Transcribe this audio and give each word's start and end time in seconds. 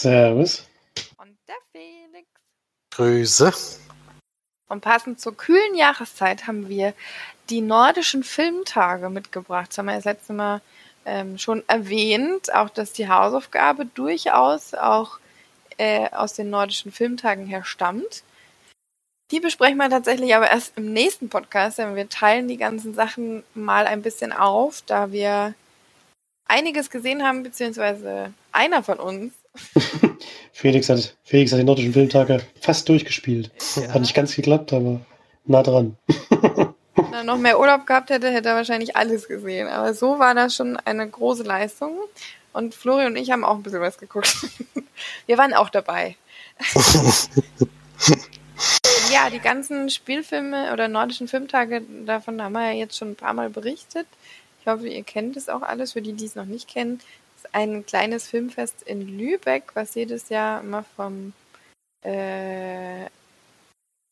Servus. 0.00 0.64
Und 1.16 1.36
der 1.48 1.56
Felix. 1.72 2.28
Grüße. 2.94 3.52
Und 4.68 4.80
passend 4.80 5.20
zur 5.20 5.36
kühlen 5.36 5.74
Jahreszeit 5.74 6.46
haben 6.46 6.68
wir 6.68 6.94
die 7.50 7.60
nordischen 7.60 8.22
Filmtage 8.22 9.08
mitgebracht. 9.08 9.70
Das 9.70 9.78
haben 9.78 9.86
wir 9.86 9.96
das 9.96 10.04
letzte 10.04 10.34
Mal 10.34 10.60
ähm, 11.04 11.38
schon 11.38 11.64
erwähnt. 11.66 12.54
Auch, 12.54 12.68
dass 12.68 12.92
die 12.92 13.08
Hausaufgabe 13.08 13.86
durchaus 13.86 14.74
auch 14.74 15.18
äh, 15.78 16.08
aus 16.10 16.34
den 16.34 16.50
nordischen 16.50 16.92
Filmtagen 16.92 17.46
her 17.46 17.64
stammt. 17.64 18.22
Die 19.32 19.40
besprechen 19.40 19.78
wir 19.78 19.90
tatsächlich 19.90 20.34
aber 20.34 20.50
erst 20.50 20.78
im 20.78 20.92
nächsten 20.92 21.28
Podcast, 21.28 21.78
denn 21.78 21.96
wir 21.96 22.08
teilen 22.08 22.46
die 22.46 22.56
ganzen 22.56 22.94
Sachen 22.94 23.42
mal 23.54 23.86
ein 23.86 24.02
bisschen 24.02 24.32
auf, 24.32 24.82
da 24.86 25.10
wir 25.10 25.54
einiges 26.46 26.88
gesehen 26.88 27.22
haben, 27.22 27.42
beziehungsweise 27.42 28.32
einer 28.52 28.82
von 28.82 28.98
uns. 29.00 29.32
Felix, 30.52 30.88
hat, 30.88 31.16
Felix 31.22 31.52
hat 31.52 31.60
die 31.60 31.64
nordischen 31.64 31.92
Filmtage 31.92 32.40
fast 32.60 32.88
durchgespielt. 32.88 33.50
Ja. 33.76 33.94
Hat 33.94 34.00
nicht 34.00 34.14
ganz 34.14 34.34
geklappt, 34.34 34.72
aber 34.72 35.00
nah 35.44 35.62
dran. 35.62 35.96
Wenn 36.94 37.12
er 37.12 37.24
noch 37.24 37.38
mehr 37.38 37.60
Urlaub 37.60 37.86
gehabt 37.86 38.10
hätte, 38.10 38.30
hätte 38.30 38.48
er 38.48 38.56
wahrscheinlich 38.56 38.96
alles 38.96 39.28
gesehen. 39.28 39.68
Aber 39.68 39.94
so 39.94 40.18
war 40.18 40.34
das 40.34 40.54
schon 40.56 40.76
eine 40.76 41.08
große 41.08 41.44
Leistung. 41.44 41.96
Und 42.52 42.74
Florian 42.74 43.12
und 43.12 43.16
ich 43.16 43.30
haben 43.30 43.44
auch 43.44 43.54
ein 43.54 43.62
bisschen 43.62 43.80
was 43.80 43.98
geguckt. 43.98 44.36
Wir 45.26 45.38
waren 45.38 45.54
auch 45.54 45.70
dabei. 45.70 46.16
ja, 49.12 49.30
die 49.30 49.38
ganzen 49.38 49.90
Spielfilme 49.90 50.72
oder 50.72 50.88
nordischen 50.88 51.28
Filmtage, 51.28 51.82
davon 52.04 52.42
haben 52.42 52.54
wir 52.54 52.72
ja 52.72 52.78
jetzt 52.78 52.96
schon 52.96 53.12
ein 53.12 53.16
paar 53.16 53.32
Mal 53.32 53.48
berichtet. 53.48 54.08
Ich 54.60 54.66
hoffe, 54.66 54.88
ihr 54.88 55.04
kennt 55.04 55.36
es 55.36 55.48
auch 55.48 55.62
alles. 55.62 55.92
Für 55.92 56.02
die, 56.02 56.14
die 56.14 56.24
es 56.24 56.34
noch 56.34 56.46
nicht 56.46 56.66
kennen, 56.68 57.00
ein 57.52 57.84
kleines 57.86 58.28
Filmfest 58.28 58.82
in 58.82 59.18
Lübeck, 59.18 59.70
was 59.74 59.94
jedes 59.94 60.28
Jahr 60.28 60.60
immer 60.60 60.84
vom 60.96 61.32
äh, 62.02 63.06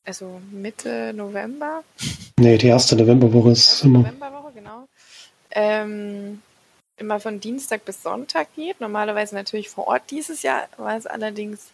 also 0.05 0.41
Mitte 0.51 1.13
November 1.13 1.83
Nee, 2.39 2.57
die 2.57 2.67
erste 2.67 2.95
Novemberwoche 2.95 3.51
ist 3.51 3.67
erste 3.67 3.87
immer. 3.87 3.99
Novemberwoche, 3.99 4.51
genau. 4.53 4.87
Ähm, 5.49 6.43
immer 6.97 7.19
von 7.19 7.39
Dienstag 7.39 7.83
bis 7.83 8.03
Sonntag 8.03 8.53
geht. 8.55 8.79
Normalerweise 8.79 9.33
natürlich 9.33 9.69
vor 9.69 9.87
Ort. 9.87 10.03
Dieses 10.11 10.43
Jahr 10.43 10.67
war 10.77 10.95
es 10.95 11.07
allerdings 11.07 11.71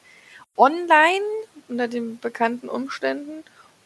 online 0.56 1.26
unter 1.68 1.90
den 1.90 2.18
bekannten 2.18 2.70
Umständen. 2.70 3.44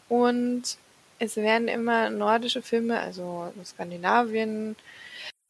Und 0.08 0.78
es 1.18 1.36
werden 1.36 1.66
immer 1.66 2.10
nordische 2.10 2.62
Filme, 2.62 3.00
also 3.00 3.52
Skandinavien, 3.64 4.76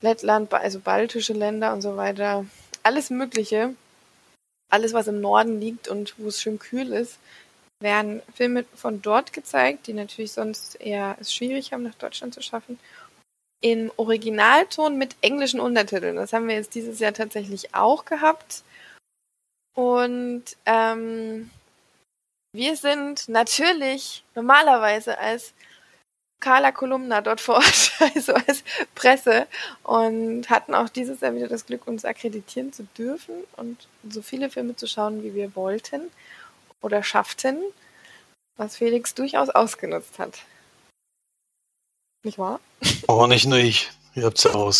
Lettland, 0.00 0.52
also 0.52 0.80
baltische 0.80 1.32
Länder 1.32 1.72
und 1.72 1.82
so 1.82 1.96
weiter. 1.96 2.46
Alles 2.82 3.10
Mögliche. 3.10 3.74
Alles, 4.70 4.92
was 4.92 5.08
im 5.08 5.20
Norden 5.20 5.60
liegt 5.60 5.88
und 5.88 6.14
wo 6.18 6.28
es 6.28 6.40
schön 6.40 6.58
kühl 6.58 6.92
ist, 6.92 7.18
werden 7.80 8.22
Filme 8.34 8.64
von 8.74 9.00
dort 9.02 9.32
gezeigt, 9.32 9.86
die 9.86 9.92
natürlich 9.92 10.32
sonst 10.32 10.80
eher 10.80 11.16
es 11.20 11.32
schwierig 11.32 11.72
haben, 11.72 11.84
nach 11.84 11.94
Deutschland 11.94 12.34
zu 12.34 12.42
schaffen. 12.42 12.78
Im 13.60 13.90
Originalton 13.96 14.98
mit 14.98 15.16
englischen 15.20 15.58
Untertiteln. 15.58 16.16
Das 16.16 16.32
haben 16.32 16.48
wir 16.48 16.54
jetzt 16.54 16.74
dieses 16.74 16.98
Jahr 16.98 17.12
tatsächlich 17.12 17.74
auch 17.74 18.04
gehabt. 18.04 18.62
Und 19.74 20.44
ähm, 20.66 21.50
wir 22.52 22.76
sind 22.76 23.28
natürlich 23.28 24.24
normalerweise 24.34 25.18
als 25.18 25.54
Carla 26.40 26.72
Kolumna 26.72 27.20
dort 27.20 27.40
vor 27.40 27.56
Ort, 27.56 27.92
also 28.14 28.34
als 28.34 28.62
Presse, 28.94 29.46
und 29.82 30.48
hatten 30.50 30.74
auch 30.74 30.88
dieses 30.88 31.20
Jahr 31.20 31.34
wieder 31.34 31.48
das 31.48 31.66
Glück, 31.66 31.86
uns 31.86 32.04
akkreditieren 32.04 32.72
zu 32.72 32.84
dürfen 32.96 33.34
und 33.56 33.88
so 34.08 34.22
viele 34.22 34.50
Filme 34.50 34.76
zu 34.76 34.86
schauen, 34.86 35.22
wie 35.22 35.34
wir 35.34 35.54
wollten 35.56 36.02
oder 36.80 37.02
schafften, 37.02 37.58
was 38.56 38.76
Felix 38.76 39.14
durchaus 39.14 39.50
ausgenutzt 39.50 40.18
hat. 40.18 40.38
Nicht 42.24 42.38
wahr? 42.38 42.60
Aber 43.08 43.26
nicht 43.26 43.46
nur 43.46 43.58
ich. 43.58 43.90
Ihr 44.14 44.24
habt 44.24 44.38
es 44.38 44.44
ja 44.44 44.54
auch 44.54 44.72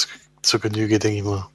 zur 0.43 0.61
Genüge, 0.61 0.99
denke 0.99 1.19
ich 1.19 1.25
mal. 1.25 1.49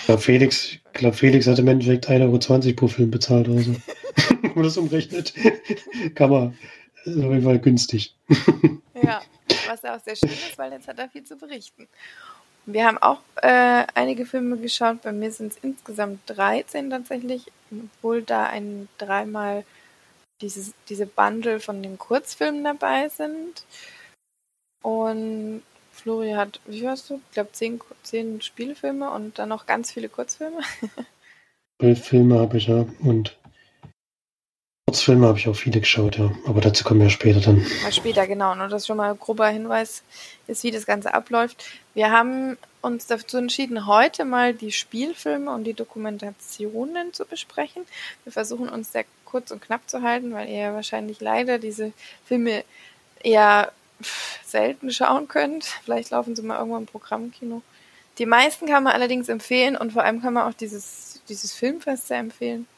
Ich 0.00 0.06
glaube, 0.06 0.22
Felix, 0.22 0.72
ich 0.72 0.80
glaub, 0.92 1.14
Felix 1.14 1.46
hat 1.46 1.58
im 1.58 1.68
Endeffekt 1.68 2.08
1,20 2.08 2.66
Euro 2.66 2.76
pro 2.76 2.88
Film 2.88 3.10
bezahlt 3.10 3.48
oder 3.48 3.62
so. 3.62 3.74
Wenn 4.42 4.54
man 4.54 4.64
das 4.64 4.76
umrechnet, 4.76 5.34
kann 6.14 6.30
man. 6.30 6.58
Ist 7.04 7.18
auf 7.18 7.30
jeden 7.30 7.42
Fall 7.42 7.58
günstig. 7.58 8.14
Ja, 9.02 9.22
was 9.68 9.82
ja 9.82 9.96
auch 9.96 10.00
sehr 10.00 10.16
schön 10.16 10.30
ist, 10.30 10.58
weil 10.58 10.72
jetzt 10.72 10.88
hat 10.88 10.98
er 10.98 11.08
viel 11.08 11.24
zu 11.24 11.36
berichten. 11.36 11.88
Wir 12.66 12.86
haben 12.86 12.98
auch 12.98 13.20
äh, 13.36 13.84
einige 13.94 14.26
Filme 14.26 14.56
geschaut. 14.56 15.02
Bei 15.02 15.12
mir 15.12 15.30
sind 15.30 15.52
es 15.52 15.58
insgesamt 15.62 16.20
13 16.26 16.90
tatsächlich, 16.90 17.46
obwohl 17.70 18.22
da 18.22 18.46
ein 18.46 18.88
dreimal 18.98 19.64
dieses, 20.40 20.74
diese 20.88 21.06
Bundle 21.06 21.60
von 21.60 21.82
den 21.82 21.96
Kurzfilmen 21.96 22.64
dabei 22.64 23.08
sind. 23.08 23.64
Und 24.82 25.62
Flori 25.92 26.32
hat, 26.32 26.60
wie 26.66 26.86
hast 26.88 27.08
du? 27.10 27.20
Ich 27.28 27.34
glaube, 27.34 27.52
10, 27.52 27.80
10 28.02 28.40
Spielfilme 28.42 29.10
und 29.10 29.38
dann 29.38 29.48
noch 29.48 29.66
ganz 29.66 29.92
viele 29.92 30.08
Kurzfilme. 30.08 30.60
Zwölf 31.80 32.04
Filme 32.04 32.38
habe 32.38 32.58
ich 32.58 32.66
ja. 32.66 32.86
Und 33.00 33.36
Kurzfilme 34.88 35.26
habe 35.26 35.36
ich 35.36 35.48
auch 35.48 35.56
viele 35.56 35.80
geschaut, 35.80 36.16
ja. 36.16 36.30
Aber 36.46 36.60
dazu 36.60 36.84
kommen 36.84 37.00
wir 37.00 37.10
später 37.10 37.40
dann. 37.40 37.66
Mal 37.82 37.92
später, 37.92 38.24
genau. 38.28 38.54
Nur 38.54 38.68
das 38.68 38.86
schon 38.86 38.96
mal 38.96 39.10
ein 39.10 39.18
grober 39.18 39.48
Hinweis 39.48 40.04
ist, 40.46 40.62
wie 40.62 40.70
das 40.70 40.86
Ganze 40.86 41.12
abläuft. 41.12 41.64
Wir 41.94 42.12
haben 42.12 42.56
uns 42.82 43.08
dazu 43.08 43.36
entschieden, 43.36 43.88
heute 43.88 44.24
mal 44.24 44.54
die 44.54 44.70
Spielfilme 44.70 45.52
und 45.52 45.64
die 45.64 45.74
Dokumentationen 45.74 47.12
zu 47.12 47.24
besprechen. 47.24 47.82
Wir 48.22 48.32
versuchen 48.32 48.68
uns 48.68 48.92
sehr 48.92 49.04
kurz 49.24 49.50
und 49.50 49.60
knapp 49.60 49.80
zu 49.90 50.02
halten, 50.02 50.32
weil 50.32 50.48
ihr 50.48 50.58
ja 50.58 50.72
wahrscheinlich 50.72 51.20
leider 51.20 51.58
diese 51.58 51.92
Filme 52.24 52.62
eher 53.24 53.72
selten 54.46 54.92
schauen 54.92 55.26
könnt. 55.26 55.64
Vielleicht 55.84 56.10
laufen 56.10 56.36
sie 56.36 56.42
mal 56.42 56.58
irgendwann 56.58 56.82
im 56.82 56.86
Programmkino. 56.86 57.60
Die 58.18 58.26
meisten 58.26 58.66
kann 58.66 58.84
man 58.84 58.92
allerdings 58.92 59.28
empfehlen 59.28 59.76
und 59.76 59.94
vor 59.94 60.04
allem 60.04 60.22
kann 60.22 60.34
man 60.34 60.48
auch 60.48 60.56
dieses, 60.56 61.22
dieses 61.28 61.52
Filmfest 61.54 62.06
sehr 62.06 62.18
empfehlen 62.18 62.68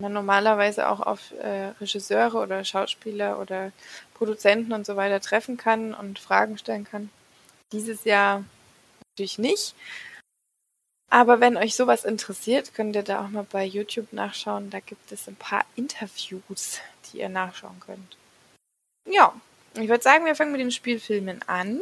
man 0.00 0.12
normalerweise 0.12 0.88
auch 0.88 1.00
auf 1.00 1.32
äh, 1.32 1.72
Regisseure 1.80 2.38
oder 2.38 2.64
Schauspieler 2.64 3.38
oder 3.38 3.72
Produzenten 4.14 4.72
und 4.72 4.86
so 4.86 4.96
weiter 4.96 5.20
treffen 5.20 5.56
kann 5.56 5.94
und 5.94 6.18
Fragen 6.18 6.58
stellen 6.58 6.84
kann. 6.84 7.10
Dieses 7.72 8.04
Jahr 8.04 8.44
natürlich 9.12 9.38
nicht. 9.38 9.74
Aber 11.10 11.40
wenn 11.40 11.56
euch 11.56 11.74
sowas 11.74 12.04
interessiert, 12.04 12.72
könnt 12.74 12.94
ihr 12.94 13.02
da 13.02 13.24
auch 13.24 13.28
mal 13.28 13.46
bei 13.50 13.64
YouTube 13.64 14.12
nachschauen. 14.12 14.70
Da 14.70 14.78
gibt 14.78 15.10
es 15.10 15.26
ein 15.26 15.34
paar 15.34 15.64
Interviews, 15.74 16.80
die 17.06 17.18
ihr 17.18 17.28
nachschauen 17.28 17.80
könnt. 17.84 18.16
Ja, 19.08 19.34
ich 19.74 19.88
würde 19.88 20.02
sagen, 20.02 20.24
wir 20.24 20.36
fangen 20.36 20.52
mit 20.52 20.60
den 20.60 20.70
Spielfilmen 20.70 21.40
an. 21.48 21.80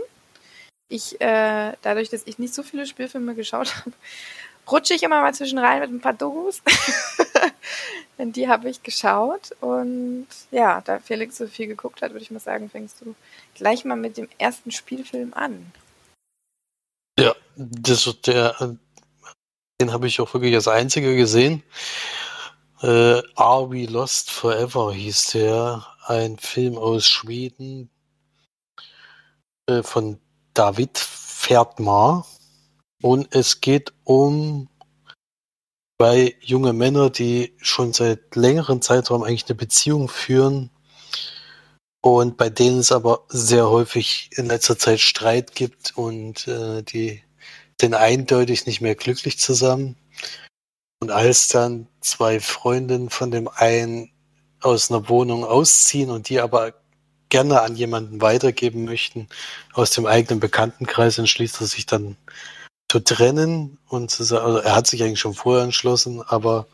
Ich, 0.88 1.20
äh, 1.20 1.74
dadurch, 1.82 2.08
dass 2.08 2.26
ich 2.26 2.38
nicht 2.38 2.54
so 2.54 2.62
viele 2.62 2.86
Spielfilme 2.86 3.34
geschaut 3.34 3.76
habe, 3.84 3.92
rutsche 4.70 4.94
ich 4.94 5.02
immer 5.02 5.20
mal 5.20 5.34
zwischen 5.34 5.58
rein 5.58 5.80
mit 5.80 5.90
ein 5.90 6.00
paar 6.00 6.14
Dokus. 6.14 6.62
Denn 8.18 8.32
die 8.32 8.48
habe 8.48 8.68
ich 8.68 8.82
geschaut. 8.82 9.52
Und 9.60 10.26
ja, 10.50 10.80
da 10.80 10.98
Felix 10.98 11.36
so 11.36 11.46
viel 11.46 11.66
geguckt 11.66 12.02
hat, 12.02 12.12
würde 12.12 12.22
ich 12.22 12.30
mal 12.30 12.40
sagen, 12.40 12.68
fängst 12.68 13.00
du 13.00 13.14
gleich 13.54 13.84
mal 13.84 13.96
mit 13.96 14.16
dem 14.16 14.28
ersten 14.38 14.70
Spielfilm 14.70 15.34
an. 15.34 15.72
Ja, 17.18 17.34
das 17.56 18.14
der, 18.24 18.76
den 19.80 19.92
habe 19.92 20.06
ich 20.06 20.20
auch 20.20 20.32
wirklich 20.34 20.54
als 20.54 20.68
einziger 20.68 21.14
gesehen. 21.14 21.62
Äh, 22.82 23.22
Are 23.34 23.70
We 23.70 23.86
Lost 23.86 24.30
Forever 24.30 24.92
hieß 24.92 25.32
der. 25.32 25.86
Ein 26.06 26.38
Film 26.38 26.78
aus 26.78 27.06
Schweden 27.06 27.90
äh, 29.66 29.82
von 29.82 30.18
David 30.54 30.96
Ferdmar. 30.96 32.26
Und 33.02 33.34
es 33.34 33.60
geht 33.60 33.92
um 34.04 34.68
zwei 36.00 36.36
junge 36.40 36.72
Männer, 36.72 37.10
die 37.10 37.54
schon 37.60 37.92
seit 37.92 38.36
längerem 38.36 38.82
Zeitraum 38.82 39.22
eigentlich 39.22 39.46
eine 39.48 39.56
Beziehung 39.56 40.08
führen 40.08 40.70
und 42.00 42.36
bei 42.36 42.50
denen 42.50 42.78
es 42.78 42.92
aber 42.92 43.24
sehr 43.28 43.68
häufig 43.68 44.30
in 44.36 44.46
letzter 44.46 44.78
Zeit 44.78 45.00
Streit 45.00 45.54
gibt 45.54 45.96
und 45.96 46.46
äh, 46.46 46.82
die 46.82 47.22
sind 47.80 47.94
eindeutig 47.94 48.66
nicht 48.66 48.80
mehr 48.80 48.94
glücklich 48.94 49.38
zusammen. 49.38 49.96
Und 51.00 51.10
als 51.10 51.48
dann 51.48 51.88
zwei 52.00 52.40
Freundinnen 52.40 53.10
von 53.10 53.30
dem 53.30 53.48
einen 53.48 54.10
aus 54.60 54.90
einer 54.90 55.08
Wohnung 55.08 55.44
ausziehen 55.44 56.10
und 56.10 56.28
die 56.28 56.40
aber 56.40 56.74
gerne 57.28 57.60
an 57.60 57.76
jemanden 57.76 58.20
weitergeben 58.20 58.84
möchten 58.84 59.28
aus 59.72 59.90
dem 59.90 60.06
eigenen 60.06 60.40
Bekanntenkreis, 60.40 61.18
entschließt 61.18 61.60
er 61.60 61.66
sich 61.66 61.86
dann 61.86 62.16
zu 62.90 63.00
trennen 63.00 63.78
und 63.88 64.10
zu 64.10 64.24
sagen, 64.24 64.44
also 64.44 64.58
er 64.58 64.74
hat 64.74 64.86
sich 64.86 65.02
eigentlich 65.02 65.20
schon 65.20 65.34
vorher 65.34 65.64
entschlossen, 65.64 66.22
aber 66.22 66.66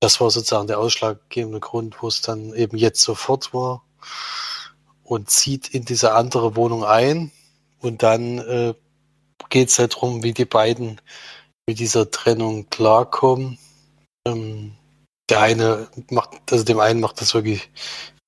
das 0.00 0.20
war 0.20 0.30
sozusagen 0.30 0.66
der 0.66 0.78
ausschlaggebende 0.78 1.60
Grund, 1.60 2.02
wo 2.02 2.08
es 2.08 2.20
dann 2.20 2.52
eben 2.54 2.76
jetzt 2.76 3.02
sofort 3.02 3.54
war 3.54 3.84
und 5.04 5.30
zieht 5.30 5.68
in 5.68 5.84
diese 5.84 6.14
andere 6.14 6.56
Wohnung 6.56 6.84
ein 6.84 7.30
und 7.80 8.02
dann 8.02 8.38
äh, 8.38 8.74
geht 9.50 9.68
es 9.68 9.78
halt 9.78 9.94
darum, 9.94 10.22
wie 10.22 10.32
die 10.32 10.44
beiden 10.44 11.00
mit 11.66 11.78
dieser 11.78 12.10
Trennung 12.10 12.68
klarkommen. 12.70 13.58
Ähm, 14.26 14.72
der 15.30 15.40
eine 15.40 15.88
macht, 16.10 16.30
also 16.50 16.64
dem 16.64 16.80
einen 16.80 17.00
macht 17.00 17.20
das 17.20 17.34
wirklich 17.34 17.70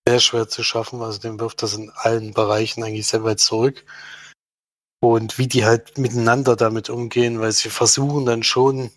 sehr 0.09 0.21
schwer 0.21 0.49
zu 0.49 0.63
schaffen, 0.63 1.03
also 1.03 1.19
dem 1.19 1.41
wirft 1.41 1.63
das 1.63 1.75
in 1.75 1.91
allen 1.91 2.33
Bereichen 2.33 2.85
eigentlich 2.85 3.09
sehr 3.09 3.25
weit 3.25 3.41
zurück. 3.41 3.85
Und 5.01 5.39
wie 5.39 5.47
die 5.47 5.65
halt 5.65 5.99
miteinander 5.99 6.57
damit 6.57 6.91
umgehen, 6.91 7.41
weil 7.41 7.53
sie 7.53 7.69
versuchen 7.71 8.27
dann 8.27 8.43
schon, 8.43 8.91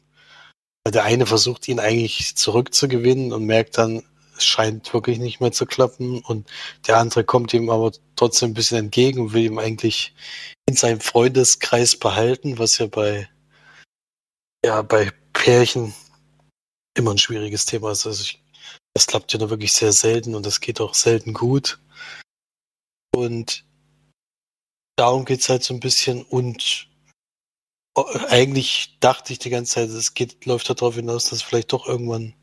weil 0.83 0.91
der 0.91 1.03
eine 1.03 1.25
versucht 1.25 1.67
ihn 1.67 1.79
eigentlich 1.79 2.35
zurückzugewinnen 2.35 3.33
und 3.33 3.45
merkt 3.45 3.77
dann, 3.77 4.03
es 4.37 4.45
scheint 4.45 4.93
wirklich 4.93 5.19
nicht 5.19 5.41
mehr 5.41 5.51
zu 5.51 5.65
klappen 5.65 6.21
und 6.23 6.49
der 6.87 6.97
andere 6.97 7.25
kommt 7.25 7.53
ihm 7.53 7.69
aber 7.69 7.91
trotzdem 8.15 8.51
ein 8.51 8.53
bisschen 8.53 8.77
entgegen 8.77 9.19
und 9.19 9.33
will 9.33 9.43
ihm 9.43 9.59
eigentlich 9.59 10.13
in 10.65 10.75
seinem 10.75 11.01
Freundeskreis 11.01 11.97
behalten, 11.97 12.57
was 12.57 12.77
ja 12.77 12.87
bei 12.87 13.29
ja 14.65 14.81
bei 14.81 15.11
Pärchen 15.33 15.93
immer 16.95 17.11
ein 17.11 17.17
schwieriges 17.17 17.65
Thema 17.65 17.91
ist. 17.91 18.05
Also 18.05 18.23
ich, 18.23 18.41
das 18.93 19.07
klappt 19.07 19.33
ja 19.33 19.39
nur 19.39 19.49
wirklich 19.49 19.73
sehr 19.73 19.93
selten 19.93 20.35
und 20.35 20.45
das 20.45 20.59
geht 20.61 20.81
auch 20.81 20.93
selten 20.93 21.33
gut. 21.33 21.79
Und 23.15 23.65
darum 24.99 25.23
geht 25.23 25.39
es 25.39 25.49
halt 25.49 25.63
so 25.63 25.73
ein 25.73 25.79
bisschen 25.79 26.23
und 26.23 26.89
eigentlich 28.27 28.97
dachte 28.99 29.33
ich 29.33 29.39
die 29.39 29.49
ganze 29.49 29.75
Zeit, 29.75 29.89
es 29.89 30.13
geht, 30.13 30.45
läuft 30.45 30.69
darauf 30.69 30.95
hinaus, 30.95 31.29
dass 31.29 31.41
vielleicht 31.41 31.71
doch 31.73 31.87
irgendwann 31.87 32.33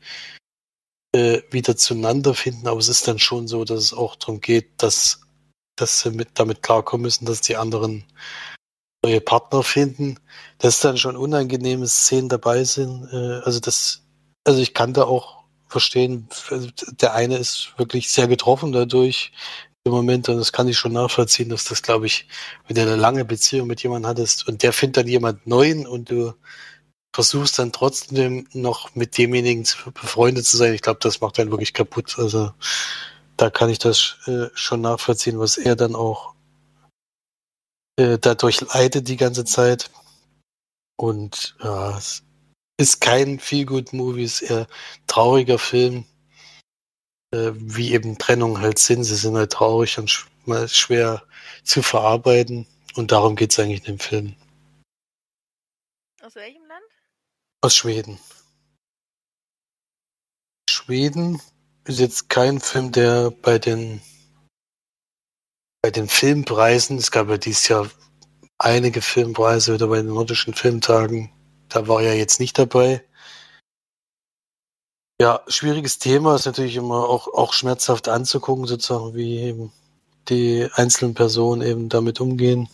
äh, 1.13 1.41
wieder 1.51 1.77
zueinander 1.77 2.33
finden, 2.33 2.67
aber 2.67 2.79
es 2.79 2.89
ist 2.89 3.07
dann 3.07 3.19
schon 3.19 3.47
so, 3.47 3.63
dass 3.63 3.79
es 3.79 3.93
auch 3.93 4.15
darum 4.15 4.41
geht, 4.41 4.81
dass, 4.81 5.21
dass 5.75 6.01
sie 6.01 6.11
mit, 6.11 6.29
damit 6.33 6.63
klarkommen 6.63 7.03
müssen, 7.03 7.25
dass 7.25 7.41
die 7.41 7.57
anderen 7.57 8.05
neue 9.05 9.21
Partner 9.21 9.61
finden, 9.61 10.19
dass 10.57 10.79
dann 10.79 10.97
schon 10.97 11.15
unangenehme 11.15 11.87
Szenen 11.87 12.29
dabei 12.29 12.63
sind. 12.63 13.07
Äh, 13.13 13.41
also 13.45 13.59
das, 13.59 14.03
also 14.43 14.59
ich 14.59 14.73
kann 14.73 14.93
da 14.93 15.03
auch 15.03 15.43
verstehen, 15.67 16.27
also 16.49 16.69
der 16.91 17.13
eine 17.13 17.37
ist 17.37 17.73
wirklich 17.77 18.09
sehr 18.09 18.27
getroffen 18.27 18.71
dadurch 18.71 19.31
im 19.87 19.93
Moment 19.93 20.29
und 20.29 20.37
das 20.37 20.51
kann 20.51 20.67
ich 20.67 20.77
schon 20.77 20.93
nachvollziehen, 20.93 21.49
dass 21.49 21.65
das, 21.65 21.81
glaube 21.81 22.05
ich, 22.05 22.27
wenn 22.67 22.75
du 22.75 22.81
eine 22.83 22.95
lange 22.95 23.25
Beziehung 23.25 23.67
mit 23.67 23.83
jemandem 23.83 24.09
hattest 24.09 24.47
und 24.47 24.63
der 24.63 24.73
findet 24.73 24.97
dann 24.97 25.07
jemand 25.07 25.47
Neuen 25.47 25.87
und 25.87 26.11
du 26.11 26.33
versuchst 27.13 27.57
dann 27.57 27.71
trotzdem 27.71 28.47
noch 28.53 28.93
mit 28.95 29.17
demjenigen 29.17 29.65
befreundet 29.93 30.45
zu 30.45 30.57
sein, 30.57 30.73
ich 30.73 30.81
glaube, 30.81 30.99
das 31.01 31.19
macht 31.21 31.39
einen 31.39 31.51
wirklich 31.51 31.73
kaputt. 31.73 32.15
Also 32.19 32.51
da 33.37 33.49
kann 33.49 33.69
ich 33.69 33.79
das 33.79 34.17
äh, 34.27 34.47
schon 34.53 34.81
nachvollziehen, 34.81 35.39
was 35.39 35.57
er 35.57 35.75
dann 35.75 35.95
auch 35.95 36.35
äh, 37.97 38.17
dadurch 38.19 38.61
leidet 38.61 39.07
die 39.07 39.17
ganze 39.17 39.45
Zeit. 39.45 39.89
Und 40.95 41.55
ja, 41.63 41.97
es 41.97 42.23
ist 42.77 43.01
kein 43.01 43.39
Feel-Good-Movie, 43.39 44.23
ist 44.23 44.41
eher 44.41 44.67
trauriger 45.07 45.59
Film, 45.59 46.05
äh, 47.31 47.51
wie 47.53 47.93
eben 47.93 48.17
Trennung 48.17 48.59
halt 48.61 48.79
sind. 48.79 49.03
Sie 49.03 49.15
sind 49.15 49.35
halt 49.35 49.51
traurig 49.51 49.97
und 49.97 50.09
sch 50.09 50.27
schwer 50.67 51.23
zu 51.63 51.81
verarbeiten. 51.81 52.65
Und 52.95 53.11
darum 53.11 53.35
geht 53.35 53.51
es 53.51 53.59
eigentlich 53.59 53.79
in 53.79 53.97
dem 53.97 53.99
Film. 53.99 54.35
Aus 56.21 56.35
welchem 56.35 56.65
Land? 56.67 56.85
Aus 57.61 57.75
Schweden. 57.75 58.17
Schweden 60.69 61.41
ist 61.85 61.99
jetzt 61.99 62.29
kein 62.29 62.59
Film, 62.59 62.91
der 62.91 63.31
bei 63.31 63.59
den 63.59 64.01
bei 65.81 65.91
den 65.91 66.07
Filmpreisen, 66.07 66.97
es 66.97 67.11
gab 67.11 67.29
ja 67.29 67.37
dieses 67.37 67.67
Jahr 67.67 67.89
einige 68.57 69.01
Filmpreise 69.01 69.73
wieder 69.73 69.87
bei 69.87 69.97
den 69.97 70.07
nordischen 70.07 70.53
Filmtagen, 70.53 71.31
da 71.69 71.87
war 71.87 72.01
er 72.01 72.15
jetzt 72.17 72.39
nicht 72.39 72.57
dabei. 72.57 73.03
Ja, 75.19 75.41
schwieriges 75.47 75.97
Thema 75.97 76.35
ist 76.35 76.45
natürlich 76.45 76.75
immer 76.75 77.09
auch, 77.09 77.27
auch 77.27 77.53
schmerzhaft 77.53 78.07
anzugucken, 78.07 78.67
sozusagen, 78.67 79.15
wie 79.15 79.39
eben 79.39 79.73
die 80.29 80.67
einzelnen 80.73 81.15
Personen 81.15 81.63
eben 81.63 81.89
damit 81.89 82.21
umgehen. 82.21 82.69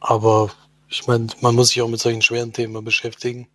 Aber 0.00 0.50
ich 0.88 1.06
meine, 1.06 1.26
man 1.42 1.54
muss 1.54 1.68
sich 1.68 1.82
auch 1.82 1.88
mit 1.88 2.00
solchen 2.00 2.22
schweren 2.22 2.54
Themen 2.54 2.82
beschäftigen. 2.82 3.46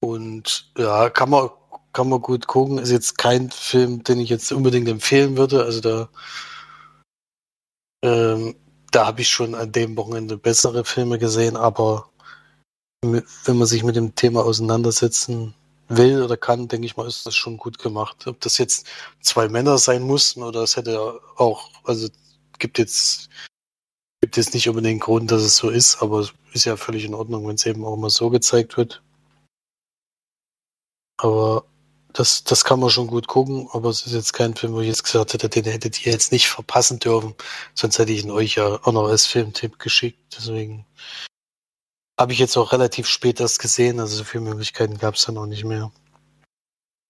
Und 0.00 0.72
ja, 0.76 1.08
kann 1.08 1.30
man, 1.30 1.50
kann 1.92 2.08
man 2.08 2.20
gut 2.20 2.48
gucken. 2.48 2.78
Ist 2.78 2.90
jetzt 2.90 3.16
kein 3.16 3.50
Film, 3.50 4.02
den 4.02 4.18
ich 4.18 4.28
jetzt 4.28 4.50
unbedingt 4.50 4.88
empfehlen 4.88 5.36
würde. 5.36 5.62
Also 5.62 5.80
da, 5.80 6.08
ähm, 8.02 8.56
da 8.90 9.06
habe 9.06 9.20
ich 9.20 9.28
schon 9.28 9.54
an 9.54 9.70
dem 9.70 9.96
Wochenende 9.96 10.36
bessere 10.36 10.84
Filme 10.84 11.18
gesehen, 11.18 11.56
aber 11.56 12.10
wenn 13.02 13.56
man 13.56 13.66
sich 13.66 13.84
mit 13.84 13.96
dem 13.96 14.14
Thema 14.14 14.44
auseinandersetzen 14.44 15.54
will 15.90 16.22
oder 16.22 16.36
kann, 16.36 16.68
denke 16.68 16.86
ich 16.86 16.96
mal, 16.96 17.06
ist 17.06 17.26
das 17.26 17.36
schon 17.36 17.56
gut 17.56 17.78
gemacht. 17.78 18.26
Ob 18.26 18.40
das 18.40 18.58
jetzt 18.58 18.86
zwei 19.20 19.48
Männer 19.48 19.78
sein 19.78 20.02
mussten 20.02 20.42
oder 20.42 20.62
es 20.62 20.76
hätte 20.76 21.20
auch, 21.36 21.68
also 21.84 22.08
gibt 22.58 22.78
jetzt 22.78 23.28
gibt 24.20 24.36
jetzt 24.36 24.54
nicht 24.54 24.68
unbedingt 24.68 24.92
einen 24.92 25.00
Grund, 25.00 25.30
dass 25.30 25.42
es 25.42 25.56
so 25.56 25.70
ist, 25.70 26.02
aber 26.02 26.20
es 26.20 26.32
ist 26.52 26.66
ja 26.66 26.76
völlig 26.76 27.04
in 27.04 27.14
Ordnung, 27.14 27.46
wenn 27.48 27.54
es 27.54 27.66
eben 27.66 27.84
auch 27.84 27.96
mal 27.96 28.10
so 28.10 28.30
gezeigt 28.30 28.76
wird. 28.76 29.02
Aber 31.16 31.64
das, 32.12 32.44
das 32.44 32.64
kann 32.64 32.80
man 32.80 32.90
schon 32.90 33.06
gut 33.06 33.26
gucken, 33.28 33.68
aber 33.72 33.88
es 33.90 34.06
ist 34.06 34.12
jetzt 34.12 34.32
kein 34.32 34.54
Film, 34.54 34.74
wo 34.74 34.80
ich 34.80 34.88
jetzt 34.88 35.04
gesagt 35.04 35.32
hätte, 35.32 35.48
den 35.48 35.64
hättet 35.64 36.04
ihr 36.04 36.12
jetzt 36.12 36.32
nicht 36.32 36.48
verpassen 36.48 36.98
dürfen. 36.98 37.34
Sonst 37.74 37.98
hätte 37.98 38.12
ich 38.12 38.24
ihn 38.24 38.30
euch 38.30 38.56
ja 38.56 38.80
auch 38.84 38.92
noch 38.92 39.08
als 39.08 39.26
Filmtipp 39.26 39.78
geschickt. 39.78 40.18
Deswegen 40.36 40.86
habe 42.20 42.34
ich 42.34 42.38
jetzt 42.38 42.58
auch 42.58 42.72
relativ 42.72 43.06
spät 43.06 43.40
erst 43.40 43.60
gesehen, 43.60 43.98
also 43.98 44.14
so 44.14 44.24
viele 44.24 44.44
Möglichkeiten 44.44 44.98
gab 44.98 45.14
es 45.14 45.24
dann 45.24 45.38
auch 45.38 45.46
nicht 45.46 45.64
mehr. 45.64 45.90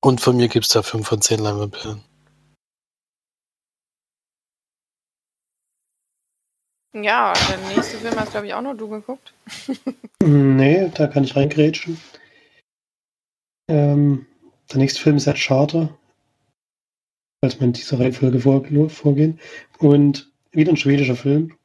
Und 0.00 0.20
von 0.20 0.36
mir 0.36 0.46
gibt 0.46 0.66
es 0.66 0.72
da 0.72 0.82
5 0.82 1.06
von 1.06 1.20
10 1.20 1.40
Leinwandperlen. 1.40 2.00
Ja, 6.92 7.32
der 7.32 7.58
nächste 7.74 7.98
Film 7.98 8.14
hast, 8.14 8.30
glaube 8.30 8.46
ich, 8.46 8.54
auch 8.54 8.62
noch 8.62 8.76
du 8.76 8.88
geguckt. 8.88 9.34
nee, 10.22 10.88
da 10.94 11.08
kann 11.08 11.24
ich 11.24 11.34
reingrätschen. 11.34 12.00
Ähm, 13.68 14.26
der 14.70 14.78
nächste 14.78 15.00
Film 15.00 15.16
ist 15.16 15.26
halt 15.26 15.38
Charter. 15.38 15.98
Falls 17.42 17.58
man 17.58 17.70
in 17.70 17.72
dieser 17.72 17.98
Reihenfolge 17.98 18.40
vor, 18.40 18.64
vorgehen. 18.90 19.40
Und 19.78 20.30
wieder 20.52 20.70
ein 20.70 20.76
schwedischer 20.76 21.16
Film 21.16 21.56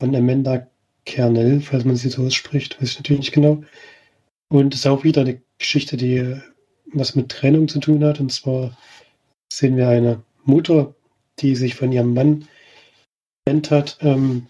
von 0.00 0.14
Amanda 0.14 0.66
Kernell, 1.08 1.62
falls 1.62 1.86
man 1.86 1.96
sie 1.96 2.10
so 2.10 2.24
ausspricht, 2.26 2.80
weiß 2.80 2.90
ich 2.90 2.98
natürlich 2.98 3.20
nicht 3.20 3.32
genau. 3.32 3.64
Und 4.50 4.74
es 4.74 4.80
ist 4.80 4.86
auch 4.86 5.04
wieder 5.04 5.22
eine 5.22 5.40
Geschichte, 5.56 5.96
die 5.96 6.36
was 6.92 7.14
mit 7.14 7.30
Trennung 7.30 7.66
zu 7.66 7.80
tun 7.80 8.04
hat. 8.04 8.20
Und 8.20 8.30
zwar 8.30 8.76
sehen 9.50 9.78
wir 9.78 9.88
eine 9.88 10.22
Mutter, 10.44 10.94
die 11.38 11.56
sich 11.56 11.74
von 11.74 11.92
ihrem 11.92 12.12
Mann 12.12 12.46
getrennt 13.46 13.70
hat. 13.70 13.98
Ähm, 14.02 14.48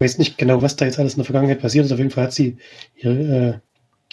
ich 0.00 0.06
weiß 0.06 0.18
nicht 0.18 0.38
genau, 0.38 0.60
was 0.60 0.74
da 0.74 0.86
jetzt 0.86 0.98
alles 0.98 1.14
in 1.14 1.18
der 1.18 1.26
Vergangenheit 1.26 1.60
passiert 1.60 1.86
ist. 1.86 1.92
Auf 1.92 1.98
jeden 1.98 2.10
Fall 2.10 2.24
hat 2.24 2.34
sie 2.34 2.56
ihre, 2.96 3.12
äh, 3.12 3.58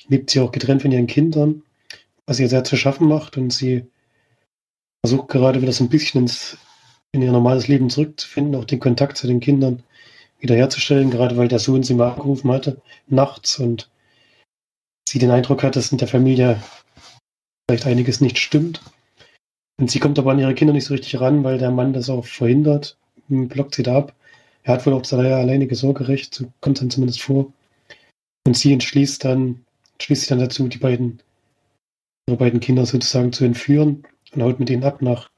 lebt 0.10 0.30
sie 0.30 0.42
auch 0.42 0.52
getrennt 0.52 0.84
von 0.84 0.92
ihren 0.92 1.08
Kindern, 1.08 1.64
was 2.28 2.40
ihr 2.40 2.50
sehr 2.50 2.64
zu 2.64 2.78
schaffen 2.78 3.08
macht. 3.08 3.36
Und 3.38 3.52
sie 3.52 3.88
versucht 5.04 5.30
gerade 5.30 5.60
wieder 5.64 5.74
so 5.74 5.84
ein 5.84 5.90
bisschen 5.90 6.22
ins, 6.22 6.58
in 7.14 7.24
ihr 7.24 7.32
normales 7.32 7.68
Leben 7.68 7.90
zurückzufinden, 7.90 8.56
auch 8.56 8.66
den 8.66 8.80
Kontakt 8.80 9.18
zu 9.18 9.26
den 9.26 9.40
Kindern 9.40 9.82
wiederherzustellen, 10.42 11.12
gerade 11.12 11.38
weil 11.38 11.48
der 11.48 11.60
Sohn 11.60 11.84
sie 11.84 11.94
mal 11.94 12.12
angerufen 12.12 12.52
hatte, 12.52 12.82
nachts 13.08 13.60
und 13.60 13.90
sie 15.08 15.20
den 15.20 15.32
Eindruck 15.32 15.64
hat, 15.64 15.76
dass 15.76 15.92
in 15.92 15.98
der 15.98 16.08
Familie 16.08 16.62
vielleicht 17.70 17.86
einiges 17.86 18.22
nicht 18.22 18.38
stimmt. 18.38 18.82
Und 19.80 19.90
sie 19.90 20.00
kommt 20.00 20.20
aber 20.20 20.32
an 20.32 20.40
ihre 20.40 20.54
Kinder 20.54 20.74
nicht 20.74 20.86
so 20.86 20.94
richtig 20.94 21.20
ran, 21.20 21.44
weil 21.44 21.58
der 21.58 21.72
Mann 21.72 21.94
das 21.94 22.10
auch 22.10 22.26
verhindert, 22.26 22.98
blockt 23.28 23.76
sie 23.76 23.84
da 23.84 23.98
ab. 23.98 24.16
Er 24.64 24.74
hat 24.74 24.86
wohl 24.86 24.94
auch 24.94 25.02
das 25.02 25.14
alleinige 25.14 25.76
Sorgerecht, 25.76 26.34
so 26.36 26.52
kommt 26.60 26.82
dann 26.82 26.92
zumindest 26.92 27.22
vor. 27.22 27.52
Und 28.46 28.58
sie 28.58 28.74
entschließt 28.74 29.24
dann, 29.24 29.66
entschließt 29.94 30.22
sich 30.22 30.30
dann 30.30 30.40
dazu, 30.40 30.68
die 30.68 30.78
beiden, 30.78 31.22
ihre 32.28 32.38
beiden 32.38 32.60
Kinder 32.60 32.86
sozusagen 32.86 33.34
zu 33.34 33.46
entführen 33.46 34.04
und 34.34 34.44
haut 34.44 34.60
mit 34.60 34.70
ihnen 34.70 34.84
ab 34.84 35.02
nach 35.02 35.30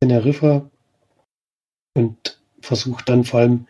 Teneriffa 0.00 0.70
und 1.96 2.40
versucht 2.60 3.08
dann 3.08 3.24
vor 3.24 3.40
allem 3.40 3.66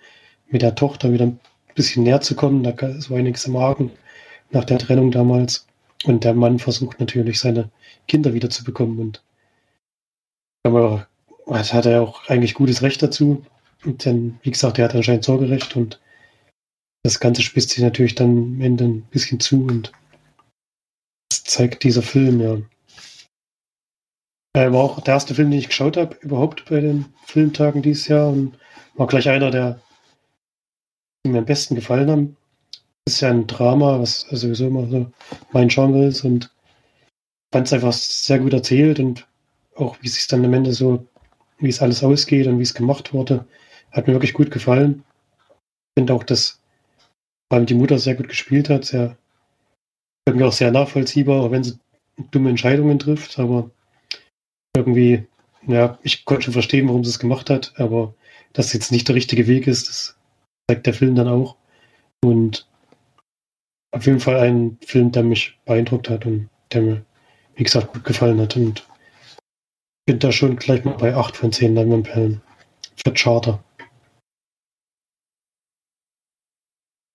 mit 0.48 0.62
der 0.62 0.74
Tochter 0.74 1.12
wieder 1.12 1.26
ein 1.26 1.40
bisschen 1.74 2.04
näher 2.04 2.20
zu 2.20 2.34
kommen. 2.34 2.62
Da 2.62 2.76
war 2.80 3.18
einiges 3.18 3.46
im 3.46 3.56
Argen 3.56 3.90
nach 4.50 4.64
der 4.64 4.78
Trennung 4.78 5.10
damals. 5.10 5.66
Und 6.04 6.24
der 6.24 6.34
Mann 6.34 6.58
versucht 6.58 7.00
natürlich, 7.00 7.40
seine 7.40 7.70
Kinder 8.08 8.34
wieder 8.34 8.50
zu 8.50 8.64
bekommen. 8.64 8.98
Und 8.98 9.22
das 11.46 11.72
hat 11.72 11.86
er 11.86 12.02
auch 12.02 12.28
eigentlich 12.28 12.54
gutes 12.54 12.82
Recht 12.82 13.02
dazu. 13.02 13.44
Und 13.84 14.04
dann, 14.06 14.38
wie 14.42 14.50
gesagt, 14.50 14.78
er 14.78 14.86
hat 14.86 14.94
anscheinend 14.94 15.24
Sorgerecht 15.24 15.76
und 15.76 16.00
das 17.04 17.20
Ganze 17.20 17.42
spitzt 17.42 17.70
sich 17.70 17.82
natürlich 17.82 18.14
dann 18.14 18.30
am 18.30 18.60
Ende 18.60 18.84
ein 18.84 19.02
bisschen 19.02 19.38
zu 19.38 19.62
und 19.64 19.92
das 21.30 21.44
zeigt 21.44 21.84
dieser 21.84 22.02
Film, 22.02 22.40
ja. 22.40 22.56
Er 24.56 24.72
war 24.72 24.84
auch 24.84 25.00
der 25.00 25.14
erste 25.14 25.34
Film, 25.34 25.50
den 25.50 25.58
ich 25.58 25.68
geschaut 25.68 25.96
habe, 25.96 26.16
überhaupt 26.22 26.64
bei 26.70 26.80
den 26.80 27.06
Filmtagen 27.26 27.82
dieses 27.82 28.08
Jahr 28.08 28.28
und 28.28 28.56
war 28.94 29.06
gleich 29.06 29.28
einer 29.28 29.50
der 29.50 29.80
die 31.24 31.30
mir 31.30 31.38
am 31.38 31.44
besten 31.44 31.74
gefallen 31.74 32.10
haben. 32.10 32.36
Ist 33.06 33.20
ja 33.20 33.30
ein 33.30 33.46
Drama, 33.46 34.00
was 34.00 34.20
sowieso 34.30 34.66
immer 34.68 34.86
so 34.88 35.10
mein 35.52 35.68
Genre 35.68 36.06
ist 36.06 36.24
und 36.24 36.50
fand 37.52 37.66
es 37.66 37.72
einfach 37.72 37.92
sehr 37.92 38.38
gut 38.38 38.52
erzählt 38.52 38.98
und 38.98 39.26
auch 39.76 39.96
wie 40.00 40.06
es 40.06 40.14
sich 40.14 40.26
dann 40.26 40.44
am 40.44 40.54
Ende 40.54 40.72
so, 40.72 41.06
wie 41.58 41.68
es 41.68 41.82
alles 41.82 42.02
ausgeht 42.02 42.46
und 42.46 42.58
wie 42.58 42.62
es 42.62 42.74
gemacht 42.74 43.12
wurde, 43.12 43.46
hat 43.92 44.06
mir 44.06 44.14
wirklich 44.14 44.32
gut 44.32 44.50
gefallen. 44.50 45.04
Ich 45.50 46.00
finde 46.00 46.14
auch, 46.14 46.24
dass 46.24 46.60
vor 47.48 47.58
allem 47.58 47.66
die 47.66 47.74
Mutter 47.74 47.98
sehr 47.98 48.14
gut 48.14 48.28
gespielt 48.28 48.68
hat, 48.68 48.84
sehr 48.84 49.16
irgendwie 50.26 50.46
auch 50.46 50.52
sehr 50.52 50.70
nachvollziehbar, 50.70 51.42
auch 51.42 51.50
wenn 51.50 51.64
sie 51.64 51.78
dumme 52.30 52.50
Entscheidungen 52.50 52.98
trifft, 52.98 53.38
aber 53.38 53.70
irgendwie, 54.76 55.26
ja, 55.66 55.98
ich 56.02 56.24
konnte 56.24 56.44
schon 56.44 56.52
verstehen, 56.52 56.88
warum 56.88 57.04
sie 57.04 57.10
es 57.10 57.18
gemacht 57.18 57.50
hat, 57.50 57.74
aber 57.76 58.14
dass 58.52 58.72
jetzt 58.72 58.90
nicht 58.90 59.08
der 59.08 59.14
richtige 59.14 59.46
Weg 59.46 59.66
ist, 59.66 59.88
das 59.88 60.16
zeigt 60.68 60.86
der 60.86 60.94
Film 60.94 61.14
dann 61.14 61.28
auch. 61.28 61.56
Und 62.22 62.68
auf 63.92 64.06
jeden 64.06 64.20
Fall 64.20 64.36
ein 64.36 64.78
Film, 64.84 65.12
der 65.12 65.22
mich 65.22 65.58
beeindruckt 65.64 66.08
hat 66.10 66.26
und 66.26 66.48
der 66.72 66.82
mir, 66.82 67.06
wie 67.54 67.64
gesagt, 67.64 67.92
gut 67.92 68.04
gefallen 68.04 68.40
hat. 68.40 68.56
Und 68.56 68.86
bin 70.06 70.18
da 70.18 70.32
schon 70.32 70.56
gleich 70.56 70.84
mal 70.84 70.96
bei 70.96 71.14
8 71.14 71.36
von 71.36 71.52
10 71.52 71.74
Leinwandperlen 71.74 72.42
für 72.96 73.12
Charter. 73.12 73.62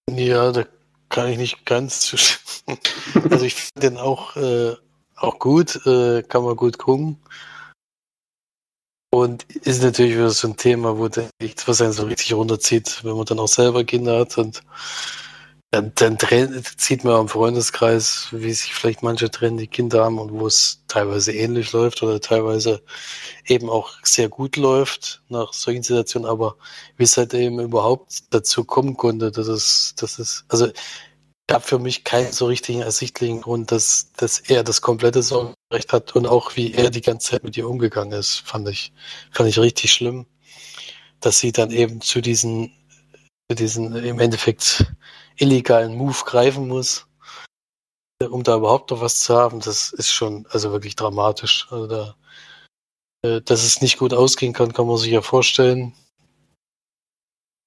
Ja, 0.09 0.51
da 0.51 0.65
kann 1.09 1.29
ich 1.29 1.37
nicht 1.37 1.65
ganz 1.65 2.01
zustimmen. 2.01 2.39
Also 3.31 3.45
ich 3.45 3.55
finde 3.55 3.89
den 3.89 3.97
auch, 3.97 4.35
äh, 4.35 4.75
auch 5.15 5.39
gut, 5.39 5.83
äh, 5.87 6.21
kann 6.21 6.43
man 6.43 6.55
gut 6.55 6.77
gucken. 6.77 7.17
Und 9.19 9.43
ist 9.43 9.83
natürlich 9.83 10.13
wieder 10.13 10.29
so 10.29 10.47
ein 10.47 10.57
Thema, 10.57 10.97
wo 10.97 11.09
nichts, 11.41 11.67
was 11.67 11.81
einen 11.81 11.93
so 11.93 12.03
richtig 12.03 12.33
runterzieht, 12.33 13.03
wenn 13.03 13.15
man 13.15 13.25
dann 13.25 13.39
auch 13.39 13.47
selber 13.47 13.83
Kinder 13.83 14.19
hat. 14.19 14.37
Und 14.37 14.61
dann, 15.71 15.91
dann 15.95 16.17
zieht 16.77 17.03
man 17.03 17.13
am 17.13 17.27
Freundeskreis, 17.27 18.29
wie 18.31 18.53
sich 18.53 18.73
vielleicht 18.73 19.03
manche 19.03 19.29
trennen, 19.29 19.57
die 19.57 19.67
Kinder 19.67 20.03
haben 20.03 20.17
und 20.17 20.31
wo 20.31 20.47
es 20.47 20.83
teilweise 20.87 21.31
ähnlich 21.31 21.71
läuft 21.73 22.01
oder 22.01 22.19
teilweise 22.19 22.81
eben 23.45 23.69
auch 23.69 23.91
sehr 24.01 24.29
gut 24.29 24.55
läuft 24.57 25.21
nach 25.29 25.53
solchen 25.53 25.83
Situationen, 25.83 26.27
aber 26.27 26.55
wie 26.97 27.03
es 27.03 27.17
halt 27.17 27.35
eben 27.35 27.59
überhaupt 27.59 28.33
dazu 28.33 28.63
kommen 28.63 28.97
konnte, 28.97 29.31
dass 29.31 29.47
es, 29.47 29.93
dass 29.95 30.17
es, 30.17 30.43
also 30.47 30.69
gab 31.49 31.63
für 31.63 31.79
mich 31.79 32.03
keinen 32.03 32.31
so 32.31 32.45
richtigen 32.45 32.81
ersichtlichen 32.81 33.41
Grund, 33.41 33.71
dass, 33.71 34.11
dass 34.13 34.39
er 34.39 34.63
das 34.63 34.81
komplette 34.81 35.23
Sorgerecht 35.23 35.91
hat 35.91 36.15
und 36.15 36.27
auch 36.27 36.55
wie 36.55 36.75
er 36.75 36.91
die 36.91 37.01
ganze 37.01 37.31
Zeit 37.31 37.43
mit 37.43 37.57
ihr 37.57 37.67
umgegangen 37.67 38.11
ist, 38.11 38.41
fand 38.45 38.69
ich, 38.69 38.93
fand 39.31 39.49
ich 39.49 39.57
richtig 39.57 39.91
schlimm, 39.91 40.27
dass 41.21 41.39
sie 41.39 41.51
dann 41.51 41.71
eben 41.71 42.01
zu 42.01 42.21
diesen, 42.21 42.71
zu 43.49 43.55
diesen 43.55 43.95
im 43.95 44.19
Endeffekt 44.19 44.93
illegalen 45.37 45.95
Move 45.95 46.23
greifen 46.23 46.67
muss, 46.67 47.07
um 48.21 48.43
da 48.43 48.55
überhaupt 48.55 48.91
noch 48.91 49.01
was 49.01 49.19
zu 49.21 49.35
haben, 49.35 49.59
das 49.59 49.91
ist 49.91 50.11
schon 50.11 50.45
also 50.51 50.71
wirklich 50.71 50.95
dramatisch. 50.95 51.65
Also 51.71 51.87
da, 51.87 52.15
äh, 53.25 53.41
dass 53.41 53.63
es 53.63 53.81
nicht 53.81 53.97
gut 53.97 54.13
ausgehen 54.13 54.53
kann, 54.53 54.71
kann 54.71 54.85
man 54.85 54.97
sich 54.97 55.11
ja 55.11 55.23
vorstellen. 55.23 55.95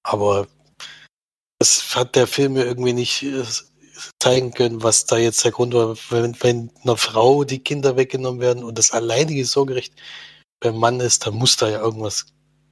Aber 0.03 0.47
das 1.59 1.97
hat 1.97 2.15
der 2.15 2.27
Film 2.27 2.53
mir 2.53 2.63
irgendwie 2.63 2.93
nicht 2.93 3.23
äh, 3.23 3.43
zeigen 4.21 4.53
können, 4.53 4.83
was 4.83 5.05
da 5.05 5.17
jetzt 5.17 5.43
der 5.43 5.51
Grund 5.51 5.73
war, 5.73 5.95
wenn, 6.09 6.35
wenn 6.41 6.71
einer 6.83 6.97
Frau 6.97 7.43
die 7.43 7.59
Kinder 7.59 7.95
weggenommen 7.95 8.41
werden 8.41 8.63
und 8.63 8.77
das 8.77 8.91
alleinige 8.91 9.45
Sorgerecht 9.45 9.93
beim 10.59 10.77
Mann 10.77 10.99
ist, 10.99 11.25
dann 11.25 11.35
muss 11.35 11.57
da 11.57 11.69
ja 11.69 11.79
irgendwas 11.81 12.25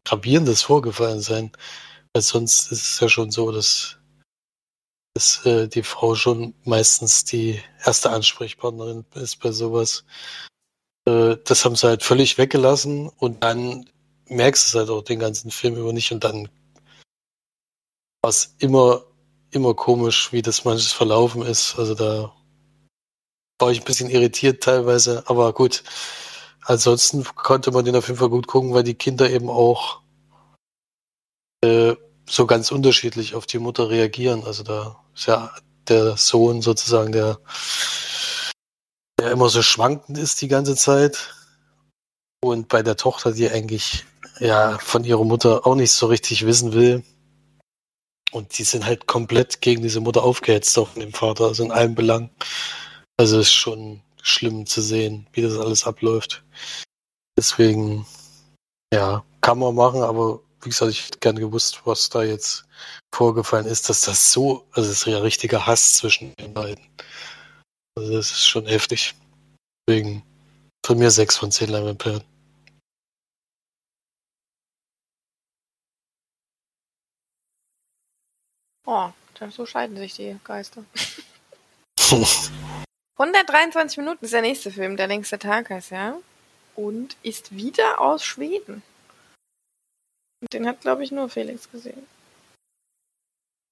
Gravierendes 0.06 0.63
vorgefallen 0.63 1.22
sein. 1.22 1.51
Weil 2.13 2.24
sonst 2.24 2.72
ist 2.72 2.92
es 2.92 3.00
ja 3.00 3.10
schon 3.10 3.32
so, 3.32 3.51
dass 3.51 3.98
dass 5.13 5.46
äh, 5.46 5.68
die 5.68 5.84
Frau 5.84 6.16
schon 6.16 6.54
meistens 6.63 7.25
die 7.25 7.62
erste 7.86 8.12
Ansprechpartnerin 8.12 9.06
ist 9.16 9.38
bei 9.42 9.51
sowas. 9.51 10.06
Äh, 11.06 11.38
das 11.44 11.66
haben 11.66 11.75
sie 11.75 11.88
halt 11.88 12.04
völlig 12.04 12.38
weggelassen 12.38 13.10
und 13.10 13.44
dann 13.44 13.90
merkst 14.28 14.66
du 14.66 14.68
es 14.70 14.80
halt 14.80 14.90
auch 14.90 15.04
den 15.04 15.20
ganzen 15.20 15.51
Film 15.51 15.75
über 15.75 15.92
nicht 15.92 16.12
und 16.12 16.24
dann 16.24 16.50
war 18.22 18.30
es 18.30 18.56
immer, 18.60 19.04
immer 19.51 19.74
komisch, 19.74 20.31
wie 20.31 20.41
das 20.41 20.65
manches 20.65 20.91
verlaufen 20.91 21.41
ist. 21.41 21.77
Also 21.77 21.96
da 21.96 22.34
war 23.60 23.72
ich 23.72 23.81
ein 23.81 23.86
bisschen 23.86 24.10
irritiert 24.10 24.63
teilweise, 24.63 25.24
aber 25.27 25.53
gut. 25.53 25.84
Ansonsten 26.63 27.24
konnte 27.24 27.72
man 27.72 27.86
den 27.86 27.96
auf 27.96 28.08
jeden 28.08 28.20
Fall 28.20 28.29
gut 28.29 28.48
gucken, 28.48 28.74
weil 28.74 28.84
die 28.84 28.93
Kinder 28.93 29.29
eben 29.29 29.50
auch 29.50 30.01
äh, 31.63 31.96
so 32.29 32.46
ganz 32.46 32.72
unterschiedlich 32.72 33.36
auf 33.36 33.46
die 33.46 33.60
Mutter 33.60 33.89
reagieren. 33.89 34.43
Also 34.46 34.63
da 34.63 35.03
ist 35.15 35.27
ja 35.27 35.53
der 35.88 36.17
Sohn 36.17 36.62
sozusagen, 36.62 37.12
der, 37.12 37.39
der 39.20 39.31
immer 39.31 39.50
so 39.50 39.62
schwankend 39.62 40.17
ist 40.17 40.41
die 40.41 40.48
ganze 40.48 40.75
Zeit. 40.75 41.34
Und 42.43 42.67
bei 42.67 42.81
der 42.84 42.96
Tochter, 42.96 43.31
die 43.31 43.50
eigentlich 43.50 44.05
ja 44.39 44.77
von 44.79 45.03
ihrer 45.03 45.24
Mutter 45.24 45.65
auch 45.67 45.75
nicht 45.75 45.91
so 45.91 46.08
richtig 46.08 46.46
wissen 46.46 46.74
will. 46.74 47.03
Und 48.32 48.58
die 48.58 48.64
sind 48.64 48.86
halt 48.86 49.08
komplett 49.08 49.62
gegen 49.62 49.82
diese 49.82 50.00
Mutter 50.00 50.24
aufgehetzt, 50.24 50.78
auch 50.78 50.90
von 50.90 51.02
dem 51.02 51.14
Vater, 51.14 51.46
also 51.46 51.64
in 51.64 51.72
allen 51.72 51.96
Belangen. 51.96 52.30
Also 53.18 53.40
ist 53.40 53.52
schon 53.52 54.02
schlimm 54.22 54.66
zu 54.66 54.82
sehen, 54.82 55.28
wie 55.34 55.42
das 55.42 55.58
alles 55.58 55.86
abläuft. 55.86 56.44
Deswegen, 57.38 58.06
ja, 58.94 59.24
kann 59.42 59.60
man 59.60 59.76
machen, 59.76 60.02
aber 60.02 60.40
wie 60.62 60.70
gesagt, 60.70 60.92
ich 60.92 61.06
hätte 61.08 61.20
gerne 61.20 61.40
gewusst, 61.40 61.82
was 61.86 62.10
da 62.10 62.24
jetzt 62.24 62.66
vorgefallen 63.14 63.66
ist, 63.66 63.90
dass 63.90 64.02
das 64.02 64.32
so, 64.32 64.68
also 64.72 64.90
es 64.90 65.02
ist 65.02 65.06
ja 65.06 65.20
richtiger 65.20 65.66
Hass 65.66 65.96
zwischen 65.96 66.34
den 66.36 66.54
beiden. 66.54 66.84
Also 67.98 68.14
das 68.14 68.32
ist 68.32 68.48
schon 68.48 68.66
heftig. 68.68 69.16
Deswegen 69.88 70.24
von 70.86 70.98
mir 70.98 71.12
sechs 71.12 71.38
von 71.38 71.52
zehn 71.52 71.70
Leinwandperlen. 71.70 72.24
Oh, 78.93 79.10
so 79.51 79.65
scheiden 79.65 79.95
sich 79.95 80.15
die 80.15 80.38
Geister. 80.43 80.83
123 83.17 83.98
Minuten 83.98 84.25
ist 84.25 84.33
der 84.33 84.41
nächste 84.41 84.69
Film, 84.69 84.98
der 84.98 85.07
längste 85.07 85.39
Tag 85.39 85.69
heißt 85.69 85.91
ja. 85.91 86.17
Und 86.75 87.15
ist 87.24 87.55
wieder 87.55 88.01
aus 88.01 88.25
Schweden. 88.25 88.83
Den 90.51 90.67
hat, 90.67 90.81
glaube 90.81 91.05
ich, 91.05 91.12
nur 91.12 91.29
Felix 91.29 91.71
gesehen. 91.71 92.05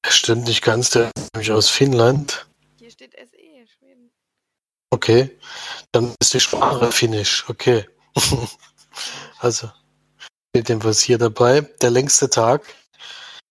Stimmt 0.08 0.46
nicht 0.46 0.64
ganz, 0.64 0.92
der 0.92 1.12
ist 1.18 1.34
nämlich 1.34 1.52
aus 1.52 1.68
Finnland. 1.68 2.48
Hier 2.78 2.90
steht 2.90 3.12
SE, 3.12 3.68
Schweden. 3.78 4.12
Okay, 4.90 5.38
dann 5.92 6.16
ist 6.22 6.34
die 6.34 6.40
Sprache 6.40 6.94
Finnisch, 6.94 7.44
okay. 7.50 7.90
also, 9.40 9.70
steht 10.56 10.70
jedenfalls 10.70 11.02
hier 11.02 11.18
dabei. 11.18 11.60
Der 11.82 11.90
längste 11.90 12.30
Tag, 12.30 12.74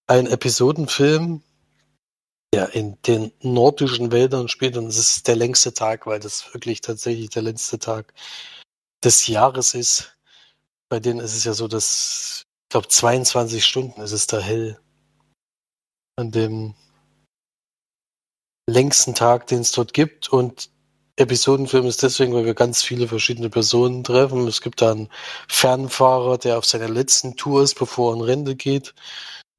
ein 0.06 0.26
Episodenfilm, 0.26 1.42
der 2.54 2.74
in 2.74 3.00
den 3.02 3.32
nordischen 3.42 4.10
Wäldern 4.10 4.42
und 4.42 4.88
es 4.88 4.98
ist 4.98 5.28
der 5.28 5.36
längste 5.36 5.74
Tag, 5.74 6.06
weil 6.06 6.20
das 6.20 6.52
wirklich 6.54 6.80
tatsächlich 6.80 7.30
der 7.30 7.42
längste 7.42 7.78
Tag 7.78 8.14
des 9.04 9.26
Jahres 9.26 9.74
ist. 9.74 10.16
Bei 10.88 11.00
denen 11.00 11.20
ist 11.20 11.36
es 11.36 11.44
ja 11.44 11.52
so, 11.52 11.68
dass 11.68 12.44
ich 12.68 12.70
glaube, 12.70 12.88
22 12.88 13.64
Stunden 13.64 14.00
ist 14.02 14.12
es 14.12 14.26
da 14.26 14.38
hell. 14.40 14.78
An 16.16 16.30
dem 16.30 16.74
längsten 18.68 19.14
Tag, 19.14 19.46
den 19.46 19.60
es 19.60 19.72
dort 19.72 19.94
gibt. 19.94 20.28
Und 20.28 20.70
Episodenfilm 21.16 21.86
ist 21.86 22.02
deswegen, 22.02 22.34
weil 22.34 22.44
wir 22.44 22.54
ganz 22.54 22.82
viele 22.82 23.08
verschiedene 23.08 23.50
Personen 23.50 24.04
treffen. 24.04 24.46
Es 24.46 24.60
gibt 24.60 24.82
da 24.82 24.92
einen 24.92 25.08
Fernfahrer, 25.48 26.38
der 26.38 26.58
auf 26.58 26.66
seiner 26.66 26.88
letzten 26.88 27.36
Tour 27.36 27.62
ist, 27.62 27.78
bevor 27.78 28.12
er 28.12 28.16
in 28.16 28.22
Rente 28.22 28.54
geht. 28.54 28.94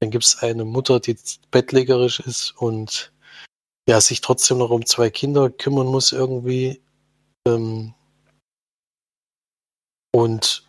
Dann 0.00 0.10
gibt 0.10 0.24
es 0.24 0.42
eine 0.42 0.64
Mutter, 0.64 0.98
die 0.98 1.16
bettlägerisch 1.50 2.20
ist 2.20 2.52
und 2.56 3.12
ja, 3.88 4.00
sich 4.00 4.20
trotzdem 4.20 4.58
noch 4.58 4.70
um 4.70 4.86
zwei 4.86 5.10
Kinder 5.10 5.50
kümmern 5.50 5.86
muss 5.86 6.12
irgendwie. 6.12 6.82
Ähm 7.46 7.94
und 10.12 10.68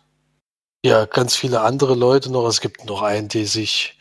ja, 0.84 1.06
ganz 1.06 1.36
viele 1.36 1.60
andere 1.60 1.94
Leute 1.94 2.30
noch. 2.30 2.46
Es 2.46 2.60
gibt 2.60 2.84
noch 2.84 3.02
einen, 3.02 3.28
die 3.28 3.46
sich, 3.46 3.98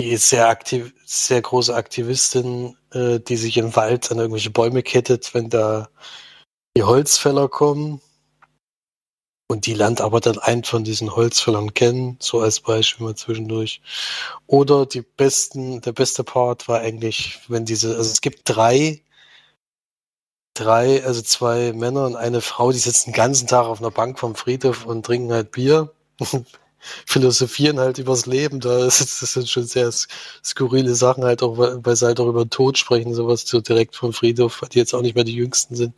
die 0.00 0.08
ist 0.08 0.28
sehr 0.28 0.48
aktiv, 0.48 0.92
sehr 1.06 1.40
große 1.40 1.74
Aktivistin, 1.74 2.76
äh, 2.92 3.20
die 3.20 3.36
sich 3.36 3.56
im 3.56 3.74
Wald 3.76 4.10
an 4.10 4.18
irgendwelche 4.18 4.50
Bäume 4.50 4.82
kettet, 4.82 5.32
wenn 5.34 5.48
da 5.48 5.88
die 6.76 6.82
Holzfäller 6.82 7.48
kommen. 7.48 8.00
Und 9.48 9.66
die 9.66 9.74
lernt 9.74 10.00
aber 10.02 10.20
dann 10.20 10.38
einen 10.38 10.64
von 10.64 10.84
diesen 10.84 11.14
Holzfällern 11.16 11.72
kennen, 11.74 12.18
so 12.20 12.40
als 12.40 12.60
Beispiel 12.60 13.06
mal 13.06 13.14
zwischendurch. 13.16 13.80
Oder 14.46 14.86
die 14.86 15.02
besten, 15.02 15.80
der 15.80 15.92
beste 15.92 16.22
Part 16.24 16.68
war 16.68 16.80
eigentlich, 16.80 17.40
wenn 17.48 17.64
diese, 17.64 17.96
also 17.96 18.10
es 18.10 18.20
gibt 18.20 18.42
drei 18.44 19.02
drei, 20.58 21.04
also 21.04 21.22
zwei 21.22 21.72
Männer 21.72 22.06
und 22.06 22.16
eine 22.16 22.40
Frau, 22.40 22.72
die 22.72 22.78
sitzen 22.78 23.10
den 23.10 23.16
ganzen 23.16 23.46
Tag 23.46 23.66
auf 23.66 23.80
einer 23.80 23.90
Bank 23.90 24.18
vom 24.18 24.34
Friedhof 24.34 24.86
und 24.86 25.04
trinken 25.06 25.32
halt 25.32 25.52
Bier. 25.52 25.92
philosophieren 27.06 27.78
halt 27.78 27.98
übers 27.98 28.26
Leben. 28.26 28.60
Da 28.60 28.78
das 28.84 28.98
sind 28.98 29.48
schon 29.48 29.64
sehr 29.64 29.90
skurrile 30.44 30.94
Sachen, 30.94 31.24
halt 31.24 31.42
auch, 31.42 31.58
weil 31.58 31.96
sie 31.96 32.06
halt 32.06 32.20
auch 32.20 32.28
über 32.28 32.44
den 32.44 32.50
Tod 32.50 32.78
sprechen, 32.78 33.14
sowas 33.14 33.42
so 33.46 33.60
direkt 33.60 33.96
vom 33.96 34.12
Friedhof, 34.12 34.62
die 34.72 34.78
jetzt 34.78 34.94
auch 34.94 35.02
nicht 35.02 35.14
mehr 35.14 35.24
die 35.24 35.34
jüngsten 35.34 35.76
sind. 35.76 35.94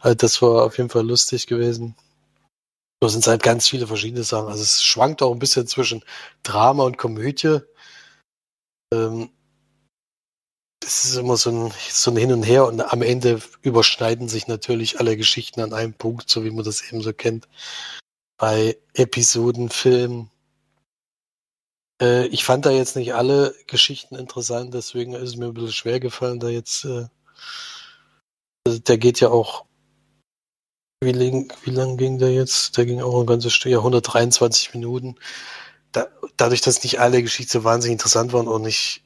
Also 0.00 0.14
das 0.16 0.42
war 0.42 0.64
auf 0.64 0.78
jeden 0.78 0.90
Fall 0.90 1.06
lustig 1.06 1.46
gewesen. 1.46 1.94
Da 3.00 3.08
sind 3.08 3.26
halt 3.26 3.42
ganz 3.42 3.68
viele 3.68 3.86
verschiedene 3.86 4.24
Sachen. 4.24 4.48
Also 4.48 4.62
es 4.62 4.82
schwankt 4.82 5.22
auch 5.22 5.32
ein 5.32 5.38
bisschen 5.38 5.66
zwischen 5.66 6.02
Drama 6.42 6.84
und 6.84 6.96
Komödie. 6.96 7.60
Ähm, 8.92 9.30
es 10.82 11.04
ist 11.04 11.16
immer 11.16 11.36
so 11.36 11.50
ein, 11.50 11.72
so 11.90 12.10
ein 12.10 12.16
Hin 12.16 12.32
und 12.32 12.44
Her 12.44 12.66
und 12.66 12.80
am 12.80 13.02
Ende 13.02 13.40
überschneiden 13.62 14.28
sich 14.28 14.46
natürlich 14.46 15.00
alle 15.00 15.16
Geschichten 15.16 15.60
an 15.60 15.72
einem 15.72 15.94
Punkt, 15.94 16.30
so 16.30 16.44
wie 16.44 16.50
man 16.50 16.64
das 16.64 16.82
eben 16.88 17.02
so 17.02 17.12
kennt. 17.12 17.48
Bei 18.38 18.78
Episodenfilmen. 18.94 20.30
Äh, 22.00 22.26
ich 22.26 22.44
fand 22.44 22.66
da 22.66 22.70
jetzt 22.70 22.96
nicht 22.96 23.14
alle 23.14 23.54
Geschichten 23.66 24.16
interessant, 24.16 24.74
deswegen 24.74 25.14
ist 25.14 25.30
es 25.30 25.36
mir 25.36 25.46
ein 25.46 25.54
bisschen 25.54 25.72
schwer 25.72 26.00
gefallen, 26.00 26.40
da 26.40 26.48
jetzt. 26.48 26.84
Äh, 26.84 27.08
also 28.66 28.78
der 28.78 28.98
geht 28.98 29.20
ja 29.20 29.28
auch. 29.28 29.66
Wie, 31.02 31.14
wie 31.14 31.70
lang 31.70 31.96
ging 31.96 32.18
der 32.18 32.32
jetzt? 32.32 32.76
Der 32.76 32.86
ging 32.86 33.00
auch 33.02 33.20
ein 33.20 33.26
ganzes 33.26 33.52
Stück, 33.52 33.72
ja, 33.72 33.78
123 33.78 34.74
Minuten. 34.74 35.16
Da, 35.92 36.08
dadurch, 36.36 36.62
dass 36.62 36.82
nicht 36.82 37.00
alle 37.00 37.22
Geschichten 37.22 37.52
so 37.52 37.64
wahnsinnig 37.64 37.94
interessant 37.94 38.32
waren 38.32 38.48
und 38.48 38.62
nicht 38.62 39.02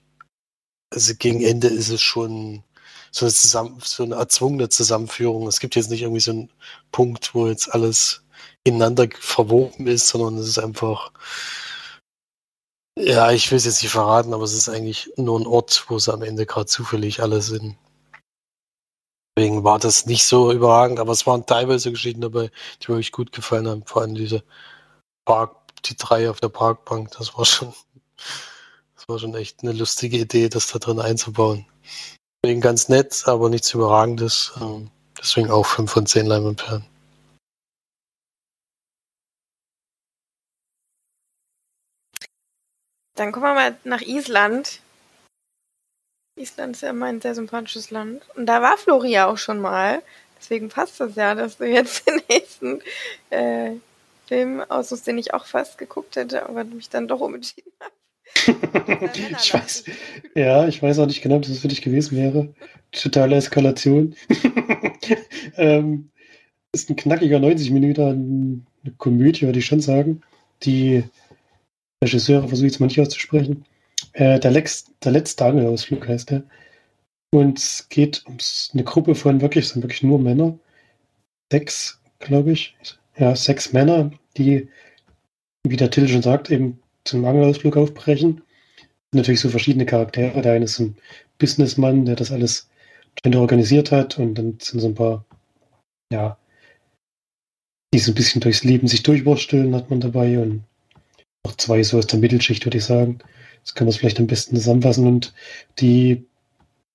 also 0.92 1.14
gegen 1.14 1.42
Ende 1.42 1.68
ist 1.68 1.88
es 1.88 2.02
schon 2.02 2.64
so 3.12 3.26
eine, 3.26 3.32
zusammen, 3.32 3.80
so 3.82 4.02
eine 4.02 4.16
erzwungene 4.16 4.68
Zusammenführung. 4.68 5.46
Es 5.46 5.60
gibt 5.60 5.76
jetzt 5.76 5.90
nicht 5.90 6.02
irgendwie 6.02 6.20
so 6.20 6.32
einen 6.32 6.50
Punkt, 6.92 7.34
wo 7.34 7.48
jetzt 7.48 7.72
alles 7.74 8.22
ineinander 8.64 9.08
verwoben 9.18 9.86
ist, 9.86 10.08
sondern 10.08 10.38
es 10.38 10.48
ist 10.48 10.58
einfach, 10.58 11.12
ja, 12.98 13.30
ich 13.32 13.50
will 13.50 13.56
es 13.58 13.64
jetzt 13.64 13.82
nicht 13.82 13.92
verraten, 13.92 14.34
aber 14.34 14.44
es 14.44 14.52
ist 14.52 14.68
eigentlich 14.68 15.10
nur 15.16 15.38
ein 15.40 15.46
Ort, 15.46 15.84
wo 15.88 15.98
sie 15.98 16.12
am 16.12 16.22
Ende 16.22 16.46
gerade 16.46 16.66
zufällig 16.66 17.22
alle 17.22 17.40
sind. 17.40 17.76
Deswegen 19.36 19.64
war 19.64 19.78
das 19.78 20.06
nicht 20.06 20.24
so 20.24 20.52
überragend, 20.52 21.00
aber 21.00 21.12
es 21.12 21.26
waren 21.26 21.46
teilweise 21.46 21.90
Geschichten 21.90 22.20
dabei, 22.20 22.50
die 22.80 22.90
mir 22.90 22.96
wirklich 22.96 23.12
gut 23.12 23.32
gefallen 23.32 23.68
haben. 23.68 23.84
Vor 23.86 24.02
allem 24.02 24.14
diese 24.14 24.42
Park, 25.24 25.56
die 25.86 25.96
drei 25.96 26.28
auf 26.30 26.40
der 26.40 26.48
Parkbank, 26.48 27.12
das 27.12 27.36
war 27.36 27.44
schon 27.44 27.72
war 29.10 29.18
schon 29.18 29.34
echt 29.34 29.62
eine 29.62 29.72
lustige 29.72 30.16
Idee, 30.16 30.48
das 30.48 30.68
da 30.68 30.78
drin 30.78 31.00
einzubauen. 31.00 31.66
Deswegen 32.42 32.62
ganz 32.62 32.88
nett, 32.88 33.24
aber 33.26 33.50
nichts 33.50 33.74
Überragendes. 33.74 34.52
Ähm, 34.60 34.90
deswegen 35.18 35.50
auch 35.50 35.66
5 35.66 35.90
von 35.90 36.06
10 36.06 36.26
Leinwandperlen. 36.26 36.86
Dann 43.16 43.32
kommen 43.32 43.44
wir 43.44 43.54
mal 43.54 43.76
nach 43.84 44.00
Island. 44.00 44.80
Island 46.40 46.76
ist 46.76 46.82
ja 46.82 46.90
immer 46.90 47.06
ein 47.06 47.20
sehr 47.20 47.34
sympathisches 47.34 47.90
Land. 47.90 48.22
Und 48.36 48.46
da 48.46 48.62
war 48.62 48.76
Floria 48.78 49.26
auch 49.26 49.38
schon 49.38 49.60
mal. 49.60 50.02
Deswegen 50.38 50.68
passt 50.68 51.00
das 51.00 51.16
ja, 51.16 51.34
dass 51.34 51.58
du 51.58 51.66
jetzt 51.66 52.08
den 52.08 52.20
nächsten 52.28 52.80
äh, 53.30 53.72
Film 54.26 54.62
aussuchst, 54.68 55.06
den 55.06 55.18
ich 55.18 55.34
auch 55.34 55.46
fast 55.46 55.78
geguckt 55.78 56.16
hätte, 56.16 56.48
aber 56.48 56.64
mich 56.64 56.88
dann 56.88 57.08
doch 57.08 57.20
umentschieden 57.20 57.72
habe 57.80 57.92
ich 59.40 59.54
weiß, 59.54 59.84
ja, 60.34 60.68
ich 60.68 60.82
weiß 60.82 60.98
auch 60.98 61.06
nicht 61.06 61.22
genau, 61.22 61.36
ob 61.36 61.42
das 61.42 61.58
für 61.58 61.68
dich 61.68 61.82
gewesen 61.82 62.16
wäre. 62.16 62.54
Totale 62.92 63.36
Eskalation. 63.36 64.14
ähm, 65.56 66.10
ist 66.72 66.90
ein 66.90 66.96
knackiger 66.96 67.38
90 67.38 67.70
Minuten, 67.70 68.66
eine 68.84 68.94
Komödie, 68.96 69.42
würde 69.42 69.58
ich 69.58 69.66
schon 69.66 69.80
sagen. 69.80 70.22
Die 70.62 71.04
Regisseure 72.02 72.48
versuche 72.48 72.66
ich 72.66 72.72
jetzt 72.72 72.80
mal 72.80 72.86
nicht 72.86 73.00
auszusprechen. 73.00 73.64
Äh, 74.12 74.40
der, 74.40 74.50
Lex, 74.50 74.86
der 75.02 75.12
letzte 75.12 75.44
Angelausflug 75.44 76.06
heißt 76.08 76.30
der. 76.30 76.42
Und 77.32 77.58
es 77.58 77.88
geht 77.88 78.24
um 78.26 78.38
eine 78.72 78.84
Gruppe 78.84 79.14
von 79.14 79.40
wirklich, 79.40 79.68
sind 79.68 79.82
wirklich 79.82 80.02
nur 80.02 80.18
Männer. 80.18 80.58
Sechs, 81.52 82.00
glaube 82.18 82.52
ich. 82.52 82.76
Ja, 83.16 83.36
sechs 83.36 83.72
Männer, 83.72 84.10
die, 84.36 84.68
wie 85.66 85.76
der 85.76 85.90
Till 85.90 86.08
schon 86.08 86.22
sagt, 86.22 86.50
eben 86.50 86.80
zum 87.04 87.24
Angelausflug 87.24 87.76
aufbrechen. 87.76 88.42
Natürlich 89.12 89.40
so 89.40 89.48
verschiedene 89.48 89.86
Charaktere. 89.86 90.40
Der 90.42 90.54
eine 90.54 90.64
ist 90.64 90.78
ein 90.78 90.96
Businessmann, 91.38 92.04
der 92.04 92.16
das 92.16 92.32
alles 92.32 92.68
organisiert 93.24 93.90
hat 93.90 94.18
und 94.18 94.34
dann 94.36 94.58
sind 94.60 94.80
so 94.80 94.88
ein 94.88 94.94
paar, 94.94 95.24
ja, 96.12 96.38
die 97.92 97.98
so 97.98 98.12
ein 98.12 98.14
bisschen 98.14 98.40
durchs 98.40 98.64
Leben 98.64 98.88
sich 98.88 99.02
durchwursteln, 99.02 99.74
hat 99.74 99.90
man 99.90 100.00
dabei 100.00 100.38
und 100.38 100.64
noch 101.44 101.56
zwei 101.56 101.82
so 101.82 101.98
aus 101.98 102.06
der 102.06 102.20
Mittelschicht, 102.20 102.64
würde 102.64 102.78
ich 102.78 102.84
sagen. 102.84 103.18
Das 103.64 103.74
können 103.74 103.88
wir 103.88 103.90
es 103.90 103.96
vielleicht 103.96 104.20
am 104.20 104.26
besten 104.26 104.56
zusammenfassen. 104.56 105.06
Und 105.06 105.34
die 105.78 106.24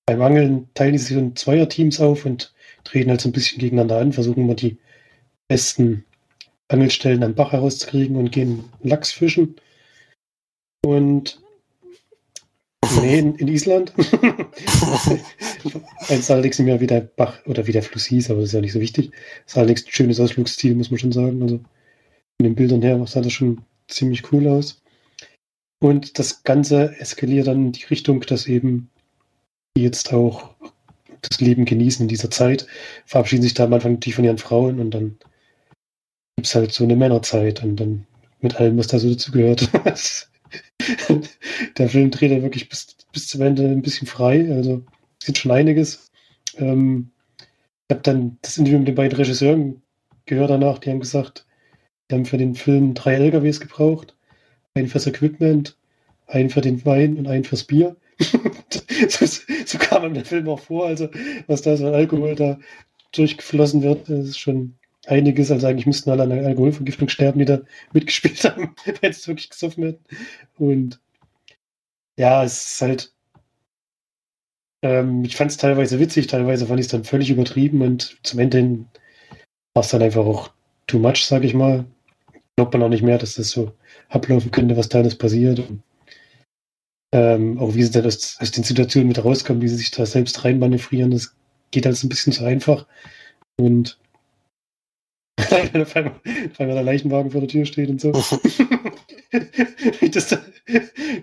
beim 0.06 0.22
Angeln 0.22 0.70
teilen 0.74 0.98
sie 0.98 1.06
sich 1.06 1.18
in 1.18 1.36
Zweierteams 1.36 2.00
auf 2.00 2.26
und 2.26 2.54
treten 2.84 3.10
halt 3.10 3.22
so 3.22 3.30
ein 3.30 3.34
bisschen 3.34 3.60
gegeneinander 3.60 3.98
an, 3.98 4.14
versuchen 4.14 4.44
immer 4.44 4.56
die 4.56 4.78
besten 5.48 6.06
Angelstellen 6.68 7.24
am 7.24 7.36
Bach 7.36 7.52
herauszukriegen 7.52 8.16
und 8.16 8.32
gehen 8.32 8.66
Lachs 8.84 9.12
fischen. 9.12 9.56
Und 10.84 11.40
nee, 13.02 13.20
in, 13.20 13.36
in 13.36 13.48
Island. 13.48 13.94
Eins 16.08 16.30
allerdings 16.30 16.60
nicht 16.60 16.66
mehr 16.68 16.80
wie 16.82 16.88
der 16.88 17.02
Bach 17.02 17.44
oder 17.46 17.66
wie 17.68 17.72
der 17.72 17.84
Fluss 17.84 18.06
hieß, 18.06 18.30
aber 18.30 18.42
das 18.42 18.50
ist 18.50 18.54
ja 18.54 18.62
nicht 18.62 18.74
so 18.74 18.80
wichtig. 18.82 19.12
Das 19.44 19.54
ist 19.54 19.58
allerdings 19.58 19.86
ein 19.86 19.92
schönes 19.92 20.20
Ausflugsziel, 20.20 20.76
muss 20.76 20.92
man 20.92 21.00
schon 21.00 21.12
sagen. 21.12 21.42
Also 21.42 21.58
von 21.58 22.44
den 22.44 22.56
Bildern 22.56 22.82
her 22.82 23.04
sah 23.08 23.22
das 23.22 23.34
schon 23.34 23.62
ziemlich 23.88 24.32
cool 24.32 24.48
aus. 24.48 24.82
Und 25.80 26.20
das 26.20 26.44
Ganze 26.44 26.96
eskaliert 27.00 27.48
dann 27.48 27.68
in 27.68 27.72
die 27.72 27.86
Richtung, 27.86 28.22
dass 28.22 28.48
eben 28.48 28.90
die 29.78 29.84
jetzt 29.84 30.14
auch 30.14 30.56
das 31.22 31.42
Leben 31.42 31.66
genießen 31.66 32.04
in 32.04 32.08
dieser 32.08 32.32
Zeit, 32.32 32.68
verabschieden 33.06 33.44
sich 33.44 33.54
da 33.54 33.66
am 33.66 33.74
Anfang 33.74 33.94
natürlich 33.94 34.16
von 34.16 34.26
ihren 34.26 34.38
Frauen 34.38 34.80
und 34.80 34.92
dann 34.92 35.18
gibt 36.38 36.48
es 36.48 36.56
halt 36.56 36.72
so 36.72 36.84
eine 36.84 36.96
Männerzeit 36.96 37.64
und 37.64 37.78
dann 37.78 38.06
mit 38.42 38.56
allem, 38.60 38.78
was 38.78 38.88
da 38.88 39.00
so 39.00 39.10
dazugehört. 39.10 39.70
der 41.78 41.90
Film 41.90 42.12
dreht 42.12 42.32
ja 42.32 42.42
wirklich 42.42 42.70
bis, 42.70 42.96
bis 43.12 43.28
zum 43.28 43.42
Ende 43.42 43.64
ein 43.64 43.82
bisschen 43.82 44.08
frei, 44.08 44.52
also 44.52 44.84
sieht 45.22 45.38
schon 45.38 45.52
einiges. 45.52 46.12
Ähm, 46.58 47.12
ich 47.88 47.96
habe 47.96 48.04
dann 48.04 48.38
das 48.42 48.58
Interview 48.58 48.80
mit 48.80 48.88
den 48.88 48.96
beiden 48.96 49.18
Regisseuren 49.18 49.82
gehört 50.26 50.50
danach, 50.50 50.80
die 50.80 50.90
haben 50.90 51.00
gesagt, 51.00 51.46
die 52.10 52.16
haben 52.16 52.26
für 52.26 52.38
den 52.38 52.56
Film 52.56 52.94
drei 52.94 53.16
LKWs 53.16 53.60
gebraucht. 53.60 54.16
Einen 54.76 54.88
fürs 54.88 55.08
Equipment, 55.08 55.78
einen 56.28 56.50
für 56.50 56.62
den 56.62 56.86
Wein 56.86 57.18
und 57.18 57.28
einen 57.28 57.44
fürs 57.44 57.64
Bier. 57.64 57.96
so, 59.10 59.26
so, 59.26 59.78
kam 59.78 60.06
ihm 60.06 60.14
der 60.14 60.26
Film 60.26 60.48
auch 60.48 60.60
vor, 60.60 60.86
also 60.86 61.10
was 61.48 61.62
da 61.62 61.76
so 61.76 61.88
Alkohol 61.88 62.36
da 62.36 62.60
durchgeflossen 63.12 63.82
wird, 63.84 64.08
ist 64.10 64.40
schon 64.40 64.76
einiges. 65.06 65.52
Also 65.52 65.68
eigentlich 65.68 65.86
müssten 65.86 66.10
alle 66.10 66.24
an 66.24 66.32
einer 66.32 66.48
Alkoholvergiftung 66.48 67.10
sterben, 67.10 67.40
die 67.40 67.46
da 67.46 67.62
mitgespielt 67.94 68.44
haben, 68.44 68.76
wenn 69.02 69.12
es 69.12 69.28
wirklich 69.28 69.50
gesoffen 69.50 69.84
hätten. 69.84 70.06
Und 70.58 71.00
ja, 72.18 72.44
es 72.44 72.74
ist 72.74 72.82
halt. 72.82 73.14
Ähm, 74.82 75.24
ich 75.24 75.36
fand 75.36 75.52
es 75.52 75.58
teilweise 75.58 76.00
witzig, 76.00 76.28
teilweise 76.28 76.68
fand 76.68 76.80
ich 76.80 76.86
es 76.88 76.92
dann 76.92 77.04
völlig 77.04 77.30
übertrieben 77.30 77.82
und 77.82 78.18
zum 78.24 78.40
Ende 78.40 78.58
hin 78.58 78.88
war 79.74 79.84
es 79.84 79.90
dann 79.90 80.02
einfach 80.02 80.26
auch 80.26 80.52
too 80.88 81.00
much, 81.00 81.26
sag 81.26 81.44
ich 81.44 81.54
mal. 81.54 81.86
Glaubt 82.58 82.74
man 82.74 82.84
auch 82.84 82.90
nicht 82.90 83.04
mehr, 83.04 83.18
dass 83.18 83.36
das 83.36 83.50
so 83.50 83.74
ablaufen 84.10 84.52
könnte, 84.52 84.78
was 84.78 84.90
da 84.90 85.00
alles 85.00 85.18
passiert. 85.18 85.60
Und, 85.60 85.84
ähm, 87.14 87.58
auch 87.60 87.76
wie 87.76 87.84
sie 87.84 87.92
dann 87.92 88.06
aus, 88.06 88.38
aus 88.40 88.52
den 88.52 88.64
Situationen 88.64 89.08
mit 89.08 89.24
rauskommen, 89.24 89.62
wie 89.62 89.68
sie 89.68 89.78
sich 89.78 89.92
da 89.92 90.06
selbst 90.06 90.44
reinmanövrieren, 90.44 91.12
das 91.12 91.36
geht 91.72 91.86
alles 91.86 92.04
ein 92.04 92.10
bisschen 92.10 92.34
zu 92.34 92.46
einfach. 92.46 92.88
Und 93.58 94.00
wenn 95.50 95.82
auf 95.82 95.96
einmal, 95.96 96.14
auf 96.16 96.60
einmal 96.60 96.76
der 96.76 96.84
Leichenwagen 96.84 97.32
vor 97.32 97.42
der 97.42 97.50
Tür 97.50 97.66
steht 97.66 97.90
und 97.90 98.00
so. 98.00 98.14
wie, 100.00 100.10
das 100.10 100.30
dann, 100.30 100.42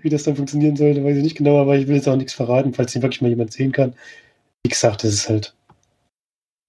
wie 0.02 0.08
das 0.10 0.24
dann 0.24 0.36
funktionieren 0.36 0.76
sollte, 0.76 1.02
weiß 1.02 1.16
ich 1.16 1.22
nicht 1.22 1.38
genau, 1.38 1.60
aber 1.60 1.76
ich 1.76 1.88
will 1.88 1.96
jetzt 1.96 2.08
auch 2.08 2.16
nichts 2.16 2.34
verraten, 2.34 2.74
falls 2.74 2.94
ihn 2.94 3.02
wirklich 3.02 3.22
mal 3.22 3.28
jemand 3.28 3.52
sehen 3.52 3.72
kann. 3.72 3.94
Wie 4.64 4.70
gesagt, 4.70 5.04
das 5.04 5.14
ist 5.14 5.28
halt 5.28 5.54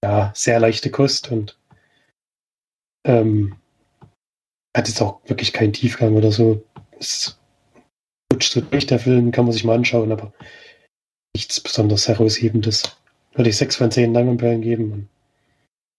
ja 0.04 0.32
sehr 0.34 0.58
leichte 0.60 0.90
Kost 0.90 1.30
und 1.30 1.58
ähm, 3.06 3.56
hat 4.76 4.88
jetzt 4.88 5.00
auch 5.00 5.20
wirklich 5.26 5.52
keinen 5.52 5.72
Tiefgang 5.72 6.14
oder 6.14 6.32
so. 6.32 6.62
Es 6.98 7.38
rutscht 8.32 8.52
so 8.52 8.60
durch 8.60 8.86
der 8.86 8.98
Film, 8.98 9.30
kann 9.30 9.44
man 9.44 9.52
sich 9.52 9.64
mal 9.64 9.74
anschauen, 9.74 10.12
aber 10.12 10.32
nichts 11.34 11.60
besonders 11.60 12.08
heraushiebendes. 12.08 12.96
Würde 13.34 13.50
ich 13.50 13.56
sechs 13.56 13.76
von 13.76 13.90
zehn 13.90 14.12
Langenperlen 14.12 14.62
geben 14.62 14.92
und 14.92 15.08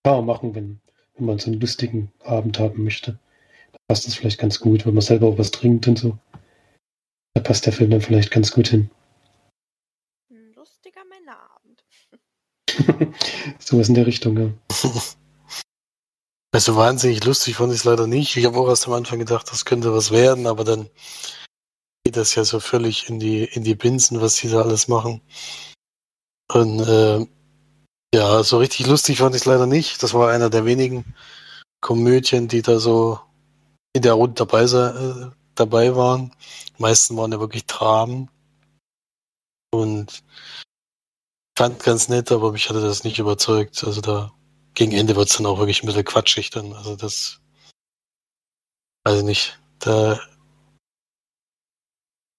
kann 0.03 0.17
man 0.17 0.25
machen, 0.25 0.55
wenn 0.55 0.79
wenn 1.15 1.25
man 1.25 1.39
so 1.39 1.49
einen 1.49 1.59
lustigen 1.59 2.11
Abend 2.23 2.59
haben 2.59 2.83
möchte. 2.83 3.17
Da 3.71 3.77
passt 3.87 4.07
das 4.07 4.15
vielleicht 4.15 4.39
ganz 4.39 4.59
gut, 4.59 4.85
wenn 4.85 4.93
man 4.93 5.01
selber 5.01 5.27
auch 5.27 5.37
was 5.37 5.51
trinkt 5.51 5.87
und 5.87 5.97
so. 5.97 6.17
Da 7.33 7.41
passt 7.41 7.65
der 7.65 7.73
Film 7.73 7.91
dann 7.91 8.01
vielleicht 8.01 8.31
ganz 8.31 8.51
gut 8.51 8.67
hin. 8.67 8.89
Ein 10.29 10.53
lustiger 10.55 11.01
Männerabend. 11.05 11.83
so 13.59 13.79
was 13.79 13.89
in 13.89 13.95
der 13.95 14.07
Richtung, 14.07 14.37
ja. 14.37 14.53
Also 16.55 16.77
wahnsinnig 16.77 17.21
lustig 17.25 17.57
fand 17.57 17.73
ich 17.73 17.79
es 17.79 17.83
leider 17.83 18.07
nicht. 18.07 18.37
Ich 18.37 18.45
habe 18.45 18.57
auch 18.57 18.69
erst 18.69 18.87
am 18.87 18.93
Anfang 18.93 19.19
gedacht, 19.19 19.51
das 19.51 19.65
könnte 19.65 19.93
was 19.93 20.11
werden, 20.11 20.47
aber 20.47 20.63
dann 20.63 20.89
geht 22.05 22.15
das 22.15 22.33
ja 22.35 22.45
so 22.45 22.61
völlig 22.61 23.09
in 23.09 23.19
die, 23.19 23.43
in 23.43 23.65
die 23.65 23.75
Binsen, 23.75 24.21
was 24.21 24.37
die 24.37 24.47
da 24.47 24.61
alles 24.61 24.87
machen. 24.87 25.19
Und 26.53 26.79
äh, 26.79 27.27
Ja, 28.15 28.41
so 28.41 28.59
richtig 28.59 28.87
lustig 28.87 29.17
fand 29.17 29.35
ich 29.35 29.41
es 29.41 29.45
leider 29.45 29.67
nicht. 29.67 30.01
Das 30.01 30.13
war 30.13 30.29
einer 30.31 30.49
der 30.49 30.63
wenigen 30.63 31.13
Komödien, 31.81 32.47
die 32.47 32.61
da 32.61 32.79
so 32.79 33.19
in 33.93 34.03
der 34.03 34.13
Runde 34.13 34.35
dabei, 34.35 34.63
äh, 34.63 35.31
dabei 35.55 35.93
waren. 35.97 36.31
Die 36.77 36.81
meisten 36.81 37.17
waren 37.17 37.33
ja 37.33 37.41
wirklich 37.41 37.65
Dramen. 37.65 38.31
Und 39.73 40.23
fand 41.57 41.83
ganz 41.83 42.07
nett, 42.07 42.31
aber 42.31 42.53
mich 42.53 42.69
hatte 42.69 42.79
das 42.81 43.03
nicht 43.03 43.19
überzeugt. 43.19 43.83
Also 43.83 43.99
da 43.99 44.31
gegen 44.75 44.91
Ende 44.91 45.15
wird 45.15 45.29
es 45.29 45.37
dann 45.37 45.45
auch 45.45 45.57
wirklich 45.57 45.81
ein 45.81 45.87
bisschen 45.87 46.05
quatschig 46.05 46.49
dann. 46.51 46.73
Also 46.73 46.95
das 46.95 47.39
weiß 49.03 49.19
ich 49.19 49.25
nicht. 49.25 49.59
Da 49.79 50.19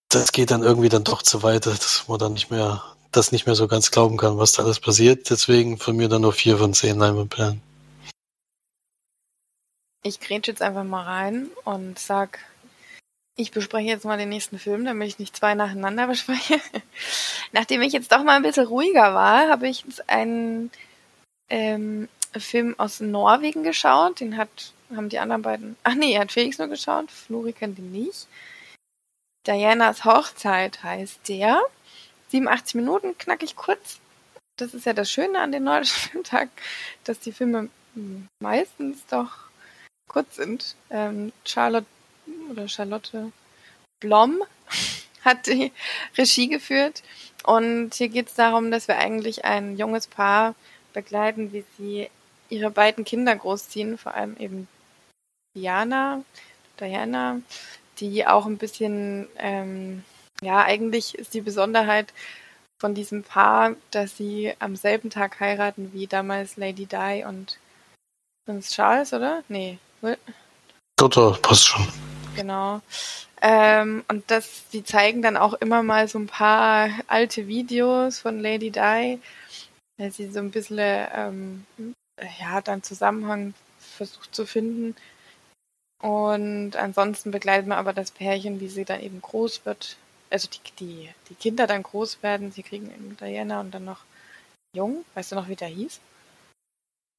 das 0.09 0.33
geht 0.33 0.51
dann 0.51 0.62
irgendwie 0.62 0.88
dann 0.88 1.05
doch 1.05 1.22
zu 1.22 1.42
weit, 1.42 1.66
dass 1.66 2.07
man 2.09 2.18
dann 2.18 2.35
nicht 2.35 2.51
mehr 2.51 2.83
das 3.12 3.33
nicht 3.33 3.46
mehr 3.46 3.55
so 3.55 3.66
ganz 3.66 3.90
glauben 3.90 4.16
kann, 4.16 4.38
was 4.38 4.53
da 4.53 4.62
alles 4.62 4.79
passiert. 4.79 5.31
Deswegen 5.31 5.79
von 5.79 5.96
mir 5.96 6.09
dann 6.09 6.22
nur 6.22 6.33
vier 6.33 6.59
von 6.59 6.75
zehn 6.75 6.99
Leinwandperlen. 6.99 7.62
Ich 10.03 10.20
grätsche 10.20 10.53
jetzt 10.53 10.62
einfach 10.62 10.85
mal 10.85 11.03
rein 11.03 11.49
und 11.64 11.99
sag, 11.99 12.38
ich 13.35 13.51
bespreche 13.51 13.88
jetzt 13.88 14.05
mal 14.05 14.18
den 14.18 14.29
nächsten 14.29 14.59
Film, 14.59 14.85
damit 14.85 15.09
ich 15.09 15.18
nicht 15.18 15.37
zwei 15.37 15.55
nacheinander 15.55 16.07
bespreche. 16.09 16.61
Nachdem 17.53 17.83
ich 17.83 17.92
jetzt 17.92 18.12
doch 18.12 18.22
mal 18.22 18.37
ein 18.37 18.42
bisschen 18.42 18.66
ruhiger 18.66 19.14
war, 19.14 19.49
habe 19.49 19.68
ich 19.68 19.83
jetzt 19.83 20.09
einen 20.09 20.70
ähm, 21.49 22.09
Film 22.40 22.75
aus 22.79 23.01
Norwegen 23.01 23.62
geschaut. 23.62 24.20
Den 24.20 24.37
hat, 24.37 24.72
haben 24.94 25.09
die 25.09 25.18
anderen 25.18 25.42
beiden. 25.42 25.77
Ach 25.83 25.94
nee, 25.94 26.18
hat 26.18 26.33
Felix 26.33 26.59
nur 26.59 26.68
geschaut. 26.68 27.11
Flori 27.11 27.53
kennt 27.53 27.79
ihn 27.79 27.92
nicht. 27.92 28.27
Dianas 29.46 30.05
Hochzeit 30.05 30.83
heißt 30.83 31.29
der. 31.29 31.61
87 32.29 32.75
Minuten, 32.75 33.16
knackig 33.18 33.55
kurz. 33.55 34.01
Das 34.57 34.75
ist 34.75 34.87
ja 34.87 34.92
das 34.92 35.11
Schöne 35.11 35.40
an 35.40 35.53
den 35.53 35.64
nordischen 35.64 35.96
Filmtagen, 36.11 36.51
dass 37.05 37.20
die 37.20 37.33
Filme 37.33 37.68
meistens 38.40 39.07
doch 39.07 39.33
kurz 40.09 40.37
sind. 40.37 40.77
Ähm, 40.90 41.33
Charlotte 41.44 41.87
oder 42.51 42.68
Charlotte 42.68 43.33
Blom 44.01 44.42
hat 45.25 45.46
die 45.46 45.72
Regie 46.16 46.49
geführt. 46.49 47.03
Und 47.44 47.94
hier 47.94 48.09
geht 48.09 48.29
es 48.29 48.35
darum, 48.35 48.70
dass 48.70 48.88
wir 48.88 48.99
eigentlich 48.99 49.44
ein 49.44 49.77
junges 49.77 50.07
Paar 50.07 50.55
begleiten, 50.92 51.53
wie 51.53 51.64
sie 51.77 52.11
ihre 52.48 52.70
beiden 52.70 53.04
Kinder 53.04 53.35
großziehen, 53.35 53.98
vor 53.98 54.14
allem 54.14 54.37
eben 54.38 54.68
Diana, 55.54 56.22
Diana, 56.80 57.40
die 57.98 58.26
auch 58.26 58.46
ein 58.46 58.59
bisschen, 58.59 59.28
ähm, 59.38 60.04
ja, 60.42 60.62
eigentlich 60.64 61.14
ist 61.16 61.35
die 61.35 61.40
Besonderheit 61.40 62.12
von 62.78 62.94
diesem 62.94 63.22
Paar, 63.22 63.74
dass 63.90 64.16
sie 64.16 64.52
am 64.59 64.76
selben 64.76 65.09
Tag 65.11 65.40
heiraten 65.40 65.92
wie 65.94 66.06
damals 66.06 66.56
Lady 66.56 66.87
Di 66.87 67.24
und 67.26 67.59
Prinz 68.44 68.70
Charles, 68.70 69.12
oder? 69.12 69.42
Nee. 69.48 69.78
Doch, 70.96 71.40
passt 71.42 71.66
schon. 71.66 71.87
Genau. 72.37 72.80
Ähm, 73.42 74.04
und 74.09 74.30
das, 74.30 74.68
die 74.72 74.85
zeigen 74.85 75.22
dann 75.22 75.37
auch 75.37 75.54
immer 75.54 75.82
mal 75.82 76.09
so 76.09 76.18
ein 76.18 76.26
paar 76.26 76.90
alte 77.06 77.46
Videos 77.48 78.18
von 78.18 78.40
Lady 78.40 78.70
Di, 78.70 79.18
weil 79.98 80.11
sie 80.11 80.30
so 80.30 80.38
ein 80.38 80.50
bisschen, 80.50 81.06
ähm, 81.14 81.66
ja, 82.40 82.61
dann 82.61 82.83
Zusammenhang 82.83 83.55
versucht 83.79 84.35
zu 84.35 84.46
finden. 84.46 84.96
Und 86.02 86.76
ansonsten 86.76 87.31
begleitet 87.31 87.66
man 87.66 87.79
aber 87.79 87.92
das 87.92 88.11
Pärchen, 88.11 88.61
wie 88.61 88.68
sie 88.68 88.85
dann 88.85 89.00
eben 89.00 89.20
groß 89.22 89.64
wird. 89.64 89.96
Also 90.31 90.48
die, 90.48 90.61
die, 90.79 91.11
die 91.31 91.35
Kinder 91.35 91.66
dann 91.66 91.83
groß 91.83 92.22
werden. 92.22 92.52
Sie 92.52 92.62
kriegen 92.62 92.90
eben 92.90 93.16
Diana 93.16 93.61
und 93.61 93.72
dann 93.72 93.85
noch 93.85 94.05
Jung. 94.74 95.05
Weißt 95.14 95.33
du 95.33 95.37
noch, 95.37 95.48
wie 95.48 95.57
der 95.57 95.68
hieß? 95.68 96.00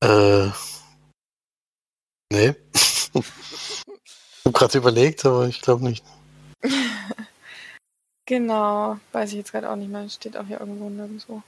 Äh. 0.04 0.50
Nee. 2.32 2.56
habe 3.14 4.54
gerade 4.54 4.78
überlegt, 4.78 5.26
aber 5.26 5.48
ich 5.48 5.62
glaube 5.62 5.84
nicht. 5.84 6.04
genau, 8.26 9.00
weiß 9.12 9.32
ich 9.32 9.38
jetzt 9.38 9.52
gerade 9.52 9.70
auch 9.70 9.76
nicht 9.76 9.90
mehr. 9.90 10.10
Steht 10.10 10.38
auch 10.38 10.46
hier 10.46 10.60
irgendwo 10.60 10.90
nirgendwo. 10.90 11.42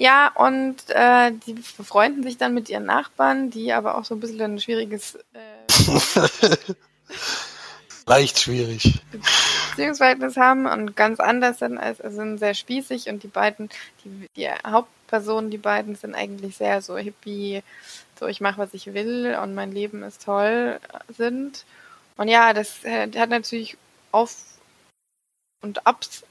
Ja, 0.00 0.32
und 0.34 0.76
äh, 0.88 1.30
die 1.30 1.52
befreunden 1.52 2.22
sich 2.22 2.38
dann 2.38 2.54
mit 2.54 2.70
ihren 2.70 2.86
Nachbarn, 2.86 3.50
die 3.50 3.74
aber 3.74 3.98
auch 3.98 4.06
so 4.06 4.14
ein 4.14 4.20
bisschen 4.20 4.40
ein 4.40 4.58
schwieriges. 4.58 5.16
Äh, 5.34 6.56
Leicht 8.06 8.40
schwierig. 8.40 9.02
Beziehungsverhältnis 9.68 10.38
haben 10.38 10.64
und 10.64 10.96
ganz 10.96 11.20
anders 11.20 11.58
sind, 11.58 11.76
als 11.76 11.98
sind 11.98 12.38
sehr 12.38 12.54
spießig 12.54 13.10
und 13.10 13.22
die 13.24 13.28
beiden, 13.28 13.68
die, 14.02 14.26
die 14.36 14.48
Hauptpersonen, 14.66 15.50
die 15.50 15.58
beiden 15.58 15.96
sind 15.96 16.14
eigentlich 16.14 16.56
sehr 16.56 16.80
so 16.80 16.96
hippie, 16.96 17.62
so 18.18 18.26
ich 18.26 18.40
mache, 18.40 18.56
was 18.56 18.72
ich 18.72 18.94
will 18.94 19.36
und 19.42 19.54
mein 19.54 19.70
Leben 19.70 20.02
ist 20.02 20.24
toll 20.24 20.80
sind. 21.14 21.66
Und 22.16 22.28
ja, 22.28 22.54
das 22.54 22.84
äh, 22.84 23.06
hat 23.18 23.28
natürlich 23.28 23.76
Auf 24.12 24.34
und 25.60 25.86
Ups. 25.86 26.24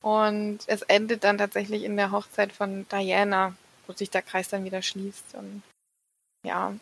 Und 0.00 0.60
es 0.66 0.82
endet 0.82 1.24
dann 1.24 1.38
tatsächlich 1.38 1.82
in 1.84 1.96
der 1.96 2.12
Hochzeit 2.12 2.52
von 2.52 2.86
Diana, 2.88 3.54
wo 3.86 3.92
sich 3.92 4.10
der 4.10 4.22
Kreis 4.22 4.48
dann 4.48 4.64
wieder 4.64 4.82
schließt. 4.82 5.34
Und 5.34 5.62
ja, 6.44 6.74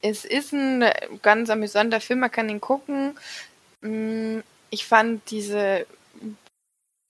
es 0.00 0.24
ist 0.24 0.52
ein 0.52 0.84
ganz 1.22 1.50
amüsanter 1.50 2.00
Film, 2.00 2.20
man 2.20 2.30
kann 2.30 2.48
ihn 2.48 2.60
gucken. 2.60 3.18
Mm, 3.80 4.40
ich 4.70 4.86
fand 4.86 5.30
diese 5.30 5.86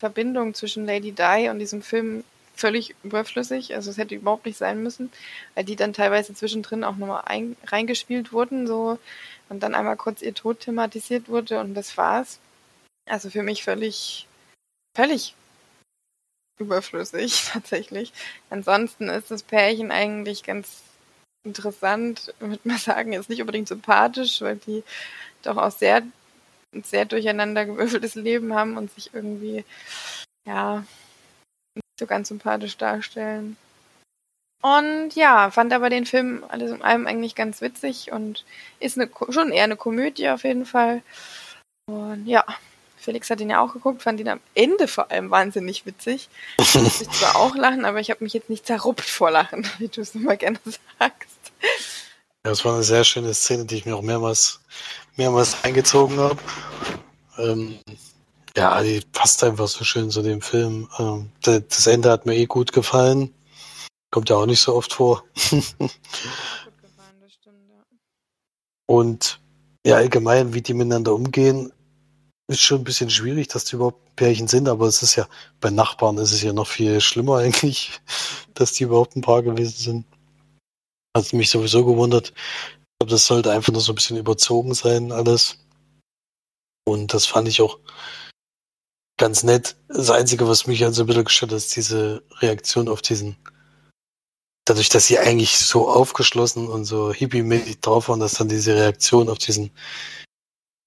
Verbindung 0.01 0.55
zwischen 0.55 0.87
Lady 0.87 1.12
Di 1.12 1.49
und 1.49 1.59
diesem 1.59 1.83
Film 1.83 2.25
völlig 2.55 2.95
überflüssig. 3.03 3.75
Also 3.75 3.91
es 3.91 3.99
hätte 3.99 4.15
überhaupt 4.15 4.47
nicht 4.47 4.59
sein 4.59 4.83
müssen, 4.83 5.12
weil 5.55 5.65
die 5.65 5.77
dann 5.77 5.93
teilweise 5.93 6.35
zwischendrin 6.35 6.85
auch 6.85 6.97
nochmal 6.97 7.23
reingespielt 7.65 8.33
wurden, 8.33 8.67
so 8.67 8.99
und 9.49 9.62
dann 9.62 9.75
einmal 9.75 9.97
kurz 9.97 10.23
ihr 10.23 10.35
Tod 10.35 10.61
thematisiert 10.61 11.29
wurde 11.29 11.61
und 11.61 11.75
das 11.75 11.97
war's. 11.97 12.38
Also 13.09 13.31
für 13.31 13.43
mich 13.43 13.65
völlig, 13.65 14.27
völlig 14.97 15.35
überflüssig 16.59 17.49
tatsächlich. 17.53 18.12
Ansonsten 18.51 19.09
ist 19.09 19.31
das 19.31 19.43
Pärchen 19.43 19.91
eigentlich 19.91 20.43
ganz 20.43 20.83
interessant, 21.45 22.35
würde 22.38 22.61
man 22.65 22.79
sagen, 22.79 23.12
ist 23.12 23.29
nicht 23.29 23.41
unbedingt 23.41 23.69
sympathisch, 23.69 24.41
weil 24.41 24.57
die 24.57 24.85
doch 25.43 25.57
auch 25.57 25.73
sehr, 25.73 26.03
sehr 26.85 27.05
durcheinander 27.05 27.67
gewürfeltes 27.67 28.15
Leben 28.15 28.55
haben 28.55 28.77
und 28.77 28.93
sich 28.93 29.12
irgendwie, 29.12 29.65
ja, 30.47 30.85
nicht 31.75 31.99
so 31.99 32.07
ganz 32.07 32.29
sympathisch 32.29 32.77
darstellen. 32.77 33.57
Und 34.62 35.17
ja, 35.17 35.51
fand 35.51 35.73
aber 35.73 35.91
den 35.91 36.07
Film 36.07 36.45
alles 36.49 36.71
in 36.71 36.83
allem 36.83 37.09
eigentlich 37.09 37.35
ganz 37.35 37.61
witzig 37.61 38.12
und 38.12 38.45
ist 38.79 38.97
eine, 38.97 39.11
schon 39.31 39.51
eher 39.51 39.65
eine 39.65 39.77
Komödie 39.77 40.29
auf 40.29 40.45
jeden 40.45 40.67
Fall. 40.67 41.03
Und 41.87 42.27
ja, 42.27 42.45
Felix 43.03 43.29
hat 43.31 43.41
ihn 43.41 43.51
ja 43.51 43.61
auch 43.61 43.73
geguckt, 43.73 44.03
fand 44.03 44.21
ihn 44.21 44.29
am 44.29 44.38
Ende 44.55 44.87
vor 44.87 45.11
allem 45.11 45.31
wahnsinnig 45.31 45.85
witzig. 45.87 46.29
Ich 46.59 46.75
musste 46.77 47.09
zwar 47.11 47.37
auch 47.37 47.57
lachen, 47.57 47.85
aber 47.85 47.99
ich 47.99 48.11
habe 48.11 48.23
mich 48.23 48.33
jetzt 48.33 48.49
nicht 48.49 48.65
zerruppt 48.65 49.03
vor 49.03 49.31
Lachen, 49.31 49.67
wie 49.79 49.88
du 49.88 50.01
es 50.01 50.15
immer 50.15 50.37
gerne 50.37 50.61
sagst. 50.65 51.53
Ja, 52.45 52.51
das 52.51 52.65
war 52.65 52.75
eine 52.75 52.85
sehr 52.85 53.03
schöne 53.05 53.35
Szene, 53.35 53.65
die 53.65 53.77
ich 53.77 53.87
mir 53.87 53.97
auch 53.97 54.03
mehrmals, 54.03 54.61
mehrmals 55.17 55.65
eingezogen 55.65 56.19
habe. 56.19 56.38
Ähm, 57.38 57.79
ja, 58.57 58.81
die 58.83 59.01
passt 59.12 59.43
einfach 59.43 59.67
so 59.67 59.85
schön 59.85 60.11
zu 60.11 60.23
dem 60.23 60.41
Film. 60.41 60.88
Ähm, 60.99 61.31
das 61.43 61.87
Ende 61.87 62.11
hat 62.11 62.27
mir 62.27 62.37
eh 62.37 62.47
gut 62.47 62.73
gefallen. 62.73 63.35
Kommt 64.11 64.31
ja 64.31 64.37
auch 64.37 64.47
nicht 64.47 64.61
so 64.61 64.75
oft 64.75 64.93
vor. 64.93 65.25
Und 68.87 69.41
ja, 69.85 69.97
allgemein, 69.97 70.55
wie 70.55 70.62
die 70.62 70.75
miteinander 70.75 71.15
umgehen, 71.15 71.73
ist 72.48 72.61
schon 72.61 72.81
ein 72.81 72.85
bisschen 72.85 73.11
schwierig, 73.11 73.48
dass 73.48 73.64
die 73.64 73.76
überhaupt 73.76 74.16
Pärchen 74.16 74.48
sind, 74.48 74.68
aber 74.68 74.87
es 74.87 75.02
ist 75.02 75.16
ja, 75.16 75.28
bei 75.61 75.70
Nachbarn 75.70 76.18
ist 76.18 76.33
es 76.33 76.42
ja 76.42 76.52
noch 76.52 76.66
viel 76.66 77.00
schlimmer 77.00 77.37
eigentlich, 77.38 78.00
dass 78.55 78.72
die 78.72 78.85
überhaupt 78.85 79.16
ein 79.16 79.22
Paar 79.22 79.42
gewesen 79.42 79.76
sind. 79.76 80.07
Hat 81.16 81.33
mich 81.33 81.50
sowieso 81.50 81.85
gewundert. 81.85 82.28
Ich 82.31 82.98
glaube, 83.00 83.11
das 83.11 83.26
sollte 83.26 83.52
einfach 83.52 83.72
nur 83.72 83.83
so 83.83 83.92
ein 83.92 83.96
bisschen 83.96 84.16
überzogen 84.16 84.74
sein, 84.74 85.12
alles. 85.12 85.59
Und 86.85 87.14
das 87.14 87.26
fand 87.26 87.48
ich 87.48 87.61
auch 87.61 87.78
ganz 89.18 89.42
nett. 89.42 89.76
Das 89.88 90.11
Einzige, 90.11 90.48
was 90.48 90.66
mich 90.66 90.83
halt 90.83 90.94
so 90.94 91.02
ein 91.02 91.07
bisschen 91.07 91.24
gestört 91.24 91.52
hat, 91.52 91.59
ist 91.59 91.76
diese 91.76 92.22
Reaktion 92.40 92.88
auf 92.88 93.02
diesen 93.02 93.37
dadurch, 94.64 94.88
dass 94.88 95.07
sie 95.07 95.18
eigentlich 95.18 95.59
so 95.59 95.88
aufgeschlossen 95.88 96.68
und 96.68 96.85
so 96.85 97.12
hippie-mäßig 97.12 97.81
drauf 97.81 98.09
waren, 98.09 98.20
dass 98.20 98.35
dann 98.35 98.48
diese 98.48 98.74
Reaktion 98.74 99.28
auf 99.28 99.38
diesen, 99.38 99.70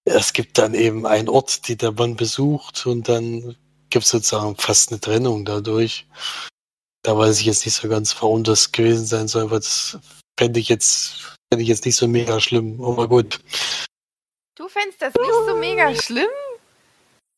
es 0.05 0.33
gibt 0.33 0.57
dann 0.57 0.73
eben 0.73 1.05
einen 1.05 1.29
Ort, 1.29 1.67
die 1.67 1.75
der 1.75 1.91
Mann 1.91 2.15
besucht 2.15 2.85
und 2.85 3.09
dann 3.09 3.55
gibt 3.89 4.05
es 4.05 4.11
sozusagen 4.11 4.55
fast 4.55 4.91
eine 4.91 5.01
Trennung 5.01 5.45
dadurch. 5.45 6.07
Da 7.03 7.17
weiß 7.17 7.39
ich 7.39 7.45
jetzt 7.45 7.65
nicht 7.65 7.75
so 7.75 7.87
ganz, 7.87 8.15
warum 8.21 8.43
das 8.43 8.71
gewesen 8.71 9.05
sein 9.05 9.27
soll, 9.27 9.51
weil 9.51 9.59
das 9.59 9.99
fände 10.39 10.59
ich 10.59 10.69
jetzt, 10.69 11.37
fände 11.51 11.63
ich 11.63 11.67
jetzt 11.67 11.85
nicht 11.85 11.95
so 11.95 12.07
mega 12.07 12.39
schlimm, 12.39 12.83
aber 12.83 13.07
gut. 13.07 13.39
Du 14.55 14.67
fändest 14.67 15.01
das 15.01 15.13
nicht 15.13 15.47
so 15.47 15.55
mega 15.55 15.93
schlimm? 15.95 16.29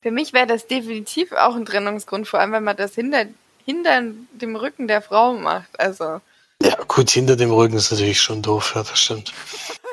Für 0.01 0.11
mich 0.11 0.31
wäre 0.31 0.47
das 0.47 0.67
definitiv 0.67 1.31
auch 1.31 1.55
ein 1.55 1.65
Trennungsgrund, 1.65 2.27
vor 2.27 2.39
allem 2.39 2.51
wenn 2.51 2.63
man 2.63 2.77
das 2.77 2.95
hinter 2.95 3.25
hinter 3.67 4.01
dem 4.31 4.55
Rücken 4.55 4.87
der 4.87 5.01
Frau 5.01 5.33
macht. 5.33 5.79
Also. 5.79 6.21
Ja, 6.63 6.75
gut, 6.87 7.11
hinter 7.11 7.35
dem 7.35 7.51
Rücken 7.51 7.75
ist 7.75 7.91
natürlich 7.91 8.19
schon 8.19 8.41
doof, 8.41 8.73
ja, 8.75 8.81
das 8.81 8.99
stimmt. 8.99 9.33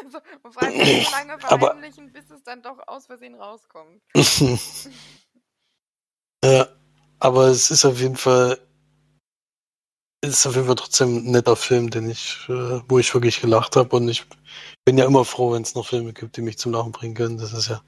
Also, 0.04 0.18
man 0.42 0.52
fragt 0.52 0.72
sich, 0.72 1.08
so 1.08 1.12
lange 1.16 1.38
verheimlichen, 1.38 2.12
bis 2.12 2.30
es 2.30 2.42
dann 2.42 2.62
doch 2.62 2.78
aus 2.86 3.06
Versehen 3.06 3.34
rauskommt. 3.34 4.02
ja, 6.44 6.68
aber 7.18 7.46
es 7.48 7.70
ist 7.70 7.84
auf 7.84 8.00
jeden 8.00 8.16
Fall 8.16 8.58
es 10.20 10.38
ist 10.38 10.46
auf 10.46 10.54
jeden 10.54 10.66
Fall 10.66 10.76
trotzdem 10.76 11.16
ein 11.18 11.30
netter 11.32 11.54
Film, 11.54 11.90
den 11.90 12.08
ich, 12.08 12.46
äh, 12.48 12.80
wo 12.88 12.98
ich 12.98 13.12
wirklich 13.12 13.42
gelacht 13.42 13.76
habe 13.76 13.94
und 13.94 14.08
ich 14.08 14.24
bin 14.86 14.96
ja 14.96 15.04
immer 15.04 15.24
froh, 15.24 15.52
wenn 15.52 15.62
es 15.62 15.74
noch 15.74 15.88
Filme 15.88 16.14
gibt, 16.14 16.36
die 16.38 16.40
mich 16.40 16.56
zum 16.56 16.72
Lachen 16.72 16.92
bringen 16.92 17.14
können. 17.14 17.36
Das 17.36 17.52
ist 17.52 17.68
ja 17.68 17.82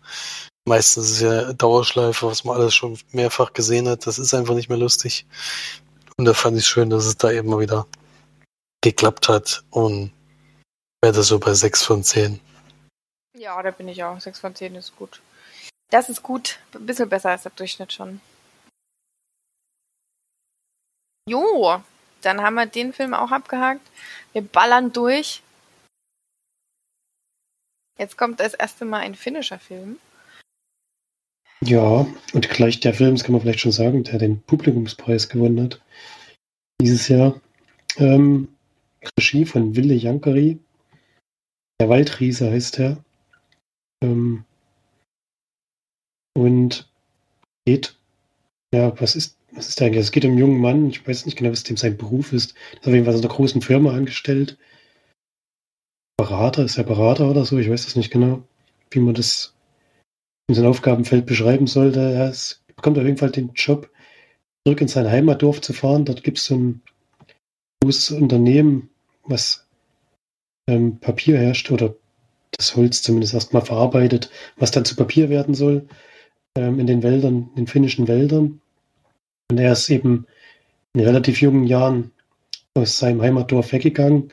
meistens 0.66 1.11
ist 1.12 1.20
ja 1.20 1.52
Dauerschleife, 1.52 2.26
was 2.26 2.44
man 2.44 2.57
alles 2.57 2.74
schon 2.74 2.98
mehrfach 3.12 3.52
gesehen 3.52 3.88
hat. 3.88 4.07
Das 4.07 4.18
ist 4.18 4.35
einfach 4.35 4.55
nicht 4.55 4.68
mehr 4.68 4.79
lustig. 4.79 5.26
Und 6.18 6.26
da 6.26 6.35
fand 6.35 6.59
ich 6.59 6.66
schön, 6.66 6.90
dass 6.90 7.07
es 7.07 7.16
da 7.16 7.31
eben 7.31 7.48
mal 7.48 7.61
wieder 7.61 7.87
geklappt 8.83 9.29
hat 9.29 9.64
und 9.70 10.12
werde 11.07 11.23
so 11.23 11.38
bei 11.38 11.55
6 11.55 11.85
von 11.85 12.03
10. 12.03 12.40
Ja, 13.38 13.62
da 13.62 13.71
bin 13.71 13.87
ich 13.87 14.03
auch. 14.03 14.21
6 14.21 14.40
von 14.40 14.57
10 14.57 14.75
ist 14.75 14.97
gut. 14.97 15.23
Das 15.90 16.09
ist 16.09 16.25
gut. 16.25 16.59
Ein 16.75 16.85
bisschen 16.85 17.09
besser 17.09 17.31
als 17.31 17.45
der 17.45 17.53
Durchschnitt 17.53 17.92
schon. 17.92 18.21
Jo, 21.29 21.81
dann 22.23 22.42
haben 22.42 22.55
wir 22.55 22.66
den 22.66 22.92
Film 22.92 23.14
auch 23.14 23.31
abgehakt. 23.31 23.83
Wir 24.33 24.42
ballern 24.42 24.92
durch. 24.92 25.42
Jetzt 27.99 28.19
kommt 28.19 28.40
das 28.40 28.55
erste 28.55 28.85
Mal 28.85 28.99
ein 28.99 29.14
finnischer 29.14 29.61
Film. 29.61 30.01
Ja, 31.61 32.05
und 32.33 32.51
gleich 32.51 32.81
der 32.81 32.95
Film, 32.95 33.14
das 33.14 33.23
kann 33.23 33.33
man 33.33 33.42
vielleicht 33.42 33.61
schon 33.61 33.71
sagen, 33.71 34.03
der 34.03 34.19
den 34.19 34.42
Publikumspreis 34.42 35.29
gewonnen 35.29 35.62
hat. 35.62 35.81
Dieses 36.81 37.07
Jahr. 37.07 37.40
Ähm, 37.97 38.49
Regie 39.16 39.47
von 39.47 39.77
Wille 39.77 39.95
Jankari. 39.95 40.59
Der 41.81 41.89
Waldriese 41.89 42.51
heißt 42.51 42.79
er. 42.79 43.05
Ähm, 44.03 44.45
und 46.37 46.91
geht, 47.67 47.99
ja, 48.75 48.99
was 49.01 49.17
ist, 49.17 49.39
was 49.53 49.69
ist 49.69 49.81
der 49.81 49.87
eigentlich? 49.87 50.05
Es 50.05 50.12
geht 50.12 50.25
um 50.25 50.33
einen 50.33 50.39
jungen 50.39 50.61
Mann, 50.61 50.89
ich 50.89 51.07
weiß 51.07 51.27
nicht 51.27 51.37
genau, 51.37 51.51
was 51.51 51.65
dem 51.65 51.77
sein 51.77 51.97
Beruf 51.97 52.33
ist. 52.33 52.55
Er 52.73 52.81
ist 52.81 52.87
auf 52.87 52.93
jeden 52.93 53.05
Fall 53.05 53.15
in 53.15 53.21
einer 53.21 53.29
großen 53.29 53.62
Firma 53.62 53.93
angestellt. 53.95 54.59
Berater, 56.19 56.65
ist 56.65 56.79
er 56.79 56.85
Berater 56.85 57.31
oder 57.31 57.45
so? 57.45 57.59
Ich 57.59 57.71
weiß 57.71 57.85
das 57.85 57.97
nicht 57.97 58.11
genau, 58.11 58.43
wie 58.91 59.01
man 59.01 59.15
das 59.15 59.55
in 60.49 60.55
seinem 60.55 60.71
Aufgabenfeld 60.71 61.27
beschreiben 61.27 61.67
sollte. 61.67 62.01
Er 62.01 62.31
ist, 62.31 62.65
bekommt 62.75 62.99
auf 62.99 63.05
jeden 63.05 63.19
Fall 63.19 63.31
den 63.31 63.53
Job, 63.55 63.91
zurück 64.67 64.81
in 64.81 64.89
sein 64.89 65.11
Heimatdorf 65.11 65.61
zu 65.61 65.73
fahren. 65.73 66.05
Dort 66.05 66.23
gibt 66.23 66.39
es 66.39 66.47
so 66.47 66.57
ein 66.57 66.83
großes 67.83 68.12
Unternehmen, 68.12 68.91
was 69.25 69.65
ähm, 70.66 70.98
Papier 70.98 71.38
herrscht 71.38 71.70
oder 71.70 71.94
das 72.52 72.76
Holz 72.76 73.02
zumindest 73.02 73.35
erstmal 73.35 73.62
verarbeitet, 73.62 74.31
was 74.57 74.70
dann 74.70 74.85
zu 74.85 74.96
Papier 74.96 75.29
werden 75.29 75.55
soll 75.55 75.87
ähm, 76.57 76.81
in 76.81 76.87
den 76.87 77.02
Wäldern, 77.02 77.50
in 77.50 77.64
den 77.64 77.66
finnischen 77.66 78.09
Wäldern. 78.09 78.61
Und 79.50 79.59
er 79.59 79.72
ist 79.72 79.88
eben 79.90 80.26
in 80.94 81.00
relativ 81.02 81.40
jungen 81.40 81.64
Jahren 81.64 82.12
aus 82.74 82.98
seinem 82.98 83.22
Heimatdorf 83.22 83.72
weggegangen, 83.72 84.33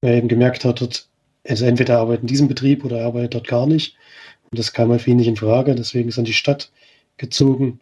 weil 0.00 0.12
er 0.12 0.18
eben 0.18 0.28
gemerkt 0.28 0.64
hat, 0.64 0.80
dort, 0.80 1.08
also 1.46 1.64
entweder 1.66 1.94
er 1.94 2.00
arbeitet 2.00 2.22
in 2.22 2.28
diesem 2.28 2.48
Betrieb 2.48 2.84
oder 2.84 3.00
er 3.00 3.06
arbeitet 3.06 3.34
dort 3.34 3.48
gar 3.48 3.66
nicht. 3.66 3.96
Und 4.50 4.58
das 4.58 4.72
kam 4.72 4.90
halt 4.90 5.02
für 5.02 5.10
ihn 5.10 5.16
nicht 5.16 5.28
in 5.28 5.36
Frage, 5.36 5.74
deswegen 5.74 6.08
ist 6.08 6.16
er 6.16 6.20
in 6.20 6.26
die 6.26 6.32
Stadt 6.32 6.70
gezogen. 7.16 7.80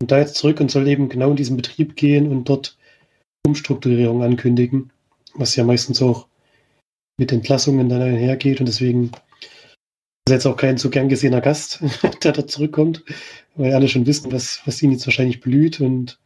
Und 0.00 0.10
da 0.10 0.18
jetzt 0.18 0.36
zurück 0.36 0.60
und 0.60 0.70
soll 0.70 0.86
eben 0.88 1.08
genau 1.08 1.30
in 1.30 1.36
diesen 1.36 1.56
Betrieb 1.56 1.96
gehen 1.96 2.30
und 2.30 2.48
dort 2.48 2.76
Umstrukturierung 3.46 4.22
ankündigen, 4.22 4.92
was 5.34 5.56
ja 5.56 5.64
meistens 5.64 6.00
auch 6.00 6.26
mit 7.18 7.32
Entlassungen 7.32 7.88
dann 7.88 8.02
einhergeht 8.02 8.60
und 8.60 8.66
deswegen 8.66 9.10
ist 10.26 10.32
jetzt 10.32 10.46
auch 10.46 10.56
kein 10.56 10.78
so 10.78 10.90
gern 10.90 11.08
gesehener 11.08 11.40
Gast, 11.40 11.80
der 12.22 12.32
da 12.32 12.46
zurückkommt, 12.46 13.04
weil 13.56 13.74
alle 13.74 13.88
schon 13.88 14.06
wissen, 14.06 14.32
was, 14.32 14.62
was 14.64 14.82
ihn 14.82 14.92
jetzt 14.92 15.06
wahrscheinlich 15.06 15.40
blüht 15.40 15.80
und 15.80 16.18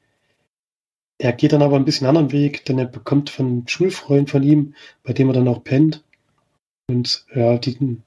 er 1.21 1.33
geht 1.33 1.53
dann 1.53 1.63
aber 1.63 1.77
ein 1.77 1.85
bisschen 1.85 2.07
anderen 2.07 2.31
Weg, 2.31 2.65
denn 2.65 2.79
er 2.79 2.87
bekommt 2.87 3.29
von 3.29 3.47
einem 3.47 3.69
Schulfreund 3.69 4.31
von 4.31 4.45
ihm, 4.45 4.75
bei 5.03 5.13
dem 5.13 5.29
er 5.29 5.35
dann 5.35 5.49
auch 5.49 5.65
pennt 5.65 6.05
und 6.89 7.27
ja, 7.35 7.59
die, 7.59 7.77
die 7.77 8.01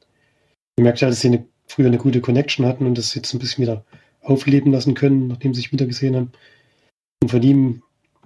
merkt 0.81 1.01
ja, 1.01 1.09
dass 1.09 1.21
sie 1.21 1.27
eine, 1.27 1.45
früher 1.67 1.87
eine 1.87 1.97
gute 1.97 2.21
Connection 2.21 2.65
hatten 2.65 2.85
und 2.85 2.97
das 2.97 3.13
jetzt 3.13 3.33
ein 3.33 3.39
bisschen 3.39 3.63
wieder 3.63 3.85
aufleben 4.21 4.71
lassen 4.71 4.93
können, 4.93 5.27
nachdem 5.27 5.53
sie 5.53 5.61
sich 5.61 5.71
wieder 5.71 5.85
gesehen 5.85 6.15
haben. 6.15 6.31
Und 7.21 7.29
von 7.29 7.43
ihm 7.43 7.83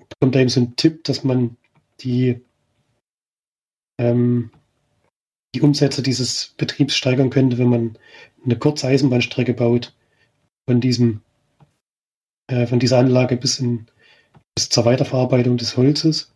bekommt 0.09 0.35
er 0.35 0.41
eben 0.41 0.49
so 0.49 0.61
ein 0.61 0.75
Tipp, 0.75 1.03
dass 1.03 1.23
man 1.23 1.57
die 2.01 2.41
ähm, 3.99 4.51
die 5.55 5.61
Umsätze 5.61 6.03
dieses 6.03 6.53
Betriebs 6.57 6.95
steigern 6.95 7.29
könnte, 7.29 7.57
wenn 7.57 7.69
man 7.69 7.97
eine 8.43 8.57
kurze 8.57 8.87
Eisenbahnstrecke 8.87 9.53
baut 9.53 9.93
von 10.69 10.81
diesem, 10.81 11.21
äh, 12.47 12.67
von 12.67 12.79
dieser 12.79 12.99
Anlage 12.99 13.37
bis, 13.37 13.59
in, 13.59 13.87
bis 14.55 14.69
zur 14.69 14.85
Weiterverarbeitung 14.85 15.57
des 15.57 15.77
Holzes. 15.77 16.33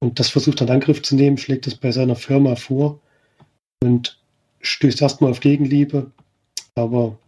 Und 0.00 0.20
das 0.20 0.28
versucht 0.28 0.60
er 0.60 0.68
in 0.68 0.74
Angriff 0.74 1.02
zu 1.02 1.16
nehmen, 1.16 1.38
schlägt 1.38 1.66
es 1.66 1.74
bei 1.74 1.90
seiner 1.90 2.16
Firma 2.16 2.56
vor 2.56 3.00
und 3.82 4.20
stößt 4.60 5.02
erstmal 5.02 5.30
auf 5.30 5.40
Gegenliebe. 5.40 6.12
Aber 6.76 7.18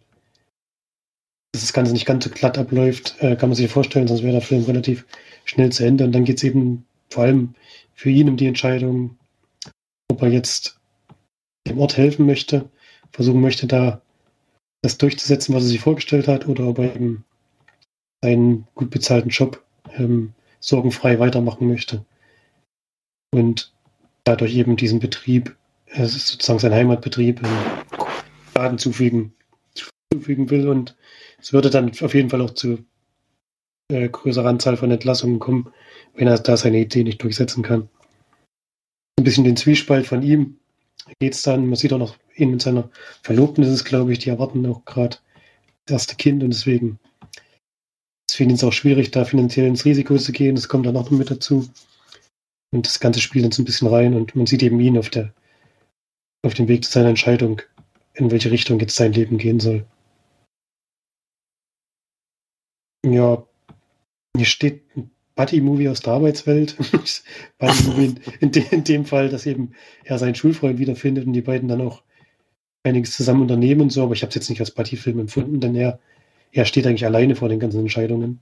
dass 1.52 1.62
das 1.62 1.72
Ganze 1.72 1.92
nicht 1.92 2.06
ganz 2.06 2.24
so 2.24 2.30
glatt 2.30 2.58
abläuft, 2.58 3.16
äh, 3.20 3.34
kann 3.34 3.48
man 3.48 3.56
sich 3.56 3.70
vorstellen, 3.70 4.06
sonst 4.06 4.22
wäre 4.22 4.32
der 4.32 4.42
Film 4.42 4.64
relativ 4.64 5.06
schnell 5.44 5.72
zu 5.72 5.84
Ende. 5.84 6.04
Und 6.04 6.12
dann 6.12 6.24
geht 6.24 6.36
es 6.36 6.44
eben 6.44 6.84
vor 7.08 7.24
allem 7.24 7.54
für 7.96 8.10
ihn 8.10 8.36
die 8.36 8.46
Entscheidung, 8.46 9.18
ob 10.08 10.22
er 10.22 10.28
jetzt 10.28 10.78
dem 11.66 11.78
Ort 11.78 11.96
helfen 11.96 12.26
möchte, 12.26 12.70
versuchen 13.10 13.40
möchte, 13.40 13.66
da 13.66 14.02
das 14.82 14.98
durchzusetzen, 14.98 15.54
was 15.54 15.64
er 15.64 15.70
sich 15.70 15.80
vorgestellt 15.80 16.28
hat, 16.28 16.46
oder 16.46 16.68
ob 16.68 16.78
er 16.78 16.94
eben 16.94 17.24
einen 18.22 18.68
gut 18.74 18.90
bezahlten 18.90 19.30
Job 19.30 19.64
ähm, 19.96 20.34
sorgenfrei 20.60 21.18
weitermachen 21.18 21.68
möchte. 21.68 22.04
Und 23.34 23.72
dadurch 24.24 24.54
eben 24.54 24.76
diesen 24.76 25.00
Betrieb, 25.00 25.56
es 25.86 26.14
ist 26.14 26.28
sozusagen 26.28 26.58
sein 26.58 26.74
Heimatbetrieb, 26.74 27.40
Schaden 28.54 28.78
zufügen, 28.78 29.32
zufügen 30.12 30.50
will. 30.50 30.68
Und 30.68 30.96
es 31.40 31.52
würde 31.52 31.70
dann 31.70 31.90
auf 32.00 32.14
jeden 32.14 32.30
Fall 32.30 32.42
auch 32.42 32.50
zu 32.50 32.84
äh, 33.90 34.08
größerer 34.08 34.48
Anzahl 34.48 34.76
von 34.76 34.90
Entlassungen 34.90 35.38
kommen, 35.38 35.72
wenn 36.14 36.28
er 36.28 36.38
da 36.38 36.56
seine 36.56 36.78
Idee 36.78 37.04
nicht 37.04 37.22
durchsetzen 37.22 37.62
kann. 37.62 37.88
Ein 39.18 39.24
bisschen 39.24 39.44
den 39.44 39.56
Zwiespalt 39.56 40.06
von 40.06 40.22
ihm 40.22 40.58
geht 41.20 41.34
es 41.34 41.42
dann, 41.42 41.66
man 41.66 41.76
sieht 41.76 41.92
auch 41.92 41.98
noch 41.98 42.16
ihn 42.34 42.50
mit 42.50 42.62
seiner 42.62 42.90
Verlobten, 43.22 43.62
das 43.62 43.72
ist 43.72 43.84
glaube 43.84 44.12
ich, 44.12 44.18
die 44.18 44.30
erwarten 44.30 44.66
auch 44.66 44.84
gerade 44.84 45.16
das 45.86 45.92
erste 45.92 46.16
Kind 46.16 46.42
und 46.42 46.50
deswegen 46.50 46.98
ist 48.28 48.36
für 48.36 48.44
es 48.44 48.64
auch 48.64 48.72
schwierig, 48.72 49.12
da 49.12 49.24
finanziell 49.24 49.66
ins 49.66 49.84
Risiko 49.84 50.16
zu 50.18 50.32
gehen. 50.32 50.56
Das 50.56 50.68
kommt 50.68 50.86
dann 50.86 50.96
auch 50.96 51.10
noch 51.10 51.18
mit 51.18 51.30
dazu. 51.30 51.68
Und 52.72 52.86
das 52.86 52.98
Ganze 52.98 53.20
spielt 53.20 53.44
uns 53.44 53.58
ein 53.58 53.64
bisschen 53.64 53.88
rein 53.88 54.14
und 54.14 54.34
man 54.34 54.46
sieht 54.46 54.62
eben 54.62 54.80
ihn 54.80 54.98
auf 54.98 55.10
der 55.10 55.32
auf 56.44 56.54
dem 56.54 56.68
Weg 56.68 56.84
zu 56.84 56.90
seiner 56.90 57.08
Entscheidung, 57.08 57.62
in 58.14 58.30
welche 58.30 58.50
Richtung 58.50 58.78
jetzt 58.80 58.96
sein 58.96 59.12
Leben 59.12 59.38
gehen 59.38 59.60
soll. 59.60 59.86
Ja, 63.04 63.44
hier 64.36 64.46
steht 64.46 64.82
ein 64.96 65.10
Buddy-Movie 65.34 65.88
aus 65.88 66.00
der 66.00 66.14
Arbeitswelt. 66.14 66.76
Buddy-Movie 67.58 68.14
in, 68.40 68.50
in, 68.50 68.62
in, 68.70 68.84
dem 68.84 69.04
Fall, 69.04 69.28
dass 69.28 69.46
eben 69.46 69.72
er 70.04 70.18
seinen 70.18 70.34
Schulfreund 70.34 70.78
wiederfindet 70.78 71.26
und 71.26 71.32
die 71.32 71.42
beiden 71.42 71.68
dann 71.68 71.80
auch 71.80 72.02
einiges 72.82 73.12
zusammen 73.12 73.42
unternehmen 73.42 73.82
und 73.82 73.90
so, 73.90 74.02
aber 74.02 74.14
ich 74.14 74.22
habe 74.22 74.28
es 74.28 74.36
jetzt 74.36 74.48
nicht 74.48 74.60
als 74.60 74.70
Buddy-Film 74.70 75.18
empfunden, 75.18 75.60
denn 75.60 75.74
er, 75.74 75.98
er 76.52 76.64
steht 76.64 76.86
eigentlich 76.86 77.04
alleine 77.04 77.36
vor 77.36 77.48
den 77.48 77.60
ganzen 77.60 77.80
Entscheidungen. 77.80 78.40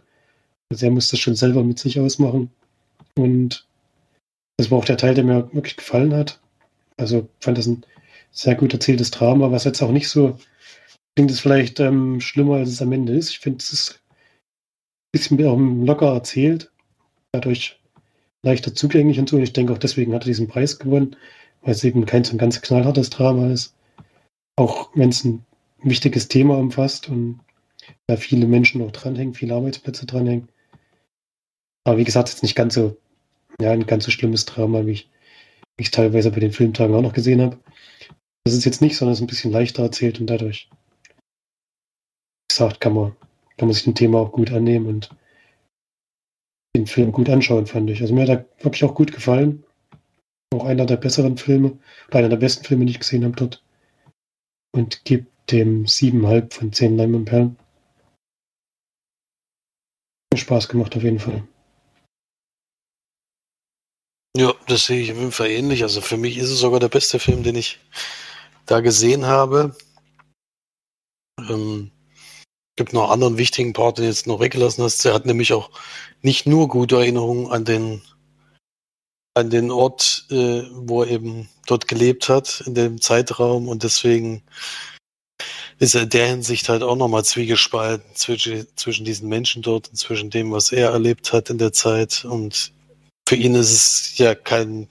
Also 0.70 0.86
er 0.86 0.92
muss 0.92 1.08
das 1.08 1.20
schon 1.20 1.34
selber 1.34 1.64
mit 1.64 1.78
sich 1.78 1.98
ausmachen. 1.98 2.50
Und 3.16 3.66
das 4.56 4.70
war 4.70 4.78
auch 4.78 4.84
der 4.84 4.96
Teil, 4.96 5.14
der 5.14 5.24
mir 5.24 5.52
wirklich 5.52 5.76
gefallen 5.76 6.14
hat. 6.14 6.40
Also 6.96 7.28
fand 7.40 7.58
das 7.58 7.66
ein 7.66 7.84
sehr 8.30 8.54
gut 8.54 8.72
erzähltes 8.72 9.10
Drama, 9.10 9.50
was 9.50 9.64
jetzt 9.64 9.82
auch 9.82 9.90
nicht 9.90 10.08
so 10.08 10.38
klingt 11.14 11.30
es 11.30 11.40
vielleicht 11.40 11.80
ähm, 11.80 12.20
schlimmer, 12.20 12.56
als 12.56 12.70
es 12.70 12.82
am 12.82 12.92
Ende 12.92 13.14
ist. 13.14 13.30
Ich 13.30 13.38
finde, 13.38 13.58
es 13.58 13.72
ist 13.72 14.00
bisschen 15.14 15.86
locker 15.86 16.12
erzählt, 16.12 16.72
dadurch 17.32 17.80
leichter 18.42 18.74
zugänglich 18.74 19.18
und 19.18 19.28
so. 19.28 19.38
Ich 19.38 19.52
denke 19.52 19.72
auch 19.72 19.78
deswegen 19.78 20.12
hat 20.12 20.24
er 20.24 20.26
diesen 20.26 20.48
Preis 20.48 20.78
gewonnen, 20.78 21.16
weil 21.62 21.72
es 21.72 21.84
eben 21.84 22.04
kein 22.04 22.24
so 22.24 22.32
ein 22.32 22.38
ganz 22.38 22.60
knallhartes 22.60 23.10
Drama 23.10 23.50
ist. 23.50 23.74
Auch 24.56 24.90
wenn 24.94 25.10
es 25.10 25.24
ein 25.24 25.44
wichtiges 25.82 26.28
Thema 26.28 26.58
umfasst 26.58 27.08
und 27.08 27.40
da 28.06 28.16
viele 28.16 28.46
Menschen 28.46 28.82
auch 28.82 28.90
dranhängen, 28.90 29.34
viele 29.34 29.54
Arbeitsplätze 29.54 30.04
dranhängen. 30.04 30.48
Aber 31.84 31.98
wie 31.98 32.04
gesagt, 32.04 32.28
jetzt 32.30 32.42
nicht 32.42 32.56
ganz 32.56 32.74
so, 32.74 32.96
ja, 33.60 33.70
ein 33.70 33.86
ganz 33.86 34.04
so 34.04 34.10
schlimmes 34.10 34.46
Drama, 34.46 34.84
wie 34.84 34.92
ich 34.92 35.08
es 35.78 35.90
teilweise 35.90 36.30
bei 36.30 36.40
den 36.40 36.52
Filmtagen 36.52 36.94
auch 36.94 37.02
noch 37.02 37.12
gesehen 37.12 37.40
habe. 37.40 37.58
Das 38.44 38.54
ist 38.54 38.64
jetzt 38.64 38.82
nicht, 38.82 38.96
sondern 38.96 39.12
es 39.12 39.20
ist 39.20 39.24
ein 39.24 39.28
bisschen 39.28 39.52
leichter 39.52 39.82
erzählt 39.82 40.20
und 40.20 40.26
dadurch, 40.26 40.68
wie 41.12 42.48
gesagt, 42.48 42.80
kann 42.80 42.94
man 42.94 43.16
kann 43.56 43.68
man 43.68 43.74
sich 43.74 43.84
dem 43.84 43.94
Thema 43.94 44.18
auch 44.18 44.32
gut 44.32 44.52
annehmen 44.52 44.86
und 44.86 45.10
den 46.76 46.86
Film 46.86 47.12
gut 47.12 47.28
anschauen, 47.28 47.66
fand 47.66 47.90
ich. 47.90 48.00
Also 48.00 48.14
mir 48.14 48.22
hat 48.22 48.28
er 48.28 48.64
wirklich 48.64 48.84
auch 48.84 48.94
gut 48.94 49.12
gefallen. 49.12 49.64
Auch 50.52 50.64
einer 50.64 50.86
der 50.86 50.96
besseren 50.96 51.36
Filme, 51.36 51.78
oder 52.08 52.18
einer 52.18 52.28
der 52.28 52.36
besten 52.36 52.64
Filme, 52.64 52.84
die 52.84 52.92
ich 52.92 53.00
gesehen 53.00 53.24
habe 53.24 53.36
dort. 53.36 53.62
Und 54.72 55.04
gibt 55.04 55.52
dem 55.52 55.84
7,5 55.84 56.54
von 56.54 56.72
10 56.72 56.96
Leinwandperlen. 56.96 57.56
Spaß 60.34 60.68
gemacht 60.68 60.96
auf 60.96 61.02
jeden 61.02 61.20
Fall. 61.20 61.46
Ja, 64.36 64.52
das 64.66 64.86
sehe 64.86 65.00
ich 65.00 65.12
auf 65.12 65.18
jeden 65.18 65.30
Fall 65.32 65.48
ähnlich. 65.48 65.84
Also 65.84 66.00
für 66.00 66.16
mich 66.16 66.38
ist 66.38 66.50
es 66.50 66.58
sogar 66.58 66.80
der 66.80 66.88
beste 66.88 67.20
Film, 67.20 67.44
den 67.44 67.54
ich 67.54 67.78
da 68.66 68.80
gesehen 68.80 69.26
habe. 69.26 69.76
Ähm, 71.38 71.92
gibt 72.76 72.92
noch 72.92 73.04
einen 73.04 73.12
anderen 73.12 73.38
wichtigen 73.38 73.72
Part, 73.72 73.98
den 73.98 74.06
jetzt 74.06 74.26
noch 74.26 74.40
weggelassen 74.40 74.82
hast. 74.84 75.04
Er 75.04 75.14
hat 75.14 75.26
nämlich 75.26 75.52
auch 75.52 75.70
nicht 76.22 76.46
nur 76.46 76.68
gute 76.68 76.96
Erinnerungen 76.96 77.50
an 77.50 77.64
den 77.64 78.02
an 79.36 79.50
den 79.50 79.72
Ort, 79.72 80.26
äh, 80.30 80.62
wo 80.72 81.02
er 81.02 81.10
eben 81.10 81.48
dort 81.66 81.88
gelebt 81.88 82.28
hat, 82.28 82.62
in 82.66 82.74
dem 82.74 83.00
Zeitraum 83.00 83.66
und 83.66 83.82
deswegen 83.82 84.42
ist 85.80 85.96
er 85.96 86.02
in 86.02 86.10
der 86.10 86.28
Hinsicht 86.28 86.68
halt 86.68 86.84
auch 86.84 86.94
nochmal 86.94 87.24
zwiegespalten 87.24 88.14
zwischen, 88.14 88.66
zwischen 88.76 89.04
diesen 89.04 89.28
Menschen 89.28 89.60
dort 89.62 89.88
und 89.88 89.96
zwischen 89.96 90.30
dem, 90.30 90.52
was 90.52 90.70
er 90.70 90.90
erlebt 90.90 91.32
hat 91.32 91.50
in 91.50 91.58
der 91.58 91.72
Zeit 91.72 92.24
und 92.24 92.72
für 93.28 93.36
ihn 93.36 93.54
ist 93.56 93.72
es 93.72 94.18
ja 94.18 94.34
kein, 94.36 94.88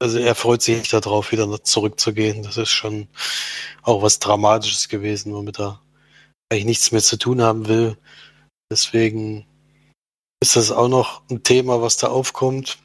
also 0.00 0.18
er 0.18 0.34
freut 0.34 0.62
sich 0.62 0.78
nicht 0.78 0.92
darauf, 0.92 1.32
wieder 1.32 1.62
zurückzugehen. 1.62 2.42
Das 2.42 2.56
ist 2.56 2.70
schon 2.70 3.08
auch 3.82 4.02
was 4.02 4.18
Dramatisches 4.18 4.88
gewesen, 4.88 5.34
womit 5.34 5.60
er 5.60 5.80
eigentlich 6.50 6.64
nichts 6.64 6.92
mehr 6.92 7.02
zu 7.02 7.18
tun 7.18 7.42
haben 7.42 7.68
will. 7.68 7.96
Deswegen 8.70 9.46
ist 10.40 10.56
das 10.56 10.70
auch 10.70 10.88
noch 10.88 11.22
ein 11.30 11.42
Thema, 11.42 11.82
was 11.82 11.96
da 11.96 12.08
aufkommt. 12.08 12.78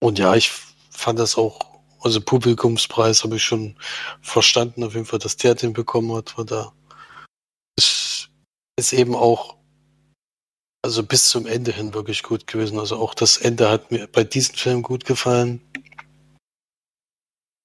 Und 0.00 0.18
ja, 0.18 0.34
ich 0.34 0.50
fand 0.90 1.18
das 1.18 1.36
auch, 1.36 1.58
also 2.00 2.20
Publikumspreis 2.20 3.24
habe 3.24 3.36
ich 3.36 3.44
schon 3.44 3.76
verstanden, 4.20 4.84
auf 4.84 4.94
jeden 4.94 5.06
Fall, 5.06 5.18
dass 5.18 5.36
der 5.36 5.54
den 5.54 5.72
bekommen 5.72 6.14
hat, 6.14 6.36
weil 6.38 6.44
da 6.44 6.72
ist, 7.76 8.30
ist 8.78 8.92
eben 8.92 9.14
auch 9.14 9.56
also 10.86 11.02
bis 11.02 11.30
zum 11.30 11.46
Ende 11.46 11.72
hin 11.72 11.94
wirklich 11.94 12.22
gut 12.22 12.46
gewesen. 12.46 12.78
Also 12.78 12.96
auch 12.96 13.14
das 13.14 13.38
Ende 13.38 13.68
hat 13.68 13.90
mir 13.90 14.06
bei 14.06 14.22
diesem 14.22 14.54
Film 14.54 14.82
gut 14.82 15.04
gefallen. 15.04 15.60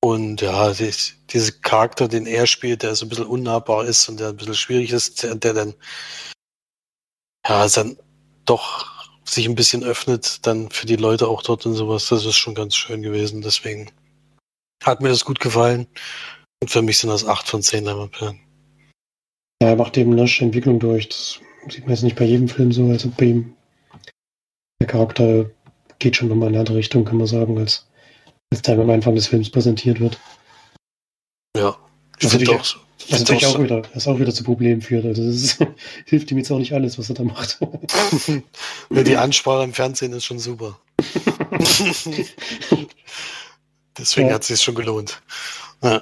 Und 0.03 0.41
ja, 0.41 0.73
die, 0.73 0.91
diese 1.29 1.51
Charakter, 1.59 2.07
den 2.07 2.25
er 2.25 2.47
spielt, 2.47 2.81
der 2.83 2.95
so 2.95 3.05
ein 3.05 3.09
bisschen 3.09 3.27
unnahbar 3.27 3.85
ist 3.85 4.09
und 4.09 4.19
der 4.19 4.29
ein 4.29 4.37
bisschen 4.37 4.55
schwierig 4.55 4.91
ist, 4.91 5.21
der, 5.23 5.35
der 5.35 5.53
dann 5.53 5.73
ja 7.47 7.67
dann 7.67 7.97
doch 8.45 8.91
sich 9.23 9.47
ein 9.47 9.55
bisschen 9.55 9.83
öffnet, 9.83 10.45
dann 10.45 10.69
für 10.71 10.87
die 10.87 10.95
Leute 10.95 11.27
auch 11.27 11.43
dort 11.43 11.65
und 11.65 11.73
sowas, 11.73 12.07
das 12.09 12.25
ist 12.25 12.35
schon 12.35 12.55
ganz 12.55 12.75
schön 12.75 13.01
gewesen. 13.01 13.41
Deswegen 13.41 13.91
hat 14.83 15.01
mir 15.01 15.09
das 15.09 15.25
gut 15.25 15.39
gefallen. 15.39 15.87
Und 16.61 16.69
für 16.69 16.81
mich 16.81 16.97
sind 16.97 17.09
das 17.09 17.25
8 17.25 17.47
von 17.47 17.61
10 17.61 17.85
Leinwandperlen. 17.85 18.39
Ja, 19.61 19.69
er 19.69 19.75
macht 19.75 19.97
eben 19.97 20.11
eine 20.11 20.29
Entwicklung 20.39 20.79
durch. 20.79 21.09
Das 21.09 21.39
sieht 21.69 21.81
man 21.81 21.91
jetzt 21.91 22.03
nicht 22.03 22.15
bei 22.15 22.25
jedem 22.25 22.47
Film 22.47 22.71
so, 22.71 22.87
also 22.87 23.09
bei 23.15 23.25
ihm. 23.25 23.55
Der 24.81 24.87
Charakter 24.87 25.49
geht 25.99 26.15
schon 26.15 26.27
nochmal 26.27 26.49
in 26.49 26.55
eine 26.55 26.61
andere 26.61 26.77
Richtung, 26.77 27.05
kann 27.05 27.17
man 27.17 27.27
sagen, 27.27 27.57
als, 27.57 27.87
als 28.51 28.61
der 28.61 28.77
am 28.77 28.89
Anfang 28.89 29.15
des 29.15 29.27
Films 29.27 29.49
präsentiert 29.49 29.99
wird. 29.99 30.19
Ja, 31.55 31.77
ich 32.17 32.23
das 32.23 32.35
finde 32.35 32.51
auch 32.51 32.63
so. 32.63 32.77
Was 33.09 33.19
natürlich 33.19 33.45
auch, 33.47 33.59
wieder, 33.61 33.81
das 33.81 34.07
auch 34.07 34.19
wieder 34.19 34.33
zu 34.33 34.43
Problemen 34.43 34.81
führt. 34.81 35.05
Also 35.05 35.25
das 35.25 35.35
ist, 35.35 35.57
hilft 36.05 36.31
ihm 36.31 36.37
jetzt 36.37 36.51
auch 36.51 36.59
nicht 36.59 36.73
alles, 36.73 36.99
was 36.99 37.09
er 37.09 37.15
da 37.15 37.23
macht. 37.23 37.59
die 38.89 39.17
Ansprache 39.17 39.63
im 39.63 39.73
Fernsehen 39.73 40.13
ist 40.13 40.25
schon 40.25 40.39
super. 40.39 40.79
Deswegen 43.97 44.27
ja. 44.27 44.35
hat 44.35 44.41
es 44.43 44.47
sich 44.47 44.61
schon 44.61 44.75
gelohnt. 44.75 45.21
Ja. 45.81 46.01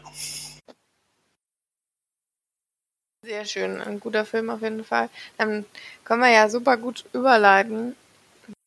Sehr 3.24 3.46
schön, 3.46 3.82
ein 3.82 4.00
guter 4.00 4.26
Film 4.26 4.50
auf 4.50 4.62
jeden 4.62 4.84
Fall. 4.84 5.10
Dann 5.38 5.66
können 6.04 6.22
wir 6.22 6.32
ja 6.32 6.50
super 6.50 6.78
gut 6.78 7.06
überleiten 7.14 7.96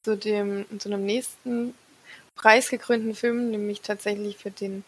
zu 0.05 0.17
dem, 0.17 0.67
zu 0.79 0.89
einem 0.89 1.05
nächsten 1.05 1.75
preisgekrönten 2.35 3.15
Film, 3.15 3.51
nämlich 3.51 3.81
tatsächlich 3.81 4.39
für 4.39 4.51
den 4.51 4.85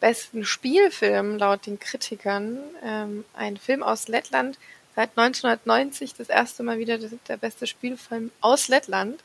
besten 0.00 0.44
Spielfilm 0.44 1.38
laut 1.38 1.66
den 1.66 1.78
Kritikern. 1.78 2.58
Ähm, 2.82 3.24
ein 3.34 3.56
Film 3.56 3.82
aus 3.82 4.08
Lettland, 4.08 4.58
seit 4.96 5.10
1990 5.16 6.14
das 6.14 6.28
erste 6.28 6.62
Mal 6.62 6.78
wieder 6.78 6.98
der 6.98 7.36
beste 7.36 7.66
Spielfilm 7.66 8.30
aus 8.40 8.68
Lettland. 8.68 9.22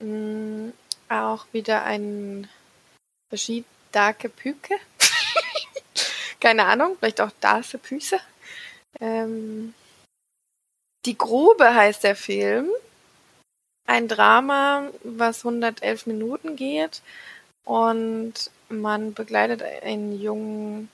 Ähm, 0.00 0.72
auch 1.08 1.46
wieder 1.52 1.84
ein 1.84 2.48
Regie 3.30 3.64
Darke 3.92 4.28
Püke. 4.28 4.74
Keine 6.40 6.66
Ahnung, 6.66 6.96
vielleicht 6.98 7.20
auch 7.20 7.30
Darse 7.40 7.78
Püse. 7.78 8.20
Ähm, 9.00 9.74
die 11.04 11.18
Grube 11.18 11.74
heißt 11.74 12.04
der 12.04 12.16
Film. 12.16 12.68
Ein 13.88 14.06
Drama, 14.06 14.90
was 15.02 15.46
111 15.46 16.06
Minuten 16.06 16.56
geht. 16.56 17.00
Und 17.64 18.50
man 18.68 19.14
begleitet 19.14 19.62
einen 19.62 20.20
Jungen 20.20 20.90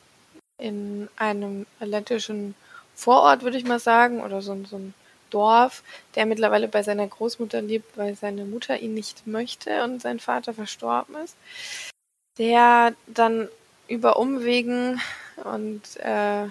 in 0.58 1.08
einem 1.16 1.66
lettischen 1.80 2.54
Vorort, 2.94 3.42
würde 3.42 3.58
ich 3.58 3.64
mal 3.64 3.80
sagen, 3.80 4.22
oder 4.22 4.40
so, 4.42 4.64
so 4.64 4.76
ein 4.76 4.94
Dorf, 5.30 5.82
der 6.14 6.26
mittlerweile 6.26 6.68
bei 6.68 6.84
seiner 6.84 7.08
Großmutter 7.08 7.60
lebt, 7.60 7.96
weil 7.96 8.14
seine 8.14 8.44
Mutter 8.44 8.78
ihn 8.78 8.94
nicht 8.94 9.26
möchte 9.26 9.82
und 9.82 10.00
sein 10.00 10.20
Vater 10.20 10.54
verstorben 10.54 11.16
ist. 11.16 11.36
Der 12.38 12.94
dann 13.08 13.48
über 13.88 14.18
Umwegen 14.20 15.00
und 15.42 15.82
äh, 15.96 16.46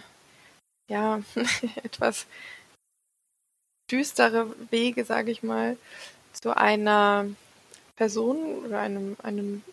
ja, 0.89 1.21
etwas 1.83 2.25
düstere 3.89 4.53
Wege, 4.71 5.05
sage 5.05 5.31
ich 5.31 5.43
mal, 5.43 5.77
zu 6.33 6.55
einer 6.55 7.27
Person 7.95 8.65
oder 8.65 8.79
einem, 8.79 9.15
einem 9.23 9.63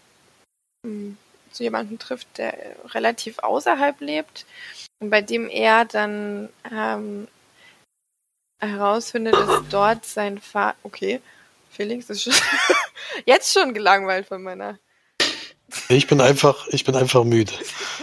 hm, 0.85 1.17
zu 1.51 1.63
jemandem 1.63 1.99
trifft, 1.99 2.39
der 2.39 2.77
relativ 2.95 3.39
außerhalb 3.41 4.01
lebt 4.01 4.47
und 5.01 5.11
bei 5.11 5.23
dem 5.23 5.49
er 5.49 5.85
dann 5.85 6.49
ähm, 6.71 7.27
herausfindet, 8.61 9.35
dass 9.35 9.69
dort 9.71 10.05
sein 10.05 10.39
Vater. 10.39 10.77
Okay, 10.83 11.21
Felix 11.71 12.11
ist 12.11 12.23
schon 12.23 12.35
jetzt 13.27 13.53
schon 13.53 13.75
gelangweilt 13.75 14.27
von 14.27 14.43
meiner. 14.43 14.79
Ich 15.89 16.07
bin 16.07 16.21
einfach, 16.21 16.67
ich 16.69 16.85
bin 16.85 16.97
einfach 16.97 17.25
müde. 17.25 17.53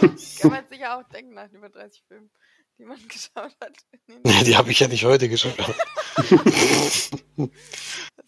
Kann 0.40 0.50
man 0.50 0.66
sich 0.68 0.80
ja 0.80 0.98
auch 0.98 1.08
denken 1.08 1.34
nach 1.34 1.50
über 1.52 1.68
30 1.68 2.02
Filmen 2.08 2.30
die 2.78 2.84
man 2.84 2.98
geschaut 3.08 3.56
hat. 3.60 3.72
Nee, 4.06 4.44
die 4.44 4.56
habe 4.56 4.70
ich 4.70 4.80
ja 4.80 4.88
nicht 4.88 5.04
heute 5.04 5.28
geschaut. 5.28 5.58
das 6.16 7.10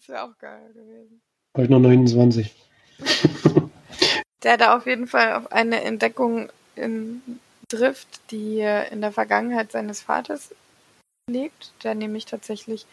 wäre 0.07 0.23
auch 0.23 0.37
geil 0.37 0.71
gewesen. 0.73 1.21
Heute 1.57 1.71
nur 1.71 1.79
29. 1.81 2.53
Der 4.43 4.57
da 4.57 4.77
auf 4.77 4.85
jeden 4.85 5.07
Fall 5.07 5.33
auf 5.33 5.51
eine 5.51 5.81
Entdeckung 5.83 6.49
in, 6.75 7.21
trifft, 7.67 8.31
die 8.31 8.59
in 8.59 9.01
der 9.01 9.11
Vergangenheit 9.11 9.71
seines 9.71 10.01
Vaters 10.01 10.55
liegt, 11.29 11.73
der 11.83 11.95
nämlich 11.95 12.25
tatsächlich 12.25 12.85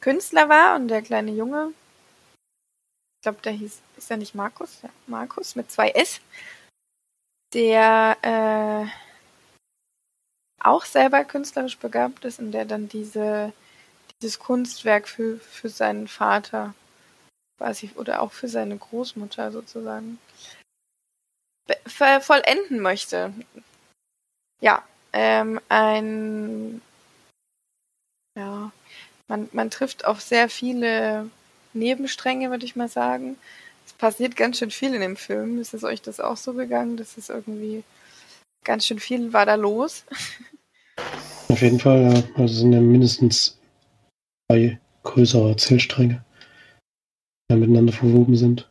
Künstler 0.00 0.48
war 0.48 0.76
und 0.76 0.88
der 0.88 1.02
kleine 1.02 1.32
Junge, 1.32 1.72
ich 2.36 3.22
glaube, 3.22 3.40
der 3.42 3.52
hieß, 3.52 3.80
ist 3.96 4.10
er 4.10 4.18
nicht 4.18 4.34
Markus? 4.34 4.80
Ja, 4.82 4.90
Markus 5.06 5.56
mit 5.56 5.70
zwei 5.70 5.88
S, 5.90 6.20
der 7.54 8.18
äh, 8.20 9.03
auch 10.64 10.84
selber 10.84 11.24
künstlerisch 11.24 11.78
begabt 11.78 12.24
ist 12.24 12.38
und 12.38 12.52
der 12.52 12.64
dann 12.64 12.88
diese, 12.88 13.52
dieses 14.20 14.38
Kunstwerk 14.38 15.08
für, 15.08 15.38
für 15.38 15.68
seinen 15.68 16.08
Vater 16.08 16.74
quasi 17.58 17.90
oder 17.96 18.22
auch 18.22 18.32
für 18.32 18.48
seine 18.48 18.76
Großmutter 18.76 19.52
sozusagen 19.52 20.18
vollenden 22.20 22.80
möchte. 22.80 23.32
Ja, 24.60 24.82
ähm, 25.12 25.60
ein 25.68 26.82
ja, 28.36 28.72
man, 29.28 29.48
man 29.52 29.70
trifft 29.70 30.04
auf 30.04 30.20
sehr 30.20 30.48
viele 30.48 31.30
Nebenstränge, 31.72 32.50
würde 32.50 32.64
ich 32.64 32.76
mal 32.76 32.88
sagen. 32.88 33.38
Es 33.86 33.92
passiert 33.92 34.36
ganz 34.36 34.58
schön 34.58 34.70
viel 34.70 34.94
in 34.94 35.00
dem 35.00 35.16
Film. 35.16 35.60
Ist 35.60 35.74
es 35.74 35.84
euch 35.84 36.02
das 36.02 36.20
auch 36.20 36.36
so 36.36 36.52
gegangen? 36.54 36.96
Das 36.96 37.16
ist 37.16 37.30
irgendwie 37.30 37.84
ganz 38.64 38.86
schön 38.86 38.98
viel 38.98 39.32
war 39.32 39.46
da 39.46 39.54
los. 39.54 40.04
Auf 41.48 41.62
jeden 41.62 41.78
Fall, 41.78 42.02
ja. 42.02 42.22
Also 42.40 42.54
sind 42.54 42.72
ja 42.72 42.80
mindestens 42.80 43.60
drei 44.48 44.80
größere 45.02 45.50
Erzählstränge, 45.50 46.24
die 47.50 47.56
miteinander 47.56 47.92
verwoben 47.92 48.36
sind. 48.36 48.68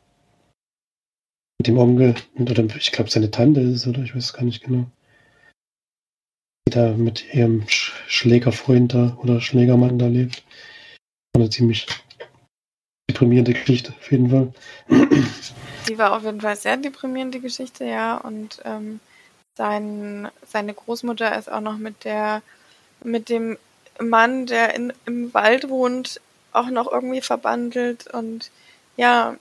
Mit 1.60 1.68
dem 1.68 1.78
Onkel, 1.78 2.16
oder 2.36 2.64
ich 2.76 2.92
glaube 2.92 3.10
seine 3.10 3.32
Tante 3.32 3.62
ist 3.62 3.72
es, 3.72 3.88
oder 3.88 4.04
ich 4.04 4.16
weiß 4.16 4.34
gar 4.34 4.44
nicht 4.44 4.64
genau. 4.64 4.86
Die 6.68 6.72
da 6.72 6.92
mit 6.92 7.34
ihrem 7.34 7.66
Schlägerfreund 7.68 8.94
da 8.94 9.18
oder 9.22 9.40
Schlägermann 9.40 10.00
da 10.00 10.08
lebt. 10.08 10.44
Eine 11.36 11.50
ziemlich 11.50 11.88
deprimierende 13.10 13.54
Geschichte, 13.54 13.94
auf 13.94 14.12
jeden 14.12 14.30
Fall. 14.30 14.54
Die 15.88 15.98
war 15.98 16.14
auf 16.16 16.24
jeden 16.24 16.42
Fall 16.42 16.56
sehr 16.56 16.78
deprimierende 16.78 17.40
Geschichte, 17.40 17.86
ja. 17.86 18.18
Und 18.18 18.62
ähm, 18.66 19.00
sein, 19.56 20.30
seine 20.48 20.74
Großmutter 20.74 21.38
ist 21.38 21.52
auch 21.52 21.62
noch 21.62 21.78
mit 21.78 22.04
der, 22.04 22.42
mit 23.04 23.30
dem 23.30 23.58
Mann, 24.00 24.46
der 24.46 24.74
in, 24.76 24.94
im 25.06 25.34
Wald 25.34 25.70
wohnt, 25.70 26.22
auch 26.52 26.68
noch 26.68 26.92
irgendwie 26.92 27.22
verbandelt. 27.22 28.08
Und 28.08 28.52
ja, 28.98 29.36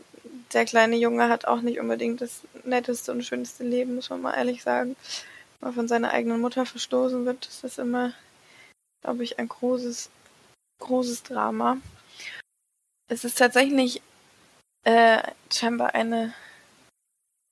der 0.52 0.64
kleine 0.64 0.96
Junge 0.96 1.28
hat 1.28 1.46
auch 1.46 1.62
nicht 1.62 1.80
unbedingt 1.80 2.20
das 2.20 2.42
netteste 2.64 3.12
und 3.12 3.24
schönste 3.24 3.64
Leben, 3.64 3.94
muss 3.94 4.10
man 4.10 4.22
mal 4.22 4.34
ehrlich 4.34 4.62
sagen. 4.62 4.96
Wenn 5.60 5.68
man 5.68 5.74
von 5.74 5.88
seiner 5.88 6.10
eigenen 6.10 6.40
Mutter 6.40 6.66
verstoßen 6.66 7.24
wird, 7.24 7.46
das 7.46 7.64
ist 7.64 7.78
immer, 7.78 8.12
glaube 9.02 9.24
ich, 9.24 9.38
ein 9.38 9.48
großes, 9.48 10.10
großes 10.80 11.22
Drama. 11.22 11.78
Es 13.08 13.24
ist 13.24 13.38
tatsächlich 13.38 14.02
äh, 14.84 15.22
scheinbar 15.50 15.94
eine 15.94 16.34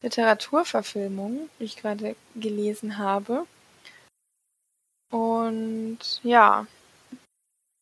Literaturverfilmung, 0.02 1.50
die 1.58 1.64
ich 1.64 1.76
gerade 1.76 2.16
gelesen 2.34 2.98
habe. 2.98 3.46
Und 5.10 5.98
ja, 6.22 6.66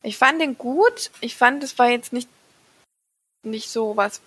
ich 0.02 0.16
fand 0.16 0.40
den 0.40 0.56
gut. 0.58 1.10
Ich 1.20 1.36
fand, 1.36 1.62
es 1.62 1.78
war 1.78 1.88
jetzt 1.90 2.12
nicht, 2.12 2.28
nicht 3.44 3.68
so 3.68 3.96
was, 3.96 4.20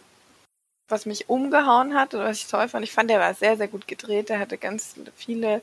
was 0.88 1.06
mich 1.06 1.30
umgehauen 1.30 1.96
hat 1.96 2.14
oder 2.14 2.26
was 2.26 2.38
ich 2.38 2.48
toll 2.48 2.68
fand. 2.70 2.84
Ich 2.84 2.92
fand, 2.92 3.10
der 3.10 3.20
war 3.20 3.34
sehr, 3.34 3.58
sehr 3.58 3.68
gut 3.68 3.88
gedreht. 3.88 4.30
Er 4.30 4.40
hatte 4.40 4.58
ganz 4.58 4.96
viele 5.16 5.62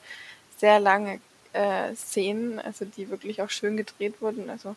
sehr 0.56 0.80
lange 0.80 1.20
äh, 1.52 1.94
Szenen, 1.94 2.58
also 2.58 2.84
die 2.84 3.08
wirklich 3.10 3.42
auch 3.42 3.50
schön 3.50 3.76
gedreht 3.76 4.20
wurden. 4.20 4.50
Also 4.50 4.76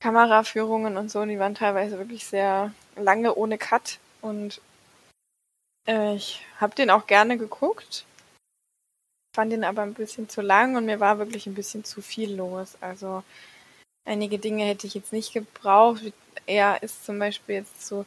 Kameraführungen 0.00 0.96
und 0.96 1.10
so, 1.10 1.24
die 1.24 1.38
waren 1.38 1.54
teilweise 1.54 1.98
wirklich 1.98 2.26
sehr 2.26 2.72
lange 2.96 3.34
ohne 3.34 3.58
Cut 3.58 3.98
und 4.20 4.60
ich 5.88 6.44
habe 6.60 6.74
den 6.74 6.90
auch 6.90 7.06
gerne 7.06 7.38
geguckt, 7.38 8.04
fand 9.34 9.52
den 9.52 9.64
aber 9.64 9.82
ein 9.82 9.94
bisschen 9.94 10.28
zu 10.28 10.42
lang 10.42 10.76
und 10.76 10.84
mir 10.84 11.00
war 11.00 11.18
wirklich 11.18 11.46
ein 11.46 11.54
bisschen 11.54 11.84
zu 11.84 12.02
viel 12.02 12.34
los. 12.34 12.76
Also 12.80 13.22
einige 14.04 14.38
Dinge 14.38 14.64
hätte 14.64 14.86
ich 14.86 14.94
jetzt 14.94 15.12
nicht 15.12 15.32
gebraucht. 15.32 16.12
Er 16.44 16.82
ist 16.82 17.06
zum 17.06 17.18
Beispiel 17.18 17.56
jetzt 17.56 17.86
so 17.86 18.04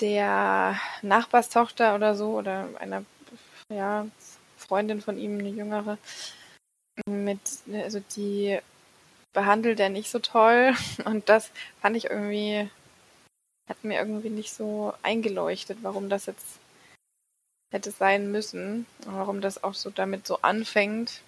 der 0.00 0.80
Nachbarstochter 1.02 1.94
oder 1.94 2.14
so 2.14 2.38
oder 2.38 2.68
einer 2.78 3.04
ja, 3.70 4.06
Freundin 4.56 5.00
von 5.02 5.18
ihm, 5.18 5.38
eine 5.38 5.48
jüngere, 5.48 5.98
mit, 7.06 7.40
also 7.72 8.00
die 8.14 8.58
behandelt 9.34 9.80
er 9.80 9.90
nicht 9.90 10.10
so 10.10 10.18
toll. 10.18 10.74
Und 11.04 11.28
das 11.28 11.50
fand 11.80 11.96
ich 11.96 12.06
irgendwie, 12.06 12.70
hat 13.68 13.84
mir 13.84 13.98
irgendwie 13.98 14.30
nicht 14.30 14.54
so 14.54 14.94
eingeleuchtet, 15.02 15.78
warum 15.82 16.08
das 16.08 16.26
jetzt 16.26 16.58
hätte 17.70 17.90
sein 17.90 18.30
müssen. 18.30 18.86
Warum 19.06 19.40
das 19.40 19.62
auch 19.62 19.74
so 19.74 19.90
damit 19.90 20.26
so 20.26 20.40
anfängt. 20.42 21.20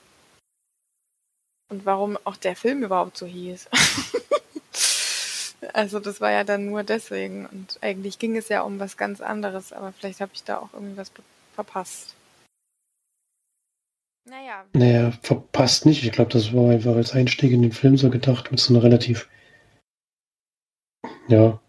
Und 1.70 1.84
warum 1.84 2.18
auch 2.24 2.36
der 2.36 2.56
Film 2.56 2.82
überhaupt 2.82 3.16
so 3.16 3.26
hieß. 3.26 3.68
also 5.74 6.00
das 6.00 6.20
war 6.20 6.30
ja 6.30 6.44
dann 6.44 6.66
nur 6.66 6.82
deswegen. 6.82 7.46
Und 7.46 7.78
eigentlich 7.82 8.18
ging 8.18 8.36
es 8.36 8.48
ja 8.48 8.62
um 8.62 8.78
was 8.78 8.96
ganz 8.96 9.20
anderes, 9.20 9.72
aber 9.72 9.92
vielleicht 9.92 10.20
habe 10.20 10.32
ich 10.34 10.44
da 10.44 10.58
auch 10.58 10.72
irgendwie 10.72 10.96
was 10.96 11.12
verpasst. 11.54 12.14
Naja. 14.24 14.64
Naja, 14.74 15.12
verpasst 15.22 15.86
nicht. 15.86 16.04
Ich 16.04 16.12
glaube, 16.12 16.32
das 16.32 16.52
war 16.52 16.70
einfach 16.70 16.94
als 16.94 17.12
Einstieg 17.12 17.52
in 17.52 17.62
den 17.62 17.72
Film 17.72 17.96
so 17.96 18.10
gedacht 18.10 18.50
mit 18.50 18.60
so 18.60 18.74
einer 18.74 18.82
relativ. 18.82 19.28
Ja. 21.28 21.60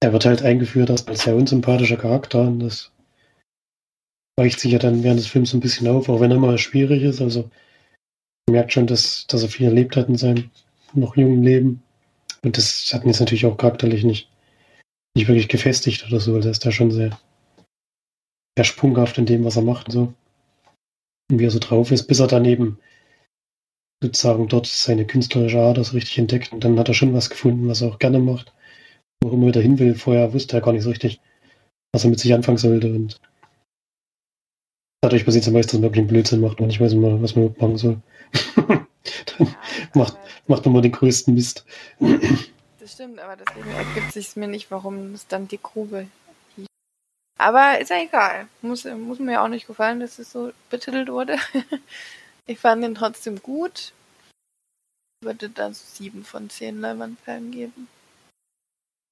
Er 0.00 0.12
wird 0.12 0.24
halt 0.24 0.42
eingeführt 0.42 0.90
als 0.90 1.04
sehr 1.22 1.36
unsympathischer 1.36 1.96
Charakter 1.96 2.40
und 2.40 2.60
das 2.60 2.90
weicht 4.36 4.60
sich 4.60 4.72
ja 4.72 4.78
dann 4.78 5.02
während 5.02 5.20
des 5.20 5.26
Films 5.26 5.52
ein 5.52 5.60
bisschen 5.60 5.88
auf, 5.88 6.08
auch 6.08 6.20
wenn 6.20 6.30
er 6.30 6.38
mal 6.38 6.58
schwierig 6.58 7.02
ist. 7.02 7.20
Also 7.20 7.50
man 8.46 8.54
merkt 8.54 8.72
schon, 8.72 8.86
dass, 8.86 9.26
dass 9.26 9.42
er 9.42 9.48
viel 9.48 9.66
erlebt 9.66 9.96
hat 9.96 10.08
in 10.08 10.16
seinem 10.16 10.50
noch 10.94 11.16
jungen 11.16 11.42
Leben. 11.42 11.82
Und 12.42 12.56
das 12.56 12.92
hat 12.92 13.04
ihn 13.04 13.08
jetzt 13.08 13.20
natürlich 13.20 13.46
auch 13.46 13.56
charakterlich 13.56 14.04
nicht, 14.04 14.28
nicht 15.16 15.28
wirklich 15.28 15.48
gefestigt 15.48 16.06
oder 16.06 16.20
so. 16.20 16.34
Also 16.34 16.48
er 16.48 16.52
ist 16.52 16.66
da 16.66 16.72
schon 16.72 16.90
sehr, 16.90 17.18
sehr 18.58 18.64
sprunghaft 18.64 19.18
in 19.18 19.26
dem, 19.26 19.44
was 19.44 19.56
er 19.56 19.62
macht 19.62 19.88
und 19.88 19.92
so 19.92 20.14
wie 21.38 21.44
er 21.44 21.50
so 21.50 21.58
drauf 21.58 21.90
ist, 21.90 22.06
bis 22.06 22.20
er 22.20 22.26
dann 22.26 22.44
eben 22.44 22.78
sozusagen 24.02 24.48
dort 24.48 24.66
seine 24.66 25.06
künstlerische 25.06 25.60
Art 25.60 25.78
das 25.78 25.94
richtig 25.94 26.18
entdeckt. 26.18 26.52
Und 26.52 26.64
dann 26.64 26.78
hat 26.78 26.88
er 26.88 26.94
schon 26.94 27.14
was 27.14 27.30
gefunden, 27.30 27.68
was 27.68 27.82
er 27.82 27.88
auch 27.88 27.98
gerne 27.98 28.18
macht. 28.18 28.52
Wo 29.20 29.28
er 29.28 29.34
immer 29.34 29.46
wieder 29.48 29.60
hin 29.60 29.78
will. 29.78 29.94
Vorher 29.94 30.32
wusste 30.32 30.56
er 30.56 30.60
gar 30.60 30.72
nicht 30.72 30.82
so 30.82 30.90
richtig, 30.90 31.20
was 31.92 32.04
er 32.04 32.10
mit 32.10 32.18
sich 32.18 32.34
anfangen 32.34 32.58
sollte. 32.58 32.92
Und 32.92 33.20
dadurch 35.02 35.26
passiert 35.26 35.46
es 35.46 35.52
meist, 35.52 35.68
dass 35.68 35.74
man 35.74 35.82
wirklich 35.82 36.00
einen 36.00 36.08
Blödsinn 36.08 36.40
macht 36.40 36.60
und 36.60 36.68
nicht 36.68 36.80
weiß, 36.80 36.94
was 36.96 37.36
man 37.36 37.54
machen 37.58 37.76
soll. 37.76 38.00
dann 38.56 39.54
macht, 39.92 40.16
macht 40.46 40.64
man 40.64 40.72
mal 40.72 40.82
den 40.82 40.92
größten 40.92 41.34
Mist. 41.34 41.66
Das 42.80 42.92
stimmt, 42.92 43.18
aber 43.18 43.36
deswegen 43.36 43.70
ergibt 43.70 44.12
sich 44.12 44.34
mir 44.36 44.48
nicht, 44.48 44.70
warum 44.70 45.12
es 45.12 45.26
dann 45.26 45.48
die 45.48 45.60
Grube 45.62 46.06
aber 47.42 47.80
ist 47.80 47.90
ja 47.90 48.00
egal. 48.00 48.48
Muss, 48.62 48.84
muss 48.84 49.18
mir 49.18 49.32
ja 49.32 49.44
auch 49.44 49.48
nicht 49.48 49.66
gefallen, 49.66 50.00
dass 50.00 50.18
es 50.18 50.30
so 50.30 50.52
betitelt 50.70 51.08
wurde. 51.08 51.36
ich 52.46 52.58
fand 52.58 52.84
den 52.84 52.94
trotzdem 52.94 53.42
gut. 53.42 53.92
Ich 55.20 55.26
würde 55.26 55.48
da 55.50 55.72
so 55.72 55.82
sieben 55.84 56.24
von 56.24 56.50
zehn 56.50 56.80
Leinwandperlen 56.80 57.50
geben. 57.50 57.88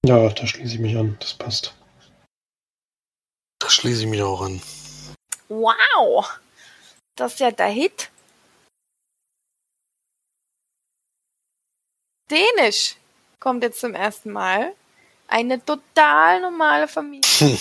Ja, 0.06 0.28
da 0.28 0.46
schließe 0.46 0.74
ich 0.74 0.80
mich 0.80 0.96
an. 0.96 1.16
Das 1.20 1.34
passt. 1.34 1.74
Da 3.58 3.68
schließe 3.68 4.02
ich 4.02 4.08
mich 4.08 4.22
auch 4.22 4.42
an. 4.42 4.62
Wow! 5.50 6.38
Das 7.16 7.32
ist 7.32 7.40
ja 7.40 7.50
der 7.50 7.66
Hit. 7.66 8.08
Dänisch 12.30 12.96
kommt 13.40 13.64
jetzt 13.64 13.80
zum 13.80 13.94
ersten 13.94 14.30
Mal. 14.30 14.74
Eine 15.26 15.64
total 15.64 16.40
normale 16.40 16.86
Familie. 16.86 17.22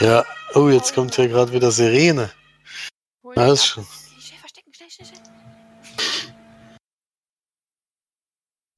ja, 0.00 0.24
oh, 0.54 0.68
jetzt 0.68 0.94
kommt 0.94 1.14
hier 1.14 1.28
gerade 1.28 1.52
wieder 1.52 1.70
Sirene. 1.70 2.32
Alles 3.36 3.64
schon. 3.64 3.86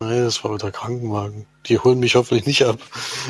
Nein, 0.00 0.24
das 0.24 0.44
war 0.44 0.52
wieder 0.52 0.70
Krankenwagen. 0.70 1.46
Die 1.64 1.78
holen 1.78 1.98
mich 1.98 2.14
hoffentlich 2.14 2.46
nicht 2.46 2.62
ab. 2.64 2.78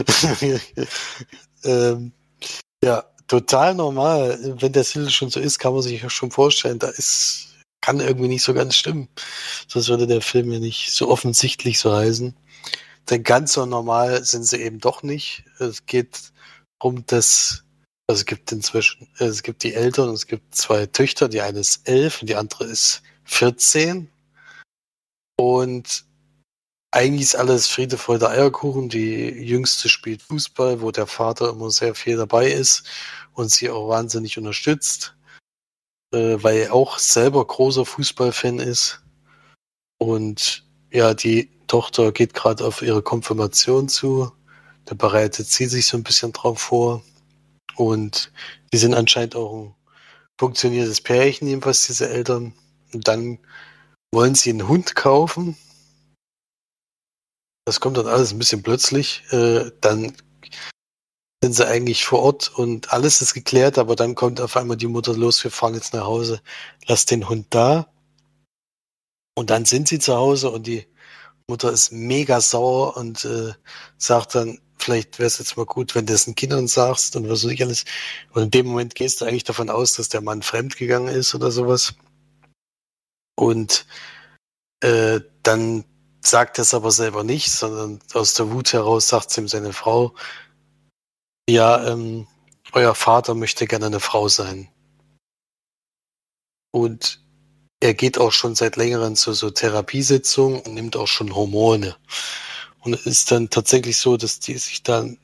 ähm, 1.65 2.13
ja, 2.83 3.05
total 3.27 3.75
normal. 3.75 4.39
Wenn 4.61 4.73
der 4.73 4.85
Titel 4.85 5.11
schon 5.11 5.31
so 5.31 5.41
ist, 5.41 5.59
kann 5.59 5.73
man 5.73 5.83
sich 5.83 6.03
ja 6.03 6.11
schon 6.11 6.31
vorstellen, 6.31 6.79
da 6.79 6.89
ist, 6.89 7.49
kann 7.81 8.01
irgendwie 8.01 8.29
nicht 8.29 8.43
so 8.43 8.55
ganz 8.55 8.77
stimmen. 8.77 9.09
Sonst 9.69 9.89
würde 9.89 10.07
der 10.07 10.23
Film 10.23 10.53
ja 10.53 10.59
nicht 10.59 10.91
so 10.93 11.09
offensichtlich 11.09 11.79
so 11.79 11.95
heißen. 11.95 12.35
Denn 13.11 13.23
ganz 13.23 13.53
so 13.53 13.67
normal 13.67 14.25
sind 14.25 14.45
sie 14.45 14.61
eben 14.63 14.81
doch 14.81 15.03
nicht. 15.03 15.45
Es 15.59 15.87
geht 15.87 16.33
um 16.81 17.05
das, 17.07 17.65
also 18.09 18.21
es 18.21 18.27
gibt 18.27 18.51
inzwischen, 18.53 19.09
es 19.19 19.43
gibt 19.43 19.63
die 19.63 19.75
Eltern, 19.75 20.11
es 20.11 20.27
gibt 20.27 20.55
zwei 20.55 20.87
Töchter, 20.87 21.29
die 21.29 21.41
eine 21.41 21.61
ist 21.61 21.89
elf 21.89 22.21
und 22.21 22.29
die 22.29 22.37
andere 22.37 22.65
ist 22.65 23.03
14. 23.25 24.11
Und 25.39 26.06
eigentlich 26.97 27.23
ist 27.23 27.37
alles 27.37 27.67
Friede, 27.67 27.99
Freude, 27.99 28.31
Eierkuchen. 28.31 28.89
Die 28.89 29.29
jüngste 29.29 29.91
spielt 29.91 30.23
Fußball, 30.23 30.81
wo 30.81 30.91
der 30.91 31.07
Vater 31.07 31.51
immer 31.51 31.71
sehr 31.71 31.95
viel 31.95 32.17
dabei 32.17 32.51
ist 32.51 32.85
und 33.35 33.51
sie 33.51 33.69
auch 33.69 33.89
wahnsinnig 33.91 34.39
unterstützt, 34.39 35.15
äh, 36.15 36.39
weil 36.41 36.57
er 36.57 36.75
auch 36.75 36.99
selber 36.99 37.47
großer 37.47 37.85
Fußballfan 37.85 38.61
ist. 38.61 39.03
Und 39.99 40.65
ja, 40.91 41.13
die 41.13 41.51
Tochter 41.67 42.13
geht 42.13 42.33
gerade 42.33 42.65
auf 42.65 42.81
ihre 42.81 43.03
Konfirmation 43.03 43.91
zu. 43.91 44.33
Da 44.87 44.95
bereitet 44.95 45.49
sie 45.49 45.67
sich 45.67 45.87
so 45.87 45.99
ein 45.99 46.03
bisschen 46.03 46.33
drauf 46.33 46.61
vor. 46.61 47.03
Und 47.75 48.33
die 48.73 48.79
sind 48.79 48.95
anscheinend 48.95 49.37
auch 49.37 49.53
ein 49.53 49.75
funktionierendes 50.39 51.03
Pärchen, 51.03 51.47
jedenfalls 51.47 51.87
diese 51.89 52.09
Eltern. 52.09 52.55
Und 52.95 53.07
dann 53.07 53.39
wollen 54.15 54.35
sie 54.35 54.49
einen 54.49 54.67
Hund 54.67 54.97
kaufen. 54.97 55.59
Das 57.67 57.81
kommt 57.81 57.97
dann 57.97 58.07
alles 58.07 58.33
ein 58.33 58.39
bisschen 58.39 58.63
plötzlich. 58.63 59.25
Äh, 59.33 59.73
dann 59.81 60.17
sind 61.43 61.53
sie 61.53 61.67
eigentlich 61.67 62.05
vor 62.05 62.23
Ort 62.23 62.57
und 62.57 62.93
alles 62.93 63.21
ist 63.21 63.35
geklärt, 63.35 63.77
aber 63.77 63.97
dann 63.97 64.15
kommt 64.15 64.41
auf 64.41 64.57
einmal 64.57 64.77
die 64.77 64.87
Mutter 64.87 65.15
los, 65.15 65.43
wir 65.43 65.51
fahren 65.51 65.75
jetzt 65.75 65.93
nach 65.93 66.05
Hause, 66.05 66.41
lass 66.87 67.07
den 67.07 67.29
Hund 67.29 67.49
da. 67.51 67.93
Und 69.35 69.51
dann 69.51 69.65
sind 69.65 69.89
sie 69.89 69.99
zu 69.99 70.15
Hause 70.15 70.51
und 70.51 70.67
die 70.67 70.87
Mutter 71.49 71.73
ist 71.73 71.91
mega 71.91 72.41
sauer 72.41 72.97
und 72.97 73.25
äh, 73.25 73.53
sagt 73.99 74.37
dann, 74.37 74.61
vielleicht 74.79 75.19
wäre 75.19 75.27
es 75.27 75.39
jetzt 75.39 75.57
mal 75.57 75.67
gut, 75.67 75.95
wenn 75.97 76.07
du 76.07 76.13
es 76.13 76.25
den 76.25 76.37
Kindern 76.37 76.69
sagst 76.69 77.17
und 77.17 77.29
was 77.29 77.45
ich 77.45 77.63
alles. 77.63 77.85
Und 78.33 78.45
in 78.45 78.51
dem 78.53 78.67
Moment 78.67 78.95
gehst 78.95 79.21
du 79.21 79.25
eigentlich 79.25 79.45
davon 79.45 79.71
aus, 79.71 79.95
dass 79.95 80.09
der 80.09 80.21
Mann 80.21 80.43
fremdgegangen 80.43 81.13
ist 81.13 81.35
oder 81.35 81.51
sowas. 81.51 81.95
Und 83.35 83.87
äh, 84.81 85.21
dann 85.43 85.85
sagt 86.31 86.59
es 86.59 86.75
aber 86.75 86.91
selber 86.91 87.25
nicht, 87.25 87.51
sondern 87.51 88.01
aus 88.15 88.35
der 88.35 88.51
Wut 88.51 88.73
heraus 88.73 89.09
sagt 89.09 89.31
es 89.31 89.39
ihm 89.39 89.49
seine 89.49 89.73
Frau, 89.73 90.15
ja, 91.49 91.87
ähm, 91.87 92.27
euer 92.73 92.95
Vater 92.95 93.35
möchte 93.35 93.67
gerne 93.67 93.87
eine 93.87 94.01
Frau 94.01 94.29
sein. 94.29 94.69
Und 96.73 97.25
er 97.81 97.95
geht 97.95 98.19
auch 98.19 98.33
schon 98.33 98.55
seit 98.55 98.77
längerem 98.77 99.17
zu 99.17 99.33
so 99.33 99.51
Therapiesitzungen 99.51 100.61
und 100.61 100.75
nimmt 100.75 100.97
auch 100.97 101.07
schon 101.07 101.35
Hormone. 101.35 101.97
Und 102.81 102.95
es 102.95 103.07
ist 103.07 103.31
dann 103.31 103.51
tatsächlich 103.51 103.97
so, 103.99 104.17
dass 104.17 104.41
die 104.41 104.59
sich 104.59 104.83
dann 104.83 105.19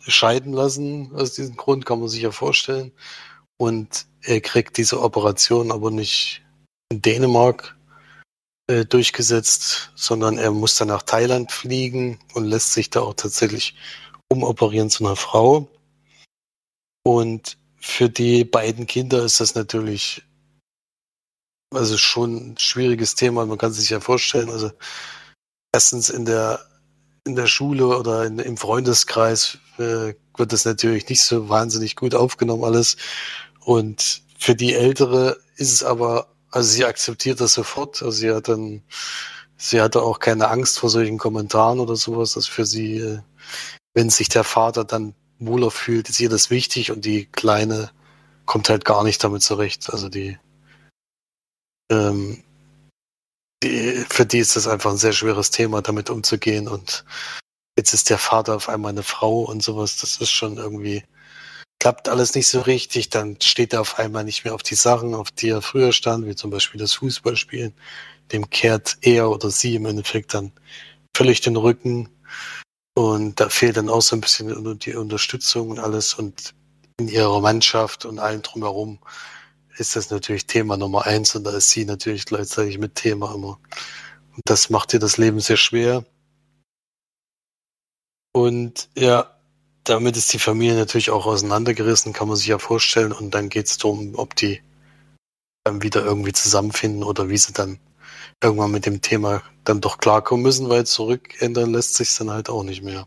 scheiden 0.00 0.52
lassen 0.52 1.14
aus 1.14 1.34
diesem 1.34 1.56
Grund, 1.56 1.86
kann 1.86 2.00
man 2.00 2.08
sich 2.08 2.22
ja 2.22 2.30
vorstellen. 2.30 2.92
Und 3.56 4.06
er 4.22 4.40
kriegt 4.40 4.76
diese 4.76 5.00
Operation 5.00 5.72
aber 5.72 5.90
nicht 5.90 6.42
in 6.90 7.02
Dänemark 7.02 7.77
äh, 8.68 8.84
durchgesetzt, 8.84 9.90
sondern 9.94 10.38
er 10.38 10.50
muss 10.52 10.76
dann 10.76 10.88
nach 10.88 11.02
Thailand 11.02 11.52
fliegen 11.52 12.18
und 12.34 12.44
lässt 12.44 12.72
sich 12.72 12.90
da 12.90 13.00
auch 13.00 13.14
tatsächlich 13.14 13.74
umoperieren 14.28 14.90
zu 14.90 15.04
einer 15.04 15.16
Frau. 15.16 15.68
Und 17.02 17.58
für 17.80 18.08
die 18.08 18.44
beiden 18.44 18.86
Kinder 18.86 19.24
ist 19.24 19.40
das 19.40 19.54
natürlich 19.54 20.22
also 21.74 21.96
schon 21.98 22.52
ein 22.52 22.58
schwieriges 22.58 23.14
Thema. 23.14 23.46
Man 23.46 23.58
kann 23.58 23.72
sich 23.72 23.90
ja 23.90 24.00
vorstellen, 24.00 24.50
also 24.50 24.70
erstens 25.72 26.10
in 26.10 26.24
der 26.24 26.60
in 27.26 27.36
der 27.36 27.46
Schule 27.46 27.86
oder 27.86 28.24
in, 28.24 28.38
im 28.38 28.56
Freundeskreis 28.56 29.58
äh, 29.78 30.14
wird 30.36 30.52
das 30.52 30.64
natürlich 30.64 31.08
nicht 31.08 31.22
so 31.22 31.48
wahnsinnig 31.48 31.94
gut 31.94 32.14
aufgenommen 32.14 32.64
alles. 32.64 32.96
Und 33.60 34.22
für 34.38 34.54
die 34.54 34.74
Ältere 34.74 35.38
ist 35.56 35.72
es 35.72 35.84
aber, 35.84 36.28
also 36.50 36.70
sie 36.70 36.84
akzeptiert 36.84 37.40
das 37.40 37.54
sofort. 37.54 38.02
Also 38.02 38.10
sie 38.12 38.32
hat 38.32 38.48
dann, 38.48 38.82
sie 39.56 39.80
hatte 39.80 40.02
auch 40.02 40.18
keine 40.18 40.48
Angst 40.48 40.78
vor 40.78 40.90
solchen 40.90 41.18
Kommentaren 41.18 41.80
oder 41.80 41.96
sowas. 41.96 42.34
Das 42.34 42.46
für 42.46 42.66
sie, 42.66 42.98
äh, 42.98 43.20
wenn 43.94 44.10
sich 44.10 44.28
der 44.28 44.44
Vater 44.44 44.84
dann 44.84 45.14
wohler 45.38 45.70
fühlt, 45.70 46.08
ist 46.08 46.20
ihr 46.20 46.28
das 46.28 46.50
wichtig 46.50 46.90
und 46.90 47.04
die 47.04 47.26
Kleine 47.26 47.90
kommt 48.46 48.68
halt 48.68 48.84
gar 48.84 49.04
nicht 49.04 49.22
damit 49.22 49.42
zurecht. 49.42 49.90
Also 49.90 50.08
die, 50.08 50.38
ähm, 51.90 52.42
die, 53.62 54.04
für 54.08 54.26
die 54.26 54.38
ist 54.38 54.56
das 54.56 54.66
einfach 54.66 54.90
ein 54.90 54.98
sehr 54.98 55.12
schweres 55.12 55.50
Thema, 55.50 55.82
damit 55.82 56.10
umzugehen 56.10 56.68
und 56.68 57.04
jetzt 57.76 57.94
ist 57.94 58.10
der 58.10 58.18
Vater 58.18 58.56
auf 58.56 58.68
einmal 58.68 58.90
eine 58.90 59.02
Frau 59.02 59.42
und 59.42 59.62
sowas, 59.62 59.98
das 59.98 60.16
ist 60.18 60.30
schon 60.30 60.56
irgendwie, 60.56 61.04
klappt 61.78 62.08
alles 62.08 62.34
nicht 62.34 62.48
so 62.48 62.60
richtig, 62.60 63.08
dann 63.08 63.40
steht 63.40 63.72
er 63.72 63.80
auf 63.80 63.98
einmal 63.98 64.24
nicht 64.24 64.44
mehr 64.44 64.54
auf 64.54 64.62
die 64.62 64.74
Sachen, 64.74 65.14
auf 65.14 65.30
die 65.30 65.50
er 65.50 65.62
früher 65.62 65.92
stand, 65.92 66.26
wie 66.26 66.34
zum 66.34 66.50
Beispiel 66.50 66.80
das 66.80 66.94
Fußballspielen, 66.94 67.74
dem 68.32 68.50
kehrt 68.50 68.98
er 69.00 69.30
oder 69.30 69.50
sie 69.50 69.76
im 69.76 69.86
Endeffekt 69.86 70.34
dann 70.34 70.52
völlig 71.16 71.40
den 71.40 71.56
Rücken 71.56 72.08
und 72.94 73.38
da 73.38 73.48
fehlt 73.48 73.76
dann 73.76 73.88
auch 73.88 74.02
so 74.02 74.16
ein 74.16 74.20
bisschen 74.20 74.78
die 74.80 74.94
Unterstützung 74.94 75.70
und 75.70 75.78
alles 75.78 76.14
und 76.14 76.54
in 76.98 77.08
ihrer 77.08 77.40
Mannschaft 77.40 78.04
und 78.04 78.18
allem 78.18 78.42
drumherum 78.42 78.98
ist 79.76 79.94
das 79.94 80.10
natürlich 80.10 80.46
Thema 80.46 80.76
Nummer 80.76 81.06
eins 81.06 81.34
und 81.36 81.44
da 81.44 81.52
ist 81.52 81.70
sie 81.70 81.84
natürlich 81.84 82.24
gleichzeitig 82.26 82.78
mit 82.78 82.96
Thema 82.96 83.34
immer. 83.34 83.60
Und 84.34 84.42
das 84.44 84.70
macht 84.70 84.92
ihr 84.94 84.98
das 84.98 85.16
Leben 85.16 85.38
sehr 85.38 85.56
schwer. 85.56 86.04
Und 88.32 88.88
ja, 88.96 89.37
damit 89.88 90.16
ist 90.16 90.32
die 90.32 90.38
Familie 90.38 90.76
natürlich 90.76 91.10
auch 91.10 91.26
auseinandergerissen, 91.26 92.12
kann 92.12 92.28
man 92.28 92.36
sich 92.36 92.46
ja 92.46 92.58
vorstellen. 92.58 93.12
Und 93.12 93.32
dann 93.34 93.48
geht 93.48 93.66
es 93.66 93.78
darum, 93.78 94.14
ob 94.16 94.34
die 94.34 94.62
dann 95.64 95.82
wieder 95.82 96.04
irgendwie 96.04 96.32
zusammenfinden 96.32 97.04
oder 97.04 97.28
wie 97.28 97.38
sie 97.38 97.52
dann 97.52 97.78
irgendwann 98.42 98.70
mit 98.70 98.86
dem 98.86 99.02
Thema 99.02 99.42
dann 99.64 99.80
doch 99.80 99.98
klarkommen 99.98 100.42
müssen, 100.42 100.68
weil 100.68 100.86
zurück 100.86 101.40
ändern 101.40 101.72
lässt 101.72 101.94
sich 101.94 102.14
dann 102.16 102.30
halt 102.30 102.48
auch 102.48 102.62
nicht 102.62 102.82
mehr. 102.82 103.06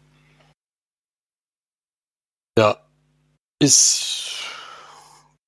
Ja, 2.58 2.78
ist 3.60 4.22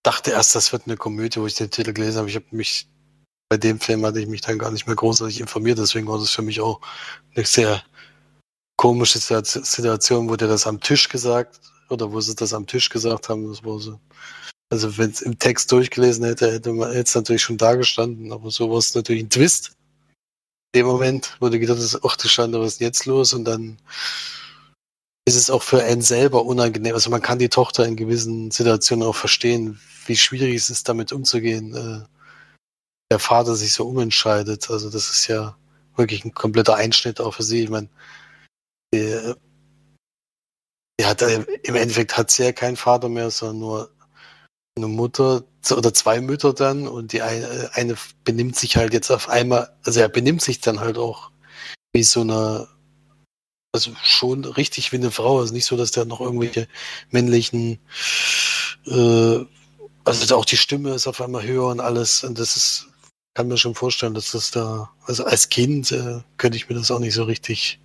dachte 0.04 0.32
erst, 0.32 0.56
das 0.56 0.72
wird 0.72 0.84
eine 0.86 0.98
Komödie, 0.98 1.40
wo 1.40 1.48
ich 1.48 1.56
den 1.56 1.72
Titel 1.72 1.94
gelesen 1.94 2.20
habe. 2.20 2.30
Ich 2.30 2.36
habe 2.36 2.46
mich, 2.52 2.88
bei 3.50 3.58
dem 3.58 3.80
Film 3.80 4.06
hatte 4.06 4.20
ich 4.20 4.28
mich 4.28 4.42
dann 4.42 4.60
gar 4.60 4.72
nicht 4.72 4.86
mehr 4.86 4.96
großartig 4.96 5.40
informiert, 5.40 5.80
deswegen 5.80 6.08
war 6.08 6.20
das 6.20 6.30
für 6.30 6.42
mich 6.42 6.62
auch 6.62 6.82
eine 7.36 7.46
sehr 7.46 7.84
komische 8.78 9.20
Situation, 9.20 10.30
wo 10.30 10.36
der 10.36 10.48
das 10.48 10.68
am 10.68 10.80
Tisch 10.80 11.10
gesagt, 11.10 11.60
oder 11.90 12.12
wo 12.12 12.20
sie 12.22 12.36
das 12.36 12.54
am 12.54 12.68
Tisch 12.68 12.90
gesagt 12.90 13.30
haben, 13.30 13.48
das 13.48 13.64
war 13.64 13.80
so. 13.80 14.00
Also 14.70 14.98
wenn 14.98 15.12
es 15.12 15.22
im 15.22 15.38
Text 15.38 15.72
durchgelesen 15.72 16.26
hätte, 16.26 16.52
hätte 16.52 16.74
man 16.74 16.94
jetzt 16.94 17.16
natürlich 17.16 17.44
schon 17.44 17.58
da 17.58 17.76
gestanden, 17.76 18.32
aber 18.32 18.50
so 18.50 18.70
war 18.72 18.80
es 18.80 18.96
natürlich 18.96 19.24
ein 19.24 19.30
Twist. 19.30 19.76
In 20.74 20.80
dem 20.80 20.88
Moment, 20.88 21.38
wo 21.40 21.50
du 21.50 21.60
gedacht 21.60 21.78
hast, 21.78 22.00
ach 22.04 22.18
du 22.18 22.28
Schande, 22.28 22.60
was 22.60 22.74
ist 22.74 22.80
denn 22.80 22.88
jetzt 22.88 23.06
los? 23.06 23.34
Und 23.34 23.46
dann 23.46 23.78
ist 25.26 25.36
es 25.36 25.52
auch 25.52 25.62
für 25.62 25.84
einen 25.84 26.02
selber 26.02 26.44
unangenehm. 26.46 26.96
Also 26.96 27.12
man 27.12 27.22
kann 27.22 27.38
die 27.40 27.50
Tochter 27.50 27.86
in 27.86 27.96
gewissen 27.96 28.50
Situationen 28.50 29.08
auch 29.08 29.16
verstehen, 29.16 29.80
wie 30.08 30.18
schwierig 30.18 30.56
es 30.56 30.70
ist, 30.72 30.90
damit 30.90 31.12
umzugehen. 31.12 31.76
Äh, 31.76 32.08
der 33.12 33.20
Vater 33.20 33.56
sich 33.56 33.74
so 33.74 33.88
umentscheidet. 33.88 34.72
Also 34.72 34.90
das 34.90 35.12
ist 35.12 35.28
ja 35.28 35.56
wirklich 35.96 36.26
ein 36.26 36.34
kompletter 36.34 36.76
Einschnitt 36.76 37.22
auch 37.22 37.36
für 37.36 37.44
sie. 37.44 37.64
Ich 37.64 37.70
meine, 37.70 37.90
die, 38.94 39.34
die 41.00 41.06
hat 41.06 41.22
im 41.22 41.76
Endeffekt 41.76 42.16
hat 42.18 42.32
sie 42.32 42.44
ja 42.44 42.52
keinen 42.52 42.78
Vater 42.78 43.10
mehr, 43.10 43.32
sondern 43.32 43.60
nur 43.60 43.92
eine 44.78 44.88
Mutter 44.88 45.44
oder 45.72 45.94
zwei 45.94 46.22
Mütter 46.22 46.54
dann 46.54 46.88
und 46.88 47.14
die 47.14 47.22
eine, 47.22 47.70
eine 47.74 47.96
benimmt 48.24 48.56
sich 48.56 48.78
halt 48.78 48.94
jetzt 48.94 49.12
auf 49.12 49.30
einmal, 49.30 49.76
also 49.84 50.00
er 50.00 50.10
benimmt 50.10 50.42
sich 50.42 50.62
dann 50.62 50.80
halt 50.80 50.98
auch 50.98 51.32
wie 51.94 52.04
so 52.04 52.22
eine 52.22 52.68
also 53.74 53.92
schon 54.04 54.46
richtig 54.46 54.92
wie 54.92 54.98
eine 54.98 55.12
Frau. 55.12 55.40
Also 55.40 55.54
nicht 55.54 55.66
so, 55.66 55.76
dass 55.76 55.92
der 55.92 56.06
noch 56.06 56.22
irgendwelche 56.22 56.68
männlichen, 57.10 57.80
äh, 58.86 59.40
also 60.06 60.38
auch 60.38 60.46
die 60.46 60.58
Stimme 60.58 60.94
ist 60.94 61.08
auf 61.08 61.22
einmal 61.22 61.44
höher 61.44 61.68
und 61.68 61.80
alles. 61.80 62.24
Und 62.24 62.40
das 62.40 62.56
ist, 62.56 62.88
kann 63.34 63.48
mir 63.48 63.58
schon 63.58 63.76
vorstellen, 63.76 64.14
dass 64.14 64.32
das 64.32 64.52
da, 64.52 64.92
also 65.06 65.26
als 65.26 65.50
Kind 65.50 65.92
äh, 65.92 66.22
könnte 66.38 66.58
ich 66.58 66.70
mir 66.70 66.76
das 66.76 66.92
auch 66.92 67.00
nicht 67.00 67.16
so 67.16 67.24
richtig, 67.24 67.80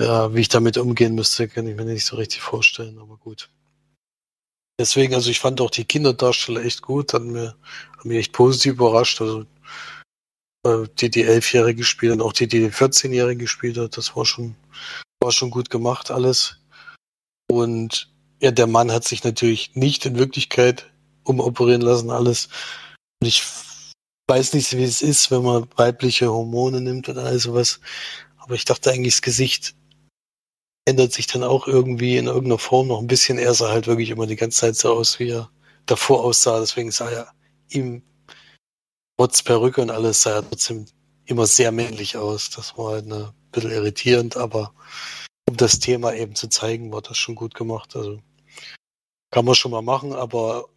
ja, 0.00 0.34
wie 0.34 0.40
ich 0.40 0.48
damit 0.48 0.78
umgehen 0.78 1.14
müsste, 1.14 1.48
kann 1.48 1.66
ich 1.66 1.76
mir 1.76 1.84
nicht 1.84 2.04
so 2.04 2.16
richtig 2.16 2.40
vorstellen, 2.40 2.98
aber 2.98 3.16
gut. 3.16 3.50
Deswegen, 4.80 5.14
also 5.14 5.30
ich 5.30 5.40
fand 5.40 5.60
auch 5.60 5.70
die 5.70 5.84
Kinderdarsteller 5.84 6.64
echt 6.64 6.82
gut, 6.82 7.12
hat 7.12 7.22
mir, 7.22 7.56
hat 7.96 8.04
mich 8.04 8.18
echt 8.18 8.32
positiv 8.32 8.74
überrascht. 8.74 9.20
Also 9.20 9.44
äh, 10.64 10.86
die 10.98 11.10
die 11.10 11.24
Elfjährige 11.24 11.78
gespielt 11.78 12.12
und 12.12 12.22
auch 12.22 12.32
die 12.32 12.48
die 12.48 12.70
14-Jährige 12.70 13.42
gespielt 13.42 13.78
hat. 13.78 13.96
Das 13.96 14.16
war 14.16 14.26
schon, 14.26 14.56
war 15.20 15.32
schon 15.32 15.50
gut 15.50 15.70
gemacht 15.70 16.10
alles. 16.10 16.60
Und 17.50 18.12
ja, 18.40 18.50
der 18.50 18.66
Mann 18.66 18.92
hat 18.92 19.04
sich 19.04 19.24
natürlich 19.24 19.74
nicht 19.74 20.06
in 20.06 20.18
Wirklichkeit 20.18 20.90
umoperieren 21.24 21.82
lassen, 21.82 22.10
alles. 22.10 22.48
Und 23.20 23.28
ich 23.28 23.42
weiß 24.28 24.52
nicht, 24.54 24.76
wie 24.76 24.84
es 24.84 25.02
ist, 25.02 25.30
wenn 25.30 25.42
man 25.42 25.68
weibliche 25.76 26.30
Hormone 26.30 26.80
nimmt 26.80 27.08
oder 27.08 27.24
all 27.24 27.38
sowas. 27.38 27.80
Aber 28.36 28.54
ich 28.54 28.64
dachte 28.64 28.90
eigentlich, 28.90 29.14
das 29.14 29.22
Gesicht 29.22 29.74
ändert 30.88 31.12
sich 31.12 31.26
dann 31.26 31.44
auch 31.44 31.66
irgendwie 31.66 32.16
in 32.16 32.26
irgendeiner 32.26 32.58
Form 32.58 32.88
noch 32.88 33.00
ein 33.00 33.06
bisschen. 33.06 33.38
Er 33.38 33.52
sah 33.52 33.68
halt 33.70 33.86
wirklich 33.86 34.10
immer 34.10 34.26
die 34.26 34.36
ganze 34.36 34.60
Zeit 34.60 34.76
so 34.76 34.94
aus, 34.94 35.18
wie 35.18 35.30
er 35.30 35.50
davor 35.86 36.24
aussah. 36.24 36.60
Deswegen 36.60 36.90
sah 36.90 37.10
er 37.10 37.32
ihm 37.68 38.02
trotz 39.18 39.42
Perücke 39.42 39.82
und 39.82 39.90
alles 39.90 40.22
sah 40.22 40.36
er 40.36 40.48
trotzdem 40.48 40.86
immer 41.26 41.46
sehr 41.46 41.72
männlich 41.72 42.16
aus. 42.16 42.48
Das 42.50 42.78
war 42.78 42.92
halt 42.92 43.12
ein 43.12 43.30
bisschen 43.52 43.70
irritierend, 43.70 44.36
aber 44.38 44.72
um 45.48 45.56
das 45.56 45.78
Thema 45.78 46.14
eben 46.14 46.34
zu 46.34 46.48
zeigen, 46.48 46.90
war 46.90 47.02
das 47.02 47.18
schon 47.18 47.34
gut 47.34 47.54
gemacht. 47.54 47.94
Also 47.94 48.20
kann 49.30 49.44
man 49.44 49.54
schon 49.54 49.72
mal 49.72 49.82
machen, 49.82 50.14
aber 50.14 50.68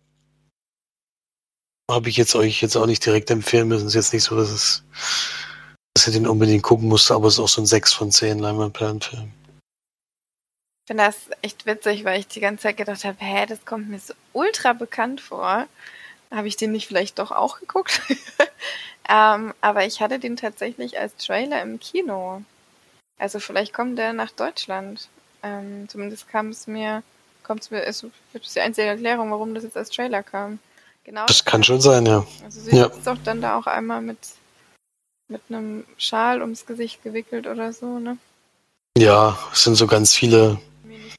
habe 1.90 2.10
ich 2.10 2.18
jetzt 2.18 2.36
euch 2.36 2.62
jetzt 2.62 2.76
auch 2.76 2.86
nicht 2.86 3.06
direkt 3.06 3.32
empfehlen 3.32 3.70
müssen. 3.70 3.88
Es 3.88 3.96
ist 3.96 4.12
jetzt 4.12 4.14
nicht 4.14 4.24
so, 4.24 4.36
dass 4.36 4.50
es 4.50 4.84
dass 5.94 6.08
ihr 6.08 6.14
den 6.14 6.28
unbedingt 6.28 6.64
gucken 6.64 6.88
musst, 6.88 7.12
aber 7.12 7.28
es 7.28 7.34
ist 7.34 7.40
auch 7.40 7.50
so 7.50 7.62
ein 7.62 7.66
6 7.66 7.94
von 7.94 8.12
10 8.12 8.40
Leinwandperlenfilm. 8.40 9.32
Finde 10.92 11.06
das 11.06 11.30
echt 11.42 11.66
witzig, 11.66 12.04
weil 12.04 12.20
ich 12.20 12.28
die 12.28 12.42
ganze 12.42 12.64
Zeit 12.64 12.76
gedacht 12.76 13.06
habe, 13.06 13.16
hä, 13.20 13.46
das 13.46 13.64
kommt 13.64 13.88
mir 13.88 13.98
so 13.98 14.14
ultra 14.34 14.74
bekannt 14.74 15.22
vor. 15.22 15.66
Habe 16.30 16.50
ich 16.50 16.58
den 16.58 16.74
nicht 16.74 16.86
vielleicht 16.86 17.18
doch 17.18 17.32
auch 17.32 17.62
geguckt? 17.62 18.02
ähm, 19.10 19.54
aber 19.62 19.86
ich 19.86 20.02
hatte 20.02 20.20
den 20.20 20.36
tatsächlich 20.36 21.00
als 21.00 21.16
Trailer 21.16 21.62
im 21.62 21.80
Kino. 21.80 22.42
Also 23.18 23.40
vielleicht 23.40 23.72
kommt 23.72 24.00
der 24.00 24.12
nach 24.12 24.32
Deutschland. 24.32 25.08
Ähm, 25.44 25.88
zumindest 25.88 26.28
kam 26.28 26.50
es 26.50 26.68
mir, 26.68 27.04
kommt 27.44 27.62
es 27.62 27.72
mir, 27.72 27.84
ist, 27.84 28.06
ist 28.34 28.56
die 28.58 28.60
einzige 28.60 28.88
Erklärung, 28.88 29.32
warum 29.32 29.56
das 29.56 29.64
jetzt 29.64 29.78
als 29.78 29.92
Trailer 29.92 30.24
kam. 30.24 30.60
Genau. 31.06 31.26
Das 31.26 31.46
kann 31.46 31.64
schon 31.64 31.80
sein, 31.80 32.06
ja. 32.06 32.28
Also 32.44 32.60
sie 32.60 32.76
ja. 32.76 32.88
ist 32.88 33.08
doch 33.08 33.18
dann 33.24 33.40
da 33.40 33.58
auch 33.58 33.68
einmal 33.68 34.02
mit, 34.02 34.20
mit 35.30 35.42
einem 35.48 35.86
Schal 35.96 36.42
ums 36.42 36.66
Gesicht 36.66 37.02
gewickelt 37.02 37.48
oder 37.48 37.72
so, 37.72 37.98
ne? 37.98 38.18
Ja, 38.98 39.40
es 39.54 39.64
sind 39.64 39.76
so 39.76 39.88
ganz 39.88 40.14
viele. 40.14 40.60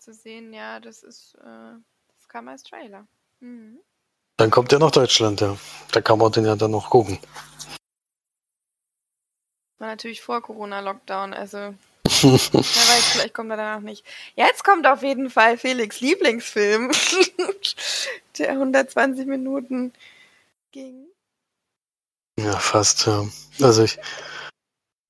Zu 0.03 0.13
sehen, 0.13 0.53
ja, 0.53 0.81
das 0.81 1.05
ist, 1.05 1.37
äh, 1.37 1.79
das 2.17 2.29
kam 2.29 2.49
als 2.49 2.65
Trailer. 2.65 3.07
Mhm. 3.39 3.79
Dann 4.37 4.51
kommt 4.51 4.73
er 4.73 4.81
nach 4.81 4.91
Deutschland, 4.91 5.41
ja. 5.41 5.57
Da 5.93 6.01
kann 6.01 6.19
man 6.19 6.33
den 6.33 6.45
ja 6.45 6.57
dann 6.57 6.73
noch 6.73 6.91
gucken. 6.91 7.21
War 9.79 9.87
natürlich 9.87 10.21
vor 10.21 10.43
Corona-Lockdown, 10.43 11.35
also 11.35 11.57
wer 12.05 12.33
weiß, 12.33 13.11
vielleicht 13.13 13.33
kommt 13.33 13.53
er 13.53 13.57
danach 13.57 13.81
nicht. 13.81 14.05
Jetzt 14.35 14.65
kommt 14.65 14.89
auf 14.89 15.05
jeden 15.05 15.31
Fall 15.31 15.57
Felix 15.57 16.01
Lieblingsfilm, 16.01 16.91
der 18.39 18.51
120 18.51 19.27
Minuten 19.27 19.93
ging. 20.73 21.07
Ja, 22.41 22.59
fast, 22.59 23.07
ja. 23.07 23.25
Also 23.61 23.85
ich, 23.85 24.01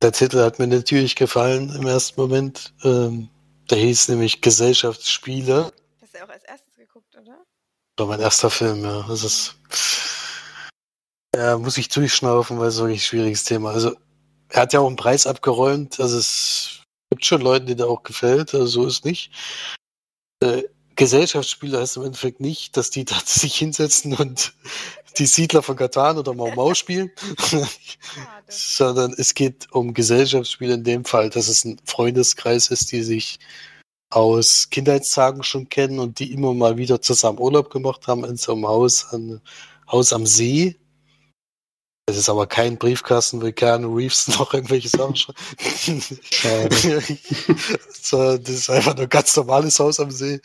der 0.02 0.12
Titel 0.12 0.40
hat 0.40 0.58
mir 0.58 0.66
natürlich 0.66 1.16
gefallen 1.16 1.74
im 1.74 1.86
ersten 1.86 2.20
Moment. 2.20 2.74
Ähm, 2.84 3.30
der 3.72 3.80
hieß 3.80 4.08
nämlich 4.08 4.42
Gesellschaftsspiele. 4.42 5.72
Hast 6.02 6.14
du 6.14 6.22
auch 6.22 6.28
als 6.28 6.44
erstes 6.44 6.76
geguckt, 6.76 7.16
oder? 7.16 7.42
War 7.96 8.06
mein 8.06 8.20
erster 8.20 8.50
Film, 8.50 8.84
ja. 8.84 9.02
Das 9.08 9.24
ist. 9.24 9.56
Ja, 11.34 11.56
muss 11.56 11.78
ich 11.78 11.88
durchschnaufen, 11.88 12.60
weil 12.60 12.68
es 12.68 12.76
wirklich 12.76 13.00
ein 13.00 13.04
schwieriges 13.04 13.44
Thema. 13.44 13.70
Also, 13.70 13.96
er 14.50 14.62
hat 14.62 14.74
ja 14.74 14.80
auch 14.80 14.86
einen 14.86 14.96
Preis 14.96 15.26
abgeräumt. 15.26 15.98
Also, 16.00 16.18
es 16.18 16.82
gibt 17.10 17.24
schon 17.24 17.40
Leute, 17.40 17.64
die 17.64 17.74
da 17.74 17.86
auch 17.86 18.02
gefällt. 18.02 18.52
Also, 18.52 18.66
so 18.66 18.86
ist 18.86 19.06
nicht. 19.06 19.32
Äh, 20.42 20.64
Gesellschaftsspiele 20.96 21.78
heißt 21.78 21.96
im 21.96 22.04
Endeffekt 22.04 22.40
nicht, 22.40 22.76
dass 22.76 22.90
die 22.90 23.04
da 23.04 23.16
sich 23.24 23.56
hinsetzen 23.56 24.14
und 24.14 24.54
die 25.18 25.26
Siedler 25.26 25.62
von 25.62 25.76
Katan 25.76 26.18
oder 26.18 26.32
Mau 26.34 26.54
Mau 26.54 26.74
spielen, 26.74 27.10
sondern 28.48 29.14
es 29.16 29.34
geht 29.34 29.70
um 29.72 29.92
Gesellschaftsspiele 29.92 30.74
in 30.74 30.84
dem 30.84 31.04
Fall, 31.04 31.30
dass 31.30 31.48
es 31.48 31.64
ein 31.64 31.78
Freundeskreis 31.84 32.68
ist, 32.68 32.92
die 32.92 33.02
sich 33.02 33.38
aus 34.10 34.68
Kindheitstagen 34.70 35.42
schon 35.42 35.68
kennen 35.68 35.98
und 35.98 36.18
die 36.18 36.32
immer 36.32 36.54
mal 36.54 36.76
wieder 36.76 37.00
zusammen 37.00 37.38
Urlaub 37.38 37.70
gemacht 37.70 38.06
haben 38.06 38.24
in 38.24 38.36
so 38.36 38.52
einem 38.52 38.66
Haus, 38.66 39.06
ein 39.12 39.40
Haus 39.90 40.12
am 40.12 40.26
See. 40.26 40.76
Es 42.06 42.16
ist 42.16 42.28
aber 42.28 42.48
kein 42.48 42.78
Briefkasten, 42.78 43.40
wo 43.40 43.52
Keanu 43.52 43.94
Reeves 43.94 44.26
noch 44.38 44.52
irgendwelche 44.52 44.88
Sachen 44.88 45.14
so, 48.02 48.38
das 48.38 48.50
ist 48.50 48.70
einfach 48.70 48.94
nur 48.96 49.04
ein 49.04 49.08
ganz 49.08 49.36
normales 49.36 49.78
Haus 49.78 50.00
am 50.00 50.10
See. 50.10 50.40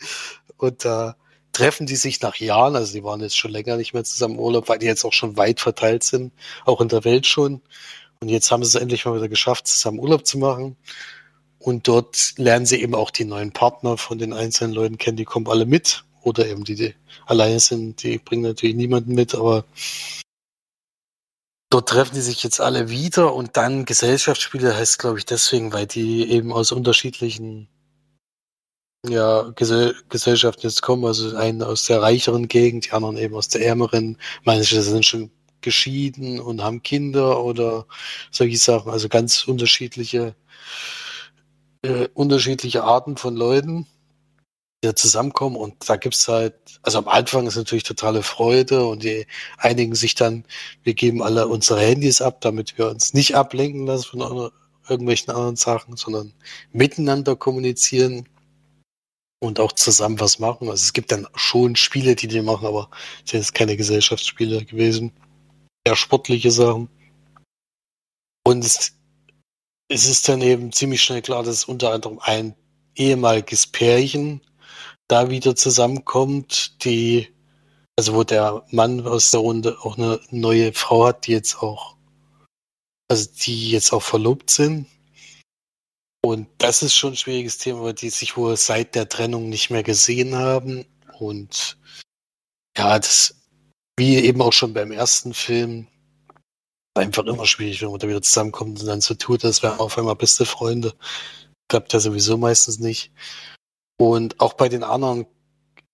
Und 0.56 0.84
da 0.84 1.16
treffen 1.52 1.86
die 1.86 1.96
sich 1.96 2.20
nach 2.20 2.36
Jahren, 2.36 2.76
also 2.76 2.92
die 2.92 3.02
waren 3.02 3.20
jetzt 3.20 3.36
schon 3.36 3.50
länger 3.50 3.76
nicht 3.76 3.92
mehr 3.92 4.04
zusammen 4.04 4.34
im 4.34 4.40
Urlaub, 4.40 4.68
weil 4.68 4.78
die 4.78 4.86
jetzt 4.86 5.04
auch 5.04 5.12
schon 5.12 5.36
weit 5.36 5.58
verteilt 5.60 6.04
sind, 6.04 6.32
auch 6.64 6.80
in 6.80 6.88
der 6.88 7.04
Welt 7.04 7.26
schon. 7.26 7.60
Und 8.20 8.28
jetzt 8.28 8.50
haben 8.52 8.62
sie 8.62 8.68
es 8.68 8.80
endlich 8.80 9.04
mal 9.04 9.16
wieder 9.16 9.28
geschafft, 9.28 9.66
zusammen 9.66 9.98
Urlaub 9.98 10.26
zu 10.26 10.38
machen. 10.38 10.76
Und 11.58 11.88
dort 11.88 12.34
lernen 12.36 12.66
sie 12.66 12.80
eben 12.80 12.94
auch 12.94 13.10
die 13.10 13.24
neuen 13.24 13.52
Partner 13.52 13.96
von 13.98 14.18
den 14.18 14.32
einzelnen 14.32 14.74
Leuten 14.74 14.98
kennen, 14.98 15.16
die 15.16 15.24
kommen 15.24 15.48
alle 15.48 15.66
mit. 15.66 16.04
Oder 16.22 16.46
eben 16.46 16.64
die, 16.64 16.76
die 16.76 16.94
alleine 17.26 17.58
sind, 17.58 18.02
die 18.02 18.18
bringen 18.18 18.42
natürlich 18.42 18.76
niemanden 18.76 19.14
mit, 19.14 19.34
aber 19.34 19.64
dort 21.70 21.88
treffen 21.88 22.14
die 22.14 22.20
sich 22.20 22.42
jetzt 22.42 22.60
alle 22.60 22.88
wieder 22.90 23.34
und 23.34 23.56
dann 23.56 23.84
Gesellschaftsspiele 23.84 24.74
heißt, 24.74 24.98
glaube 24.98 25.18
ich, 25.18 25.26
deswegen, 25.26 25.72
weil 25.72 25.86
die 25.86 26.30
eben 26.30 26.52
aus 26.52 26.72
unterschiedlichen 26.72 27.68
ja, 29.06 29.50
Gesell 29.54 29.94
Gesellschaften 30.08 30.62
jetzt 30.62 30.82
kommen. 30.82 31.04
Also 31.04 31.36
einen 31.36 31.62
aus 31.62 31.84
der 31.86 32.02
reicheren 32.02 32.48
Gegend, 32.48 32.86
die 32.86 32.92
anderen 32.92 33.16
eben 33.16 33.34
aus 33.34 33.48
der 33.48 33.64
ärmeren. 33.64 34.18
Manche 34.44 34.82
sind 34.82 35.04
schon 35.06 35.30
geschieden 35.60 36.40
und 36.40 36.62
haben 36.62 36.82
Kinder 36.82 37.42
oder 37.42 37.86
solche 38.30 38.56
Sachen. 38.58 38.90
Also 38.90 39.08
ganz 39.08 39.44
unterschiedliche, 39.44 40.34
äh, 41.82 42.08
unterschiedliche 42.14 42.84
Arten 42.84 43.16
von 43.16 43.36
Leuten, 43.36 43.86
die 44.82 44.88
da 44.88 44.96
zusammenkommen. 44.96 45.56
Und 45.56 45.88
da 45.88 45.96
gibt's 45.96 46.28
halt, 46.28 46.54
also 46.82 46.98
am 46.98 47.08
Anfang 47.08 47.46
ist 47.46 47.56
natürlich 47.56 47.84
totale 47.84 48.22
Freude 48.22 48.86
und 48.86 49.02
die 49.02 49.26
einigen 49.56 49.94
sich 49.94 50.14
dann, 50.14 50.44
wir 50.82 50.94
geben 50.94 51.22
alle 51.22 51.48
unsere 51.48 51.80
Handys 51.80 52.20
ab, 52.22 52.40
damit 52.40 52.78
wir 52.78 52.88
uns 52.88 53.14
nicht 53.14 53.34
ablenken 53.34 53.86
lassen 53.86 54.04
von 54.04 54.50
irgendwelchen 54.88 55.30
anderen 55.30 55.56
Sachen, 55.56 55.96
sondern 55.96 56.32
miteinander 56.72 57.36
kommunizieren 57.36 58.28
und 59.40 59.60
auch 59.60 59.72
zusammen 59.72 60.20
was 60.20 60.38
machen. 60.38 60.68
Also 60.68 60.82
es 60.82 60.92
gibt 60.92 61.12
dann 61.12 61.26
schon 61.34 61.76
Spiele, 61.76 62.16
die 62.16 62.28
die 62.28 62.42
machen, 62.42 62.66
aber 62.66 62.90
es 63.24 63.30
sind 63.30 63.40
jetzt 63.40 63.54
keine 63.54 63.76
Gesellschaftsspiele 63.76 64.64
gewesen. 64.64 65.12
Eher 65.84 65.96
sportliche 65.96 66.50
Sachen. 66.50 66.88
Und 68.44 68.64
es, 68.64 68.92
es 69.88 70.06
ist 70.06 70.28
dann 70.28 70.40
eben 70.40 70.72
ziemlich 70.72 71.02
schnell 71.02 71.22
klar, 71.22 71.42
dass 71.42 71.64
unter 71.64 71.92
anderem 71.92 72.18
ein 72.20 72.54
ehemaliges 72.94 73.66
Pärchen 73.66 74.40
da 75.08 75.30
wieder 75.30 75.56
zusammenkommt, 75.56 76.84
die, 76.84 77.28
also 77.98 78.14
wo 78.14 78.24
der 78.24 78.64
Mann 78.70 79.06
aus 79.06 79.30
der 79.30 79.40
Runde 79.40 79.78
auch 79.82 79.98
eine 79.98 80.20
neue 80.30 80.72
Frau 80.72 81.06
hat, 81.06 81.26
die 81.26 81.32
jetzt 81.32 81.62
auch, 81.62 81.96
also 83.10 83.28
die 83.44 83.70
jetzt 83.70 83.92
auch 83.92 84.02
verlobt 84.02 84.50
sind 84.50 84.86
und 86.24 86.48
das 86.58 86.82
ist 86.82 86.94
schon 86.94 87.12
ein 87.12 87.16
schwieriges 87.16 87.58
Thema, 87.58 87.82
weil 87.82 87.94
die 87.94 88.10
sich 88.10 88.36
wohl 88.36 88.56
seit 88.56 88.94
der 88.94 89.08
Trennung 89.08 89.48
nicht 89.48 89.70
mehr 89.70 89.82
gesehen 89.82 90.34
haben. 90.34 90.84
Und 91.18 91.78
ja, 92.76 92.98
das, 92.98 93.34
wie 93.96 94.16
eben 94.16 94.42
auch 94.42 94.52
schon 94.52 94.74
beim 94.74 94.92
ersten 94.92 95.32
Film, 95.32 95.86
einfach 96.94 97.24
immer 97.24 97.46
schwierig, 97.46 97.80
wenn 97.80 97.90
man 97.90 98.00
da 98.00 98.08
wieder 98.08 98.22
zusammenkommt 98.22 98.80
und 98.80 98.86
dann 98.86 99.00
so 99.00 99.14
tut, 99.14 99.44
als 99.44 99.62
wären 99.62 99.78
auf 99.78 99.96
einmal 99.96 100.16
beste 100.16 100.44
Freunde. 100.44 100.94
Klappt 101.68 101.92
ja 101.92 102.00
sowieso 102.00 102.36
meistens 102.36 102.78
nicht. 102.78 103.12
Und 103.98 104.40
auch 104.40 104.54
bei 104.54 104.68
den 104.68 104.84
anderen 104.84 105.26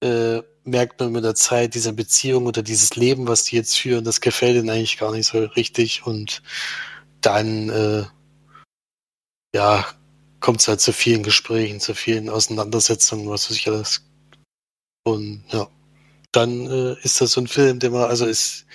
äh, 0.02 0.42
merkt 0.64 1.00
man 1.00 1.12
mit 1.12 1.24
der 1.24 1.34
Zeit, 1.34 1.74
diese 1.74 1.92
Beziehung 1.92 2.46
oder 2.46 2.62
dieses 2.62 2.96
Leben, 2.96 3.26
was 3.26 3.44
die 3.44 3.57
jetzt 3.57 3.76
führen, 3.78 4.05
das 4.05 4.20
gefällt 4.20 4.57
ihnen 4.57 4.70
eigentlich 4.70 4.98
gar 4.98 5.12
nicht 5.12 5.26
so 5.26 5.38
richtig. 5.38 6.07
Und 6.07 6.42
dann, 7.20 7.70
äh, 7.70 8.05
ja, 9.55 9.86
kommt 10.40 10.61
es 10.61 10.68
halt 10.68 10.80
zu 10.80 10.92
vielen 10.92 11.22
Gesprächen, 11.22 11.80
zu 11.80 11.94
vielen 11.94 12.28
Auseinandersetzungen, 12.28 13.28
was 13.28 13.48
weiß 13.48 13.57
ich 13.57 13.68
alles. 13.68 14.05
Und 15.05 15.44
ja, 15.48 15.68
dann 16.32 16.66
äh, 16.66 16.96
ist 17.02 17.20
das 17.20 17.32
so 17.32 17.40
ein 17.40 17.48
Film, 17.48 17.78
der 17.78 17.90
man, 17.90 18.02
also 18.02 18.26
ist, 18.26 18.66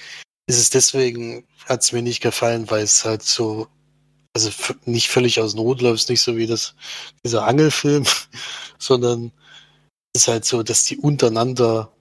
ist 0.47 0.57
es 0.57 0.69
deswegen, 0.69 1.47
hat 1.65 1.83
es 1.83 1.91
mir 1.91 2.01
nicht 2.01 2.21
gefallen, 2.21 2.69
weil 2.71 2.83
es 2.83 3.05
halt 3.05 3.21
so, 3.23 3.67
also 4.33 4.49
nicht 4.85 5.09
völlig 5.09 5.39
aus 5.39 5.55
Not 5.55 5.81
läuft, 5.81 6.09
nicht 6.09 6.21
so 6.21 6.37
wie 6.37 6.47
das, 6.47 6.75
dieser 7.23 7.45
Angelfilm, 7.45 8.05
sondern 8.77 9.31
es 10.13 10.23
ist 10.23 10.27
halt 10.27 10.45
so, 10.45 10.63
dass 10.63 10.83
die 10.83 10.97
untereinander, 10.97 11.91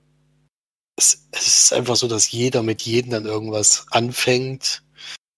es, 0.96 1.28
es 1.32 1.46
ist 1.46 1.72
einfach 1.72 1.96
so, 1.96 2.08
dass 2.08 2.30
jeder 2.30 2.62
mit 2.62 2.82
jedem 2.82 3.10
dann 3.12 3.26
irgendwas 3.26 3.86
anfängt, 3.90 4.82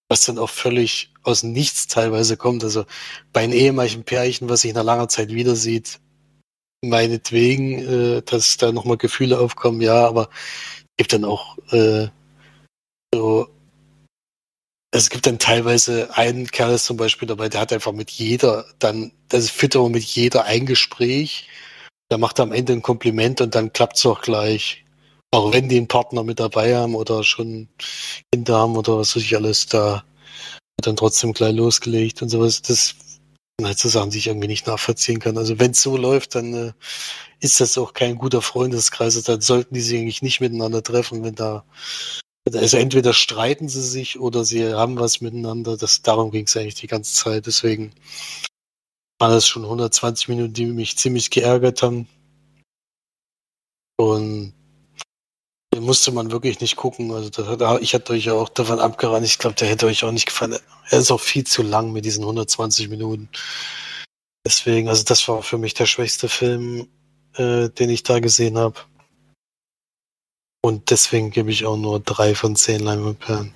was 0.09 0.25
dann 0.25 0.39
auch 0.39 0.49
völlig 0.49 1.13
aus 1.23 1.43
nichts 1.43 1.87
teilweise 1.87 2.37
kommt. 2.37 2.63
Also 2.63 2.85
bei 3.31 3.41
einem 3.41 3.53
ehemaligen 3.53 4.03
Pärchen, 4.03 4.49
was 4.49 4.61
sich 4.61 4.73
nach 4.73 4.83
langer 4.83 5.07
Zeit 5.07 5.29
wieder 5.29 5.55
sieht, 5.55 5.99
meinetwegen, 6.83 8.17
äh, 8.17 8.21
dass 8.23 8.57
da 8.57 8.71
nochmal 8.71 8.97
Gefühle 8.97 9.39
aufkommen, 9.39 9.81
ja, 9.81 10.07
aber 10.07 10.29
gibt 10.97 11.13
dann 11.13 11.25
auch 11.25 11.57
äh, 11.71 12.07
so, 13.13 13.47
es 14.91 15.09
gibt 15.09 15.25
dann 15.25 15.39
teilweise 15.39 16.15
einen 16.15 16.47
Kerl 16.47 16.77
zum 16.77 16.97
Beispiel 16.97 17.27
dabei, 17.27 17.49
der 17.49 17.61
hat 17.61 17.73
einfach 17.73 17.93
mit 17.93 18.11
jeder, 18.11 18.65
dann, 18.79 19.11
das 19.29 19.49
führt 19.49 19.75
aber 19.75 19.89
mit 19.89 20.03
jeder 20.03 20.43
ein 20.45 20.65
Gespräch, 20.65 21.47
da 22.09 22.17
macht 22.17 22.39
er 22.39 22.43
am 22.43 22.51
Ende 22.51 22.73
ein 22.73 22.81
Kompliment 22.81 23.39
und 23.41 23.55
dann 23.55 23.71
klappt 23.71 23.97
es 23.97 24.05
auch 24.05 24.21
gleich. 24.21 24.83
Auch 25.33 25.53
wenn 25.53 25.69
die 25.69 25.77
einen 25.77 25.87
Partner 25.87 26.23
mit 26.23 26.41
dabei 26.41 26.75
haben 26.75 26.93
oder 26.93 27.23
schon 27.23 27.69
Kinder 28.33 28.57
haben 28.57 28.75
oder 28.75 28.97
was 28.97 29.15
weiß 29.15 29.23
ich 29.23 29.35
alles, 29.35 29.65
da 29.65 30.03
dann 30.81 30.97
trotzdem 30.97 31.31
gleich 31.31 31.55
losgelegt 31.55 32.21
und 32.21 32.27
sowas. 32.29 32.61
Das 32.61 32.95
sind 33.57 33.67
halt 33.67 33.79
so 33.79 33.87
Sachen, 33.87 34.09
die 34.09 34.17
ich 34.17 34.27
irgendwie 34.27 34.47
nicht 34.47 34.67
nachvollziehen 34.67 35.19
kann. 35.19 35.37
Also 35.37 35.59
wenn 35.59 35.71
es 35.71 35.81
so 35.81 35.95
läuft, 35.95 36.35
dann 36.35 36.53
äh, 36.53 36.73
ist 37.39 37.61
das 37.61 37.77
auch 37.77 37.93
kein 37.93 38.17
guter 38.17 38.41
Freundeskreis. 38.41 39.15
Also 39.15 39.31
dann 39.33 39.41
sollten 39.41 39.73
die 39.73 39.81
sich 39.81 39.97
eigentlich 39.97 40.21
nicht 40.21 40.41
miteinander 40.41 40.83
treffen, 40.83 41.23
wenn 41.23 41.35
da 41.35 41.63
also 42.53 42.77
entweder 42.77 43.13
streiten 43.13 43.69
sie 43.69 43.83
sich 43.83 44.19
oder 44.19 44.43
sie 44.45 44.73
haben 44.73 44.99
was 44.99 45.21
miteinander. 45.21 45.77
Das, 45.77 46.01
darum 46.01 46.31
ging 46.31 46.45
es 46.45 46.57
eigentlich 46.57 46.75
die 46.75 46.87
ganze 46.87 47.13
Zeit. 47.13 47.45
Deswegen 47.45 47.91
waren 49.19 49.31
das 49.31 49.47
schon 49.47 49.63
120 49.63 50.29
Minuten, 50.29 50.53
die 50.53 50.65
mich 50.65 50.97
ziemlich 50.97 51.29
geärgert 51.29 51.83
haben. 51.83 52.07
Und 53.97 54.53
den 55.73 55.83
musste 55.83 56.11
man 56.11 56.31
wirklich 56.31 56.59
nicht 56.59 56.75
gucken. 56.75 57.11
Also 57.11 57.55
da, 57.55 57.77
ich 57.79 57.93
hatte 57.93 58.13
euch 58.13 58.25
ja 58.25 58.33
auch 58.33 58.49
davon 58.49 58.79
abgerannt. 58.79 59.25
Ich 59.25 59.37
glaube, 59.39 59.55
der 59.55 59.67
hätte 59.67 59.85
euch 59.85 60.03
auch 60.03 60.11
nicht 60.11 60.25
gefallen. 60.25 60.57
Er 60.89 60.99
ist 60.99 61.11
auch 61.11 61.21
viel 61.21 61.45
zu 61.45 61.63
lang 61.63 61.91
mit 61.91 62.05
diesen 62.05 62.23
120 62.23 62.89
Minuten. 62.89 63.29
Deswegen, 64.45 64.89
also 64.89 65.03
das 65.03 65.27
war 65.27 65.43
für 65.43 65.57
mich 65.57 65.73
der 65.75 65.85
schwächste 65.85 66.27
Film, 66.27 66.87
äh, 67.35 67.69
den 67.69 67.89
ich 67.89 68.03
da 68.03 68.19
gesehen 68.19 68.57
habe. 68.57 68.79
Und 70.63 70.91
deswegen 70.91 71.31
gebe 71.31 71.51
ich 71.51 71.65
auch 71.65 71.77
nur 71.77 71.99
drei 71.99 72.35
von 72.35 72.55
zehn 72.55 72.81
Leinwandperlen. 72.81 73.53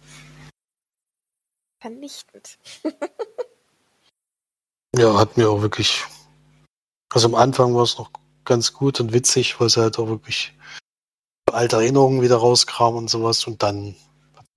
Vernichtend. 1.80 2.58
ja, 4.96 5.18
hat 5.18 5.38
mir 5.38 5.50
auch 5.50 5.62
wirklich. 5.62 6.04
Also 7.14 7.28
am 7.28 7.36
Anfang 7.36 7.76
war 7.76 7.84
es 7.84 7.98
noch 7.98 8.10
ganz 8.44 8.74
gut 8.74 9.00
und 9.00 9.14
witzig, 9.14 9.60
weil 9.60 9.68
es 9.68 9.78
halt 9.78 10.00
auch 10.00 10.08
wirklich 10.08 10.54
alte 11.52 11.78
Erinnerungen 11.78 12.22
wieder 12.22 12.38
rauskramen 12.38 12.98
und 12.98 13.10
sowas 13.10 13.46
und 13.46 13.64
dann 13.64 13.96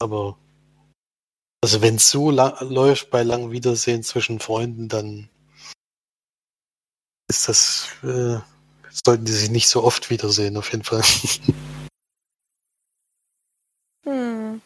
aber 0.00 0.36
Also 1.62 1.82
wenn 1.82 1.96
es 1.96 2.08
so 2.08 2.30
läuft 2.30 3.10
bei 3.10 3.22
langem 3.22 3.50
Wiedersehen 3.50 4.02
zwischen 4.02 4.40
Freunden, 4.40 4.88
dann 4.88 5.28
ist 7.28 7.48
das, 7.48 7.88
äh, 8.02 8.38
sollten 8.90 9.24
die 9.24 9.32
sich 9.32 9.50
nicht 9.50 9.68
so 9.68 9.84
oft 9.84 10.08
wiedersehen, 10.08 10.56
auf 10.56 10.72
jeden 10.72 10.84
Fall. 10.84 11.02
Hm. 14.08 14.62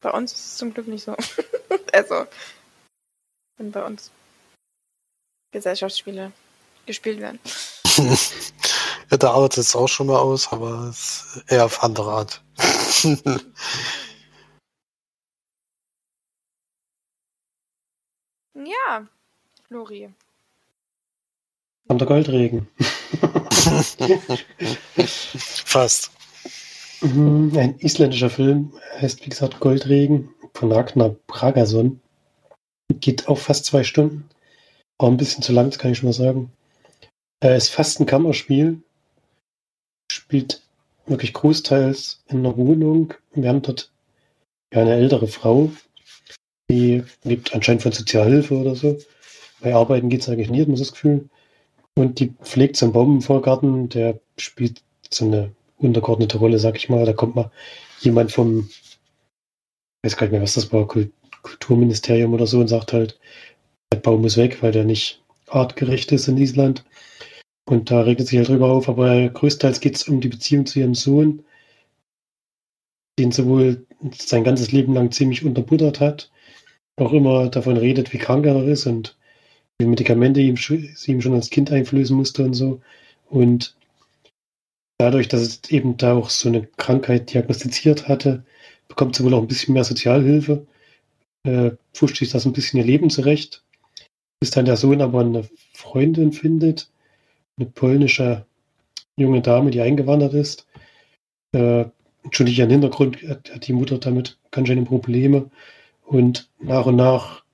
Bei 0.00 0.12
uns 0.12 0.32
ist 0.32 0.46
es 0.46 0.56
zum 0.58 0.72
Glück 0.72 0.86
nicht 0.86 1.02
so. 1.02 1.16
also, 1.92 2.24
wenn 3.56 3.72
bei 3.72 3.84
uns 3.84 4.12
Gesellschaftsspiele 5.50 6.30
gespielt 6.86 7.18
werden. 7.18 7.40
ja, 9.10 9.16
da 9.16 9.32
arbeitet 9.32 9.58
es 9.58 9.74
auch 9.74 9.88
schon 9.88 10.06
mal 10.06 10.20
aus, 10.20 10.52
aber 10.52 10.88
es 10.88 11.34
ist 11.34 11.50
eher 11.50 11.64
auf 11.64 11.82
andere 11.82 12.12
Art. 12.12 12.40
ja, 18.54 19.08
Flori. 19.66 20.14
Kommt 21.88 22.00
der 22.00 22.06
Goldregen. 22.06 22.68
Fast. 25.64 26.12
Mhm, 27.00 27.52
ein 27.56 27.78
isländischer 27.78 28.30
Film 28.30 28.72
heißt, 29.00 29.24
wie 29.24 29.30
gesagt, 29.30 29.60
Goldregen 29.60 30.30
von 30.54 30.72
Ragnar 30.72 31.16
Bragason. 31.26 32.00
Geht 33.00 33.28
auch 33.28 33.38
fast 33.38 33.66
zwei 33.66 33.84
Stunden. 33.84 34.28
Auch 34.98 35.08
ein 35.08 35.16
bisschen 35.16 35.42
zu 35.42 35.52
lang, 35.52 35.70
das 35.70 35.78
kann 35.78 35.92
ich 35.92 35.98
schon 35.98 36.08
mal 36.08 36.12
sagen. 36.12 36.50
Er 37.40 37.56
ist 37.56 37.68
fast 37.68 38.00
ein 38.00 38.06
Kammerspiel. 38.06 38.82
Spielt 40.10 40.62
wirklich 41.06 41.32
großteils 41.32 42.24
in 42.28 42.38
einer 42.38 42.56
Wohnung. 42.56 43.14
Wir 43.32 43.48
haben 43.48 43.62
dort 43.62 43.92
eine 44.70 44.94
ältere 44.94 45.28
Frau, 45.28 45.70
die 46.70 47.04
lebt 47.24 47.54
anscheinend 47.54 47.82
von 47.82 47.92
Sozialhilfe 47.92 48.54
oder 48.54 48.74
so. 48.74 48.98
Bei 49.60 49.74
Arbeiten 49.74 50.08
geht 50.08 50.20
es 50.22 50.28
eigentlich 50.28 50.50
nie, 50.50 50.60
hat 50.60 50.68
man 50.68 50.76
das 50.76 50.92
Gefühl. 50.92 51.28
Und 51.94 52.20
die 52.20 52.34
pflegt 52.42 52.76
so 52.76 52.86
einen 52.86 52.92
Baumvorgarten, 52.92 53.88
der 53.88 54.20
spielt 54.36 54.82
so 55.10 55.24
eine 55.24 55.52
untergeordnete 55.78 56.38
Rolle, 56.38 56.58
sag 56.58 56.76
ich 56.76 56.88
mal. 56.88 57.04
Da 57.04 57.12
kommt 57.12 57.36
mal 57.36 57.50
jemand 58.00 58.32
vom, 58.32 58.68
weiß 60.04 60.16
gar 60.16 60.26
nicht 60.26 60.32
mehr, 60.32 60.42
was 60.42 60.54
das 60.54 60.72
war, 60.72 60.86
Kulturministerium 61.42 62.34
oder 62.34 62.46
so 62.46 62.60
und 62.60 62.68
sagt 62.68 62.92
halt, 62.92 63.18
der 63.92 64.00
Baum 64.00 64.22
muss 64.22 64.36
weg, 64.36 64.62
weil 64.62 64.72
der 64.72 64.84
nicht 64.84 65.22
artgerecht 65.46 66.12
ist 66.12 66.28
in 66.28 66.36
Island. 66.36 66.84
Und 67.66 67.90
da 67.90 68.00
regnet 68.00 68.28
sich 68.28 68.38
halt 68.38 68.48
drüber 68.48 68.70
auf, 68.70 68.88
aber 68.88 69.28
größtenteils 69.28 69.80
geht 69.80 69.96
es 69.96 70.08
um 70.08 70.20
die 70.20 70.28
Beziehung 70.28 70.66
zu 70.66 70.80
ihrem 70.80 70.94
Sohn, 70.94 71.44
den 73.18 73.32
sowohl 73.32 73.86
sein 74.14 74.44
ganzes 74.44 74.72
Leben 74.72 74.94
lang 74.94 75.10
ziemlich 75.10 75.44
unterbuttert 75.44 76.00
hat, 76.00 76.30
auch 76.96 77.12
immer 77.12 77.48
davon 77.48 77.76
redet, 77.76 78.12
wie 78.12 78.18
krank 78.18 78.46
er 78.46 78.62
ist 78.64 78.86
und 78.86 79.18
wie 79.78 79.86
Medikamente 79.86 80.40
ihm, 80.40 80.56
sie 80.56 80.94
ihm 81.06 81.20
schon 81.20 81.34
als 81.34 81.50
Kind 81.50 81.70
einflößen 81.70 82.16
musste 82.16 82.44
und 82.44 82.54
so. 82.54 82.80
Und 83.28 83.76
dadurch, 84.98 85.28
dass 85.28 85.40
es 85.40 85.60
eben 85.70 85.96
da 85.96 86.14
auch 86.14 86.30
so 86.30 86.48
eine 86.48 86.66
Krankheit 86.76 87.32
diagnostiziert 87.32 88.08
hatte, 88.08 88.44
bekommt 88.88 89.16
sie 89.16 89.24
wohl 89.24 89.34
auch 89.34 89.42
ein 89.42 89.48
bisschen 89.48 89.74
mehr 89.74 89.84
Sozialhilfe, 89.84 90.66
äh, 91.44 91.72
pfuscht 91.94 92.18
sich 92.18 92.30
das 92.30 92.44
ein 92.44 92.52
bisschen 92.52 92.78
ihr 92.78 92.86
Leben 92.86 93.10
zurecht, 93.10 93.64
bis 94.40 94.50
dann 94.50 94.64
der 94.64 94.76
Sohn 94.76 95.00
aber 95.00 95.20
eine 95.20 95.48
Freundin 95.72 96.32
findet, 96.32 96.90
eine 97.56 97.68
polnische 97.68 98.46
junge 99.16 99.42
Dame, 99.42 99.70
die 99.70 99.80
eingewandert 99.80 100.34
ist. 100.34 100.66
Äh, 101.52 101.86
schon 102.30 102.46
ihren 102.46 102.70
Hintergrund 102.70 103.22
hat, 103.22 103.52
hat, 103.52 103.66
die 103.66 103.72
Mutter 103.72 103.98
damit 103.98 104.38
ganz 104.50 104.68
schöne 104.68 104.84
Probleme. 104.84 105.50
Und 106.04 106.50
nach 106.60 106.86
und 106.86 106.96
nach 106.96 107.44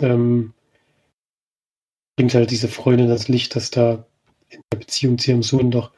ähm, 0.00 0.54
bringt 2.16 2.34
halt 2.34 2.50
diese 2.50 2.68
Freundin 2.68 3.08
das 3.08 3.28
Licht, 3.28 3.56
dass 3.56 3.70
da 3.70 4.06
in 4.48 4.60
der 4.72 4.78
Beziehung 4.78 5.18
zu 5.18 5.30
ihrem 5.30 5.42
Sohn 5.42 5.70
doch 5.70 5.92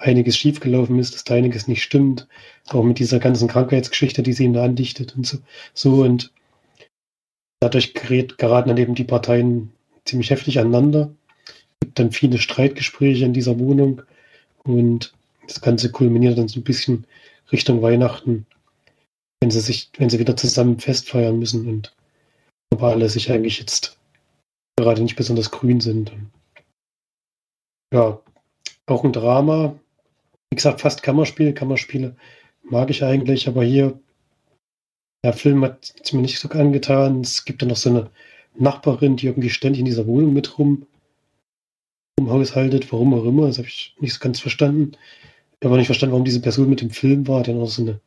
einiges 0.00 0.36
schiefgelaufen 0.36 0.98
ist, 0.98 1.14
dass 1.14 1.24
da 1.24 1.34
einiges 1.34 1.68
nicht 1.68 1.82
stimmt, 1.82 2.26
auch 2.68 2.82
mit 2.82 2.98
dieser 2.98 3.18
ganzen 3.18 3.48
Krankheitsgeschichte, 3.48 4.22
die 4.22 4.32
sie 4.32 4.44
ihm 4.44 4.54
da 4.54 4.64
andichtet 4.64 5.14
und 5.16 5.26
so. 5.26 5.38
so 5.74 6.02
und 6.02 6.32
dadurch 7.60 7.94
gerät, 7.94 8.38
geraten 8.38 8.70
dann 8.70 8.78
eben 8.78 8.94
die 8.94 9.04
Parteien 9.04 9.72
ziemlich 10.04 10.30
heftig 10.30 10.58
aneinander. 10.58 11.14
Es 11.46 11.80
gibt 11.80 11.98
dann 11.98 12.12
viele 12.12 12.38
Streitgespräche 12.38 13.24
in 13.24 13.34
dieser 13.34 13.58
Wohnung 13.58 14.02
und 14.64 15.12
das 15.46 15.60
Ganze 15.60 15.90
kulminiert 15.92 16.38
dann 16.38 16.48
so 16.48 16.60
ein 16.60 16.64
bisschen 16.64 17.06
Richtung 17.52 17.82
Weihnachten, 17.82 18.46
wenn 19.40 19.50
sie 19.50 19.60
sich, 19.60 19.90
wenn 19.98 20.08
sie 20.08 20.18
wieder 20.18 20.36
zusammen 20.36 20.78
festfeiern 20.78 21.38
müssen 21.38 21.68
und 21.68 21.94
aber 22.72 22.88
alle 22.88 23.08
sich 23.08 23.30
eigentlich 23.30 23.58
jetzt 23.58 23.98
gerade 24.76 25.02
nicht 25.02 25.16
besonders 25.16 25.50
grün 25.50 25.80
sind. 25.80 26.12
Ja, 27.92 28.20
auch 28.86 29.04
ein 29.04 29.12
Drama, 29.12 29.76
wie 30.50 30.56
gesagt, 30.56 30.80
fast 30.80 31.02
Kammerspiel. 31.02 31.52
Kammerspiele 31.52 32.16
mag 32.62 32.90
ich 32.90 33.04
eigentlich, 33.04 33.48
aber 33.48 33.64
hier, 33.64 33.98
der 35.24 35.32
Film 35.32 35.64
hat 35.64 35.92
es 36.02 36.12
mir 36.12 36.22
nicht 36.22 36.38
so 36.38 36.48
angetan. 36.48 37.20
Es 37.20 37.44
gibt 37.44 37.62
dann 37.62 37.68
noch 37.68 37.76
so 37.76 37.90
eine 37.90 38.10
Nachbarin, 38.56 39.16
die 39.16 39.26
irgendwie 39.26 39.50
ständig 39.50 39.80
in 39.80 39.86
dieser 39.86 40.06
Wohnung 40.06 40.32
mit 40.32 40.58
rum 40.58 40.86
rumhaushaltet, 42.18 42.92
warum 42.92 43.14
auch 43.14 43.24
immer. 43.24 43.46
Das 43.46 43.58
habe 43.58 43.68
ich 43.68 43.94
nicht 44.00 44.14
so 44.14 44.20
ganz 44.20 44.40
verstanden. 44.40 44.92
Ich 45.60 45.64
habe 45.64 45.74
auch 45.74 45.78
nicht 45.78 45.86
verstanden, 45.86 46.12
warum 46.12 46.24
diese 46.24 46.40
Person 46.40 46.68
mit 46.68 46.80
dem 46.80 46.90
Film 46.90 47.28
war. 47.28 47.40
Hat 47.40 47.48
auch 47.48 47.66
so 47.66 47.82
eine 47.82 48.00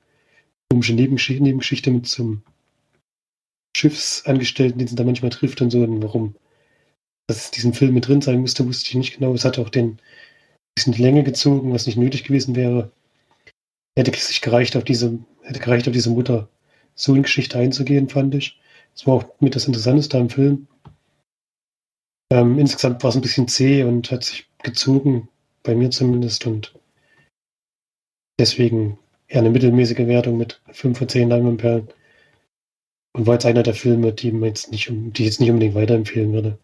komische 0.70 0.94
Nebengeschichte, 0.94 1.44
Nebengeschichte 1.44 1.92
mit 1.92 2.20
einem 2.20 2.42
Schiffsangestellten, 3.76 4.80
den 4.80 4.88
sie 4.88 4.96
da 4.96 5.04
manchmal 5.04 5.32
trifft 5.32 5.62
und 5.62 5.72
so. 5.72 5.82
Und 5.82 6.04
warum 6.04 6.36
dass 7.28 7.46
es 7.46 7.52
diesen 7.52 7.74
Film 7.74 7.94
mit 7.94 8.08
drin 8.08 8.22
sein 8.22 8.42
müsste, 8.42 8.66
wusste 8.68 8.90
ich 8.90 8.96
nicht 8.96 9.18
genau. 9.18 9.34
Es 9.34 9.46
hat 9.46 9.58
auch 9.58 9.70
den 9.70 10.00
bisschen 10.76 10.94
die 10.94 11.02
Länge 11.02 11.24
gezogen, 11.24 11.74
was 11.74 11.86
nicht 11.86 11.98
nötig 11.98 12.24
gewesen 12.24 12.56
wäre. 12.56 12.92
Hätte 13.96 14.18
sich 14.18 14.42
gereicht, 14.42 14.76
auf 14.76 14.84
diese, 14.84 15.20
hätte 15.44 15.60
gereicht, 15.60 15.88
auf 15.88 15.94
diese 15.94 16.10
Mutter-Sohn-Geschichte 16.10 17.60
einzugehen, 17.60 18.10
fand 18.10 18.34
ich. 18.36 18.60
Das 18.94 19.08
war 19.08 19.16
auch 19.16 19.26
mit 19.40 19.56
das 19.56 19.68
Interessanteste 19.68 20.18
am 20.18 20.30
Film. 20.30 20.68
Ähm, 22.32 22.58
insgesamt 22.58 23.04
war 23.04 23.10
es 23.10 23.16
ein 23.16 23.22
bisschen 23.22 23.48
zäh 23.48 23.84
und 23.84 24.12
hat 24.12 24.24
sich 24.24 24.48
gezogen, 24.64 25.30
bei 25.62 25.76
mir 25.76 25.92
zumindest, 25.92 26.48
und 26.48 26.74
deswegen 28.40 28.98
eher 29.28 29.42
eine 29.42 29.52
mittelmäßige 29.52 30.08
Wertung 30.08 30.38
mit 30.38 30.62
5 30.72 30.98
von 30.98 31.10
10 31.10 31.30
Leinwandperlen. 31.30 31.90
Und 33.16 33.28
war 33.28 33.36
jetzt 33.36 33.46
einer 33.46 33.62
der 33.62 33.76
Filme, 33.76 34.12
die, 34.12 34.32
man 34.32 34.50
jetzt 34.50 34.72
nicht, 34.72 34.90
die 34.90 35.22
ich 35.22 35.28
jetzt 35.28 35.40
nicht 35.40 35.52
unbedingt 35.52 35.76
weiterempfehlen 35.76 36.34
würde. 36.34 36.58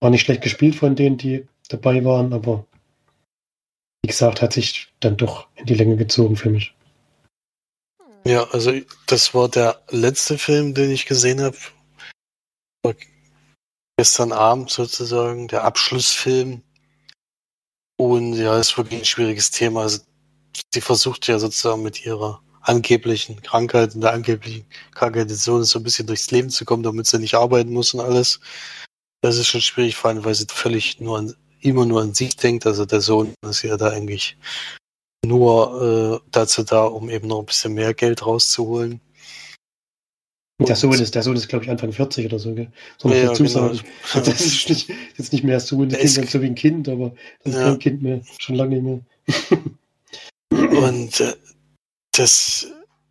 War 0.00 0.10
nicht 0.10 0.20
schlecht 0.20 0.42
gespielt 0.42 0.76
von 0.76 0.94
denen, 0.94 1.18
die 1.18 1.46
dabei 1.68 2.04
waren, 2.04 2.32
aber 2.32 2.64
wie 4.06 4.08
gesagt, 4.08 4.40
hat 4.40 4.52
sich 4.52 4.86
dann 5.00 5.16
doch 5.16 5.48
in 5.56 5.66
die 5.66 5.74
Länge 5.74 5.96
gezogen 5.96 6.36
für 6.36 6.48
mich. 6.48 6.72
Ja, 8.24 8.44
also 8.52 8.72
das 9.08 9.34
war 9.34 9.48
der 9.48 9.82
letzte 9.90 10.38
Film, 10.38 10.74
den 10.74 10.92
ich 10.92 11.06
gesehen 11.06 11.40
habe. 11.40 11.56
Gestern 13.98 14.30
Abend 14.30 14.70
sozusagen, 14.70 15.48
der 15.48 15.64
Abschlussfilm. 15.64 16.62
Und 17.98 18.34
ja, 18.34 18.56
ist 18.60 18.78
wirklich 18.78 19.00
ein 19.00 19.06
schwieriges 19.06 19.50
Thema. 19.50 19.82
Also 19.82 20.02
sie 20.72 20.80
versucht 20.80 21.26
ja 21.26 21.40
sozusagen 21.40 21.82
mit 21.82 22.06
ihrer 22.06 22.40
angeblichen 22.60 23.42
Krankheit 23.42 23.96
und 23.96 24.02
der 24.02 24.12
angeblichen 24.12 24.66
Krankheit 24.92 25.30
des 25.30 25.42
Sohnes 25.42 25.70
so 25.70 25.80
ein 25.80 25.82
bisschen 25.82 26.06
durchs 26.06 26.30
Leben 26.30 26.50
zu 26.50 26.64
kommen, 26.64 26.84
damit 26.84 27.08
sie 27.08 27.18
nicht 27.18 27.34
arbeiten 27.34 27.72
muss 27.72 27.92
und 27.92 28.00
alles. 28.00 28.38
Das 29.20 29.36
ist 29.36 29.48
schon 29.48 29.62
schwierig, 29.62 29.96
vor 29.96 30.10
allem, 30.10 30.24
weil 30.24 30.36
sie 30.36 30.46
völlig 30.48 31.00
nur 31.00 31.18
an 31.18 31.34
immer 31.60 31.86
nur 31.86 32.02
an 32.02 32.14
sich 32.14 32.36
denkt. 32.36 32.66
Also 32.66 32.84
der 32.84 33.00
Sohn 33.00 33.34
ist 33.48 33.62
ja 33.62 33.76
da 33.76 33.90
eigentlich 33.90 34.36
nur 35.24 36.22
äh, 36.22 36.28
dazu 36.30 36.62
da, 36.62 36.84
um 36.84 37.10
eben 37.10 37.28
noch 37.28 37.40
ein 37.40 37.46
bisschen 37.46 37.74
mehr 37.74 37.94
Geld 37.94 38.24
rauszuholen. 38.24 39.00
Und 40.58 40.70
der 40.70 40.76
Sohn 40.76 40.94
ist, 40.94 41.14
der 41.14 41.22
Sohn 41.22 41.36
ist, 41.36 41.48
glaube 41.48 41.64
ich, 41.64 41.70
Anfang 41.70 41.92
40 41.92 42.26
oder 42.26 42.38
so, 42.38 42.54
gell? 42.54 42.72
So 42.96 43.10
ja, 43.10 43.26
dazu 43.26 43.44
genau. 43.44 43.74
sagen. 43.74 43.80
Das 44.14 44.40
ist 44.40 44.68
nicht, 44.70 44.88
jetzt 45.16 45.32
nicht 45.32 45.44
mehr 45.44 45.60
Sohn, 45.60 45.90
das 45.90 46.14
klingt 46.14 46.30
so 46.30 46.40
wie 46.40 46.46
ein 46.46 46.54
Kind, 46.54 46.88
aber 46.88 47.14
das 47.44 47.54
ist 47.54 47.60
ja. 47.60 47.68
kein 47.68 47.78
Kind 47.78 48.02
mehr, 48.02 48.20
schon 48.38 48.54
lange 48.54 48.80
nicht 48.80 49.04
mehr. 49.52 49.60
und 50.78 51.20
äh, 51.20 51.34
das, 52.12 52.68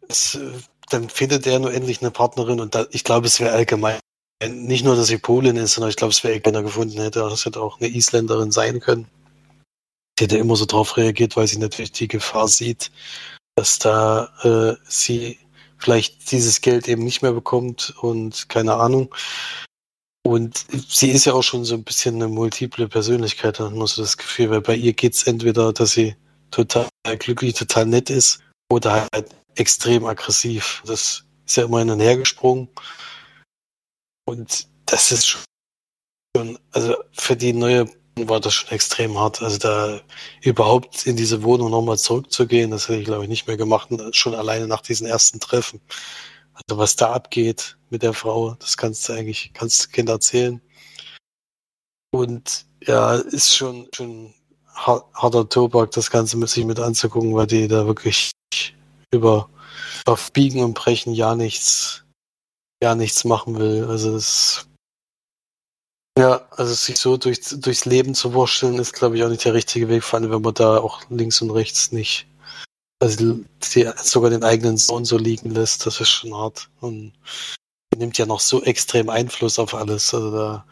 das, 0.07 0.35
äh, 0.35 0.51
dann 0.89 1.09
findet 1.09 1.45
er 1.45 1.59
nur 1.59 1.71
endlich 1.71 2.01
eine 2.01 2.09
Partnerin 2.09 2.59
und 2.59 2.73
da, 2.73 2.87
ich 2.89 3.03
glaube, 3.03 3.27
es 3.27 3.39
wäre 3.39 3.53
allgemein 3.53 3.99
nicht 4.43 4.83
nur, 4.83 4.95
dass 4.95 5.07
sie 5.07 5.17
Polin 5.17 5.55
ist, 5.55 5.73
sondern 5.73 5.89
ich 5.89 5.95
glaube, 5.95 6.11
es 6.11 6.23
wäre 6.23 6.39
keiner 6.39 6.63
gefunden 6.63 6.99
hätte. 6.99 7.19
Das 7.19 7.45
hätte 7.45 7.61
auch 7.61 7.79
eine 7.79 7.89
Isländerin 7.89 8.51
sein 8.51 8.79
können. 8.79 9.07
Die 10.17 10.23
hätte 10.23 10.37
immer 10.37 10.55
so 10.55 10.65
drauf 10.65 10.97
reagiert, 10.97 11.35
weil 11.35 11.47
sie 11.47 11.59
natürlich 11.59 11.91
die 11.91 12.07
Gefahr 12.07 12.47
sieht, 12.47 12.91
dass 13.55 13.79
da 13.79 14.29
äh, 14.43 14.75
sie 14.87 15.39
vielleicht 15.77 16.31
dieses 16.31 16.61
Geld 16.61 16.87
eben 16.87 17.03
nicht 17.03 17.21
mehr 17.21 17.33
bekommt 17.33 17.93
und 18.01 18.49
keine 18.49 18.75
Ahnung. 18.75 19.13
Und 20.25 20.65
sie 20.89 21.11
ist 21.11 21.25
ja 21.25 21.33
auch 21.33 21.43
schon 21.43 21.65
so 21.65 21.75
ein 21.75 21.83
bisschen 21.83 22.15
eine 22.15 22.27
multiple 22.27 22.87
Persönlichkeit, 22.87 23.59
hat 23.59 23.73
man 23.73 23.87
so 23.87 24.01
das 24.01 24.17
Gefühl, 24.17 24.49
weil 24.49 24.61
bei 24.61 24.75
ihr 24.75 24.93
geht 24.93 25.13
es 25.13 25.23
entweder, 25.27 25.71
dass 25.71 25.91
sie 25.91 26.15
total 26.49 26.87
glücklich, 27.19 27.53
total 27.53 27.85
nett 27.85 28.09
ist 28.09 28.39
oder 28.71 29.07
halt 29.13 29.29
extrem 29.55 30.05
aggressiv. 30.05 30.81
Das 30.85 31.25
ist 31.45 31.57
ja 31.57 31.65
immer 31.65 31.79
hin 31.79 31.91
und 31.91 31.99
her 31.99 32.17
gesprungen. 32.17 32.69
Und 34.25 34.67
das 34.85 35.11
ist 35.11 35.27
schon, 36.35 36.59
also 36.71 36.95
für 37.13 37.35
die 37.35 37.53
neue 37.53 37.87
war 38.17 38.39
das 38.39 38.53
schon 38.53 38.69
extrem 38.69 39.17
hart. 39.19 39.41
Also 39.41 39.57
da 39.57 40.01
überhaupt 40.41 41.05
in 41.05 41.15
diese 41.15 41.43
Wohnung 41.43 41.71
nochmal 41.71 41.97
zurückzugehen, 41.97 42.71
das 42.71 42.87
hätte 42.87 42.99
ich 42.99 43.05
glaube 43.05 43.23
ich 43.23 43.29
nicht 43.29 43.47
mehr 43.47 43.57
gemacht, 43.57 43.89
schon 44.11 44.35
alleine 44.35 44.67
nach 44.67 44.81
diesen 44.81 45.07
ersten 45.07 45.39
Treffen. 45.39 45.81
Also 46.53 46.77
was 46.79 46.95
da 46.95 47.11
abgeht 47.13 47.77
mit 47.89 48.01
der 48.03 48.13
Frau, 48.13 48.55
das 48.55 48.77
kannst 48.77 49.07
du 49.09 49.13
eigentlich, 49.13 49.51
kannst 49.53 49.85
du 49.85 49.89
Kind 49.89 50.09
erzählen. 50.09 50.61
Und 52.11 52.65
ja, 52.81 53.15
ist 53.15 53.55
schon, 53.55 53.89
schon 53.93 54.33
harter 54.73 55.49
Tobak, 55.49 55.91
das 55.91 56.09
Ganze 56.09 56.37
mit 56.37 56.49
sich 56.49 56.63
mit 56.65 56.79
anzugucken, 56.79 57.35
weil 57.35 57.47
die 57.47 57.67
da 57.67 57.85
wirklich 57.85 58.31
über 59.11 59.49
auf 60.05 60.31
Biegen 60.31 60.63
und 60.63 60.75
Brechen 60.75 61.13
ja 61.13 61.35
nichts, 61.35 62.04
ja 62.83 62.95
nichts 62.95 63.25
machen 63.25 63.57
will. 63.57 63.85
Also 63.85 64.15
es 64.15 64.67
ja, 66.17 66.47
also 66.51 66.73
sich 66.73 66.97
so 66.97 67.17
durch, 67.17 67.41
durchs 67.59 67.85
Leben 67.85 68.15
zu 68.15 68.33
wursteln, 68.33 68.79
ist, 68.79 68.93
glaube 68.93 69.17
ich, 69.17 69.23
auch 69.23 69.29
nicht 69.29 69.43
der 69.43 69.53
richtige 69.53 69.89
Weg, 69.89 70.03
vor 70.03 70.19
allem 70.19 70.31
wenn 70.31 70.41
man 70.41 70.53
da 70.53 70.77
auch 70.77 71.01
links 71.09 71.41
und 71.41 71.51
rechts 71.51 71.91
nicht, 71.91 72.25
also 73.01 73.39
die, 73.73 73.91
sogar 73.97 74.29
den 74.29 74.43
eigenen 74.43 74.77
Sohn 74.77 75.03
so 75.03 75.17
liegen 75.17 75.51
lässt, 75.51 75.85
das 75.85 75.99
ist 75.99 76.09
schon 76.09 76.33
hart. 76.33 76.69
Und 76.79 77.13
nimmt 77.97 78.17
ja 78.17 78.25
noch 78.25 78.39
so 78.39 78.63
extrem 78.63 79.09
Einfluss 79.09 79.59
auf 79.59 79.73
alles. 79.73 80.13
Also 80.13 80.31
da 80.31 80.65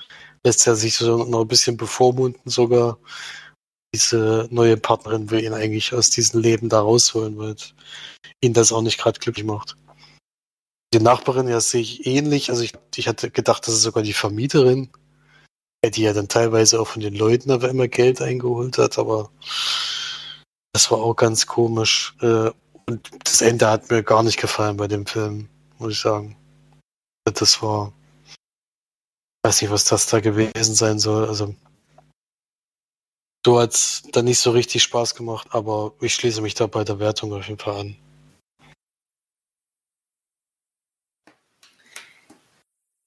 lässt 0.45 0.65
er 0.67 0.75
sich 0.75 0.95
so 0.95 1.25
noch 1.25 1.41
ein 1.41 1.47
bisschen 1.47 1.77
bevormunden 1.77 2.49
sogar. 2.49 2.97
Diese 3.93 4.47
neue 4.49 4.77
Partnerin 4.77 5.29
will 5.29 5.43
ihn 5.43 5.53
eigentlich 5.53 5.93
aus 5.93 6.09
diesem 6.09 6.41
Leben 6.41 6.69
da 6.69 6.81
rausholen, 6.81 7.37
weil 7.37 7.55
ihn 8.41 8.53
das 8.53 8.71
auch 8.71 8.81
nicht 8.81 8.97
gerade 8.97 9.19
glücklich 9.19 9.45
macht. 9.45 9.77
Die 10.93 10.99
Nachbarin 10.99 11.47
ja 11.47 11.59
sehe 11.59 11.81
ich 11.81 12.05
ähnlich. 12.05 12.51
Also 12.51 12.61
ich, 12.61 12.73
ich 12.95 13.07
hatte 13.07 13.31
gedacht, 13.31 13.67
das 13.67 13.73
ist 13.73 13.81
sogar 13.81 14.03
die 14.03 14.13
Vermieterin, 14.13 14.89
die 15.83 16.03
ja 16.03 16.13
dann 16.13 16.27
teilweise 16.27 16.79
auch 16.79 16.87
von 16.87 17.01
den 17.01 17.15
Leuten 17.15 17.49
aber 17.49 17.67
immer 17.69 17.87
Geld 17.87 18.21
eingeholt 18.21 18.77
hat, 18.77 18.99
aber 18.99 19.31
das 20.71 20.91
war 20.91 20.99
auch 20.99 21.15
ganz 21.15 21.47
komisch. 21.47 22.15
Äh, 22.21 22.51
und 22.85 23.09
das 23.23 23.41
Ende 23.41 23.67
hat 23.67 23.89
mir 23.89 24.03
gar 24.03 24.21
nicht 24.21 24.39
gefallen 24.39 24.77
bei 24.77 24.87
dem 24.87 25.07
Film, 25.07 25.49
muss 25.79 25.93
ich 25.93 25.99
sagen. 25.99 26.37
Das 27.25 27.63
war. 27.63 27.91
Ich 28.27 29.49
weiß 29.49 29.61
nicht, 29.63 29.71
was 29.71 29.85
das 29.85 30.05
da 30.05 30.19
gewesen 30.19 30.75
sein 30.75 30.99
soll. 30.99 31.27
Also. 31.27 31.55
So 33.43 33.59
hat 33.59 33.73
es 33.73 34.03
dann 34.11 34.25
nicht 34.25 34.39
so 34.39 34.51
richtig 34.51 34.83
Spaß 34.83 35.15
gemacht, 35.15 35.47
aber 35.51 35.93
ich 36.01 36.13
schließe 36.13 36.41
mich 36.41 36.53
da 36.53 36.67
bei 36.67 36.83
der 36.83 36.99
Wertung 36.99 37.33
auf 37.33 37.47
jeden 37.47 37.59
Fall 37.59 37.79
an. 37.79 38.02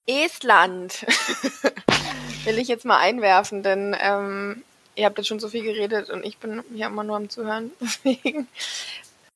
Estland 0.07 1.05
will 2.45 2.59
ich 2.59 2.69
jetzt 2.69 2.85
mal 2.85 2.99
einwerfen, 2.99 3.63
denn 3.63 3.97
ähm, 4.01 4.65
ihr 4.95 5.05
habt 5.05 5.19
jetzt 5.19 5.27
schon 5.27 5.41
so 5.41 5.49
viel 5.49 5.63
geredet 5.63 6.11
und 6.11 6.25
ich 6.25 6.39
bin 6.39 6.63
hier 6.75 6.87
immer 6.87 7.05
nur 7.05 7.17
am 7.17 7.29
Zuhören. 7.29 7.73
Deswegen 7.81 8.49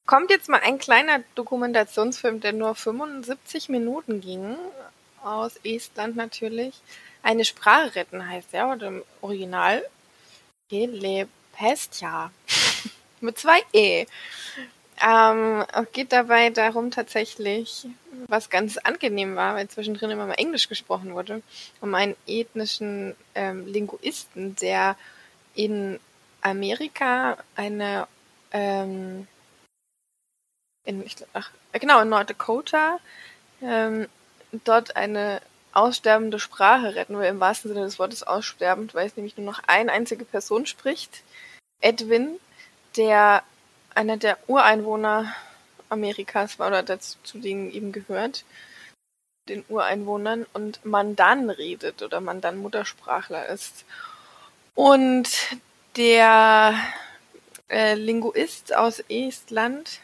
kommt 0.06 0.30
jetzt 0.30 0.48
mal 0.48 0.60
ein 0.60 0.78
kleiner 0.78 1.22
Dokumentationsfilm, 1.34 2.40
der 2.40 2.52
nur 2.52 2.74
75 2.74 3.68
Minuten 3.68 4.20
ging, 4.20 4.56
aus 5.22 5.56
Estland 5.64 6.16
natürlich. 6.16 6.80
Eine 7.22 7.44
Sprache 7.44 7.94
retten 7.94 8.26
heißt 8.26 8.48
er, 8.52 8.72
oder 8.72 8.88
im 8.88 9.02
Original 9.20 9.84
Telepestia. 10.70 12.30
Mit 13.20 13.38
zwei 13.38 13.60
E. 13.72 14.06
Ähm, 15.02 15.64
geht 15.92 16.12
dabei 16.12 16.50
darum 16.50 16.90
tatsächlich, 16.90 17.86
was 18.26 18.50
ganz 18.50 18.76
angenehm 18.76 19.34
war, 19.34 19.54
weil 19.54 19.68
zwischendrin 19.68 20.10
immer 20.10 20.26
mal 20.26 20.34
Englisch 20.34 20.68
gesprochen 20.68 21.14
wurde, 21.14 21.42
um 21.80 21.94
einen 21.94 22.16
ethnischen 22.26 23.16
ähm, 23.34 23.66
Linguisten, 23.66 24.56
der 24.56 24.96
in 25.54 25.98
Amerika 26.42 27.38
eine 27.56 28.06
ähm, 28.52 29.26
in, 30.84 31.04
ich, 31.04 31.16
ach, 31.32 31.50
genau, 31.72 32.00
in 32.00 32.08
North 32.08 32.34
ähm, 33.62 34.08
dort 34.64 34.96
eine 34.96 35.40
aussterbende 35.72 36.40
Sprache 36.40 36.94
retten 36.94 37.16
will, 37.18 37.26
im 37.26 37.40
wahrsten 37.40 37.72
Sinne 37.72 37.84
des 37.84 37.98
Wortes 37.98 38.22
aussterbend, 38.22 38.94
weil 38.94 39.06
es 39.06 39.16
nämlich 39.16 39.36
nur 39.36 39.46
noch 39.46 39.62
eine 39.66 39.92
einzige 39.92 40.24
Person 40.24 40.66
spricht. 40.66 41.22
Edwin, 41.80 42.38
der 42.96 43.42
einer 43.94 44.16
der 44.16 44.38
Ureinwohner 44.48 45.34
Amerikas 45.88 46.58
war 46.58 46.68
oder 46.68 46.82
dazu, 46.82 47.18
zu 47.22 47.38
denen 47.38 47.70
eben 47.70 47.92
gehört, 47.92 48.44
den 49.48 49.64
Ureinwohnern 49.68 50.46
und 50.52 50.84
Mandan 50.84 51.50
redet 51.50 52.02
oder 52.02 52.20
Mandan 52.20 52.58
Muttersprachler 52.58 53.46
ist. 53.46 53.84
Und 54.74 55.28
der 55.96 56.74
äh, 57.68 57.94
Linguist 57.94 58.74
aus 58.74 59.00
Estland, 59.08 60.00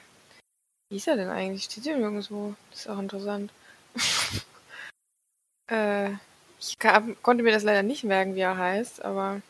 wie 0.91 0.97
ist 0.97 1.09
er 1.09 1.17
denn 1.17 1.31
eigentlich? 1.31 1.65
Steht 1.65 1.85
hier 1.85 1.97
nirgendwo? 1.97 2.55
Das 2.71 2.81
ist 2.81 2.89
auch 2.89 2.99
interessant. 2.99 3.53
äh, 5.71 6.11
ich 6.59 6.79
kann, 6.79 7.17
konnte 7.23 7.45
mir 7.45 7.53
das 7.53 7.63
leider 7.63 7.83
nicht 7.83 8.05
merken, 8.05 8.35
wie 8.35 8.41
er 8.41 8.59
heißt, 8.59 9.05
aber 9.05 9.41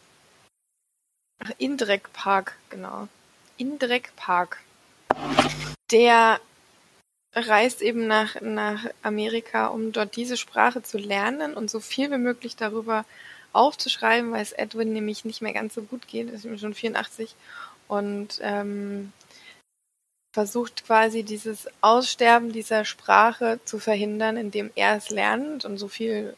Indrek 1.58 2.12
Park, 2.12 2.56
genau. 2.70 3.08
Indrek 3.56 4.14
Park. 4.16 4.62
Der 5.90 6.40
reist 7.34 7.82
eben 7.82 8.06
nach, 8.06 8.40
nach 8.40 8.86
Amerika, 9.02 9.66
um 9.68 9.92
dort 9.92 10.16
diese 10.16 10.36
Sprache 10.36 10.82
zu 10.82 10.98
lernen 10.98 11.54
und 11.54 11.70
so 11.70 11.80
viel 11.80 12.10
wie 12.10 12.18
möglich 12.18 12.56
darüber 12.56 13.04
aufzuschreiben, 13.52 14.32
weil 14.32 14.42
es 14.42 14.52
Edwin 14.52 14.92
nämlich 14.92 15.24
nicht 15.24 15.42
mehr 15.42 15.52
ganz 15.52 15.74
so 15.74 15.82
gut 15.82 16.08
geht, 16.08 16.30
ist 16.30 16.46
schon 16.60 16.74
84 16.74 17.34
und 17.88 18.38
ähm, 18.42 19.12
versucht 20.34 20.84
quasi 20.84 21.22
dieses 21.22 21.66
Aussterben 21.80 22.52
dieser 22.52 22.84
Sprache 22.84 23.58
zu 23.64 23.78
verhindern, 23.78 24.36
indem 24.36 24.70
er 24.74 24.96
es 24.96 25.10
lernt 25.10 25.64
und 25.64 25.78
so 25.78 25.88
viel 25.88 26.36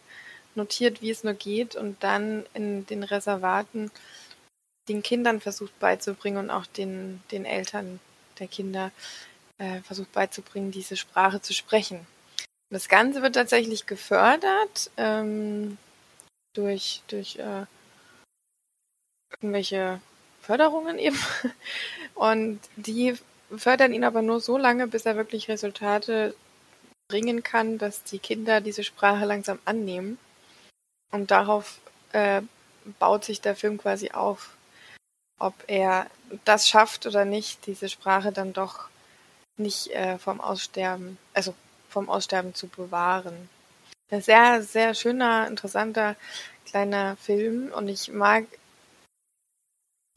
notiert, 0.54 1.02
wie 1.02 1.10
es 1.10 1.24
nur 1.24 1.34
geht 1.34 1.74
und 1.74 2.02
dann 2.02 2.46
in 2.54 2.86
den 2.86 3.02
Reservaten 3.02 3.90
den 4.88 5.02
Kindern 5.02 5.40
versucht 5.40 5.78
beizubringen 5.78 6.38
und 6.38 6.50
auch 6.50 6.66
den, 6.66 7.22
den 7.30 7.44
Eltern 7.44 8.00
der 8.38 8.48
Kinder 8.48 8.90
äh, 9.58 9.80
versucht 9.80 10.12
beizubringen, 10.12 10.70
diese 10.70 10.96
Sprache 10.96 11.40
zu 11.40 11.52
sprechen. 11.52 12.06
Das 12.70 12.88
Ganze 12.88 13.22
wird 13.22 13.34
tatsächlich 13.34 13.86
gefördert 13.86 14.90
ähm, 14.96 15.78
durch, 16.54 17.02
durch 17.08 17.36
äh, 17.36 17.64
irgendwelche 19.32 20.00
Förderungen 20.42 20.98
eben. 20.98 21.18
Und 22.14 22.60
die 22.76 23.16
fördern 23.56 23.94
ihn 23.94 24.04
aber 24.04 24.22
nur 24.22 24.40
so 24.40 24.58
lange, 24.58 24.86
bis 24.86 25.06
er 25.06 25.16
wirklich 25.16 25.48
Resultate 25.48 26.34
bringen 27.08 27.42
kann, 27.42 27.78
dass 27.78 28.04
die 28.04 28.18
Kinder 28.18 28.60
diese 28.60 28.84
Sprache 28.84 29.24
langsam 29.24 29.58
annehmen. 29.64 30.18
Und 31.10 31.30
darauf 31.30 31.80
äh, 32.12 32.42
baut 32.98 33.24
sich 33.24 33.40
der 33.40 33.56
Film 33.56 33.78
quasi 33.78 34.10
auf, 34.10 34.57
ob 35.38 35.54
er 35.66 36.06
das 36.44 36.68
schafft 36.68 37.06
oder 37.06 37.24
nicht, 37.24 37.66
diese 37.66 37.88
Sprache 37.88 38.32
dann 38.32 38.52
doch 38.52 38.88
nicht 39.56 39.88
äh, 39.88 40.18
vom 40.18 40.40
Aussterben, 40.40 41.18
also 41.34 41.54
vom 41.88 42.08
Aussterben 42.08 42.54
zu 42.54 42.68
bewahren. 42.68 43.48
Ein 44.10 44.22
sehr, 44.22 44.62
sehr 44.62 44.94
schöner, 44.94 45.46
interessanter 45.46 46.16
kleiner 46.64 47.16
Film 47.16 47.70
und 47.72 47.88
ich 47.88 48.10
mag, 48.12 48.44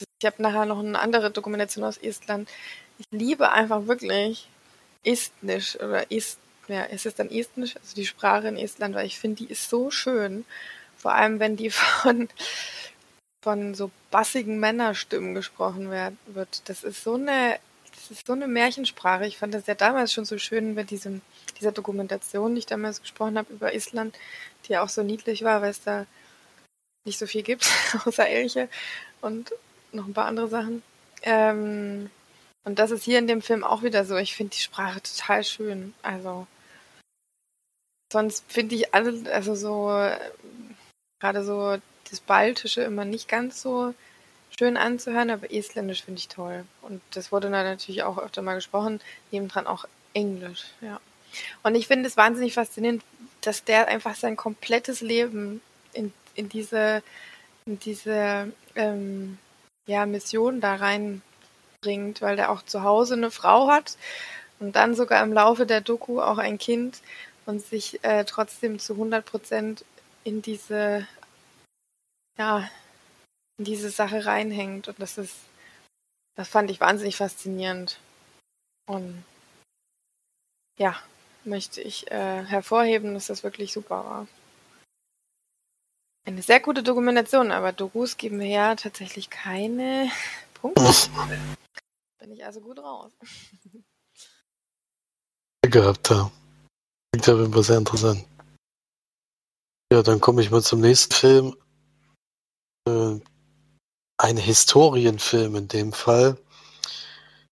ich 0.00 0.26
habe 0.26 0.42
nachher 0.42 0.66
noch 0.66 0.78
eine 0.78 0.98
andere 0.98 1.30
Dokumentation 1.30 1.84
aus 1.84 1.98
Estland. 1.98 2.48
Ich 2.98 3.06
liebe 3.10 3.50
einfach 3.50 3.86
wirklich 3.86 4.48
Estnisch 5.04 5.76
oder 5.76 6.10
Est, 6.10 6.38
ja, 6.68 6.84
ist 6.84 7.06
es 7.06 7.14
dann 7.14 7.30
Estnisch, 7.30 7.76
also 7.76 7.94
die 7.94 8.06
Sprache 8.06 8.48
in 8.48 8.56
Estland, 8.56 8.94
weil 8.94 9.06
ich 9.06 9.18
finde, 9.18 9.44
die 9.44 9.50
ist 9.50 9.68
so 9.68 9.90
schön. 9.90 10.44
Vor 10.96 11.12
allem, 11.12 11.40
wenn 11.40 11.56
die 11.56 11.70
von, 11.70 12.28
von 13.42 13.74
so 13.74 13.90
bassigen 14.10 14.58
Männerstimmen 14.58 15.34
gesprochen 15.34 15.90
wird. 15.90 16.68
Das 16.68 16.84
ist 16.84 17.02
so 17.04 17.14
eine 17.14 17.58
das 17.94 18.10
ist 18.10 18.26
so 18.26 18.32
eine 18.32 18.48
Märchensprache. 18.48 19.26
Ich 19.26 19.38
fand 19.38 19.54
das 19.54 19.66
ja 19.66 19.74
damals 19.74 20.12
schon 20.12 20.24
so 20.24 20.38
schön 20.38 20.74
bei 20.74 20.82
diesem, 20.82 21.20
dieser 21.60 21.72
Dokumentation, 21.72 22.54
die 22.54 22.60
ich 22.60 22.66
damals 22.66 23.00
gesprochen 23.00 23.38
habe 23.38 23.52
über 23.52 23.74
Island, 23.74 24.18
die 24.64 24.72
ja 24.72 24.82
auch 24.82 24.88
so 24.88 25.02
niedlich 25.02 25.44
war, 25.44 25.62
weil 25.62 25.70
es 25.70 25.82
da 25.82 26.06
nicht 27.04 27.18
so 27.18 27.26
viel 27.26 27.42
gibt, 27.42 27.68
außer 28.04 28.26
Elche 28.26 28.68
und 29.20 29.52
noch 29.92 30.06
ein 30.06 30.14
paar 30.14 30.26
andere 30.26 30.48
Sachen. 30.48 30.82
Ähm, 31.22 32.10
und 32.64 32.78
das 32.78 32.90
ist 32.90 33.04
hier 33.04 33.18
in 33.18 33.26
dem 33.26 33.42
Film 33.42 33.64
auch 33.64 33.82
wieder 33.82 34.04
so. 34.04 34.16
Ich 34.16 34.34
finde 34.34 34.54
die 34.54 34.60
Sprache 34.60 35.02
total 35.02 35.44
schön. 35.44 35.94
Also, 36.02 36.46
sonst 38.12 38.44
finde 38.50 38.76
ich 38.76 38.94
alle, 38.94 39.32
also 39.32 39.54
so, 39.54 39.88
gerade 41.20 41.44
so 41.44 41.76
das 42.10 42.20
Baltische 42.20 42.82
immer 42.82 43.04
nicht 43.04 43.28
ganz 43.28 43.62
so 43.62 43.94
schön 44.58 44.76
anzuhören, 44.76 45.30
aber 45.30 45.52
Estländisch 45.52 46.04
finde 46.04 46.18
ich 46.18 46.28
toll. 46.28 46.64
Und 46.82 47.00
das 47.12 47.32
wurde 47.32 47.50
dann 47.50 47.64
natürlich 47.64 48.02
auch 48.02 48.18
öfter 48.18 48.42
mal 48.42 48.54
gesprochen, 48.54 49.00
nebendran 49.30 49.66
auch 49.66 49.86
Englisch, 50.14 50.64
ja. 50.80 51.00
Und 51.62 51.74
ich 51.74 51.86
finde 51.86 52.08
es 52.08 52.18
wahnsinnig 52.18 52.54
faszinierend, 52.54 53.02
dass 53.40 53.64
der 53.64 53.88
einfach 53.88 54.14
sein 54.14 54.36
komplettes 54.36 55.00
Leben 55.00 55.62
in, 55.94 56.12
in 56.34 56.48
diese, 56.48 57.02
in 57.64 57.78
diese 57.78 58.52
ähm, 58.74 59.38
ja, 59.86 60.04
Mission 60.06 60.60
da 60.60 60.76
reinbringt, 60.76 62.20
weil 62.20 62.36
der 62.36 62.50
auch 62.50 62.62
zu 62.62 62.82
Hause 62.82 63.14
eine 63.14 63.30
Frau 63.30 63.68
hat 63.68 63.96
und 64.60 64.76
dann 64.76 64.94
sogar 64.94 65.22
im 65.22 65.32
Laufe 65.32 65.66
der 65.66 65.80
Doku 65.80 66.20
auch 66.20 66.38
ein 66.38 66.58
Kind 66.58 67.00
und 67.46 67.64
sich 67.64 68.02
äh, 68.04 68.24
trotzdem 68.24 68.78
zu 68.78 68.94
100 68.94 69.24
Prozent 69.24 69.84
in 70.24 70.42
diese, 70.42 71.06
ja, 72.38 72.68
in 73.58 73.64
diese 73.64 73.90
Sache 73.90 74.26
reinhängt. 74.26 74.88
Und 74.88 75.00
das 75.00 75.18
ist, 75.18 75.36
das 76.34 76.48
fand 76.48 76.70
ich 76.70 76.80
wahnsinnig 76.80 77.16
faszinierend. 77.16 77.98
Und 78.86 79.24
ja, 80.78 80.96
möchte 81.44 81.80
ich 81.80 82.10
äh, 82.10 82.44
hervorheben, 82.44 83.14
dass 83.14 83.26
das 83.26 83.42
wirklich 83.42 83.72
super 83.72 84.04
war. 84.04 84.28
Eine 86.24 86.42
sehr 86.42 86.60
gute 86.60 86.82
Dokumentation, 86.82 87.50
aber 87.50 87.72
Dokus 87.72 88.16
geben 88.16 88.38
mir 88.38 88.48
ja 88.48 88.74
tatsächlich 88.76 89.28
keine 89.28 90.10
Punkte. 90.54 90.82
Bin 92.18 92.32
ich 92.32 92.44
also 92.44 92.60
gut 92.60 92.78
raus. 92.78 93.10
gehabt 95.62 96.10
da. 96.10 96.30
Klingt 97.12 97.26
jeden 97.26 97.52
Fall 97.52 97.62
sehr 97.62 97.78
interessant. 97.78 98.24
Ja, 99.92 100.02
dann 100.02 100.20
komme 100.20 100.42
ich 100.42 100.50
mal 100.50 100.62
zum 100.62 100.80
nächsten 100.80 101.12
Film. 101.12 101.56
Äh, 102.88 103.20
ein 104.18 104.36
Historienfilm 104.36 105.56
in 105.56 105.68
dem 105.68 105.92
Fall. 105.92 106.38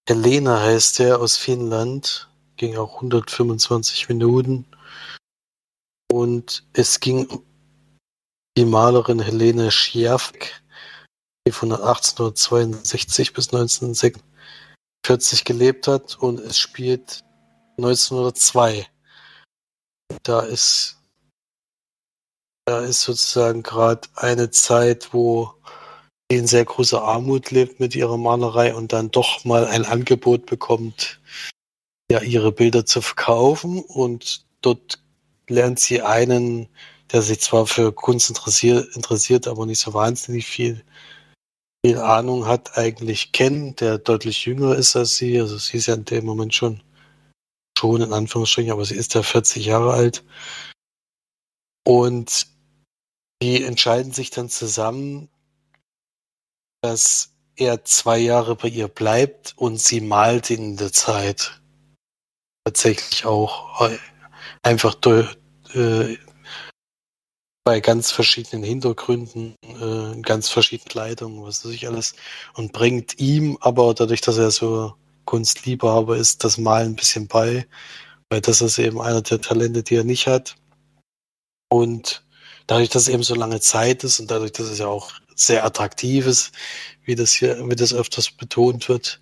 Helena 0.08 0.60
heißt 0.60 0.98
der 0.98 1.20
aus 1.20 1.36
Finnland. 1.36 2.28
Ging 2.56 2.76
auch 2.76 2.96
125 2.96 4.08
Minuten. 4.08 4.66
Und 6.12 6.66
es 6.72 7.00
ging 7.00 7.26
um 7.26 7.44
die 8.56 8.64
Malerin 8.64 9.20
Helene 9.20 9.70
Schiafk, 9.70 10.62
die 11.46 11.52
von 11.52 11.70
1862 11.72 13.32
bis 13.32 13.46
1946 13.54 15.44
gelebt 15.44 15.86
hat. 15.86 16.18
Und 16.18 16.40
es 16.40 16.58
spielt 16.58 17.24
1902. 17.78 18.86
Da 20.24 20.40
ist, 20.40 20.99
da 22.70 22.84
ist 22.84 23.00
sozusagen 23.00 23.64
gerade 23.64 24.08
eine 24.14 24.52
Zeit, 24.52 25.12
wo 25.12 25.54
sie 26.30 26.38
in 26.38 26.46
sehr 26.46 26.64
großer 26.64 27.02
Armut 27.02 27.50
lebt 27.50 27.80
mit 27.80 27.96
ihrer 27.96 28.16
Malerei 28.16 28.76
und 28.76 28.92
dann 28.92 29.10
doch 29.10 29.44
mal 29.44 29.66
ein 29.66 29.84
Angebot 29.84 30.46
bekommt, 30.46 31.20
ja, 32.12 32.20
ihre 32.22 32.52
Bilder 32.52 32.86
zu 32.86 33.02
verkaufen. 33.02 33.80
Und 33.80 34.46
dort 34.62 35.02
lernt 35.48 35.80
sie 35.80 36.02
einen, 36.02 36.68
der 37.12 37.22
sich 37.22 37.40
zwar 37.40 37.66
für 37.66 37.92
Kunst 37.92 38.28
interessiert, 38.28 38.94
interessiert 38.94 39.48
aber 39.48 39.66
nicht 39.66 39.80
so 39.80 39.92
wahnsinnig 39.92 40.46
viel, 40.46 40.84
viel 41.84 41.98
Ahnung 41.98 42.46
hat, 42.46 42.78
eigentlich 42.78 43.32
kennen, 43.32 43.74
der 43.74 43.98
deutlich 43.98 44.46
jünger 44.46 44.76
ist 44.76 44.94
als 44.94 45.16
sie. 45.16 45.40
Also 45.40 45.58
sie 45.58 45.78
ist 45.78 45.86
ja 45.86 45.94
in 45.94 46.04
dem 46.04 46.24
Moment 46.24 46.54
schon 46.54 46.84
schon 47.76 48.00
in 48.02 48.12
Anführungsstrichen, 48.12 48.70
aber 48.70 48.84
sie 48.84 48.94
ist 48.94 49.14
ja 49.14 49.24
40 49.24 49.64
Jahre 49.66 49.92
alt. 49.92 50.22
Und 51.84 52.49
die 53.42 53.64
entscheiden 53.64 54.12
sich 54.12 54.30
dann 54.30 54.48
zusammen, 54.48 55.28
dass 56.82 57.32
er 57.56 57.84
zwei 57.84 58.18
Jahre 58.18 58.56
bei 58.56 58.68
ihr 58.68 58.88
bleibt 58.88 59.54
und 59.56 59.78
sie 59.78 60.00
malt 60.00 60.50
in 60.50 60.76
der 60.76 60.92
Zeit. 60.92 61.60
Tatsächlich 62.64 63.24
auch 63.24 63.88
äh, 63.88 63.98
einfach 64.62 64.94
durch, 64.94 65.36
äh, 65.74 66.16
bei 67.64 67.80
ganz 67.80 68.10
verschiedenen 68.10 68.64
Hintergründen, 68.64 69.54
äh, 69.62 70.20
ganz 70.22 70.48
verschiedenen 70.48 70.88
Kleidungen, 70.88 71.42
was 71.42 71.64
weiß 71.64 71.72
ich 71.72 71.86
alles, 71.86 72.14
und 72.54 72.72
bringt 72.72 73.20
ihm 73.20 73.58
aber 73.60 73.94
dadurch, 73.94 74.22
dass 74.22 74.38
er 74.38 74.50
so 74.50 74.94
Kunstliebhaber 75.26 76.16
ist 76.16 76.42
das 76.42 76.58
Malen 76.58 76.92
ein 76.92 76.96
bisschen 76.96 77.28
bei, 77.28 77.66
weil 78.30 78.40
das 78.40 78.60
ist 78.62 78.78
eben 78.78 79.00
einer 79.00 79.22
der 79.22 79.40
Talente, 79.40 79.82
die 79.82 79.96
er 79.96 80.04
nicht 80.04 80.26
hat. 80.26 80.56
Und 81.68 82.24
dadurch, 82.70 82.88
dass 82.88 83.02
es 83.02 83.08
eben 83.08 83.24
so 83.24 83.34
lange 83.34 83.60
Zeit 83.60 84.04
ist 84.04 84.20
und 84.20 84.30
dadurch, 84.30 84.52
dass 84.52 84.68
es 84.68 84.78
ja 84.78 84.86
auch 84.86 85.12
sehr 85.34 85.64
attraktiv 85.64 86.26
ist, 86.26 86.52
wie 87.04 87.16
das 87.16 87.32
hier, 87.32 87.68
wie 87.68 87.74
das 87.74 87.92
öfters 87.92 88.30
betont 88.30 88.88
wird, 88.88 89.20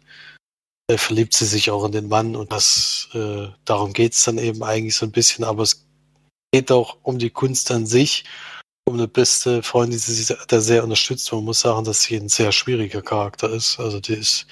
äh, 0.88 0.98
verliebt 0.98 1.32
sie 1.32 1.46
sich 1.46 1.70
auch 1.70 1.84
in 1.84 1.92
den 1.92 2.08
Mann 2.08 2.36
und 2.36 2.52
das, 2.52 3.08
äh, 3.14 3.48
darum 3.64 3.94
es 3.96 4.24
dann 4.24 4.36
eben 4.36 4.62
eigentlich 4.62 4.96
so 4.96 5.06
ein 5.06 5.12
bisschen, 5.12 5.44
aber 5.44 5.62
es 5.62 5.86
geht 6.52 6.70
auch 6.70 6.98
um 7.02 7.18
die 7.18 7.30
Kunst 7.30 7.70
an 7.70 7.86
sich, 7.86 8.24
um 8.86 8.94
eine 8.94 9.08
beste 9.08 9.62
Freundin, 9.62 9.98
die 9.98 10.12
sie 10.12 10.34
da 10.48 10.60
sehr 10.60 10.84
unterstützt. 10.84 11.32
Man 11.32 11.44
muss 11.44 11.60
sagen, 11.60 11.84
dass 11.84 12.02
sie 12.02 12.16
ein 12.16 12.28
sehr 12.28 12.52
schwieriger 12.52 13.02
Charakter 13.02 13.50
ist. 13.50 13.78
Also 13.78 14.00
die 14.00 14.14
ist 14.14 14.46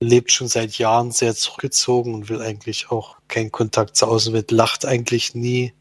lebt 0.00 0.32
schon 0.32 0.48
seit 0.48 0.78
Jahren 0.78 1.12
sehr 1.12 1.34
zurückgezogen 1.34 2.14
und 2.14 2.28
will 2.28 2.42
eigentlich 2.42 2.90
auch 2.90 3.16
keinen 3.28 3.52
Kontakt 3.52 3.96
zur 3.96 4.08
Außenwelt, 4.08 4.50
lacht 4.50 4.84
eigentlich 4.84 5.34
nie. 5.34 5.72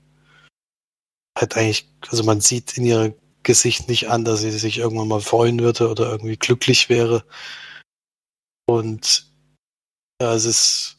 Hat 1.37 1.55
eigentlich, 1.57 1.87
also 2.09 2.23
man 2.23 2.41
sieht 2.41 2.77
in 2.77 2.85
ihrem 2.85 3.13
Gesicht 3.43 3.87
nicht 3.87 4.09
an, 4.09 4.25
dass 4.25 4.41
sie 4.41 4.51
sich 4.51 4.77
irgendwann 4.77 5.07
mal 5.07 5.21
freuen 5.21 5.59
würde 5.59 5.89
oder 5.89 6.11
irgendwie 6.11 6.37
glücklich 6.37 6.89
wäre. 6.89 7.23
Und 8.67 9.31
ja, 10.21 10.33
es 10.33 10.45
ist, 10.45 10.97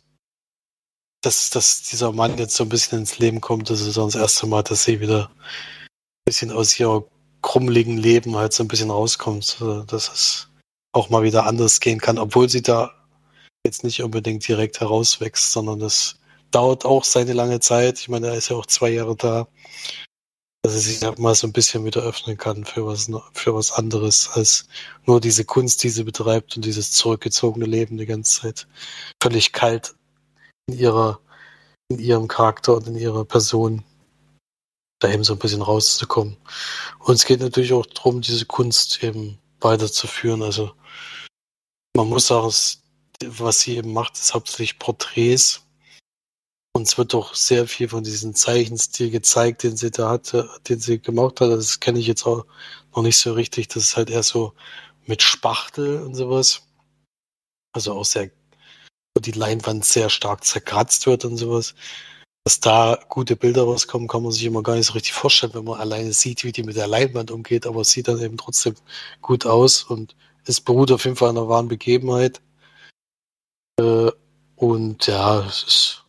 dass, 1.23 1.51
dass 1.51 1.83
dieser 1.83 2.13
Mann 2.13 2.39
jetzt 2.39 2.55
so 2.57 2.65
ein 2.65 2.69
bisschen 2.69 2.99
ins 2.99 3.19
Leben 3.19 3.41
kommt, 3.41 3.71
das 3.71 3.81
ist 3.81 3.97
das 3.97 4.15
erste 4.15 4.47
Mal, 4.47 4.63
dass 4.63 4.85
sie 4.85 5.01
wieder 5.01 5.31
ein 5.39 6.25
bisschen 6.25 6.51
aus 6.51 6.79
ihrer 6.79 7.05
krummeligen 7.43 7.97
Leben 7.97 8.37
halt 8.37 8.53
so 8.53 8.65
ein 8.65 8.69
bisschen 8.69 8.91
rauskommt, 8.91 9.61
dass 9.87 10.09
es 10.09 10.49
auch 10.93 11.11
mal 11.11 11.23
wieder 11.23 11.47
anders 11.47 11.81
gehen 11.81 12.01
kann, 12.01 12.19
obwohl 12.19 12.49
sie 12.49 12.63
da 12.63 12.93
jetzt 13.65 13.85
nicht 13.85 14.03
unbedingt 14.03 14.47
direkt 14.47 14.81
herauswächst, 14.81 15.53
sondern 15.53 15.79
das 15.79 16.19
dauert 16.51 16.85
auch 16.85 17.05
seine 17.05 17.33
lange 17.33 17.61
Zeit. 17.61 18.01
Ich 18.01 18.09
meine, 18.09 18.29
er 18.29 18.35
ist 18.35 18.49
ja 18.49 18.57
auch 18.57 18.67
zwei 18.67 18.91
Jahre 18.91 19.17
da, 19.17 19.49
dass 20.63 20.75
er 20.75 20.81
sich 20.81 21.03
halt 21.03 21.19
mal 21.19 21.35
so 21.35 21.47
ein 21.47 21.53
bisschen 21.53 21.85
wieder 21.85 22.03
öffnen 22.03 22.37
kann 22.37 22.65
für 22.65 22.87
was, 22.87 23.11
für 23.33 23.55
was 23.55 23.73
anderes 23.73 24.29
als 24.31 24.69
nur 25.05 25.21
diese 25.21 25.45
Kunst, 25.45 25.83
die 25.83 25.89
sie 25.89 26.05
betreibt 26.05 26.57
und 26.57 26.65
dieses 26.65 26.93
zurückgezogene 26.93 27.67
Leben 27.67 27.97
die 27.99 28.07
ganze 28.07 28.43
Zeit. 28.43 28.69
Völlig 29.21 29.53
kalt 29.53 29.95
in 30.69 30.79
ihrer, 30.79 31.21
in 31.89 31.99
ihrem 31.99 32.29
Charakter 32.29 32.77
und 32.77 32.87
in 32.87 32.97
ihrer 32.97 33.25
Person 33.25 33.85
da 35.01 35.11
eben 35.11 35.25
so 35.25 35.33
ein 35.33 35.39
bisschen 35.41 35.63
rauszukommen. 35.63 36.37
Und 37.01 37.15
es 37.15 37.25
geht 37.25 37.41
natürlich 37.41 37.73
auch 37.73 37.87
darum, 37.87 38.21
diese 38.21 38.47
Kunst 38.47 39.03
eben 39.03 39.39
weiterzuführen. 39.61 40.43
Also 40.43 40.73
man 41.97 42.09
muss 42.09 42.29
sagen, 42.29 42.53
was 43.27 43.61
sie 43.61 43.77
eben 43.77 43.93
macht, 43.93 44.15
ist 44.15 44.33
hauptsächlich 44.33 44.79
Porträts. 44.79 45.63
Und 46.75 46.89
es 46.89 46.97
wird 46.97 47.13
doch 47.13 47.35
sehr 47.35 47.67
viel 47.69 47.89
von 47.89 48.03
diesem 48.03 48.35
Zeichenstil 48.35 49.11
gezeigt, 49.11 49.63
den 49.63 49.77
sie 49.77 49.91
da 49.91 50.09
hatte, 50.09 50.49
den 50.69 50.81
sie 50.81 51.01
gemacht 51.01 51.41
hat. 51.41 51.51
Das 51.51 51.81
kenne 51.81 51.99
ich 51.99 52.07
jetzt 52.07 52.27
auch 52.27 52.47
noch 52.95 53.03
nicht 53.03 53.19
so 53.19 53.35
richtig. 53.35 53.69
Das 53.69 53.83
ist 53.83 53.97
halt 53.97 54.09
eher 54.09 54.23
so 54.23 54.55
mit 55.07 55.23
Spachtel 55.23 56.01
und 56.03 56.15
sowas. 56.15 56.63
Also 57.75 57.93
auch 57.95 58.05
sehr, 58.05 58.31
wo 59.15 59.21
die 59.21 59.33
Leinwand 59.33 59.85
sehr 59.85 60.09
stark 60.09 60.45
zerkratzt 60.45 61.07
wird 61.07 61.27
und 61.27 61.37
sowas. 61.37 61.75
Dass 62.45 62.61
da 62.61 62.99
gute 63.09 63.37
Bilder 63.37 63.65
rauskommen, 63.65 64.09
kann 64.09 64.23
man 64.23 64.33
sich 64.33 64.45
immer 64.45 64.63
gar 64.63 64.77
nicht 64.77 64.87
so 64.87 64.95
richtig 64.95 65.13
vorstellen, 65.13 65.55
wenn 65.55 65.65
man 65.65 65.79
alleine 65.81 66.13
sieht, 66.13 66.43
wie 66.45 66.53
die 66.53 66.63
mit 66.65 66.77
der 66.77 66.89
Leinwand 66.89 67.31
umgeht. 67.31 67.67
Aber 67.67 67.83
es 67.83 67.91
sieht 67.91 68.09
dann 68.09 68.21
eben 68.21 68.39
trotzdem 68.39 68.75
gut 69.21 69.47
aus 69.47 69.83
und 69.85 70.17
es 70.45 70.61
beruht 70.61 70.91
auf 70.91 71.05
jeden 71.05 71.17
Fall 71.17 71.31
einer 71.31 71.49
wahren 71.49 71.69
Begebenheit. 71.69 72.41
Äh, 73.79 74.11
und 74.57 75.07
ja, 75.07 75.41
es 75.47 75.63
ist 75.65 76.02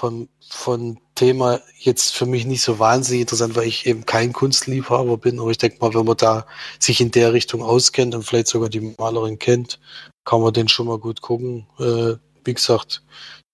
von, 0.00 0.30
von 0.48 0.98
Thema 1.14 1.60
jetzt 1.78 2.14
für 2.14 2.24
mich 2.24 2.46
nicht 2.46 2.62
so 2.62 2.78
wahnsinnig 2.78 3.20
interessant, 3.22 3.54
weil 3.54 3.68
ich 3.68 3.84
eben 3.84 4.06
kein 4.06 4.32
Kunstliebhaber 4.32 5.18
bin. 5.18 5.38
Aber 5.38 5.50
ich 5.50 5.58
denke 5.58 5.76
mal, 5.80 5.92
wenn 5.92 6.06
man 6.06 6.16
da 6.16 6.46
sich 6.78 7.02
in 7.02 7.10
der 7.10 7.34
Richtung 7.34 7.62
auskennt 7.62 8.14
und 8.14 8.22
vielleicht 8.22 8.46
sogar 8.46 8.70
die 8.70 8.94
Malerin 8.96 9.38
kennt, 9.38 9.78
kann 10.24 10.40
man 10.40 10.54
den 10.54 10.68
schon 10.68 10.86
mal 10.86 10.98
gut 10.98 11.20
gucken. 11.20 11.66
Äh, 11.78 12.16
wie 12.44 12.54
gesagt, 12.54 13.02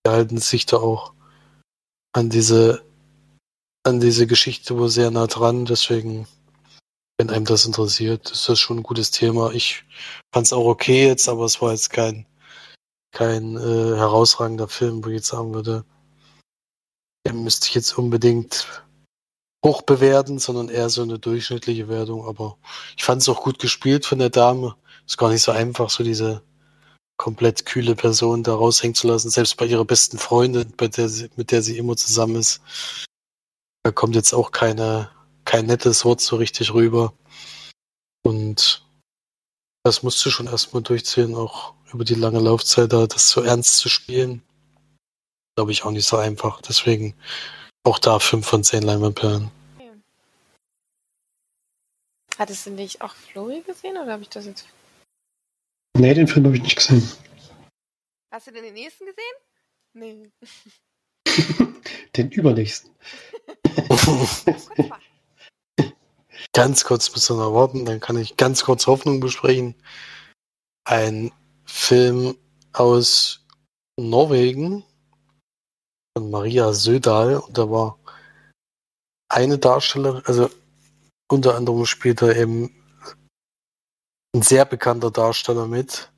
die 0.05 0.11
halten 0.11 0.37
sich 0.37 0.65
da 0.65 0.77
auch 0.77 1.13
an 2.13 2.29
diese, 2.29 2.81
an 3.83 3.99
diese 3.99 4.25
Geschichte 4.25 4.77
wo 4.79 4.87
sehr 4.87 5.11
nah 5.11 5.27
dran. 5.27 5.65
Deswegen, 5.65 6.27
wenn 7.17 7.29
einem 7.29 7.45
das 7.45 7.65
interessiert, 7.65 8.31
ist 8.31 8.47
das 8.47 8.57
schon 8.57 8.77
ein 8.77 8.83
gutes 8.83 9.11
Thema. 9.11 9.51
Ich 9.51 9.83
fand 10.33 10.45
es 10.45 10.53
auch 10.53 10.65
okay 10.65 11.07
jetzt, 11.07 11.27
aber 11.27 11.43
es 11.43 11.61
war 11.61 11.71
jetzt 11.71 11.89
kein 11.89 12.25
kein 13.11 13.57
äh, 13.57 13.95
herausragender 13.97 14.67
Film, 14.67 15.03
wo 15.03 15.09
ich 15.09 15.15
jetzt 15.15 15.29
sagen 15.29 15.53
würde, 15.53 15.83
müsste 17.33 17.67
ich 17.67 17.75
jetzt 17.75 17.97
unbedingt 17.97 18.83
hoch 19.65 19.81
bewerten, 19.81 20.39
sondern 20.39 20.69
eher 20.69 20.89
so 20.89 21.01
eine 21.01 21.19
durchschnittliche 21.19 21.87
Wertung. 21.87 22.25
Aber 22.25 22.57
ich 22.95 23.03
fand 23.03 23.21
es 23.21 23.29
auch 23.29 23.43
gut 23.43 23.59
gespielt 23.59 24.05
von 24.05 24.19
der 24.19 24.29
Dame. 24.29 24.75
Ist 25.05 25.17
gar 25.17 25.29
nicht 25.29 25.41
so 25.41 25.51
einfach, 25.51 25.89
so 25.89 26.03
diese 26.03 26.43
komplett 27.17 27.65
kühle 27.65 27.95
Person 27.95 28.43
da 28.43 28.53
raushängen 28.53 28.95
zu 28.95 29.07
lassen, 29.07 29.29
selbst 29.29 29.57
bei 29.57 29.65
ihrer 29.65 29.85
besten 29.85 30.19
Freundin, 30.19 30.73
bei 30.77 30.87
der 30.87 31.09
sie, 31.09 31.29
mit 31.35 31.51
der 31.51 31.61
sie 31.61 31.77
immer 31.77 31.97
zusammen 31.97 32.35
ist. 32.35 32.61
Da 33.83 33.91
kommt 33.91 34.15
jetzt 34.15 34.33
auch 34.33 34.51
keine, 34.51 35.09
kein 35.43 35.65
nettes 35.65 36.05
Wort 36.05 36.21
so 36.21 36.35
richtig 36.35 36.73
rüber. 36.73 37.13
Und 38.23 38.85
das 39.83 40.03
musst 40.03 40.23
du 40.25 40.29
schon 40.29 40.47
erstmal 40.47 40.83
durchziehen, 40.83 41.33
auch 41.35 41.73
über 41.91 42.03
die 42.03 42.15
lange 42.15 42.39
Laufzeit 42.39 42.93
da, 42.93 43.07
das 43.07 43.29
so 43.29 43.41
ernst 43.41 43.77
zu 43.77 43.89
spielen. 43.89 44.43
Glaube 45.57 45.71
ich 45.71 45.83
auch 45.83 45.91
nicht 45.91 46.05
so 46.05 46.17
einfach. 46.17 46.61
Deswegen 46.61 47.15
auch 47.83 47.97
da 47.97 48.19
5 48.19 48.45
von 48.45 48.63
10 48.63 48.83
Leinwandperlen. 48.83 49.49
Hattest 52.37 52.67
du 52.67 52.69
nicht 52.69 53.01
auch 53.01 53.15
Flori 53.15 53.61
gesehen 53.61 53.97
oder 53.97 54.11
habe 54.13 54.21
ich 54.21 54.29
das 54.29 54.45
jetzt? 54.45 54.67
Nee, 55.97 56.13
den 56.13 56.27
Film 56.27 56.45
habe 56.45 56.57
ich 56.57 56.61
nicht 56.61 56.75
gesehen. 56.75 57.11
Hast 58.31 58.45
du 58.45 58.51
denn 58.51 58.65
den 58.65 58.75
nächsten 58.75 59.05
gesehen? 59.07 59.33
Nee. 59.93 60.29
den 62.15 62.29
übernächsten. 62.29 62.91
ganz 66.53 66.83
kurz 66.83 67.11
müssen 67.11 67.35
wir 67.35 67.45
noch 67.45 67.55
warten, 67.55 67.83
dann 67.85 67.99
kann 67.99 68.17
ich 68.17 68.37
ganz 68.37 68.63
kurz 68.63 68.85
Hoffnung 68.85 69.19
besprechen. 69.21 69.73
Ein 70.83 71.31
Film 71.65 72.37
aus 72.73 73.43
Norwegen 73.99 74.83
von 76.17 76.31
Maria 76.31 76.73
Södal 76.73 77.37
und 77.37 77.57
da 77.57 77.69
war 77.69 77.99
eine 79.29 79.59
Darstellerin, 79.59 80.23
also 80.25 80.49
unter 81.29 81.55
anderem 81.55 81.85
spielt 81.85 82.21
er 82.21 82.35
eben 82.35 82.73
ein 84.35 84.41
sehr 84.41 84.65
bekannter 84.65 85.11
Darsteller 85.11 85.67
mit, 85.67 86.11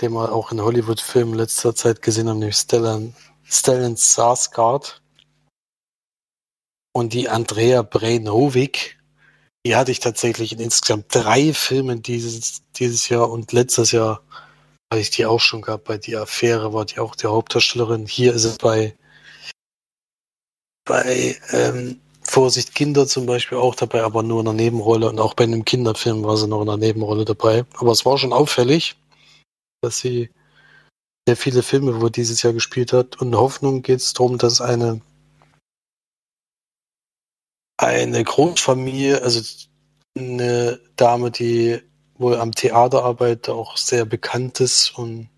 den 0.00 0.12
wir 0.12 0.32
auch 0.32 0.50
in 0.50 0.60
Hollywood-Filmen 0.60 1.34
letzter 1.34 1.74
Zeit 1.74 2.02
gesehen 2.02 2.28
haben, 2.28 2.40
nämlich 2.40 2.56
Stellan, 2.56 3.14
Stellan 3.44 3.96
Sarsgaard. 3.96 5.02
Und 6.92 7.12
die 7.12 7.28
Andrea 7.28 7.82
Brainhovik, 7.82 8.98
die 9.64 9.76
hatte 9.76 9.92
ich 9.92 10.00
tatsächlich 10.00 10.52
in 10.52 10.58
insgesamt 10.58 11.14
drei 11.14 11.52
Filmen 11.52 12.02
dieses, 12.02 12.62
dieses 12.72 13.08
Jahr 13.08 13.30
und 13.30 13.52
letztes 13.52 13.92
Jahr 13.92 14.22
hatte 14.90 15.00
ich 15.00 15.10
die 15.10 15.26
auch 15.26 15.40
schon 15.40 15.62
gehabt. 15.62 15.84
Bei 15.84 15.98
Die 15.98 16.16
Affäre 16.16 16.72
war 16.72 16.86
die 16.86 16.98
auch 16.98 17.14
die 17.14 17.26
Hauptdarstellerin. 17.26 18.06
Hier 18.06 18.32
ist 18.32 18.44
es 18.44 18.58
bei, 18.58 18.97
bei 20.88 21.36
ähm, 21.52 22.00
Vorsicht 22.22 22.74
Kinder 22.74 23.06
zum 23.06 23.26
Beispiel 23.26 23.58
auch 23.58 23.76
dabei, 23.76 24.02
aber 24.02 24.22
nur 24.24 24.40
in 24.40 24.48
einer 24.48 24.56
Nebenrolle. 24.56 25.08
Und 25.08 25.20
auch 25.20 25.34
bei 25.34 25.44
einem 25.44 25.64
Kinderfilm 25.64 26.24
war 26.24 26.36
sie 26.36 26.48
noch 26.48 26.62
in 26.62 26.68
einer 26.68 26.76
Nebenrolle 26.76 27.24
dabei. 27.24 27.64
Aber 27.74 27.92
es 27.92 28.04
war 28.04 28.18
schon 28.18 28.32
auffällig, 28.32 28.96
dass 29.82 29.98
sie 29.98 30.30
sehr 31.26 31.36
viele 31.36 31.62
Filme 31.62 32.00
wo 32.00 32.08
dieses 32.08 32.42
Jahr 32.42 32.52
gespielt 32.52 32.92
hat. 32.92 33.20
Und 33.20 33.28
in 33.28 33.36
Hoffnung 33.38 33.82
geht 33.82 34.00
es 34.00 34.12
darum, 34.14 34.38
dass 34.38 34.60
eine 34.60 35.00
eine 37.76 38.24
Großfamilie, 38.24 39.22
also 39.22 39.40
eine 40.16 40.80
Dame, 40.96 41.30
die 41.30 41.80
wohl 42.14 42.36
am 42.36 42.52
Theater 42.52 43.04
arbeitet, 43.04 43.50
auch 43.50 43.76
sehr 43.76 44.04
bekannt 44.04 44.58
ist 44.58 44.98
und 44.98 45.28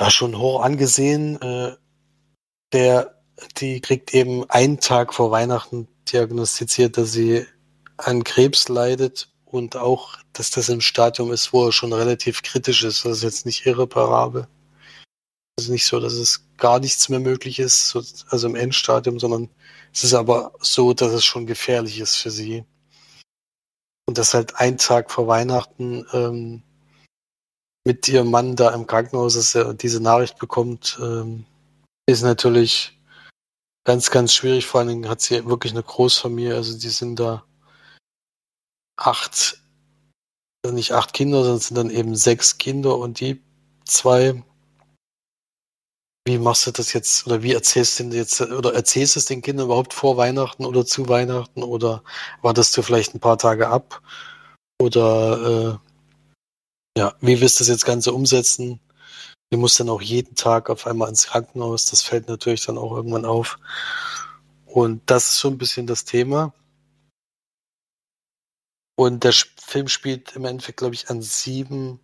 ja, 0.00 0.10
schon 0.10 0.36
hoch 0.36 0.62
angesehen, 0.62 1.40
äh, 1.40 1.76
der 2.72 3.15
die 3.58 3.80
kriegt 3.80 4.14
eben 4.14 4.48
einen 4.50 4.80
Tag 4.80 5.14
vor 5.14 5.30
Weihnachten 5.30 5.88
diagnostiziert, 6.12 6.96
dass 6.96 7.12
sie 7.12 7.46
an 7.96 8.24
Krebs 8.24 8.68
leidet 8.68 9.30
und 9.44 9.76
auch, 9.76 10.16
dass 10.32 10.50
das 10.50 10.68
im 10.68 10.80
Stadium 10.80 11.32
ist, 11.32 11.52
wo 11.52 11.66
er 11.66 11.72
schon 11.72 11.92
relativ 11.92 12.42
kritisch 12.42 12.84
ist. 12.84 13.04
Das 13.04 13.18
ist 13.18 13.22
jetzt 13.22 13.46
nicht 13.46 13.66
irreparabel. 13.66 14.46
Es 15.56 15.64
ist 15.64 15.70
nicht 15.70 15.86
so, 15.86 16.00
dass 16.00 16.14
es 16.14 16.46
gar 16.58 16.78
nichts 16.80 17.08
mehr 17.08 17.20
möglich 17.20 17.58
ist, 17.58 17.96
also 18.28 18.46
im 18.46 18.56
Endstadium, 18.56 19.18
sondern 19.18 19.48
es 19.92 20.04
ist 20.04 20.14
aber 20.14 20.52
so, 20.60 20.92
dass 20.92 21.12
es 21.12 21.24
schon 21.24 21.46
gefährlich 21.46 22.00
ist 22.00 22.16
für 22.16 22.30
sie. 22.30 22.64
Und 24.06 24.18
dass 24.18 24.34
halt 24.34 24.56
ein 24.56 24.78
Tag 24.78 25.10
vor 25.10 25.26
Weihnachten 25.26 26.06
ähm, 26.12 26.62
mit 27.84 28.06
ihrem 28.08 28.30
Mann 28.30 28.56
da 28.56 28.70
im 28.74 28.86
Krankenhaus 28.86 29.34
dass 29.34 29.54
er 29.54 29.74
diese 29.74 30.00
Nachricht 30.00 30.38
bekommt, 30.38 30.98
ähm, 31.00 31.46
ist 32.06 32.22
natürlich 32.22 32.95
ganz, 33.86 34.10
ganz 34.10 34.34
schwierig. 34.34 34.66
Vor 34.66 34.80
allen 34.80 34.88
Dingen 34.90 35.08
hat 35.08 35.22
sie 35.22 35.46
wirklich 35.46 35.72
eine 35.72 35.82
Großfamilie. 35.82 36.54
Also 36.54 36.78
die 36.78 36.90
sind 36.90 37.18
da 37.18 37.44
acht, 38.96 39.62
also 40.64 40.74
nicht 40.74 40.92
acht 40.92 41.14
Kinder, 41.14 41.42
sondern 41.42 41.60
sind 41.60 41.76
dann 41.76 41.90
eben 41.90 42.14
sechs 42.16 42.58
Kinder 42.58 42.98
und 42.98 43.20
die 43.20 43.42
zwei. 43.84 44.42
Wie 46.28 46.38
machst 46.38 46.66
du 46.66 46.72
das 46.72 46.92
jetzt 46.92 47.26
oder 47.28 47.44
wie 47.44 47.52
erzählst 47.52 48.00
du 48.00 48.02
denn 48.02 48.12
jetzt 48.12 48.40
oder 48.40 48.74
erzählst 48.74 49.14
du 49.14 49.20
es 49.20 49.26
den 49.26 49.42
Kindern 49.42 49.66
überhaupt 49.66 49.94
vor 49.94 50.16
Weihnachten 50.16 50.64
oder 50.64 50.84
zu 50.84 51.08
Weihnachten 51.08 51.62
oder 51.62 52.02
wartest 52.42 52.76
du 52.76 52.82
vielleicht 52.82 53.14
ein 53.14 53.20
paar 53.20 53.38
Tage 53.38 53.68
ab 53.68 54.02
oder 54.80 55.78
äh, 56.96 56.98
ja, 56.98 57.14
wie 57.20 57.40
willst 57.40 57.60
du 57.60 57.62
das 57.62 57.68
jetzt 57.68 57.84
Ganze 57.86 58.12
umsetzen? 58.12 58.80
Die 59.52 59.56
muss 59.56 59.76
dann 59.76 59.88
auch 59.88 60.02
jeden 60.02 60.34
Tag 60.34 60.70
auf 60.70 60.86
einmal 60.86 61.08
ins 61.08 61.26
Krankenhaus. 61.28 61.86
Das 61.86 62.02
fällt 62.02 62.28
natürlich 62.28 62.64
dann 62.66 62.78
auch 62.78 62.92
irgendwann 62.92 63.24
auf. 63.24 63.58
Und 64.66 65.02
das 65.06 65.30
ist 65.30 65.38
so 65.38 65.48
ein 65.48 65.58
bisschen 65.58 65.86
das 65.86 66.04
Thema. 66.04 66.52
Und 68.96 69.24
der 69.24 69.32
Film 69.32 69.88
spielt 69.88 70.34
im 70.34 70.46
Endeffekt, 70.46 70.78
glaube 70.78 70.94
ich, 70.94 71.08
an 71.10 71.22
sieben 71.22 72.00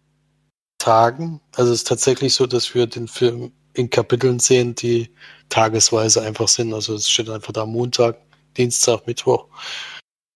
Tagen. 0.79 1.41
Also 1.55 1.73
es 1.73 1.81
ist 1.81 1.89
tatsächlich 1.89 2.35
so, 2.35 2.47
dass 2.47 2.75
wir 2.75 2.87
den 2.87 3.09
Film 3.09 3.53
in 3.75 3.91
Kapiteln 3.91 4.39
sehen, 4.39 4.75
die 4.75 5.15
tagesweise 5.49 6.23
einfach 6.23 6.49
sind. 6.49 6.75
Also 6.75 6.95
es 6.95 7.09
steht 7.09 7.31
einfach 7.31 7.53
da 7.53 7.67
Montag, 7.67 8.21
Dienstag, 8.57 9.07
Mittwoch. 9.07 9.49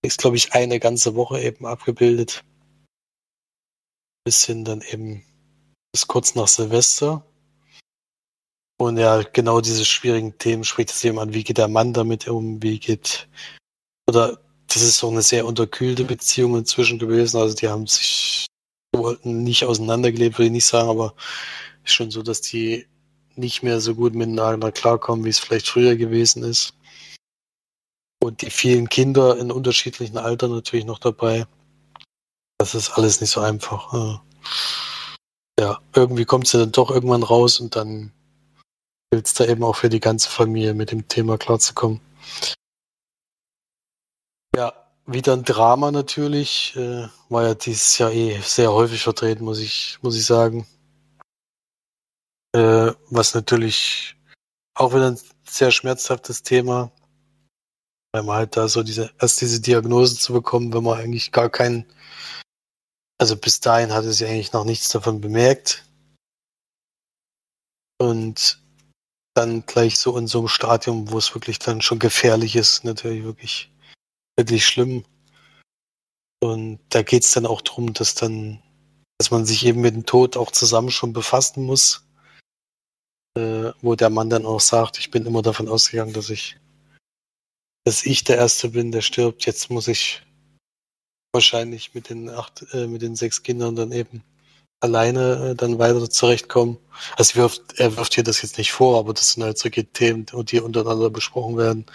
Ist, 0.03 0.19
glaube 0.19 0.37
ich, 0.37 0.53
eine 0.53 0.81
ganze 0.81 1.15
Woche 1.15 1.41
eben 1.41 1.67
abgebildet. 1.67 2.43
Bis 4.25 4.45
hin 4.45 4.65
dann 4.65 4.81
eben 4.81 5.25
bis 5.97 6.07
kurz 6.07 6.35
nach 6.35 6.47
Silvester. 6.47 7.25
Und 8.79 8.99
ja, 8.99 9.23
genau 9.23 9.63
diese 9.63 9.87
schwierigen 9.87 10.37
Themen 10.37 10.63
spricht 10.63 10.91
es 10.91 11.03
eben 11.03 11.19
an. 11.19 11.33
Wie 11.33 11.43
geht 11.43 11.57
der 11.57 11.69
Mann 11.69 11.95
damit 11.95 12.29
um? 12.29 12.63
Wie 12.63 12.79
geht, 12.79 13.27
oder 14.07 14.39
das 14.69 14.83
ist 14.83 14.99
so 14.99 15.09
eine 15.09 15.23
sehr 15.23 15.47
unterkühlte 15.47 16.05
Beziehung 16.05 16.59
inzwischen 16.59 16.99
gewesen. 16.99 17.39
Also 17.39 17.55
die 17.57 17.69
haben 17.69 17.87
sich, 17.87 18.45
wollten 18.95 19.43
nicht 19.43 19.65
auseinandergelebt, 19.65 20.37
würde 20.37 20.49
ich 20.49 20.53
nicht 20.53 20.67
sagen, 20.67 20.91
aber 20.91 21.15
ist 21.83 21.95
schon 21.95 22.11
so, 22.11 22.23
dass 22.23 22.43
die 22.43 22.87
nicht 23.35 23.63
mehr 23.63 23.81
so 23.81 23.95
gut 23.95 24.15
miteinander 24.15 24.73
klarkommen, 24.73 25.25
wie 25.25 25.31
es 25.31 25.39
vielleicht 25.39 25.67
früher 25.67 25.97
gewesen 25.97 26.43
ist. 26.43 26.75
Und 28.23 28.43
die 28.43 28.51
vielen 28.51 28.91
Kinder 28.91 29.39
in 29.39 29.51
unterschiedlichen 29.51 30.19
Altern 30.19 30.51
natürlich 30.51 30.85
noch 30.85 30.99
dabei. 30.99 31.47
Das 32.59 32.75
ist 32.75 32.91
alles 32.99 33.23
nicht 33.23 33.31
so 33.31 33.41
einfach 33.41 33.95
ja, 33.95 34.23
irgendwie 35.95 36.25
kommt 36.25 36.47
sie 36.47 36.59
dann 36.59 36.73
doch 36.73 36.91
irgendwann 36.91 37.23
raus 37.23 37.61
und 37.61 37.77
dann 37.77 38.13
gilt 39.11 39.27
es 39.27 39.35
da 39.35 39.45
eben 39.47 39.65
auch 39.65 39.77
für 39.77 39.89
die 39.89 40.01
ganze 40.01 40.29
Familie 40.29 40.75
mit 40.75 40.91
dem 40.91 41.09
Thema 41.09 41.39
klarzukommen. 41.39 42.01
Ja, 44.55 44.73
wieder 45.07 45.33
ein 45.33 45.45
Drama 45.45 45.91
natürlich. 45.91 46.75
Äh, 46.77 47.09
war 47.29 47.45
ja 47.45 47.55
dieses 47.55 47.97
Jahr 47.99 48.13
eh 48.13 48.39
sehr 48.41 48.73
häufig 48.73 49.03
vertreten, 49.03 49.45
muss 49.45 49.59
ich, 49.59 49.99
muss 50.03 50.17
ich 50.17 50.27
sagen. 50.27 50.67
Äh, 52.53 52.93
was 53.11 53.35
natürlich 53.35 54.17
auch 54.75 54.95
wieder 54.95 55.11
ein 55.11 55.19
sehr 55.45 55.71
schmerzhaftes 55.71 56.43
Thema, 56.43 56.91
weil 58.13 58.23
man 58.23 58.37
halt 58.37 58.57
da 58.57 58.69
so 58.69 58.83
diese, 58.83 59.11
erst 59.21 59.41
diese 59.41 59.61
Diagnose 59.61 60.17
zu 60.17 60.33
bekommen, 60.33 60.73
wenn 60.73 60.85
man 60.85 60.99
eigentlich 60.99 61.33
gar 61.33 61.49
keinen 61.49 61.87
also 63.19 63.37
bis 63.37 63.61
dahin 63.61 63.93
hatte 63.93 64.13
sie 64.13 64.27
eigentlich 64.27 64.53
noch 64.53 64.65
nichts 64.65 64.89
davon 64.89 65.21
bemerkt. 65.21 65.85
Und 67.99 68.63
dann 69.35 69.65
gleich 69.67 69.99
so 69.99 70.17
in 70.19 70.27
so 70.27 70.39
einem 70.39 70.49
Stadium, 70.49 71.11
wo 71.11 71.19
es 71.19 71.35
wirklich 71.35 71.59
dann 71.59 71.81
schon 71.81 71.99
gefährlich 71.99 72.57
ist, 72.57 72.85
natürlich 72.85 73.25
wirklich, 73.25 73.71
wirklich 74.39 74.67
schlimm. 74.67 75.05
Und 76.43 76.81
da 76.91 77.03
geht 77.03 77.25
es 77.25 77.31
dann 77.33 77.47
auch 77.47 77.61
darum, 77.63 77.93
dass 77.93 78.15
dann, 78.15 78.63
dass 79.19 79.31
man 79.31 79.47
sich 79.47 79.65
eben 79.65 79.81
mit 79.81 79.95
dem 79.95 80.07
Tod 80.07 80.37
auch 80.37 80.53
zusammen 80.53 80.91
schon 80.91 81.13
befassen 81.13 81.65
muss. 81.65 82.07
Äh, 83.37 83.73
wo 83.83 83.95
der 83.95 84.11
Mann 84.11 84.31
dann 84.31 84.47
auch 84.47 84.61
sagt, 84.61 84.99
ich 84.99 85.11
bin 85.11 85.27
immer 85.27 85.43
davon 85.43 85.69
ausgegangen, 85.69 86.15
dass 86.15 86.31
ich, 86.31 86.59
dass 87.85 88.05
ich 88.05 88.25
der 88.25 88.39
Erste 88.39 88.71
bin, 88.71 88.93
der 88.93 89.03
stirbt. 89.03 89.45
Jetzt 89.45 89.71
muss 89.71 89.89
ich 89.89 90.23
wahrscheinlich 91.37 91.95
mit 91.95 92.11
den 92.11 92.29
acht, 92.31 92.65
äh, 92.73 92.87
mit 92.87 93.03
den 93.03 93.17
sechs 93.17 93.43
Kindern 93.43 93.77
dann 93.77 93.93
eben 93.93 94.23
alleine 94.81 95.51
äh, 95.51 95.55
dann 95.55 95.79
weiter 95.79 96.09
zurechtkommen. 96.11 96.79
Also 97.17 97.37
wirft, 97.37 97.79
er 97.79 97.97
wirft 97.97 98.15
hier 98.15 98.25
das 98.25 98.43
jetzt 98.43 98.59
nicht 98.59 98.73
vor, 98.73 98.99
aber 98.99 99.15
das 99.15 99.33
sind 99.33 99.43
halt 99.43 99.59
solche 99.59 99.85
Themen, 99.85 100.27
die 100.27 100.61
untereinander 100.61 101.11
besprochen 101.11 101.57
werden, 101.57 101.87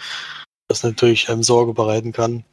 das 0.68 0.82
natürlich 0.82 1.28
einem 1.28 1.42
Sorge 1.42 1.74
bereiten 1.74 2.12
kann. 2.12 2.44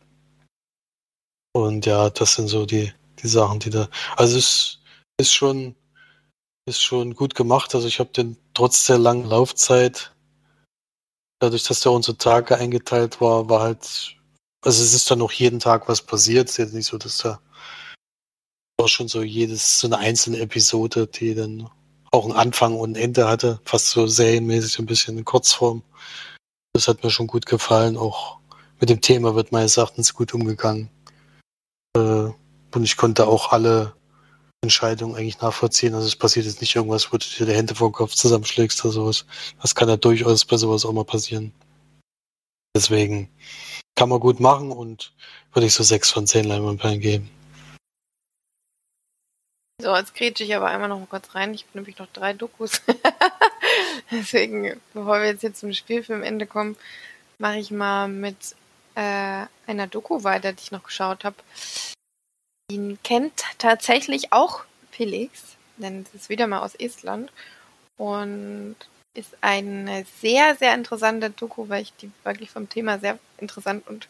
Und 1.53 1.86
ja, 1.86 2.10
das 2.10 2.36
sind 2.36 2.48
so 2.48 2.66
die, 2.66 2.94
die 3.22 3.28
Sachen, 3.28 3.60
die 3.60 3.70
da. 3.70 3.90
Also 4.18 4.38
es 4.38 4.80
ist 5.18 5.34
schon 5.34 5.76
ist 6.70 6.82
schon 6.82 7.16
gut 7.16 7.36
gemacht. 7.36 7.76
Also 7.76 7.88
ich 7.88 7.99
habe 7.99 8.11
den 8.11 8.38
trotz 8.53 8.86
der 8.86 8.98
langen 8.98 9.26
Laufzeit, 9.26 10.14
dadurch, 11.40 11.64
dass 11.64 11.82
der 11.82 11.91
unsere 11.91 12.18
Tage 12.18 12.57
eingeteilt 12.57 13.20
war, 13.20 13.49
war 13.49 13.61
halt, 13.61 14.16
also 14.61 14.84
es 14.84 14.94
ist 14.94 15.10
dann 15.10 15.19
noch 15.19 15.31
jeden 15.31 15.60
Tag 15.60 15.88
was 15.88 16.02
passiert. 16.02 16.49
Es 16.49 16.53
ist 16.53 16.57
jetzt 16.57 16.73
nicht 16.73 16.88
so, 16.88 16.98
dass 16.98 17.18
da 17.18 17.40
war 18.80 18.88
schon 18.88 19.07
so 19.07 19.22
jedes, 19.22 19.80
so 19.80 19.88
eine 19.88 19.98
einzelne 19.98 20.40
Episode, 20.40 21.07
die 21.07 21.36
dann 21.36 21.69
auch 22.11 22.26
einen 22.26 22.34
Anfang 22.34 22.76
und 22.76 22.94
ein 22.94 23.02
Ende 23.02 23.27
hatte, 23.27 23.60
fast 23.65 23.90
so 23.90 24.07
serienmäßig 24.07 24.80
ein 24.80 24.86
bisschen 24.86 25.18
in 25.18 25.26
Kurzform. 25.26 25.84
Das 26.73 26.88
hat 26.88 27.03
mir 27.03 27.10
schon 27.10 27.27
gut 27.27 27.45
gefallen. 27.45 27.98
Auch 27.98 28.40
mit 28.80 28.90
dem 28.90 29.02
Thema 29.02 29.36
wird 29.36 29.52
meines 29.52 29.77
Erachtens 29.77 30.14
gut 30.14 30.34
umgegangen. 30.34 30.90
Äh, 31.95 32.30
und 32.72 32.84
ich 32.84 32.98
konnte 32.98 33.27
auch 33.27 33.52
alle 33.52 33.94
Entscheidungen 34.61 35.15
eigentlich 35.15 35.41
nachvollziehen. 35.41 35.94
Also 35.94 36.07
es 36.07 36.15
passiert 36.15 36.45
jetzt 36.45 36.61
nicht 36.61 36.76
irgendwas, 36.76 37.11
wo 37.11 37.18
du 37.18 37.26
dir 37.26 37.45
die 37.45 37.53
Hände 37.53 37.76
vor 37.76 37.90
den 37.90 37.94
Kopf 37.94 38.14
zusammenschlägst 38.14 38.84
oder 38.84 38.94
sowas. 38.94 39.26
Das 39.61 39.76
kann 39.76 39.90
ja 39.90 39.98
durchaus 39.98 40.45
bei 40.45 40.57
sowas 40.57 40.86
auch 40.86 40.94
mal 40.94 41.06
passieren. 41.06 41.53
Deswegen 42.76 43.30
kann 43.99 44.07
man 44.07 44.21
gut 44.21 44.39
machen 44.39 44.71
und 44.71 45.11
würde 45.51 45.67
ich 45.67 45.73
so 45.73 45.84
sechs 45.84 46.09
von 46.09 46.26
zehn 46.26 46.45
Leinwandperlen 46.45 47.01
geben. 47.01 47.30
So, 49.81 49.93
jetzt 49.93 50.15
grätsche 50.15 50.45
ich 50.45 50.55
aber 50.55 50.67
einmal 50.67 50.88
noch 50.88 50.99
mal 50.99 51.05
kurz 51.05 51.35
rein. 51.35 51.53
Ich 51.53 51.63
habe 51.63 51.77
nämlich 51.77 51.97
noch 51.97 52.07
drei 52.07 52.31
Dokus. 52.31 52.81
Deswegen, 54.11 54.80
bevor 54.93 55.19
wir 55.19 55.27
jetzt 55.27 55.41
hier 55.41 55.53
zum 55.53 55.73
Spielfilmende 55.73 56.47
kommen, 56.47 56.77
mache 57.39 57.57
ich 57.57 57.71
mal 57.71 58.07
mit 58.07 58.55
äh, 58.95 59.45
einer 59.67 59.88
Doku 59.88 60.23
weiter, 60.23 60.53
die 60.53 60.61
ich 60.61 60.71
noch 60.71 60.84
geschaut 60.84 61.26
habe. 61.26 61.35
Ihn 62.71 62.99
kennt 63.03 63.43
tatsächlich 63.57 64.31
auch 64.31 64.63
Felix, 64.91 65.57
denn 65.76 66.05
es 66.07 66.13
ist 66.13 66.30
wieder 66.30 66.47
mal 66.47 66.61
aus 66.61 66.76
Estland 66.76 67.34
und 67.97 68.77
ist 69.14 69.36
eine 69.41 70.06
sehr, 70.22 70.56
sehr 70.56 70.73
interessante 70.73 71.30
Doku, 71.30 71.68
weil 71.69 71.84
ich 71.84 71.94
die 71.95 72.11
wirklich 72.23 72.52
vom 72.52 72.69
Thema 72.69 72.99
sehr 72.99 73.19
interessant 73.38 73.88
und 73.88 74.07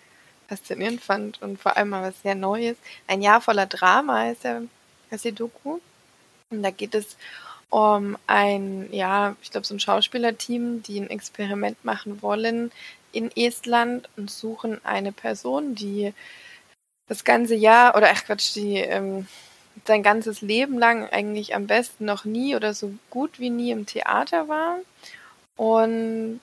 faszinierend 0.47 1.01
fand 1.01 1.41
und 1.41 1.59
vor 1.59 1.77
allem 1.77 1.89
mal 1.89 2.03
was 2.03 2.21
sehr 2.21 2.35
Neues. 2.35 2.77
Ein 3.07 3.21
Jahr 3.21 3.41
voller 3.41 3.65
Drama 3.65 4.29
ist 4.29 4.43
der 4.43 4.63
heißt 5.11 5.25
die 5.25 5.31
Doku. 5.31 5.79
Und 6.51 6.63
da 6.63 6.71
geht 6.71 6.95
es 6.95 7.17
um 7.69 8.17
ein, 8.25 8.91
ja, 8.91 9.35
ich 9.41 9.51
glaube, 9.51 9.67
so 9.67 9.75
ein 9.75 9.79
Schauspielerteam, 9.79 10.81
die 10.81 10.99
ein 10.99 11.09
Experiment 11.09 11.83
machen 11.85 12.21
wollen 12.21 12.71
in 13.11 13.31
Estland 13.35 14.09
und 14.17 14.31
suchen 14.31 14.83
eine 14.83 15.11
Person, 15.11 15.75
die 15.75 16.13
das 17.07 17.23
ganze 17.23 17.55
Jahr, 17.55 17.95
oder 17.95 18.09
ach 18.11 18.23
Quatsch, 18.23 18.55
die 18.55 18.77
ähm, 18.77 19.27
sein 19.85 20.03
ganzes 20.03 20.41
Leben 20.41 20.77
lang 20.77 21.07
eigentlich 21.09 21.55
am 21.55 21.67
besten 21.67 22.05
noch 22.05 22.25
nie 22.25 22.55
oder 22.55 22.73
so 22.73 22.93
gut 23.09 23.39
wie 23.39 23.49
nie 23.49 23.71
im 23.71 23.85
Theater 23.85 24.47
war. 24.47 24.79
Und 25.55 26.39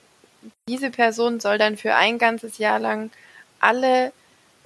diese 0.69 0.91
Person 0.91 1.39
soll 1.39 1.57
dann 1.57 1.77
für 1.77 1.95
ein 1.95 2.17
ganzes 2.17 2.57
Jahr 2.57 2.79
lang 2.79 3.11
alle 3.59 4.11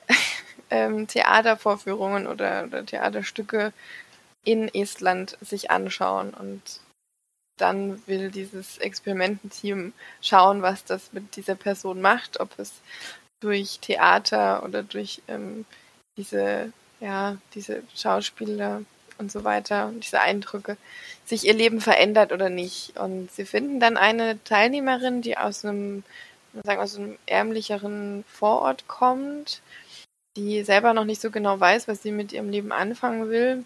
ähm, 0.69 1.07
Theatervorführungen 1.07 2.27
oder, 2.27 2.65
oder 2.65 2.85
Theaterstücke 2.85 3.73
in 4.43 4.73
Estland 4.73 5.37
sich 5.41 5.69
anschauen 5.69 6.33
und 6.33 6.61
dann 7.57 8.01
will 8.07 8.31
dieses 8.31 8.79
Experimententeam 8.79 9.93
schauen, 10.21 10.61
was 10.63 10.83
das 10.83 11.13
mit 11.13 11.35
dieser 11.35 11.55
Person 11.55 12.01
macht, 12.01 12.39
ob 12.39 12.57
es 12.57 12.73
durch 13.39 13.79
Theater 13.79 14.63
oder 14.63 14.83
durch 14.83 15.21
ähm, 15.27 15.65
diese, 16.17 16.73
ja, 17.01 17.37
diese 17.53 17.83
Schauspieler 17.95 18.83
und 19.17 19.31
so 19.31 19.43
weiter 19.43 19.87
und 19.87 20.05
diese 20.05 20.21
Eindrücke 20.21 20.77
sich 21.25 21.45
ihr 21.45 21.53
Leben 21.53 21.81
verändert 21.81 22.31
oder 22.31 22.49
nicht. 22.49 22.97
Und 22.97 23.29
sie 23.31 23.45
finden 23.45 23.79
dann 23.79 23.97
eine 23.97 24.41
Teilnehmerin, 24.45 25.21
die 25.21 25.37
aus 25.37 25.65
einem, 25.65 26.03
sagen, 26.63 26.81
aus 26.81 26.95
einem 26.95 27.17
ärmlicheren 27.25 28.23
Vorort 28.27 28.87
kommt 28.87 29.61
die 30.37 30.63
selber 30.63 30.93
noch 30.93 31.05
nicht 31.05 31.21
so 31.21 31.31
genau 31.31 31.59
weiß, 31.59 31.87
was 31.87 32.01
sie 32.01 32.11
mit 32.11 32.31
ihrem 32.31 32.49
Leben 32.49 32.71
anfangen 32.71 33.29
will, 33.29 33.65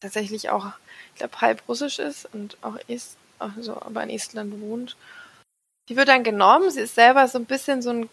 tatsächlich 0.00 0.50
auch, 0.50 0.66
ich 1.12 1.18
glaube, 1.18 1.40
halb 1.40 1.68
russisch 1.68 1.98
ist 1.98 2.32
und 2.32 2.56
auch 2.62 2.76
ist, 2.88 3.16
also 3.38 3.80
aber 3.80 4.02
in 4.02 4.10
Estland 4.10 4.60
wohnt. 4.60 4.96
Die 5.88 5.96
wird 5.96 6.08
dann 6.08 6.24
genommen. 6.24 6.70
Sie 6.70 6.80
ist 6.80 6.94
selber 6.94 7.28
so 7.28 7.38
ein 7.38 7.46
bisschen 7.46 7.82
so 7.82 7.90
ein, 7.90 8.10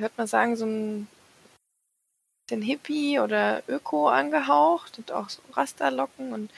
hört 0.00 0.16
man 0.16 0.26
sagen, 0.26 0.56
so 0.56 0.66
ein 0.66 1.08
den 2.52 2.62
Hippie 2.62 3.18
oder 3.18 3.62
Öko 3.68 4.08
angehaucht 4.08 4.98
und 4.98 5.10
auch 5.10 5.28
so 5.28 5.42
Rasterlocken 5.54 6.32
und 6.32 6.50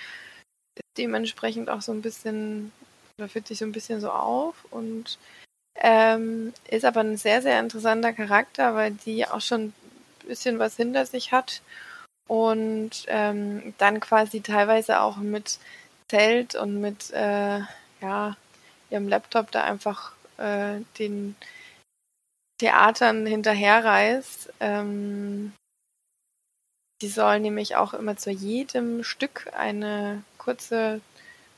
dementsprechend 0.98 1.70
auch 1.70 1.80
so 1.80 1.92
ein 1.92 2.02
bisschen, 2.02 2.72
oder 3.18 3.28
fühlt 3.28 3.46
sich 3.46 3.58
so 3.58 3.64
ein 3.64 3.72
bisschen 3.72 4.00
so 4.00 4.10
auf 4.10 4.66
und 4.70 5.18
ähm, 5.76 6.52
ist 6.68 6.84
aber 6.84 7.00
ein 7.00 7.16
sehr, 7.16 7.42
sehr 7.42 7.58
interessanter 7.58 8.12
Charakter, 8.12 8.74
weil 8.74 8.92
die 8.92 9.26
auch 9.26 9.40
schon 9.40 9.72
bisschen 10.26 10.58
was 10.58 10.76
hinter 10.76 11.06
sich 11.06 11.32
hat 11.32 11.62
und 12.28 13.04
ähm, 13.08 13.74
dann 13.78 14.00
quasi 14.00 14.40
teilweise 14.40 15.00
auch 15.00 15.18
mit 15.18 15.58
Zelt 16.10 16.54
und 16.54 16.80
mit 16.80 17.10
äh, 17.12 17.60
ja, 18.00 18.36
ihrem 18.90 19.08
Laptop 19.08 19.50
da 19.50 19.64
einfach 19.64 20.12
äh, 20.38 20.80
den 20.98 21.36
Theatern 22.58 23.26
hinterherreist. 23.26 24.52
Ähm, 24.60 25.52
die 27.04 27.10
soll 27.10 27.38
nämlich 27.38 27.76
auch 27.76 27.92
immer 27.92 28.16
zu 28.16 28.30
jedem 28.30 29.04
Stück 29.04 29.50
eine 29.54 30.24
kurze 30.38 31.02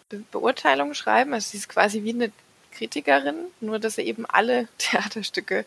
Be 0.09 0.25
Beurteilung 0.33 0.93
schreiben. 0.93 1.33
Also 1.35 1.51
sie 1.51 1.59
ist 1.59 1.69
quasi 1.69 2.03
wie 2.03 2.15
eine 2.15 2.33
Kritikerin, 2.73 3.37
nur 3.61 3.79
dass 3.79 3.97
er 3.97 4.05
eben 4.05 4.27
alle 4.27 4.67
Theaterstücke 4.79 5.65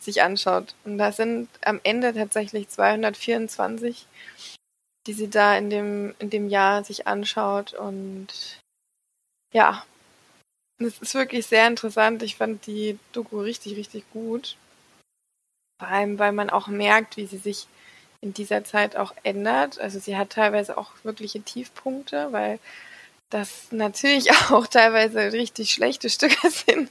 sich 0.00 0.22
anschaut. 0.22 0.74
Und 0.84 0.98
da 0.98 1.12
sind 1.12 1.48
am 1.64 1.78
Ende 1.84 2.12
tatsächlich 2.12 2.68
224, 2.70 4.08
die 5.06 5.12
sie 5.12 5.30
da 5.30 5.56
in 5.56 5.70
dem, 5.70 6.16
in 6.18 6.30
dem 6.30 6.48
Jahr 6.48 6.82
sich 6.82 7.06
anschaut. 7.06 7.72
Und 7.74 8.58
ja, 9.54 9.84
es 10.78 10.98
ist 10.98 11.14
wirklich 11.14 11.46
sehr 11.46 11.68
interessant. 11.68 12.24
Ich 12.24 12.34
fand 12.34 12.66
die 12.66 12.98
Doku 13.12 13.40
richtig, 13.40 13.76
richtig 13.76 14.02
gut. 14.12 14.56
Vor 15.78 15.86
allem, 15.86 16.18
weil 16.18 16.32
man 16.32 16.50
auch 16.50 16.66
merkt, 16.66 17.16
wie 17.16 17.26
sie 17.26 17.38
sich 17.38 17.68
in 18.20 18.34
dieser 18.34 18.64
Zeit 18.64 18.96
auch 18.96 19.14
ändert. 19.22 19.80
Also 19.80 19.98
sie 19.98 20.16
hat 20.16 20.30
teilweise 20.30 20.76
auch 20.76 20.90
wirkliche 21.02 21.40
Tiefpunkte, 21.40 22.28
weil 22.30 22.58
das 23.30 23.68
natürlich 23.70 24.30
auch 24.50 24.66
teilweise 24.66 25.32
richtig 25.32 25.70
schlechte 25.70 26.10
Stücke 26.10 26.50
sind 26.50 26.90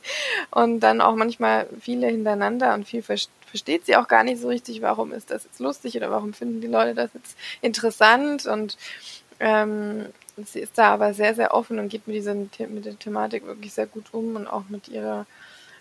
und 0.51 0.79
dann 0.79 1.01
auch 1.01 1.15
manchmal 1.15 1.67
viele 1.79 2.07
hintereinander 2.07 2.73
und 2.73 2.87
viel 2.87 3.03
versteht 3.03 3.85
sie 3.85 3.95
auch 3.95 4.07
gar 4.07 4.23
nicht 4.23 4.41
so 4.41 4.47
richtig, 4.47 4.81
warum 4.81 5.11
ist 5.11 5.31
das 5.31 5.43
jetzt 5.43 5.59
lustig 5.59 5.95
oder 5.97 6.09
warum 6.09 6.33
finden 6.33 6.61
die 6.61 6.67
Leute 6.67 6.95
das 6.95 7.11
jetzt 7.13 7.37
interessant 7.61 8.45
und 8.45 8.77
ähm, 9.39 10.05
sie 10.37 10.59
ist 10.59 10.77
da 10.77 10.93
aber 10.93 11.13
sehr, 11.13 11.35
sehr 11.35 11.53
offen 11.53 11.79
und 11.79 11.89
geht 11.89 12.07
mit, 12.07 12.15
dieser, 12.15 12.33
mit 12.33 12.85
der 12.85 12.97
Thematik 12.97 13.45
wirklich 13.45 13.73
sehr 13.73 13.87
gut 13.87 14.05
um 14.13 14.35
und 14.35 14.47
auch 14.47 14.63
mit 14.69 14.87
ihrer 14.87 15.25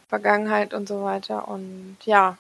Vergangenheit 0.09 0.75
und 0.75 0.89
so 0.89 1.03
weiter 1.03 1.49
und 1.49 1.97
ja, 2.05 2.39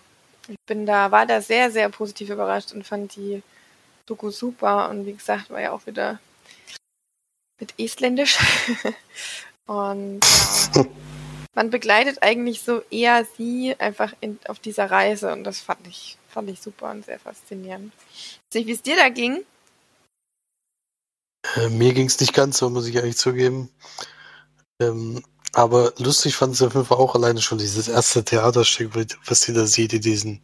ich 0.49 0.57
bin 0.67 0.87
da, 0.87 1.11
war 1.11 1.27
da 1.27 1.41
sehr, 1.41 1.71
sehr 1.71 1.89
positiv 1.91 2.31
überrascht 2.31 2.73
und 2.73 2.87
fand 2.87 3.15
die 3.17 3.43
Doku 4.07 4.31
super 4.31 4.89
und 4.89 5.07
wie 5.07 5.13
gesagt, 5.13 5.51
war 5.51 5.61
ja 5.61 5.73
auch 5.73 5.87
wieder 5.87 6.19
mit 7.61 7.75
Estländisch. 7.79 8.39
Und 9.67 10.21
ja, 10.75 10.87
man 11.55 11.69
begleitet 11.69 12.23
eigentlich 12.23 12.63
so 12.63 12.83
eher 12.91 13.27
sie 13.37 13.75
einfach 13.79 14.15
in, 14.21 14.39
auf 14.49 14.59
dieser 14.61 14.91
Reise 14.91 15.31
und 15.33 15.45
das 15.45 15.61
fand 15.61 15.87
ich, 15.87 16.17
fand 16.29 16.49
ich 16.49 16.61
super 16.63 16.91
und 16.91 17.05
sehr 17.05 17.19
faszinierend. 17.19 17.93
Ich 18.15 18.39
nicht, 18.55 18.67
wie 18.67 18.73
es 18.73 18.81
dir 18.81 18.97
da 18.97 19.11
ging. 19.11 19.45
Äh, 21.57 21.69
mir 21.69 21.93
ging 21.93 22.07
es 22.07 22.19
nicht 22.19 22.33
ganz 22.33 22.57
so, 22.57 22.71
muss 22.71 22.87
ich 22.87 22.95
ehrlich 22.95 23.19
zugeben. 23.19 23.69
Ähm, 24.81 25.23
aber 25.53 25.93
lustig 25.99 26.37
fand 26.37 26.55
es 26.55 26.63
auf 26.63 26.75
jeden 26.75 26.87
Fall 26.87 26.99
auch 26.99 27.15
alleine 27.15 27.41
schon 27.41 27.59
dieses 27.59 27.89
erste 27.89 28.25
Theaterstück, 28.25 28.93
was 29.27 29.43
sie 29.43 29.53
da 29.53 29.67
sieht 29.67 29.93
in 29.93 30.01
diesen, 30.03 30.43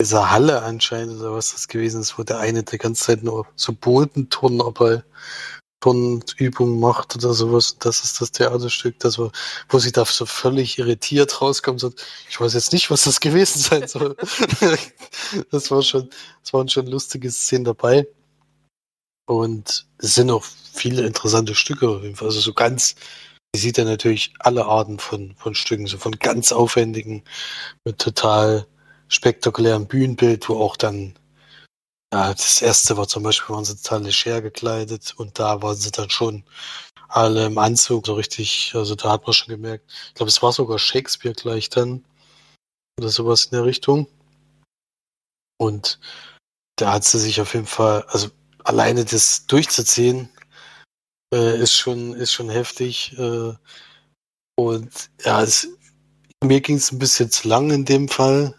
dieser 0.00 0.30
Halle 0.30 0.62
anscheinend 0.62 1.20
oder 1.20 1.32
was 1.32 1.52
das 1.52 1.68
gewesen 1.68 2.00
ist, 2.00 2.18
wo 2.18 2.22
der 2.22 2.38
eine 2.38 2.62
die 2.62 2.78
ganze 2.78 3.04
Zeit 3.04 3.22
nur 3.22 3.46
so 3.56 3.72
Bodenturnen 3.72 4.60
aber 4.60 5.04
Turnübung 5.80 6.80
macht 6.80 7.14
oder 7.16 7.32
sowas. 7.32 7.76
Das 7.78 8.02
ist 8.02 8.20
das 8.20 8.32
Theaterstück, 8.32 8.98
das 8.98 9.18
war, 9.18 9.30
wo 9.68 9.78
sie 9.78 9.92
da 9.92 10.04
so 10.04 10.26
völlig 10.26 10.78
irritiert 10.78 11.40
rauskommt 11.40 11.84
und 11.84 12.04
ich 12.28 12.40
weiß 12.40 12.54
jetzt 12.54 12.72
nicht, 12.72 12.90
was 12.90 13.04
das 13.04 13.20
gewesen 13.20 13.60
sein 13.60 13.86
soll. 13.88 14.16
das 15.50 15.70
war 15.70 15.82
schon, 15.82 16.10
es 16.42 16.52
waren 16.52 16.68
schon 16.68 16.86
lustige 16.86 17.30
Szenen 17.30 17.64
dabei. 17.64 18.06
Und 19.26 19.86
es 19.98 20.14
sind 20.14 20.30
auch 20.30 20.44
viele 20.72 21.06
interessante 21.06 21.54
Stücke 21.54 21.88
auf 21.88 22.02
jeden 22.02 22.16
Fall. 22.16 22.28
Also 22.28 22.40
so 22.40 22.54
ganz, 22.54 22.94
sieht 23.58 23.78
ja 23.78 23.84
natürlich 23.84 24.32
alle 24.40 24.66
Arten 24.66 24.98
von, 24.98 25.34
von 25.36 25.54
Stücken, 25.54 25.86
so 25.86 25.98
von 25.98 26.12
ganz 26.12 26.52
aufwendigen, 26.52 27.24
mit 27.84 27.98
total 27.98 28.66
spektakulären 29.08 29.86
Bühnenbild, 29.88 30.48
wo 30.48 30.58
auch 30.58 30.76
dann 30.76 31.14
Ja, 32.12 32.32
das 32.32 32.62
erste 32.62 32.96
war 32.96 33.06
zum 33.08 33.22
Beispiel, 33.22 33.54
waren 33.54 33.64
sie 33.64 33.76
total 33.76 34.02
leger 34.04 34.40
gekleidet 34.42 35.14
und 35.16 35.38
da 35.38 35.60
waren 35.62 35.76
sie 35.76 35.90
dann 35.90 36.10
schon 36.10 36.44
alle 37.08 37.46
im 37.46 37.58
Anzug, 37.58 38.06
so 38.06 38.14
richtig, 38.14 38.72
also 38.74 38.94
da 38.94 39.12
hat 39.12 39.24
man 39.26 39.32
schon 39.34 39.48
gemerkt. 39.48 39.90
Ich 40.08 40.14
glaube, 40.14 40.30
es 40.30 40.42
war 40.42 40.52
sogar 40.52 40.78
Shakespeare 40.78 41.34
gleich 41.34 41.70
dann 41.70 42.04
oder 42.98 43.10
sowas 43.10 43.46
in 43.46 43.52
der 43.52 43.64
Richtung. 43.64 44.08
Und 45.58 45.98
da 46.76 46.92
hat 46.94 47.04
sie 47.04 47.18
sich 47.18 47.40
auf 47.40 47.54
jeden 47.54 47.66
Fall, 47.66 48.04
also 48.08 48.28
alleine 48.64 49.04
das 49.04 49.46
durchzuziehen, 49.46 50.28
äh, 51.32 51.60
ist 51.60 51.74
schon, 51.74 52.14
ist 52.14 52.32
schon 52.32 52.48
heftig. 52.50 53.16
Äh, 53.18 53.52
und 54.56 55.10
ja, 55.24 55.42
es, 55.42 55.68
mir 56.42 56.60
ging 56.60 56.76
es 56.76 56.92
ein 56.92 56.98
bisschen 56.98 57.30
zu 57.30 57.48
lang 57.48 57.70
in 57.70 57.84
dem 57.84 58.08
Fall. 58.08 58.54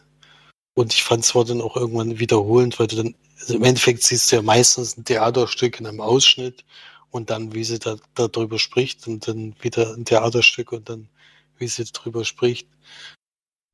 Und 0.76 0.94
ich 0.94 1.04
fand 1.04 1.26
es 1.26 1.36
war 1.36 1.46
dann 1.46 1.62
auch 1.62 1.76
irgendwann 1.76 2.20
wiederholend, 2.20 2.80
weil 2.80 2.88
du 2.88 2.96
dann, 2.98 3.16
also 3.42 3.56
im 3.56 3.64
Endeffekt 3.64 4.04
siehst 4.04 4.32
du 4.32 4.38
ja 4.38 4.42
meistens 4.42 4.98
ein 4.98 5.04
Theaterstück 5.04 5.80
in 5.80 5.88
einem 5.88 6.00
Ausschnitt 6.00 6.64
und 7.12 7.30
dann, 7.30 7.54
wie 7.54 7.64
sie 7.64 7.80
da 7.80 7.98
darüber 8.16 8.60
spricht 8.60 9.08
und 9.08 9.28
dann 9.28 9.56
wieder 9.62 9.94
ein 9.94 10.06
Theaterstück 10.06 10.72
und 10.72 10.90
dann, 10.90 11.10
wie 11.58 11.68
sie 11.68 11.84
darüber 11.84 12.24
spricht. 12.24 12.68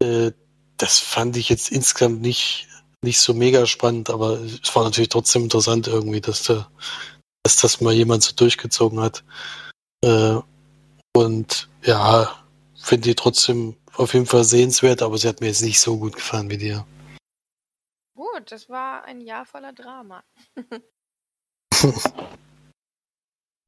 Äh, 0.02 0.32
das 0.78 1.00
fand 1.00 1.38
ich 1.38 1.50
jetzt 1.50 1.72
insgesamt 1.72 2.22
nicht, 2.22 2.68
nicht 3.02 3.20
so 3.20 3.34
mega 3.34 3.66
spannend, 3.66 4.10
aber 4.10 4.40
es 4.40 4.76
war 4.76 4.84
natürlich 4.84 5.10
trotzdem 5.10 5.44
interessant 5.44 5.88
irgendwie, 5.88 6.22
dass 6.22 6.44
da, 6.44 6.70
dass 7.46 7.58
das 7.58 7.80
mal 7.80 7.94
jemand 7.94 8.24
so 8.24 8.34
durchgezogen 8.34 9.00
hat. 9.00 9.24
Äh, 10.04 10.40
und 11.16 11.70
ja, 11.84 12.44
finde 12.76 13.12
ich 13.12 13.18
trotzdem 13.18 13.76
auf 13.94 14.16
jeden 14.16 14.26
Fall 14.26 14.44
sehenswert, 14.44 15.04
aber 15.04 15.20
sie 15.20 15.28
hat 15.28 15.42
mir 15.42 15.48
jetzt 15.48 15.62
nicht 15.62 15.80
so 15.80 15.96
gut 16.00 16.16
gefallen 16.16 16.50
wie 16.50 16.58
dir. 16.58 16.88
Gut, 18.16 18.52
das 18.52 18.68
war 18.68 19.04
ein 19.04 19.22
Jahr 19.22 19.46
voller 19.46 19.74
Drama. 19.74 20.24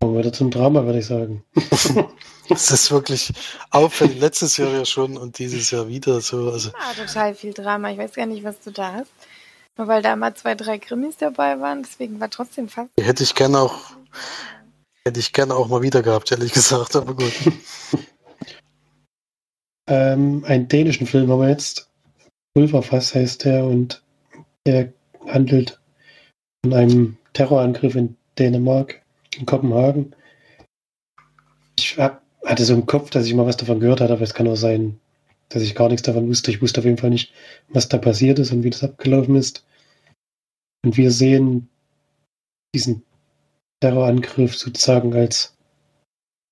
Kommen 0.01 0.13
wir 0.13 0.19
wieder 0.21 0.33
zum 0.33 0.49
Drama, 0.49 0.83
würde 0.83 0.99
ich 0.99 1.05
sagen. 1.05 1.43
Es 2.49 2.71
ist 2.71 2.91
wirklich 2.91 3.33
auffällig. 3.71 4.21
Letztes 4.21 4.55
Jahr 4.55 4.69
ja 4.69 4.85
schon 4.85 5.17
und 5.17 5.37
dieses 5.37 5.69
Jahr 5.69 5.89
wieder 5.89 6.21
so. 6.21 6.49
Also. 6.49 6.69
Ja, 6.69 6.93
total 7.05 7.35
viel 7.35 7.53
Drama. 7.53 7.91
Ich 7.91 7.97
weiß 7.97 8.13
gar 8.13 8.25
nicht, 8.25 8.41
was 8.45 8.61
du 8.61 8.71
da 8.71 8.93
hast. 8.93 9.11
Nur 9.77 9.87
weil 9.87 10.01
da 10.01 10.15
mal 10.15 10.33
zwei, 10.33 10.55
drei 10.55 10.79
Krimis 10.79 11.17
dabei 11.17 11.59
waren, 11.59 11.83
deswegen 11.83 12.19
war 12.19 12.29
trotzdem 12.29 12.67
fast. 12.67 12.89
Hätte 12.99 13.23
ich 13.23 13.35
gerne 13.35 13.59
auch, 13.59 13.91
hätte 15.05 15.19
ich 15.19 15.33
gerne 15.33 15.55
auch 15.55 15.67
mal 15.67 15.83
wieder 15.83 16.01
gehabt, 16.01 16.31
ehrlich 16.31 16.51
gesagt, 16.53 16.95
aber 16.95 17.15
gut. 17.15 17.33
ähm, 19.87 20.43
einen 20.45 20.67
dänischen 20.67 21.05
Film 21.05 21.29
haben 21.29 21.41
wir 21.41 21.49
jetzt. 21.49 21.89
Pulverfass 22.55 23.13
heißt 23.13 23.45
der 23.45 23.65
und 23.65 24.03
der 24.65 24.91
handelt 25.27 25.79
von 26.65 26.73
einem 26.73 27.17
Terrorangriff 27.33 27.93
in 27.93 28.17
Dänemark, 28.39 29.03
in 29.37 29.45
Kopenhagen. 29.45 30.15
Ich 31.77 31.99
hab, 31.99 32.23
hatte 32.43 32.65
so 32.65 32.73
im 32.73 32.87
Kopf, 32.87 33.11
dass 33.11 33.27
ich 33.27 33.35
mal 33.35 33.45
was 33.45 33.57
davon 33.57 33.79
gehört 33.79 34.01
hatte, 34.01 34.13
aber 34.13 34.23
es 34.23 34.33
kann 34.33 34.47
auch 34.47 34.55
sein, 34.55 34.99
dass 35.49 35.63
ich 35.63 35.75
gar 35.75 35.89
nichts 35.89 36.03
davon 36.03 36.27
wusste. 36.27 36.51
Ich 36.51 36.61
wusste 36.61 36.81
auf 36.81 36.85
jeden 36.85 36.97
Fall 36.97 37.09
nicht, 37.09 37.31
was 37.69 37.87
da 37.87 37.97
passiert 37.97 38.39
ist 38.39 38.51
und 38.51 38.63
wie 38.63 38.69
das 38.69 38.83
abgelaufen 38.83 39.35
ist. 39.35 39.65
Und 40.85 40.97
wir 40.97 41.11
sehen 41.11 41.69
diesen 42.75 43.03
Terrorangriff 43.81 44.55
sozusagen 44.55 45.13
als 45.13 45.55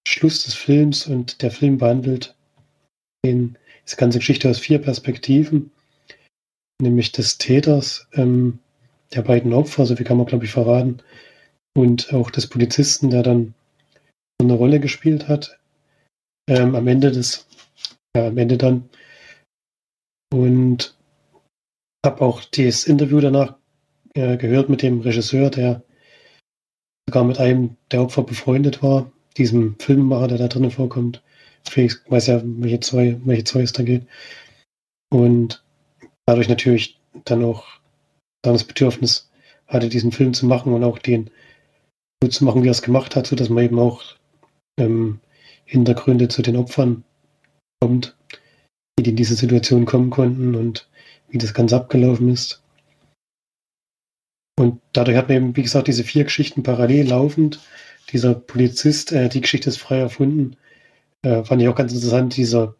Schluss 0.08 0.44
des 0.44 0.54
Films 0.54 1.08
und 1.08 1.42
der 1.42 1.52
Film 1.52 1.78
behandelt 1.78 2.36
den, 3.26 3.58
diese 3.86 3.98
ganze 3.98 4.20
Geschichte 4.20 4.50
aus 4.50 4.60
vier 4.60 4.80
Perspektiven, 4.80 5.72
nämlich 6.82 7.12
des 7.12 7.38
Täters, 7.38 8.08
ähm, 8.14 8.60
der 9.14 9.24
beiden 9.24 9.54
Opfer, 9.54 9.86
so 9.86 9.96
viel 9.96 10.06
kann 10.06 10.18
man 10.18 10.26
glaube 10.26 10.46
ich 10.46 10.52
verraten, 10.52 11.02
und 11.76 12.14
auch 12.14 12.32
des 12.32 12.48
Polizisten, 12.48 13.10
der 13.10 13.24
dann 13.24 13.54
eine 14.40 14.54
Rolle 14.54 14.80
gespielt 14.80 15.28
hat. 15.28 15.60
Ähm, 16.48 16.76
am 16.76 16.88
Ende 16.88 17.12
des, 17.12 17.48
ja, 18.16 18.28
am 18.28 18.38
Ende 18.38 18.58
dann. 18.58 18.90
Und 20.34 20.96
habe 22.06 22.22
auch 22.22 22.44
das 22.44 22.86
Interview 22.86 23.20
danach 23.20 23.56
äh, 24.14 24.38
gehört 24.38 24.70
mit 24.70 24.82
dem 24.82 25.02
Regisseur, 25.02 25.50
der 25.50 25.84
sogar 27.08 27.24
mit 27.24 27.40
einem 27.40 27.78
der 27.92 28.02
Opfer 28.02 28.24
befreundet 28.24 28.82
war, 28.82 29.12
diesem 29.38 29.78
Filmemacher, 29.80 30.30
der 30.30 30.38
da 30.38 30.48
drinnen 30.48 30.72
vorkommt. 30.72 31.22
Felix 31.68 32.02
weiß 32.08 32.28
ja, 32.28 32.42
welche 32.44 32.80
zwei, 32.80 33.20
welche 33.26 33.44
zwei 33.44 33.62
es 33.62 33.74
da 33.74 33.84
geht. 33.84 34.08
Und 35.12 35.64
dadurch 36.26 36.50
natürlich 36.50 37.00
dann 37.26 37.44
auch 37.44 37.66
dann 38.44 38.54
das 38.54 38.64
Bedürfnis 38.64 39.30
hatte, 39.68 39.90
diesen 39.90 40.12
Film 40.12 40.34
zu 40.34 40.46
machen 40.46 40.74
und 40.74 40.84
auch 40.84 41.00
den 41.00 41.30
so 42.24 42.30
zu 42.30 42.46
machen, 42.46 42.64
wie 42.64 42.68
er 42.68 42.72
es 42.72 42.82
gemacht 42.82 43.16
hat, 43.16 43.28
sodass 43.28 43.50
man 43.50 43.64
eben 43.64 43.80
auch 43.80 44.04
ähm, 44.80 45.20
Hintergründe 45.66 46.28
zu 46.28 46.42
den 46.42 46.56
Opfern 46.56 47.04
kommt, 47.82 48.16
die 49.00 49.10
in 49.10 49.16
diese 49.16 49.36
Situation 49.36 49.86
kommen 49.86 50.10
konnten 50.10 50.56
und 50.56 50.88
wie 51.30 51.38
das 51.38 51.54
Ganze 51.54 51.76
abgelaufen 51.76 52.30
ist. 52.30 52.64
Und 54.58 54.82
dadurch 54.94 55.18
hat 55.18 55.28
man 55.28 55.38
eben, 55.38 55.56
wie 55.56 55.64
gesagt, 55.64 55.88
diese 55.88 56.04
vier 56.04 56.24
Geschichten 56.24 56.64
parallel 56.64 57.10
laufend. 57.10 57.60
Dieser 58.12 58.34
Polizist, 58.34 59.12
äh, 59.12 59.28
die 59.30 59.42
Geschichte 59.42 59.70
ist 59.70 59.78
frei 59.78 60.00
erfunden. 60.00 60.56
Äh, 61.24 61.44
fand 61.44 61.62
ich 61.62 61.68
auch 61.68 61.76
ganz 61.76 61.92
interessant. 61.92 62.38
Dieser 62.38 62.76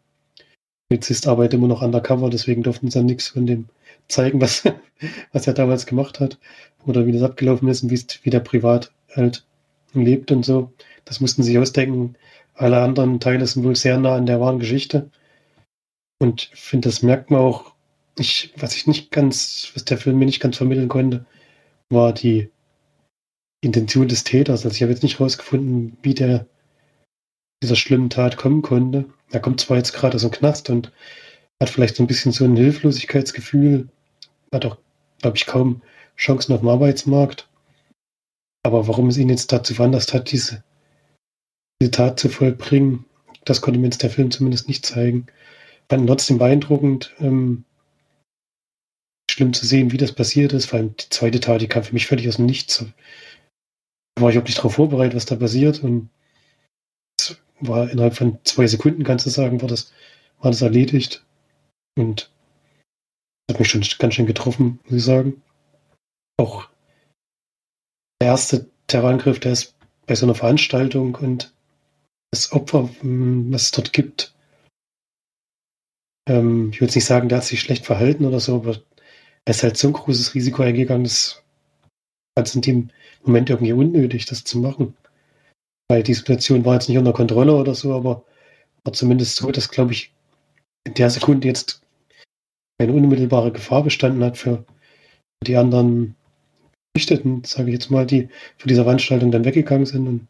Polizist 0.88 1.26
arbeitet 1.26 1.54
immer 1.54 1.68
noch 1.68 1.82
undercover, 1.82 2.30
deswegen 2.30 2.62
durften 2.62 2.90
sie 2.90 2.98
dann 2.98 3.06
nichts 3.06 3.28
von 3.28 3.46
dem 3.46 3.68
zeigen, 4.08 4.40
was, 4.40 4.62
was 5.32 5.46
er 5.46 5.54
damals 5.54 5.86
gemacht 5.86 6.20
hat 6.20 6.38
oder 6.86 7.06
wie 7.06 7.12
das 7.12 7.22
abgelaufen 7.22 7.68
ist 7.68 7.82
und 7.82 7.90
wie 7.90 8.30
der 8.30 8.40
privat 8.40 8.92
halt 9.14 9.44
lebt 9.92 10.30
und 10.30 10.44
so. 10.44 10.72
Das 11.04 11.20
mussten 11.20 11.42
sie 11.42 11.58
ausdenken. 11.58 12.16
Alle 12.56 12.80
anderen 12.80 13.20
Teile 13.20 13.46
sind 13.46 13.64
wohl 13.64 13.76
sehr 13.76 13.98
nah 13.98 14.16
an 14.16 14.26
der 14.26 14.40
wahren 14.40 14.58
Geschichte. 14.58 15.10
Und 16.18 16.50
ich 16.54 16.60
finde, 16.60 16.88
das 16.88 17.02
merkt 17.02 17.30
man 17.30 17.40
auch, 17.40 17.74
ich, 18.18 18.52
was 18.56 18.74
ich 18.74 18.86
nicht 18.86 19.10
ganz, 19.10 19.70
was 19.74 19.84
der 19.84 19.98
Film 19.98 20.18
mir 20.18 20.24
nicht 20.24 20.40
ganz 20.40 20.56
vermitteln 20.56 20.88
konnte, 20.88 21.26
war 21.90 22.14
die 22.14 22.50
Intention 23.60 24.08
des 24.08 24.24
Täters. 24.24 24.64
Also 24.64 24.74
ich 24.74 24.82
habe 24.82 24.92
jetzt 24.92 25.02
nicht 25.02 25.20
rausgefunden, 25.20 25.98
wie 26.02 26.14
der 26.14 26.46
dieser 27.62 27.76
schlimmen 27.76 28.10
Tat 28.10 28.36
kommen 28.36 28.62
konnte. 28.62 29.06
Er 29.30 29.40
kommt 29.40 29.60
zwar 29.60 29.76
jetzt 29.76 29.92
gerade 29.92 30.16
aus 30.16 30.22
dem 30.22 30.30
Knast 30.30 30.70
und 30.70 30.92
hat 31.60 31.70
vielleicht 31.70 31.96
so 31.96 32.02
ein 32.02 32.06
bisschen 32.06 32.32
so 32.32 32.44
ein 32.44 32.56
Hilflosigkeitsgefühl, 32.56 33.88
hat 34.52 34.66
auch, 34.66 34.78
glaube 35.20 35.36
ich, 35.36 35.46
kaum 35.46 35.82
Chancen 36.16 36.52
auf 36.52 36.60
dem 36.60 36.68
Arbeitsmarkt. 36.68 37.48
Aber 38.62 38.88
warum 38.88 39.08
es 39.08 39.16
ihn 39.16 39.28
jetzt 39.28 39.52
dazu 39.52 39.74
veranlasst 39.74 40.12
hat, 40.12 40.30
diese, 40.32 40.62
diese 41.80 41.90
Tat 41.90 42.18
zu 42.18 42.28
vollbringen, 42.28 43.04
das 43.44 43.60
konnte 43.60 43.78
mir 43.78 43.86
jetzt 43.86 44.02
der 44.02 44.10
Film 44.10 44.30
zumindest 44.30 44.68
nicht 44.68 44.84
zeigen. 44.84 45.26
Fand 45.88 46.06
trotzdem 46.06 46.38
beeindruckend. 46.38 47.14
Ähm, 47.20 47.64
schlimm 49.30 49.52
zu 49.52 49.66
sehen, 49.66 49.92
wie 49.92 49.98
das 49.98 50.12
passiert 50.12 50.52
ist. 50.52 50.66
Vor 50.66 50.78
allem 50.78 50.96
die 50.96 51.08
zweite 51.10 51.40
Tat, 51.40 51.60
die 51.60 51.68
kam 51.68 51.84
für 51.84 51.92
mich 51.92 52.06
völlig 52.06 52.26
aus 52.28 52.36
dem 52.36 52.46
Nichts. 52.46 52.78
Da 52.78 54.22
war 54.22 54.30
ich 54.30 54.34
überhaupt 54.34 54.48
nicht 54.48 54.58
darauf 54.58 54.74
vorbereitet, 54.74 55.14
was 55.14 55.26
da 55.26 55.36
passiert. 55.36 55.82
Und 55.84 56.08
es 57.20 57.36
war 57.60 57.90
innerhalb 57.90 58.14
von 58.14 58.38
zwei 58.44 58.66
Sekunden, 58.66 59.04
kannst 59.04 59.26
du 59.26 59.30
sagen, 59.30 59.60
war 59.60 59.68
das, 59.68 59.92
war 60.40 60.50
das 60.50 60.62
erledigt. 60.62 61.24
Und 61.98 62.30
hat 63.50 63.58
mich 63.58 63.68
schon 63.68 63.84
ganz 63.98 64.14
schön 64.14 64.26
getroffen, 64.26 64.80
muss 64.84 64.94
ich 64.94 65.04
sagen. 65.04 65.42
Auch 66.38 66.68
der 68.20 68.30
erste 68.30 68.68
Terrorangriff, 68.88 69.38
der 69.38 69.52
ist 69.52 69.74
bei 70.06 70.14
so 70.14 70.26
einer 70.26 70.34
Veranstaltung 70.34 71.14
und 71.14 71.52
das 72.32 72.52
Opfer, 72.52 72.88
hm, 73.00 73.52
was 73.52 73.62
es 73.62 73.70
dort 73.72 73.92
gibt, 73.92 74.34
ähm, 76.28 76.70
ich 76.72 76.80
würde 76.80 76.94
nicht 76.94 77.04
sagen, 77.04 77.28
der 77.28 77.38
hat 77.38 77.44
sich 77.44 77.60
schlecht 77.60 77.86
verhalten 77.86 78.24
oder 78.24 78.40
so, 78.40 78.56
aber 78.56 78.82
er 79.44 79.50
ist 79.50 79.62
halt 79.62 79.76
so 79.76 79.88
ein 79.88 79.92
großes 79.94 80.34
Risiko 80.34 80.62
eingegangen, 80.62 81.04
das 81.04 81.42
fand 82.36 82.54
in 82.56 82.62
dem 82.62 82.90
Moment 83.24 83.50
irgendwie 83.50 83.72
unnötig, 83.72 84.26
das 84.26 84.44
zu 84.44 84.58
machen. 84.58 84.96
Weil 85.88 86.02
die 86.02 86.14
Situation 86.14 86.64
war 86.64 86.74
jetzt 86.74 86.88
nicht 86.88 86.98
unter 86.98 87.12
Kontrolle 87.12 87.54
oder 87.54 87.74
so, 87.74 87.94
aber 87.94 88.24
war 88.84 88.92
zumindest 88.92 89.36
so, 89.36 89.50
dass, 89.50 89.68
glaube 89.68 89.92
ich, 89.92 90.12
in 90.84 90.94
der 90.94 91.10
Sekunde 91.10 91.48
jetzt 91.48 91.82
eine 92.78 92.92
unmittelbare 92.92 93.52
Gefahr 93.52 93.82
bestanden 93.82 94.24
hat 94.24 94.36
für 94.36 94.64
die 95.44 95.56
anderen 95.56 96.16
Geflüchteten, 96.94 97.44
sage 97.44 97.68
ich 97.68 97.74
jetzt 97.74 97.90
mal, 97.90 98.06
die 98.06 98.28
von 98.58 98.68
dieser 98.68 98.84
Veranstaltung 98.84 99.30
dann 99.30 99.44
weggegangen 99.44 99.86
sind. 99.86 100.06
Und 100.06 100.28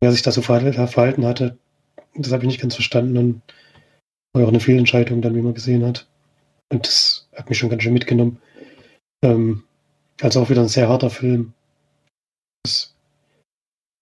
wer 0.00 0.12
sich 0.12 0.22
da 0.22 0.32
so 0.32 0.42
verhalten 0.42 1.26
hatte, 1.26 1.58
das 2.14 2.32
habe 2.32 2.44
ich 2.44 2.48
nicht 2.48 2.60
ganz 2.60 2.74
verstanden 2.74 3.16
und 3.16 3.42
war 4.32 4.44
auch 4.44 4.48
eine 4.48 4.60
Fehlentscheidung 4.60 5.22
dann, 5.22 5.34
wie 5.34 5.42
man 5.42 5.54
gesehen 5.54 5.84
hat. 5.84 6.08
Und 6.72 6.86
das 6.86 7.28
hat 7.34 7.48
mich 7.48 7.58
schon 7.58 7.70
ganz 7.70 7.82
schön 7.82 7.92
mitgenommen. 7.92 8.40
Ähm, 9.22 9.64
also 10.20 10.40
auch 10.40 10.50
wieder 10.50 10.62
ein 10.62 10.68
sehr 10.68 10.88
harter 10.88 11.10
Film. 11.10 11.52
Das, 12.64 12.94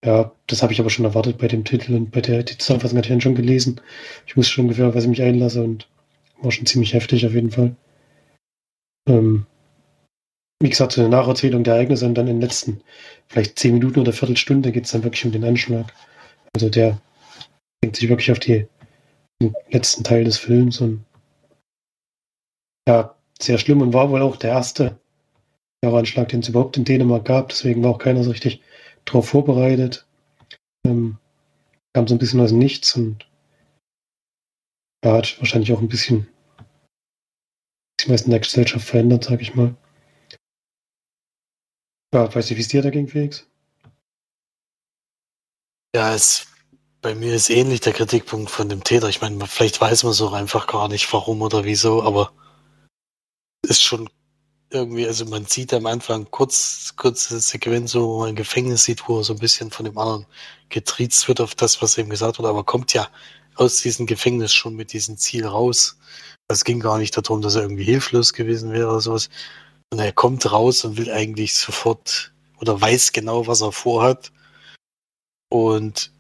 ja, 0.04 0.32
das 0.46 0.62
habe 0.62 0.72
ich 0.72 0.80
aber 0.80 0.90
schon 0.90 1.04
erwartet 1.04 1.38
bei 1.38 1.48
dem 1.48 1.64
Titel 1.64 1.94
und 1.94 2.10
bei 2.10 2.20
der 2.20 2.42
die 2.42 2.58
Zusammenfassung 2.58 2.98
hatte 2.98 3.08
ich 3.08 3.12
dann 3.12 3.20
schon 3.20 3.34
gelesen. 3.34 3.80
Ich 4.26 4.36
wusste 4.36 4.52
schon 4.52 4.64
ungefähr, 4.66 4.94
was 4.94 5.04
ich 5.04 5.10
mich 5.10 5.22
einlasse 5.22 5.62
und 5.62 5.88
war 6.40 6.52
schon 6.52 6.66
ziemlich 6.66 6.94
heftig 6.94 7.26
auf 7.26 7.32
jeden 7.32 7.50
Fall. 7.50 7.74
Ähm, 9.08 9.46
wie 10.60 10.70
gesagt, 10.70 10.92
so 10.92 11.00
eine 11.00 11.10
Nacherzählung 11.10 11.62
der 11.62 11.74
Ereignisse 11.74 12.06
und 12.06 12.14
dann 12.14 12.26
in 12.26 12.36
den 12.36 12.42
letzten 12.42 12.80
vielleicht 13.28 13.58
zehn 13.58 13.74
Minuten 13.74 14.00
oder 14.00 14.12
Viertelstunde 14.12 14.72
geht 14.72 14.86
es 14.86 14.92
dann 14.92 15.04
wirklich 15.04 15.24
um 15.24 15.32
den 15.32 15.44
Anschlag. 15.44 15.92
Also 16.54 16.68
der 16.68 17.00
bringt 17.80 17.96
sich 17.96 18.08
wirklich 18.08 18.32
auf 18.32 18.40
die, 18.40 18.66
den 19.40 19.54
letzten 19.70 20.02
Teil 20.02 20.24
des 20.24 20.38
Films 20.38 20.80
und 20.80 21.04
ja, 22.88 23.14
sehr 23.40 23.58
schlimm 23.58 23.82
und 23.82 23.92
war 23.92 24.10
wohl 24.10 24.22
auch 24.22 24.36
der 24.36 24.50
erste 24.50 24.98
Terroranschlag, 25.82 26.28
den 26.28 26.40
es 26.40 26.48
überhaupt 26.48 26.76
in 26.76 26.84
Dänemark 26.84 27.24
gab. 27.24 27.50
Deswegen 27.50 27.82
war 27.84 27.90
auch 27.90 27.98
keiner 27.98 28.24
so 28.24 28.30
richtig 28.30 28.62
darauf 29.04 29.28
vorbereitet. 29.28 30.06
Ähm, 30.86 31.18
kam 31.94 32.08
so 32.08 32.14
ein 32.14 32.18
bisschen 32.18 32.40
aus 32.40 32.50
dem 32.50 32.58
Nichts 32.58 32.96
und 32.96 33.28
ja, 35.04 35.12
hat 35.12 35.38
wahrscheinlich 35.38 35.72
auch 35.72 35.80
ein 35.80 35.88
bisschen, 35.88 36.26
bisschen 37.96 38.12
was 38.12 38.22
in 38.22 38.30
der 38.30 38.40
Gesellschaft 38.40 38.86
verändert, 38.86 39.24
sag 39.24 39.40
ich 39.40 39.54
mal. 39.54 39.76
Ja, 42.12 42.34
weiß 42.34 42.48
nicht, 42.48 42.56
wie 42.56 42.62
es 42.62 42.68
dir 42.68 42.82
dagegen, 42.82 43.08
Felix? 43.08 43.46
Ja, 45.94 46.14
es, 46.14 46.46
bei 47.02 47.14
mir 47.14 47.34
ist 47.34 47.50
ähnlich 47.50 47.80
der 47.80 47.92
Kritikpunkt 47.92 48.50
von 48.50 48.68
dem 48.68 48.82
Täter. 48.82 49.08
Ich 49.08 49.20
meine, 49.20 49.46
vielleicht 49.46 49.80
weiß 49.80 50.04
man 50.04 50.12
so 50.12 50.30
einfach 50.30 50.66
gar 50.66 50.88
nicht, 50.88 51.12
warum 51.12 51.42
oder 51.42 51.64
wieso, 51.64 52.02
aber 52.02 52.32
ist 53.62 53.82
schon 53.82 54.08
irgendwie, 54.70 55.06
also 55.06 55.24
man 55.26 55.46
sieht 55.46 55.72
am 55.72 55.86
Anfang 55.86 56.30
kurz, 56.30 56.94
kurze 56.96 57.40
Sequenz, 57.40 57.94
wo 57.94 58.20
man 58.20 58.30
ein 58.30 58.36
Gefängnis 58.36 58.84
sieht, 58.84 59.08
wo 59.08 59.18
er 59.18 59.24
so 59.24 59.32
ein 59.34 59.38
bisschen 59.38 59.70
von 59.70 59.84
dem 59.84 59.96
anderen 59.98 60.26
getriezt 60.68 61.28
wird 61.28 61.40
auf 61.40 61.54
das, 61.54 61.80
was 61.80 61.96
ihm 61.98 62.10
gesagt 62.10 62.38
wird, 62.38 62.48
aber 62.48 62.64
kommt 62.64 62.92
ja 62.92 63.08
aus 63.54 63.80
diesem 63.82 64.06
Gefängnis 64.06 64.54
schon 64.54 64.76
mit 64.76 64.92
diesem 64.92 65.16
Ziel 65.16 65.46
raus. 65.46 65.98
Es 66.48 66.64
ging 66.64 66.80
gar 66.80 66.98
nicht 66.98 67.16
darum, 67.16 67.42
dass 67.42 67.54
er 67.56 67.62
irgendwie 67.62 67.84
hilflos 67.84 68.32
gewesen 68.32 68.72
wäre 68.72 68.88
oder 68.88 69.00
sowas, 69.00 69.30
und 69.92 69.98
er 69.98 70.12
kommt 70.12 70.50
raus 70.50 70.84
und 70.84 70.96
will 70.96 71.10
eigentlich 71.10 71.54
sofort 71.54 72.32
oder 72.60 72.80
weiß 72.80 73.12
genau, 73.12 73.46
was 73.46 73.60
er 73.60 73.72
vorhat. 73.72 74.32
Und 75.50 76.12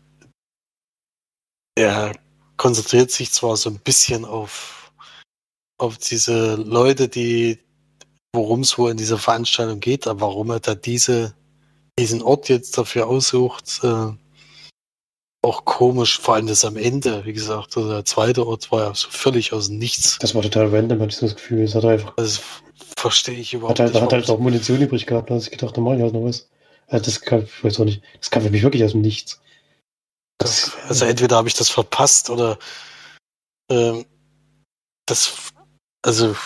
er 1.76 2.14
konzentriert 2.56 3.10
sich 3.10 3.32
zwar 3.32 3.56
so 3.56 3.70
ein 3.70 3.78
bisschen 3.78 4.24
auf, 4.24 4.92
auf 5.78 5.98
diese 5.98 6.54
Leute, 6.56 7.08
die, 7.08 7.58
worum 8.34 8.60
es 8.60 8.78
wohl 8.78 8.90
in 8.90 8.96
dieser 8.96 9.18
Veranstaltung 9.18 9.80
geht, 9.80 10.06
aber 10.06 10.22
warum 10.22 10.50
er 10.50 10.60
da 10.60 10.74
diese, 10.74 11.34
diesen 11.98 12.22
Ort 12.22 12.48
jetzt 12.48 12.76
dafür 12.78 13.06
aussucht, 13.06 13.80
äh, 13.82 14.12
auch 15.42 15.64
komisch, 15.64 16.18
vor 16.18 16.34
allem 16.34 16.46
das 16.48 16.64
am 16.64 16.76
Ende, 16.76 17.24
wie 17.24 17.32
gesagt, 17.32 17.76
also 17.76 17.88
der 17.88 18.04
zweite 18.04 18.46
Ort 18.46 18.72
war 18.72 18.84
ja 18.84 18.94
so 18.94 19.08
völlig 19.08 19.52
aus 19.52 19.68
dem 19.68 19.78
Nichts. 19.78 20.18
Das 20.18 20.34
war 20.34 20.42
total 20.42 20.68
random, 20.68 21.00
hatte 21.00 21.12
ich 21.12 21.20
das 21.20 21.36
Gefühl. 21.36 21.62
Es 21.62 21.74
hat 21.74 21.84
einfach. 21.84 22.12
Also, 22.16 22.40
verstehe 22.98 23.38
ich 23.38 23.54
überhaupt 23.54 23.78
Hat 23.78 23.86
halt, 23.86 23.94
nicht. 23.94 24.02
hat 24.02 24.12
halt 24.12 24.30
auch 24.30 24.38
Munition 24.38 24.80
übrig 24.80 25.06
gehabt, 25.06 25.30
da 25.30 25.34
habe 25.34 25.42
ich 25.42 25.50
gedacht, 25.50 25.76
da 25.76 25.80
mache 25.80 25.96
ich 25.96 26.02
halt 26.02 26.12
noch 26.12 26.24
was. 26.24 26.48
Also 26.88 27.04
das 27.04 27.20
kam, 27.20 27.44
ich 27.44 27.64
weiß 27.64 27.80
auch 27.80 27.84
nicht, 27.84 28.02
das 28.18 28.30
kam 28.30 28.42
für 28.42 28.50
mich 28.50 28.62
wirklich 28.62 28.84
aus 28.84 28.92
dem 28.92 29.02
Nichts. 29.02 29.40
Das, 30.38 30.72
Also 30.88 31.04
entweder 31.04 31.36
habe 31.36 31.48
ich 31.48 31.54
das 31.54 31.68
verpasst 31.68 32.30
oder 32.30 32.58
ähm, 33.70 34.06
das, 35.06 35.52
also 36.02 36.36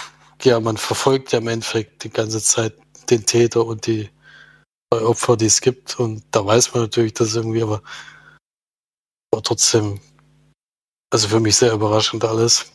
ja, 0.42 0.60
man 0.60 0.76
verfolgt 0.76 1.32
ja 1.32 1.38
im 1.38 1.48
Endeffekt 1.48 2.04
die 2.04 2.10
ganze 2.10 2.42
Zeit 2.42 2.74
den 3.10 3.26
Täter 3.26 3.64
und 3.64 3.86
die 3.86 4.10
zwei 4.92 5.02
Opfer, 5.02 5.36
die 5.36 5.46
es 5.46 5.60
gibt 5.60 5.98
und 5.98 6.24
da 6.30 6.44
weiß 6.44 6.74
man 6.74 6.84
natürlich, 6.84 7.14
dass 7.14 7.34
irgendwie, 7.34 7.62
aber, 7.62 7.82
aber 9.32 9.42
trotzdem, 9.42 10.00
also 11.10 11.28
für 11.28 11.40
mich 11.40 11.56
sehr 11.56 11.72
überraschend 11.72 12.24
alles. 12.24 12.72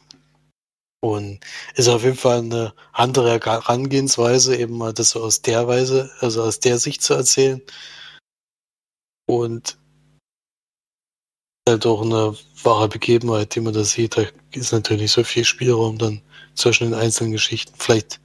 Und 1.07 1.39
ist 1.75 1.87
auf 1.87 2.03
jeden 2.03 2.17
Fall 2.17 2.39
eine 2.39 2.73
andere 2.91 3.39
Herangehensweise, 3.39 4.57
eben 4.57 4.77
mal 4.77 4.93
das 4.93 5.11
so 5.11 5.23
aus 5.23 5.41
der 5.41 5.67
Weise, 5.67 6.11
also 6.19 6.43
aus 6.43 6.59
der 6.59 6.79
Sicht 6.79 7.01
zu 7.01 7.13
erzählen. 7.13 7.61
Und 9.25 9.77
halt 11.67 11.85
auch 11.85 12.01
eine 12.01 12.35
wahre 12.63 12.89
Begebenheit, 12.89 13.55
die 13.55 13.61
man 13.61 13.73
da 13.73 13.83
sieht. 13.83 14.17
Da 14.17 14.23
ist 14.51 14.71
natürlich 14.73 15.11
so 15.11 15.23
viel 15.23 15.45
Spielraum 15.45 15.97
dann 15.97 16.21
zwischen 16.55 16.91
den 16.91 16.99
einzelnen 16.99 17.31
Geschichten. 17.31 17.73
Vielleicht 17.77 18.19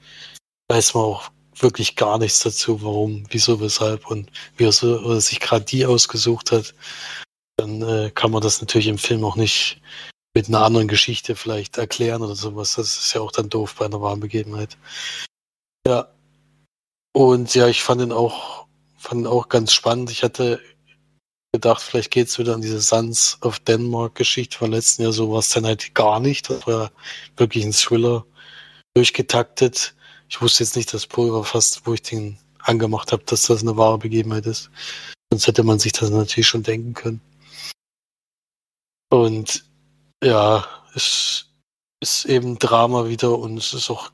weiß 0.68 0.94
man 0.94 1.04
auch 1.04 1.30
wirklich 1.56 1.94
gar 1.96 2.18
nichts 2.18 2.40
dazu, 2.40 2.82
warum, 2.82 3.24
wieso, 3.30 3.60
weshalb 3.60 4.10
und 4.10 4.30
wie 4.56 4.64
er, 4.64 4.72
so, 4.72 5.20
sich 5.20 5.38
gerade 5.38 5.64
die 5.64 5.86
ausgesucht 5.86 6.50
hat. 6.50 6.74
Dann 7.56 7.82
äh, 7.82 8.10
kann 8.12 8.32
man 8.32 8.42
das 8.42 8.60
natürlich 8.60 8.88
im 8.88 8.98
Film 8.98 9.24
auch 9.24 9.36
nicht 9.36 9.80
mit 10.34 10.48
einer 10.48 10.62
anderen 10.62 10.88
Geschichte 10.88 11.36
vielleicht 11.36 11.78
erklären 11.78 12.22
oder 12.22 12.34
sowas. 12.34 12.74
Das 12.76 12.96
ist 12.96 13.12
ja 13.12 13.20
auch 13.20 13.32
dann 13.32 13.48
doof 13.48 13.74
bei 13.78 13.86
einer 13.86 14.00
wahren 14.00 14.20
Begebenheit. 14.20 14.78
Ja. 15.86 16.08
Und 17.12 17.54
ja, 17.54 17.68
ich 17.68 17.82
fand 17.82 18.00
ihn 18.00 18.12
auch, 18.12 18.66
fand 18.96 19.22
ihn 19.22 19.26
auch 19.26 19.48
ganz 19.48 19.72
spannend. 19.72 20.10
Ich 20.10 20.22
hatte 20.22 20.60
gedacht, 21.52 21.82
vielleicht 21.82 22.10
geht's 22.10 22.38
wieder 22.38 22.54
an 22.54 22.62
diese 22.62 22.80
Sons 22.80 23.36
of 23.42 23.58
Denmark-Geschichte 23.60 24.56
von 24.56 24.72
letzten 24.72 25.02
Jahr. 25.02 25.12
So 25.12 25.30
war 25.30 25.40
es 25.40 25.50
dann 25.50 25.66
halt 25.66 25.94
gar 25.94 26.18
nicht. 26.18 26.48
Das 26.48 26.66
war 26.66 26.90
wirklich 27.36 27.64
ein 27.64 27.72
Thriller 27.72 28.24
durchgetaktet. 28.94 29.94
Ich 30.30 30.40
wusste 30.40 30.64
jetzt 30.64 30.76
nicht, 30.76 30.94
dass 30.94 31.06
Pulver 31.06 31.44
fast, 31.44 31.86
wo 31.86 31.92
ich 31.92 32.02
den 32.02 32.38
angemacht 32.60 33.12
habe, 33.12 33.24
dass 33.24 33.42
das 33.42 33.60
eine 33.60 33.76
wahre 33.76 33.98
Begebenheit 33.98 34.46
ist. 34.46 34.70
Sonst 35.30 35.46
hätte 35.46 35.62
man 35.62 35.78
sich 35.78 35.92
das 35.92 36.08
natürlich 36.08 36.46
schon 36.46 36.62
denken 36.62 36.94
können. 36.94 37.20
Und 39.10 39.64
ja, 40.22 40.66
es 40.94 41.46
ist 42.00 42.24
eben 42.24 42.58
Drama 42.58 43.06
wieder 43.08 43.38
und 43.38 43.58
es 43.58 43.74
ist 43.74 43.90
auch 43.90 44.10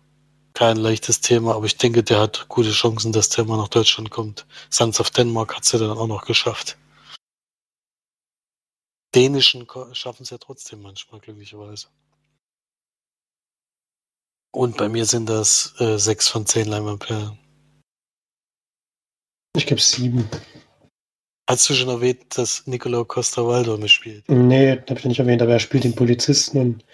kein 0.55 0.77
leichtes 0.77 1.21
Thema, 1.21 1.55
aber 1.55 1.67
ich 1.67 1.77
denke, 1.77 2.03
der 2.03 2.19
hat 2.19 2.49
gute 2.49 2.73
Chancen, 2.73 3.13
dass 3.13 3.29
der 3.29 3.45
mal 3.45 3.57
nach 3.57 3.69
Deutschland 3.69 4.11
kommt. 4.11 4.47
Sons 4.71 4.99
of 4.99 5.11
Denmark 5.11 5.55
hat 5.55 5.65
es 5.65 5.73
ja 5.73 5.79
dann 5.79 5.97
auch 5.97 6.07
noch 6.07 6.25
geschafft. 6.25 6.77
Dänischen 9.15 9.67
schaffen 9.93 10.25
es 10.25 10.31
ja 10.31 10.39
trotzdem 10.39 10.83
manchmal, 10.83 11.21
glücklicherweise. 11.21 11.89
Und 14.53 14.77
bei 14.77 14.89
mir 14.89 15.07
sind 15.07 15.27
das 15.27 15.75
äh, 15.79 15.99
sechs 15.99 16.29
von 16.29 16.47
zehn 16.47 16.67
Leinwandperlen. 16.67 17.39
ich 19.57 19.67
gebe 19.67 19.81
sieben. 19.81 20.29
Hast 21.49 21.69
du 21.71 21.75
schon 21.75 21.89
erwähnt, 21.89 22.37
dass 22.37 22.67
Nicolau 22.67 23.05
Costa-Waldau 23.05 23.79
mitspielt? 23.79 24.25
Nee, 24.29 24.73
habe 24.73 24.99
ich 24.99 25.05
nicht 25.07 25.19
erwähnt, 25.19 25.41
aber 25.41 25.53
er 25.53 25.61
spielt 25.61 25.85
den 25.85 25.95
Polizisten 25.95 26.59
und 26.59 26.85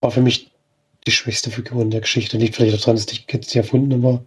war 0.00 0.10
für 0.10 0.22
mich 0.22 0.50
die 1.06 1.10
schwächste 1.12 1.50
Figur 1.50 1.82
in 1.82 1.90
der 1.90 2.00
Geschichte. 2.00 2.38
Liegt 2.38 2.56
vielleicht 2.56 2.74
auch 2.76 2.80
daran, 2.80 2.96
dass 2.96 3.04
die 3.06 3.20
jetzt 3.30 3.52
die 3.52 3.58
erfundene 3.58 4.02
war. 4.02 4.24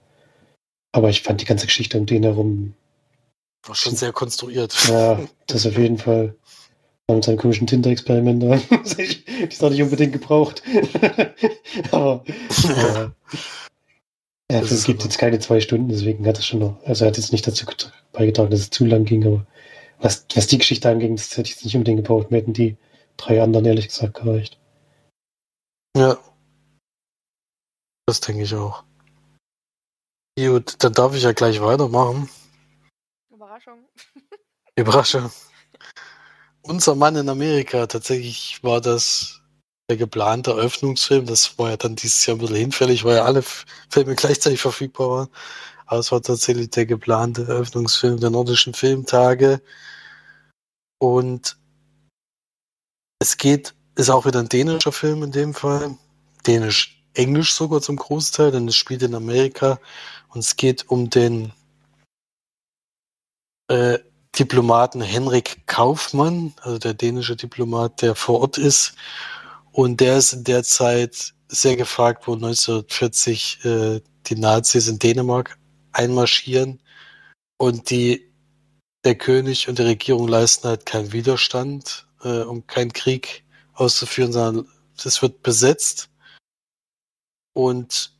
Aber 0.91 1.09
ich 1.09 1.23
fand 1.23 1.41
die 1.41 1.45
ganze 1.45 1.65
Geschichte 1.65 1.97
um 1.97 2.05
den 2.05 2.21
herum, 2.23 2.75
War 3.65 3.73
schon 3.75 3.95
sehr 3.95 4.13
konstruiert. 4.13 4.75
ja, 4.87 5.19
das 5.47 5.65
auf 5.65 5.77
jeden 5.77 5.97
Fall. 5.97 6.35
Mit 7.09 7.23
seinen 7.23 7.37
komischen 7.37 7.67
Tinder-Experiment. 7.67 8.41
Die 8.97 9.43
ist 9.49 9.63
auch 9.63 9.69
nicht 9.69 9.81
unbedingt 9.83 10.13
gebraucht. 10.13 10.61
aber 11.91 12.23
ja. 12.63 13.11
Ja, 14.51 14.61
Das 14.61 14.83
gibt 14.85 15.03
jetzt 15.03 15.17
keine 15.17 15.39
zwei 15.39 15.59
Stunden, 15.59 15.87
deswegen 15.89 16.25
hat 16.27 16.37
es 16.39 16.45
schon 16.47 16.59
noch. 16.59 16.81
Also 16.83 17.03
er 17.05 17.09
hat 17.09 17.17
jetzt 17.17 17.31
nicht 17.31 17.45
dazu 17.47 17.65
get- 17.65 17.91
beigetragen, 18.11 18.49
dass 18.51 18.59
es 18.59 18.69
zu 18.71 18.85
lang 18.85 19.05
ging, 19.05 19.25
aber 19.25 19.45
was, 19.99 20.25
was 20.35 20.47
die 20.47 20.57
Geschichte 20.57 20.89
anging, 20.89 21.15
das 21.15 21.31
hätte 21.31 21.49
ich 21.49 21.55
jetzt 21.55 21.65
nicht 21.65 21.75
unbedingt 21.75 21.97
gebraucht. 21.97 22.31
Mir 22.31 22.37
hätten 22.37 22.53
die 22.53 22.77
drei 23.17 23.41
anderen 23.41 23.65
ehrlich 23.65 23.87
gesagt 23.87 24.15
gereicht. 24.15 24.59
Ja. 25.95 26.17
Das 28.07 28.19
denke 28.19 28.43
ich 28.43 28.53
auch. 28.53 28.83
Gut, 30.37 30.75
dann 30.83 30.93
darf 30.93 31.15
ich 31.15 31.23
ja 31.23 31.31
gleich 31.31 31.61
weitermachen. 31.61 32.29
Überraschung. 33.31 33.85
Überraschung. 34.75 35.31
Unser 36.61 36.95
Mann 36.95 37.15
in 37.15 37.29
Amerika, 37.29 37.87
tatsächlich 37.87 38.61
war 38.63 38.81
das 38.81 39.41
der 39.89 39.97
geplante 39.97 40.51
Eröffnungsfilm. 40.51 41.25
Das 41.25 41.57
war 41.57 41.69
ja 41.71 41.77
dann 41.77 41.95
dieses 41.95 42.25
Jahr 42.25 42.35
ein 42.35 42.39
bisschen 42.39 42.55
hinfällig, 42.55 43.05
weil 43.05 43.17
ja 43.17 43.23
alle 43.23 43.43
Filme 43.43 44.15
gleichzeitig 44.15 44.59
verfügbar 44.59 45.09
waren. 45.09 45.29
Aber 45.85 45.99
es 45.99 46.11
war 46.11 46.21
tatsächlich 46.21 46.69
der 46.71 46.85
geplante 46.85 47.43
Eröffnungsfilm 47.43 48.19
der 48.19 48.31
nordischen 48.31 48.73
Filmtage. 48.73 49.61
Und 50.99 51.57
es 53.19 53.37
geht, 53.37 53.73
ist 53.95 54.09
auch 54.09 54.25
wieder 54.25 54.39
ein 54.39 54.49
dänischer 54.49 54.91
Film 54.91 55.23
in 55.23 55.31
dem 55.31 55.53
Fall. 55.53 55.95
Dänisch-Englisch 56.47 57.53
sogar 57.53 57.81
zum 57.81 57.97
Großteil, 57.97 58.51
denn 58.51 58.67
es 58.67 58.75
spielt 58.75 59.03
in 59.03 59.15
Amerika. 59.15 59.79
Und 60.29 60.39
es 60.39 60.55
geht 60.55 60.89
um 60.89 61.09
den 61.09 61.53
äh, 63.67 63.99
Diplomaten 64.37 65.01
Henrik 65.01 65.65
Kaufmann, 65.65 66.53
also 66.61 66.77
der 66.77 66.93
dänische 66.93 67.35
Diplomat, 67.35 68.01
der 68.01 68.15
vor 68.15 68.41
Ort 68.41 68.57
ist. 68.57 68.95
Und 69.71 70.01
der 70.01 70.17
ist 70.17 70.33
in 70.33 70.43
der 70.43 70.63
Zeit 70.63 71.33
sehr 71.47 71.75
gefragt, 71.75 72.27
wo 72.27 72.33
1940 72.33 73.63
äh, 73.65 74.01
die 74.25 74.35
Nazis 74.35 74.87
in 74.87 74.99
Dänemark 74.99 75.57
einmarschieren 75.95 76.81
und 77.57 77.89
die 77.89 78.31
der 79.05 79.15
König 79.15 79.69
und 79.69 79.77
die 79.77 79.83
Regierung 79.83 80.27
leisten 80.27 80.67
halt 80.67 80.85
keinen 80.85 81.13
Widerstand, 81.13 82.07
äh, 82.23 82.41
um 82.41 82.65
keinen 82.65 82.91
Krieg 82.91 83.43
auszuführen, 83.73 84.33
sondern 84.33 84.67
es 84.97 85.21
wird 85.21 85.43
besetzt. 85.43 86.09
Und 87.53 88.11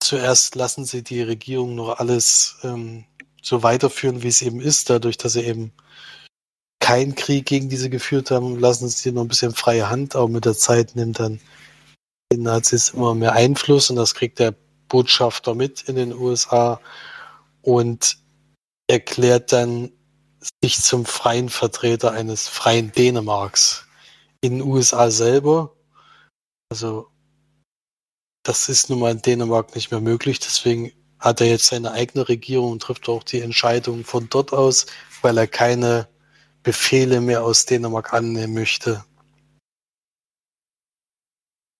zuerst 0.00 0.54
lassen 0.54 0.84
sie 0.84 1.02
die 1.02 1.22
Regierung 1.22 1.74
noch 1.74 1.98
alles 1.98 2.56
ähm, 2.62 3.04
so 3.42 3.62
weiterführen, 3.62 4.22
wie 4.22 4.28
es 4.28 4.42
eben 4.42 4.60
ist, 4.60 4.90
dadurch, 4.90 5.18
dass 5.18 5.32
sie 5.32 5.42
eben 5.42 5.72
keinen 6.80 7.14
Krieg 7.14 7.46
gegen 7.46 7.68
diese 7.68 7.90
geführt 7.90 8.30
haben, 8.30 8.58
lassen 8.58 8.88
sie 8.88 9.12
noch 9.12 9.22
ein 9.22 9.28
bisschen 9.28 9.54
freie 9.54 9.90
Hand, 9.90 10.14
aber 10.16 10.28
mit 10.28 10.44
der 10.44 10.54
Zeit 10.54 10.94
nimmt 10.94 11.18
dann 11.18 11.40
die 12.32 12.38
Nazis 12.38 12.90
immer 12.90 13.14
mehr 13.14 13.32
Einfluss 13.32 13.90
und 13.90 13.96
das 13.96 14.14
kriegt 14.14 14.38
der 14.38 14.54
Botschafter 14.92 15.54
mit 15.54 15.80
in 15.88 15.96
den 15.96 16.12
USA 16.12 16.78
und 17.62 18.18
erklärt 18.88 19.50
dann 19.52 19.90
sich 20.62 20.82
zum 20.82 21.06
freien 21.06 21.48
Vertreter 21.48 22.12
eines 22.12 22.46
freien 22.46 22.92
Dänemarks 22.92 23.86
in 24.42 24.58
den 24.58 24.68
USA 24.68 25.10
selber. 25.10 25.74
Also 26.68 27.08
das 28.42 28.68
ist 28.68 28.90
nun 28.90 29.00
mal 29.00 29.12
in 29.12 29.22
Dänemark 29.22 29.74
nicht 29.74 29.90
mehr 29.90 30.00
möglich, 30.00 30.40
deswegen 30.40 30.92
hat 31.18 31.40
er 31.40 31.46
jetzt 31.46 31.68
seine 31.68 31.92
eigene 31.92 32.28
Regierung 32.28 32.72
und 32.72 32.82
trifft 32.82 33.08
auch 33.08 33.22
die 33.22 33.40
Entscheidungen 33.40 34.04
von 34.04 34.28
dort 34.28 34.52
aus, 34.52 34.86
weil 35.22 35.38
er 35.38 35.46
keine 35.46 36.06
Befehle 36.62 37.22
mehr 37.22 37.44
aus 37.44 37.64
Dänemark 37.64 38.12
annehmen 38.12 38.52
möchte. 38.52 39.04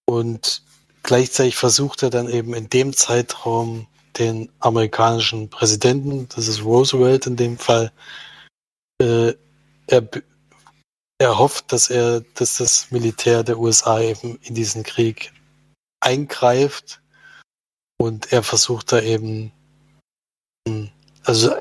Und 0.05 0.63
gleichzeitig 1.03 1.55
versucht 1.55 2.01
er 2.03 2.09
dann 2.09 2.29
eben 2.29 2.53
in 2.53 2.69
dem 2.69 2.93
Zeitraum 2.93 3.87
den 4.17 4.49
amerikanischen 4.59 5.49
Präsidenten, 5.49 6.27
das 6.29 6.47
ist 6.47 6.63
Roosevelt 6.63 7.27
in 7.27 7.35
dem 7.35 7.57
Fall, 7.57 7.91
äh, 9.01 9.33
er, 9.87 10.09
er 11.19 11.37
hofft, 11.37 11.71
dass 11.71 11.89
er, 11.89 12.21
dass 12.35 12.55
das 12.55 12.91
Militär 12.91 13.43
der 13.43 13.59
USA 13.59 13.99
eben 13.99 14.37
in 14.43 14.55
diesen 14.55 14.83
Krieg 14.83 15.33
eingreift 15.99 17.01
und 17.97 18.31
er 18.31 18.43
versucht 18.43 18.91
da 18.91 19.01
eben, 19.01 19.51
hm, 20.67 20.89
also 21.23 21.55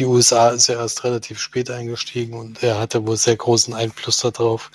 die 0.00 0.06
USA 0.06 0.50
ist 0.50 0.66
ja 0.66 0.76
erst 0.76 1.04
relativ 1.04 1.38
spät 1.38 1.70
eingestiegen 1.70 2.34
und 2.34 2.62
er 2.62 2.78
hatte 2.78 3.06
wohl 3.06 3.16
sehr 3.16 3.36
großen 3.36 3.74
Einfluss 3.74 4.18
darauf, 4.18 4.70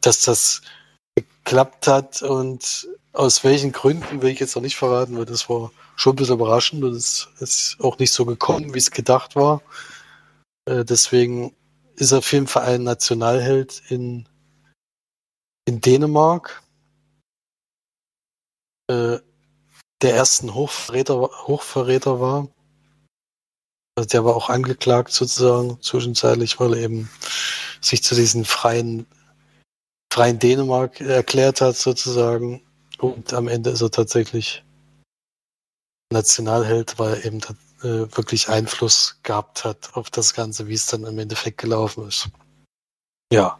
dass 0.00 0.22
das 0.22 0.62
geklappt 1.50 1.88
hat 1.88 2.22
und 2.22 2.88
aus 3.12 3.42
welchen 3.42 3.72
Gründen 3.72 4.22
will 4.22 4.30
ich 4.30 4.38
jetzt 4.38 4.54
noch 4.54 4.62
nicht 4.62 4.76
verraten, 4.76 5.18
weil 5.18 5.24
das 5.24 5.50
war 5.50 5.72
schon 5.96 6.12
ein 6.12 6.16
bisschen 6.16 6.36
überraschend 6.36 6.84
und 6.84 6.92
es 6.92 7.28
ist 7.40 7.76
auch 7.80 7.98
nicht 7.98 8.12
so 8.12 8.24
gekommen, 8.24 8.72
wie 8.72 8.78
es 8.78 8.92
gedacht 8.92 9.34
war. 9.34 9.60
Äh, 10.66 10.84
deswegen 10.84 11.52
ist 11.96 12.12
er 12.12 12.18
auf 12.18 12.32
jeden 12.32 12.46
Fall 12.46 12.62
ein 12.66 12.84
Nationalheld 12.84 13.82
in, 13.88 14.28
in 15.64 15.80
Dänemark. 15.80 16.62
Äh, 18.88 19.18
der 20.02 20.14
ersten 20.14 20.54
Hochverräter, 20.54 21.16
Hochverräter 21.48 22.20
war. 22.20 22.46
Also 23.96 24.08
der 24.08 24.24
war 24.24 24.36
auch 24.36 24.50
angeklagt 24.50 25.10
sozusagen 25.10 25.82
zwischenzeitlich, 25.82 26.60
weil 26.60 26.74
er 26.74 26.80
eben 26.84 27.10
sich 27.80 28.04
zu 28.04 28.14
diesen 28.14 28.44
freien, 28.44 29.06
freien 30.12 30.38
Dänemark 30.38 31.00
erklärt 31.00 31.60
hat 31.60 31.76
sozusagen. 31.76 32.62
Und 32.98 33.32
am 33.32 33.48
Ende 33.48 33.70
ist 33.70 33.80
er 33.80 33.90
tatsächlich 33.90 34.62
Nationalheld, 36.12 36.98
weil 36.98 37.14
er 37.14 37.24
eben 37.24 37.40
äh, 37.82 38.16
wirklich 38.16 38.48
Einfluss 38.48 39.18
gehabt 39.22 39.64
hat 39.64 39.90
auf 39.94 40.10
das 40.10 40.34
Ganze, 40.34 40.66
wie 40.66 40.74
es 40.74 40.86
dann 40.86 41.04
im 41.04 41.18
Endeffekt 41.18 41.58
gelaufen 41.58 42.06
ist. 42.08 42.28
Ja. 43.32 43.58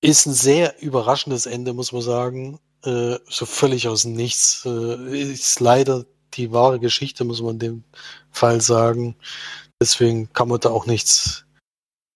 Ist 0.00 0.26
ein 0.26 0.32
sehr 0.32 0.80
überraschendes 0.80 1.46
Ende, 1.46 1.72
muss 1.72 1.92
man 1.92 2.02
sagen. 2.02 2.58
Äh, 2.84 3.18
so 3.28 3.46
völlig 3.46 3.88
aus 3.88 4.02
dem 4.02 4.14
Nichts. 4.14 4.64
Äh, 4.64 5.32
ist 5.32 5.60
leider 5.60 6.04
die 6.34 6.52
wahre 6.52 6.80
Geschichte, 6.80 7.24
muss 7.24 7.42
man 7.42 7.54
in 7.54 7.58
dem 7.58 7.84
Fall 8.30 8.60
sagen. 8.60 9.16
Deswegen 9.80 10.32
kann 10.32 10.48
man 10.48 10.60
da 10.60 10.70
auch 10.70 10.86
nichts, 10.86 11.44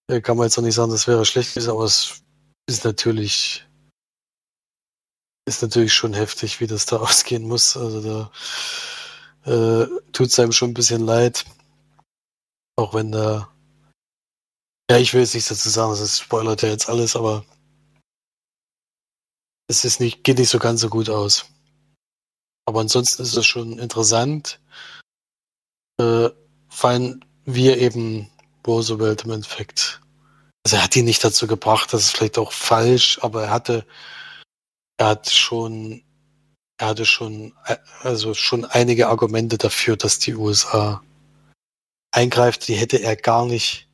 äh, 0.08 0.20
kann 0.20 0.36
man 0.36 0.46
jetzt 0.46 0.58
auch 0.58 0.62
nicht 0.62 0.74
sagen, 0.74 0.90
das 0.90 1.06
wäre 1.06 1.24
schlecht 1.24 1.54
gewesen, 1.54 1.70
aber 1.70 1.84
es 1.84 2.21
ist 2.72 2.84
natürlich, 2.84 3.66
ist 5.46 5.62
natürlich 5.62 5.92
schon 5.92 6.14
heftig, 6.14 6.60
wie 6.60 6.66
das 6.66 6.86
da 6.86 6.96
ausgehen 7.00 7.44
muss. 7.44 7.76
Also 7.76 8.00
da 8.02 8.32
äh, 9.50 9.86
tut 10.12 10.28
es 10.28 10.38
einem 10.38 10.52
schon 10.52 10.70
ein 10.70 10.74
bisschen 10.74 11.04
leid. 11.04 11.44
Auch 12.76 12.94
wenn 12.94 13.12
da, 13.12 13.52
ja, 14.90 14.98
ich 14.98 15.12
will 15.12 15.20
jetzt 15.20 15.34
nichts 15.34 15.50
dazu 15.50 15.68
sagen, 15.68 15.90
das 15.90 16.18
spoilert 16.18 16.62
ja 16.62 16.70
jetzt 16.70 16.88
alles, 16.88 17.14
aber 17.14 17.44
es 19.68 19.84
ist 19.84 20.00
nicht, 20.00 20.24
geht 20.24 20.38
nicht 20.38 20.48
so 20.48 20.58
ganz 20.58 20.80
so 20.80 20.88
gut 20.88 21.08
aus. 21.08 21.46
Aber 22.66 22.80
ansonsten 22.80 23.22
ist 23.22 23.36
es 23.36 23.46
schon 23.46 23.78
interessant, 23.78 24.60
äh, 26.00 26.30
weil 26.80 27.20
wir 27.44 27.78
eben 27.78 28.30
Roosevelt 28.66 29.24
im 29.24 29.32
Endeffekt, 29.32 30.01
also 30.64 30.76
er 30.76 30.84
hat 30.84 30.96
ihn 30.96 31.04
nicht 31.04 31.24
dazu 31.24 31.46
gebracht, 31.46 31.92
das 31.92 32.02
ist 32.02 32.16
vielleicht 32.16 32.38
auch 32.38 32.52
falsch, 32.52 33.18
aber 33.22 33.44
er 33.44 33.50
hatte, 33.50 33.86
er 34.98 35.08
hat 35.08 35.30
schon, 35.30 36.04
er 36.78 36.88
hatte 36.88 37.04
schon, 37.04 37.54
also 38.00 38.34
schon 38.34 38.64
einige 38.64 39.08
Argumente 39.08 39.58
dafür, 39.58 39.96
dass 39.96 40.18
die 40.18 40.34
USA 40.34 41.02
eingreift, 42.12 42.68
die 42.68 42.74
hätte 42.74 43.02
er 43.02 43.16
gar 43.16 43.46
nicht 43.46 43.88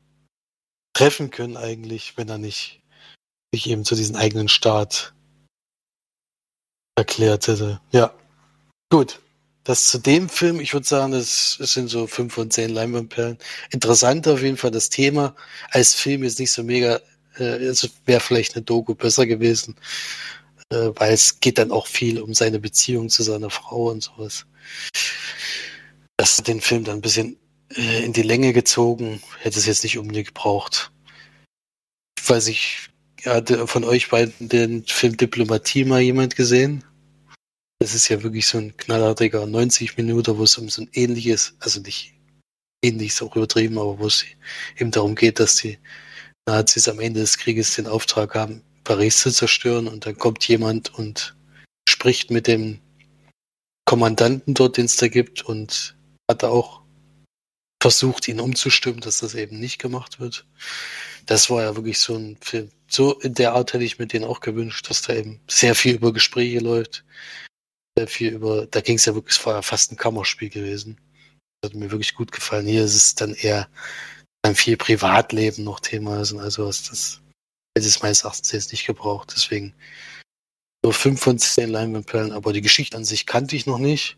treffen 0.94 1.30
können 1.30 1.56
eigentlich, 1.56 2.16
wenn 2.16 2.28
er 2.28 2.38
nicht 2.38 2.82
sich 3.54 3.68
eben 3.70 3.84
zu 3.84 3.94
diesem 3.94 4.16
eigenen 4.16 4.48
Staat 4.48 5.14
erklärt 6.96 7.46
hätte. 7.46 7.80
Ja. 7.92 8.12
Gut. 8.90 9.20
Das 9.68 9.88
zu 9.88 9.98
dem 9.98 10.30
Film, 10.30 10.60
ich 10.60 10.72
würde 10.72 10.86
sagen, 10.86 11.12
das, 11.12 11.58
sind 11.60 11.88
so 11.88 12.06
fünf 12.06 12.32
von 12.32 12.50
zehn 12.50 12.70
Leinwandperlen. 12.70 13.36
Interessant 13.70 14.26
auf 14.26 14.40
jeden 14.40 14.56
Fall 14.56 14.70
das 14.70 14.88
Thema. 14.88 15.36
Als 15.70 15.92
Film 15.92 16.22
ist 16.22 16.38
nicht 16.38 16.52
so 16.52 16.62
mega, 16.62 17.02
äh, 17.38 17.66
es 17.66 17.86
wäre 18.06 18.20
vielleicht 18.20 18.56
eine 18.56 18.64
Doku 18.64 18.94
besser 18.94 19.26
gewesen, 19.26 19.76
äh, 20.70 20.88
weil 20.94 21.12
es 21.12 21.40
geht 21.40 21.58
dann 21.58 21.70
auch 21.70 21.86
viel 21.86 22.18
um 22.18 22.32
seine 22.32 22.60
Beziehung 22.60 23.10
zu 23.10 23.22
seiner 23.22 23.50
Frau 23.50 23.90
und 23.90 24.04
sowas. 24.04 24.46
Das 26.16 26.38
hat 26.38 26.48
den 26.48 26.62
Film 26.62 26.84
dann 26.84 26.96
ein 26.96 27.02
bisschen 27.02 27.36
äh, 27.76 28.06
in 28.06 28.14
die 28.14 28.22
Länge 28.22 28.54
gezogen, 28.54 29.20
hätte 29.42 29.58
es 29.58 29.66
jetzt 29.66 29.82
nicht 29.82 29.98
unbedingt 29.98 30.28
gebraucht. 30.28 30.92
Ich 32.18 32.30
weiß 32.30 32.46
nicht, 32.46 32.88
hatte 33.26 33.66
von 33.66 33.84
euch 33.84 34.08
beiden 34.08 34.48
den 34.48 34.86
Film 34.86 35.18
Diplomatie 35.18 35.84
mal 35.84 36.00
jemand 36.00 36.36
gesehen? 36.36 36.84
Das 37.80 37.94
ist 37.94 38.08
ja 38.08 38.22
wirklich 38.22 38.46
so 38.46 38.58
ein 38.58 38.76
knallartiger 38.76 39.46
90 39.46 39.96
Minuten, 39.96 40.36
wo 40.36 40.44
es 40.44 40.58
um 40.58 40.68
so 40.68 40.82
ein 40.82 40.90
ähnliches, 40.92 41.54
also 41.60 41.80
nicht 41.80 42.12
ähnliches 42.82 43.22
auch 43.22 43.36
übertrieben, 43.36 43.78
aber 43.78 43.98
wo 43.98 44.06
es 44.06 44.24
eben 44.76 44.90
darum 44.90 45.14
geht, 45.14 45.38
dass 45.38 45.56
die 45.56 45.78
Nazis 46.46 46.88
am 46.88 46.98
Ende 46.98 47.20
des 47.20 47.38
Krieges 47.38 47.76
den 47.76 47.86
Auftrag 47.86 48.34
haben, 48.34 48.62
Paris 48.82 49.18
zu 49.18 49.30
zerstören 49.30 49.86
und 49.86 50.06
dann 50.06 50.16
kommt 50.16 50.46
jemand 50.48 50.92
und 50.94 51.36
spricht 51.88 52.30
mit 52.30 52.46
dem 52.46 52.80
Kommandanten 53.84 54.54
dort, 54.54 54.76
den 54.76 54.86
es 54.86 54.96
da 54.96 55.08
gibt 55.08 55.42
und 55.42 55.96
hat 56.30 56.44
auch 56.44 56.82
versucht, 57.80 58.26
ihn 58.28 58.40
umzustimmen, 58.40 59.00
dass 59.00 59.20
das 59.20 59.34
eben 59.34 59.60
nicht 59.60 59.78
gemacht 59.78 60.18
wird. 60.18 60.46
Das 61.26 61.48
war 61.48 61.62
ja 61.62 61.76
wirklich 61.76 62.00
so 62.00 62.16
ein 62.16 62.36
Film. 62.40 62.70
So 62.88 63.18
in 63.20 63.34
der 63.34 63.52
Art 63.52 63.72
hätte 63.72 63.84
ich 63.84 63.98
mir 63.98 64.06
den 64.06 64.24
auch 64.24 64.40
gewünscht, 64.40 64.90
dass 64.90 65.02
da 65.02 65.14
eben 65.14 65.40
sehr 65.48 65.74
viel 65.74 65.94
über 65.94 66.12
Gespräche 66.12 66.58
läuft, 66.58 67.04
viel 68.06 68.32
über, 68.34 68.66
da 68.66 68.80
ging 68.80 68.96
es 68.96 69.04
ja 69.04 69.14
wirklich, 69.14 69.38
ja 69.44 69.62
fast 69.62 69.92
ein 69.92 69.96
Kammerspiel 69.96 70.50
gewesen. 70.50 71.00
Das 71.60 71.70
hat 71.70 71.78
mir 71.78 71.90
wirklich 71.90 72.14
gut 72.14 72.32
gefallen. 72.32 72.66
Hier 72.66 72.84
ist 72.84 72.94
es 72.94 73.14
dann 73.14 73.34
eher 73.34 73.68
dann 74.42 74.54
viel 74.54 74.76
Privatleben 74.76 75.64
noch 75.64 75.80
Thema 75.80 76.20
ist 76.20 76.32
und 76.32 76.40
also 76.40 76.66
was 76.66 76.84
das 76.84 77.20
hätte 77.76 77.88
es 77.88 78.02
meines 78.02 78.22
Erachtens 78.22 78.52
jetzt 78.52 78.72
nicht 78.72 78.86
gebraucht. 78.86 79.32
Deswegen 79.34 79.74
nur 80.84 80.92
fünf 80.92 81.20
von 81.20 81.38
zehn 81.38 81.70
Leinwandperlen, 81.70 82.32
aber 82.32 82.52
die 82.52 82.62
Geschichte 82.62 82.96
an 82.96 83.04
sich 83.04 83.26
kannte 83.26 83.56
ich 83.56 83.66
noch 83.66 83.78
nicht. 83.78 84.16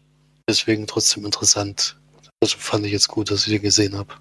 Deswegen 0.49 0.87
trotzdem 0.87 1.25
interessant. 1.25 1.99
Das 2.41 2.53
fand 2.53 2.87
ich 2.87 2.93
jetzt 2.93 3.09
gut, 3.09 3.31
dass 3.31 3.47
ich 3.47 3.53
den 3.53 3.63
gesehen 3.63 3.97
habe. 3.97 4.15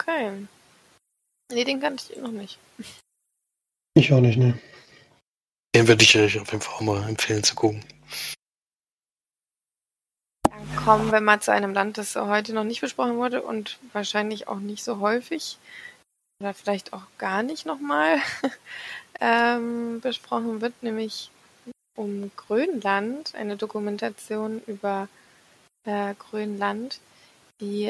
Okay. 0.00 0.48
Nee, 1.52 1.64
den 1.64 1.80
kannte 1.80 2.12
ich 2.12 2.18
noch 2.18 2.30
nicht. 2.30 2.58
Ich 3.94 4.12
auch 4.12 4.20
nicht, 4.20 4.38
ne. 4.38 4.58
Den 5.74 5.88
würde 5.88 6.04
ich 6.04 6.16
euch 6.16 6.38
auf 6.38 6.52
jeden 6.52 6.62
Fall 6.62 6.74
auch 6.74 6.80
mal 6.80 7.08
empfehlen 7.08 7.42
zu 7.42 7.54
gucken. 7.54 7.84
Dann 10.42 10.76
kommen 10.76 11.12
wir 11.12 11.20
mal 11.20 11.40
zu 11.40 11.52
einem 11.52 11.72
Land, 11.72 11.98
das 11.98 12.16
heute 12.16 12.52
noch 12.52 12.64
nicht 12.64 12.80
besprochen 12.80 13.16
wurde 13.16 13.42
und 13.42 13.78
wahrscheinlich 13.92 14.48
auch 14.48 14.58
nicht 14.58 14.84
so 14.84 15.00
häufig 15.00 15.58
oder 16.40 16.54
vielleicht 16.54 16.92
auch 16.92 17.02
gar 17.18 17.42
nicht 17.42 17.66
nochmal 17.66 18.18
ähm, 19.20 20.00
besprochen 20.00 20.60
wird, 20.60 20.82
nämlich 20.82 21.30
um 21.96 22.30
Grönland, 22.36 23.34
eine 23.34 23.56
Dokumentation 23.56 24.62
über 24.66 25.08
äh, 25.84 26.14
Grönland, 26.14 27.00
die 27.60 27.86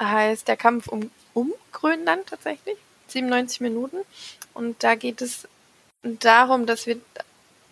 heißt 0.00 0.48
Der 0.48 0.56
Kampf 0.56 0.88
um 0.88 1.10
um 1.36 1.52
Grönland 1.70 2.26
tatsächlich. 2.26 2.78
97 3.08 3.60
Minuten. 3.60 3.98
Und 4.54 4.82
da 4.82 4.94
geht 4.94 5.20
es 5.20 5.46
darum, 6.02 6.64
dass 6.64 6.86
wir 6.86 6.98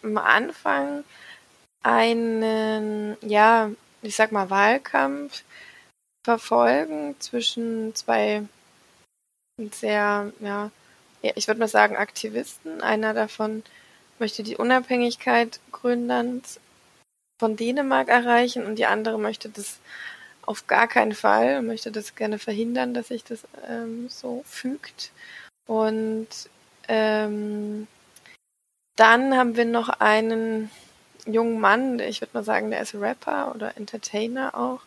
am 0.02 0.18
Anfang 0.18 1.02
einen, 1.82 3.16
ja, 3.22 3.70
ich 4.02 4.16
sag 4.16 4.32
mal, 4.32 4.50
Wahlkampf 4.50 5.44
verfolgen 6.24 7.16
zwischen 7.20 7.94
zwei 7.94 8.42
sehr, 9.72 10.30
ja, 10.40 10.70
ich 11.22 11.48
würde 11.48 11.60
mal 11.60 11.68
sagen, 11.68 11.96
Aktivisten. 11.96 12.82
Einer 12.82 13.14
davon 13.14 13.62
möchte 14.18 14.42
die 14.42 14.56
Unabhängigkeit 14.56 15.58
Grönlands 15.72 16.60
von 17.40 17.56
Dänemark 17.56 18.08
erreichen 18.08 18.66
und 18.66 18.76
die 18.76 18.86
andere 18.86 19.18
möchte 19.18 19.48
das 19.48 19.78
auf 20.46 20.66
gar 20.66 20.88
keinen 20.88 21.14
Fall, 21.14 21.62
möchte 21.62 21.90
das 21.92 22.14
gerne 22.14 22.38
verhindern, 22.38 22.94
dass 22.94 23.08
sich 23.08 23.24
das 23.24 23.46
ähm, 23.68 24.08
so 24.08 24.42
fügt. 24.46 25.12
Und 25.66 26.28
ähm, 26.88 27.86
dann 28.96 29.36
haben 29.36 29.56
wir 29.56 29.64
noch 29.64 29.88
einen 29.88 30.70
jungen 31.26 31.60
Mann, 31.60 31.98
ich 32.00 32.20
würde 32.20 32.34
mal 32.34 32.44
sagen, 32.44 32.70
der 32.70 32.82
ist 32.82 32.94
Rapper 32.94 33.54
oder 33.54 33.76
Entertainer 33.76 34.54
auch, 34.54 34.82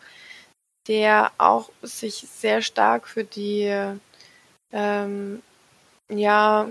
der 0.87 1.31
auch 1.37 1.69
sich 1.81 2.27
sehr 2.31 2.61
stark 2.61 3.07
für 3.07 3.23
die 3.23 3.73
ähm, 4.71 5.41
ja 6.09 6.69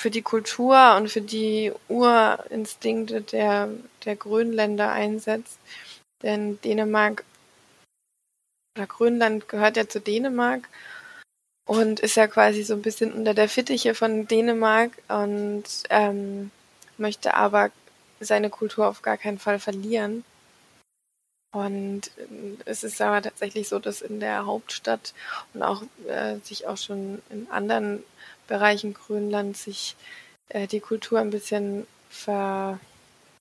für 0.00 0.10
die 0.10 0.22
Kultur 0.22 0.96
und 0.96 1.08
für 1.08 1.20
die 1.20 1.72
Urinstinkte 1.88 3.20
der, 3.20 3.68
der 4.04 4.16
Grönländer 4.16 4.92
einsetzt. 4.92 5.58
Denn 6.22 6.60
Dänemark 6.62 7.24
oder 8.76 8.86
Grönland 8.86 9.48
gehört 9.48 9.76
ja 9.76 9.88
zu 9.88 10.00
Dänemark 10.00 10.68
und 11.66 12.00
ist 12.00 12.16
ja 12.16 12.26
quasi 12.26 12.62
so 12.62 12.74
ein 12.74 12.82
bisschen 12.82 13.12
unter 13.12 13.34
der 13.34 13.48
Fittiche 13.48 13.94
von 13.94 14.26
Dänemark 14.26 14.92
und 15.08 15.64
ähm, 15.90 16.50
möchte 16.96 17.34
aber 17.34 17.70
seine 18.20 18.50
Kultur 18.50 18.88
auf 18.88 19.02
gar 19.02 19.16
keinen 19.16 19.38
Fall 19.38 19.58
verlieren. 19.58 20.24
Und 21.52 22.10
äh, 22.18 22.56
es 22.64 22.84
ist 22.84 23.00
aber 23.00 23.22
tatsächlich 23.22 23.68
so, 23.68 23.78
dass 23.78 24.02
in 24.02 24.20
der 24.20 24.46
Hauptstadt 24.46 25.14
und 25.54 25.62
auch 25.62 25.82
äh, 26.06 26.38
sich 26.42 26.66
auch 26.66 26.76
schon 26.76 27.22
in 27.30 27.50
anderen 27.50 28.02
Bereichen 28.46 28.94
Grönlands 28.94 29.64
sich 29.64 29.96
äh, 30.48 30.66
die 30.66 30.80
Kultur 30.80 31.20
ein 31.20 31.30
bisschen 31.30 31.86
ver, 32.10 32.80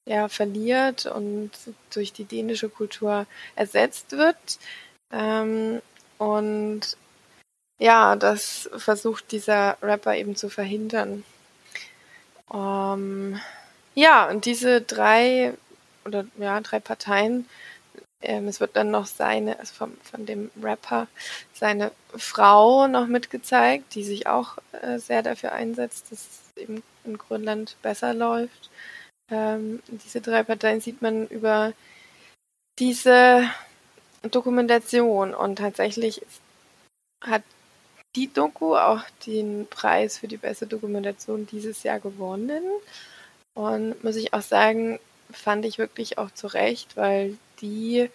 ja, 0.08 0.28
verliert 0.30 1.06
und 1.06 1.52
durch 1.94 2.14
die 2.14 2.26
dänische 2.26 2.70
Kultur 2.70 3.28
ersetzt 3.56 4.14
wird. 4.14 4.60
Ähm, 5.12 5.82
und 6.18 6.82
ja, 7.80 8.16
das 8.16 8.70
versucht 8.76 9.32
dieser 9.32 9.78
Rapper 9.82 10.16
eben 10.16 10.36
zu 10.36 10.50
verhindern. 10.50 11.24
Ähm, 12.54 13.40
ja, 13.96 14.30
und 14.30 14.46
diese 14.46 14.82
drei 14.82 15.54
oder 16.06 16.26
ja, 16.40 16.60
drei 16.62 16.80
Parteien 16.80 17.48
ähm, 18.22 18.48
es 18.48 18.60
wird 18.60 18.76
dann 18.76 18.92
noch 18.92 19.06
seine, 19.06 19.60
also 19.60 19.74
von, 19.74 19.98
von 20.02 20.26
dem 20.26 20.50
Rapper, 20.62 21.08
seine 21.54 21.92
Frau 22.16 22.88
noch 22.88 23.08
mitgezeigt, 23.08 23.94
die 23.94 24.04
sich 24.04 24.28
auch 24.28 24.58
äh, 24.82 24.98
sehr 24.98 25.22
dafür 25.22 25.52
einsetzt, 25.52 26.12
dass 26.12 26.20
es 26.20 26.62
eben 26.62 26.82
in 27.06 27.18
Grönland 27.18 27.78
besser 27.82 28.14
läuft. 28.14 28.70
Ähm, 29.30 29.82
diese 29.88 30.22
drei 30.22 30.44
Parteien 30.44 30.82
sieht 30.82 31.02
man 31.02 31.28
über 31.28 31.74
diese 32.80 33.49
Dokumentation 34.24 35.34
und 35.34 35.58
tatsächlich 35.58 36.22
hat 37.24 37.44
die 38.16 38.32
Doku 38.32 38.76
auch 38.76 39.04
den 39.26 39.68
Preis 39.70 40.18
für 40.18 40.28
die 40.28 40.38
beste 40.38 40.68
Dokumentation 40.68 41.45
dieses 41.48 41.84
Jahr 41.84 41.99
gewonnen. 41.99 42.64
Und 43.54 44.04
muss 44.04 44.16
ich 44.16 44.34
auch 44.34 44.41
sagen, 44.41 44.99
fand 45.32 45.66
ich 45.66 45.78
wirklich 45.78 46.18
auch 46.18 46.32
zu 46.32 46.48
Recht, 46.48 46.95
weil 46.95 47.38
die 47.62 48.10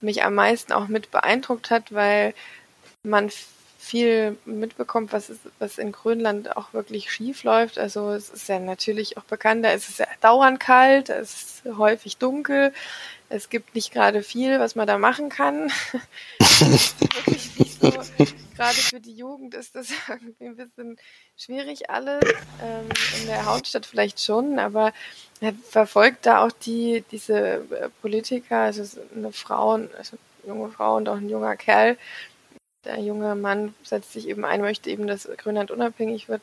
mich 0.00 0.24
am 0.24 0.34
meisten 0.34 0.72
auch 0.72 0.88
mit 0.88 1.10
beeindruckt 1.10 1.70
hat, 1.70 1.92
weil 1.92 2.34
man 3.02 3.30
viel 3.86 4.36
mitbekommt, 4.44 5.12
was, 5.12 5.30
ist, 5.30 5.42
was 5.60 5.78
in 5.78 5.92
Grönland 5.92 6.56
auch 6.56 6.72
wirklich 6.72 7.12
schief 7.12 7.44
läuft. 7.44 7.78
Also 7.78 8.10
es 8.10 8.30
ist 8.30 8.48
ja 8.48 8.58
natürlich 8.58 9.16
auch 9.16 9.22
bekannt, 9.22 9.64
da 9.64 9.70
ist 9.70 9.88
es 9.88 9.98
ja 9.98 10.06
dauernd 10.20 10.58
kalt, 10.58 11.08
es 11.08 11.62
ist 11.64 11.76
häufig 11.76 12.16
dunkel, 12.16 12.72
es 13.28 13.48
gibt 13.48 13.76
nicht 13.76 13.92
gerade 13.92 14.22
viel, 14.22 14.58
was 14.58 14.74
man 14.74 14.88
da 14.88 14.98
machen 14.98 15.28
kann. 15.28 15.70
so. 17.80 17.90
Gerade 18.56 18.74
für 18.74 19.00
die 19.00 19.14
Jugend 19.14 19.54
ist 19.54 19.76
das 19.76 19.90
irgendwie 20.08 20.46
ein 20.46 20.56
bisschen 20.56 20.96
schwierig 21.36 21.88
alles. 21.88 22.24
Ähm, 22.62 22.88
in 23.20 23.26
der 23.26 23.44
Hauptstadt 23.44 23.86
vielleicht 23.86 24.20
schon, 24.20 24.58
aber 24.58 24.92
er 25.40 25.52
verfolgt 25.52 26.26
da 26.26 26.44
auch 26.44 26.52
die, 26.52 27.04
diese 27.12 27.36
äh, 27.38 27.88
Politiker, 28.00 28.60
also 28.60 28.82
eine 29.14 29.32
Frau, 29.32 29.72
also 29.72 30.16
eine 30.42 30.54
junge 30.54 30.70
Frau 30.72 30.96
und 30.96 31.08
auch 31.08 31.16
ein 31.16 31.28
junger 31.28 31.56
Kerl. 31.56 31.96
Der 32.86 33.00
junge 33.00 33.34
Mann 33.34 33.74
setzt 33.82 34.12
sich 34.12 34.28
eben 34.28 34.44
ein, 34.44 34.60
möchte 34.60 34.90
eben, 34.90 35.06
dass 35.06 35.28
Grönland 35.36 35.70
unabhängig 35.70 36.28
wird. 36.28 36.42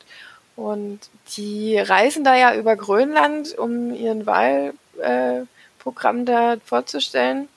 Und 0.56 1.00
die 1.36 1.80
reisen 1.80 2.24
da 2.24 2.36
ja 2.36 2.56
über 2.56 2.76
Grönland, 2.76 3.58
um 3.58 3.94
ihren 3.94 4.26
Wahlprogramm 4.26 6.22
äh, 6.22 6.26
da 6.26 6.58
vorzustellen. 6.64 7.48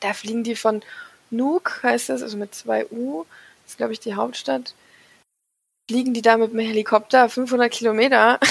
Da 0.00 0.12
fliegen 0.12 0.42
die 0.42 0.56
von 0.56 0.82
Nuuk, 1.30 1.82
heißt 1.82 2.08
das, 2.08 2.22
also 2.22 2.36
mit 2.36 2.54
zwei 2.54 2.86
U, 2.90 3.24
das 3.64 3.72
ist 3.72 3.76
glaube 3.76 3.92
ich 3.92 4.00
die 4.00 4.14
Hauptstadt, 4.14 4.74
fliegen 5.88 6.14
die 6.14 6.22
da 6.22 6.36
mit 6.36 6.52
dem 6.52 6.60
Helikopter 6.60 7.28
500 7.28 7.70
Kilometer 7.70 8.40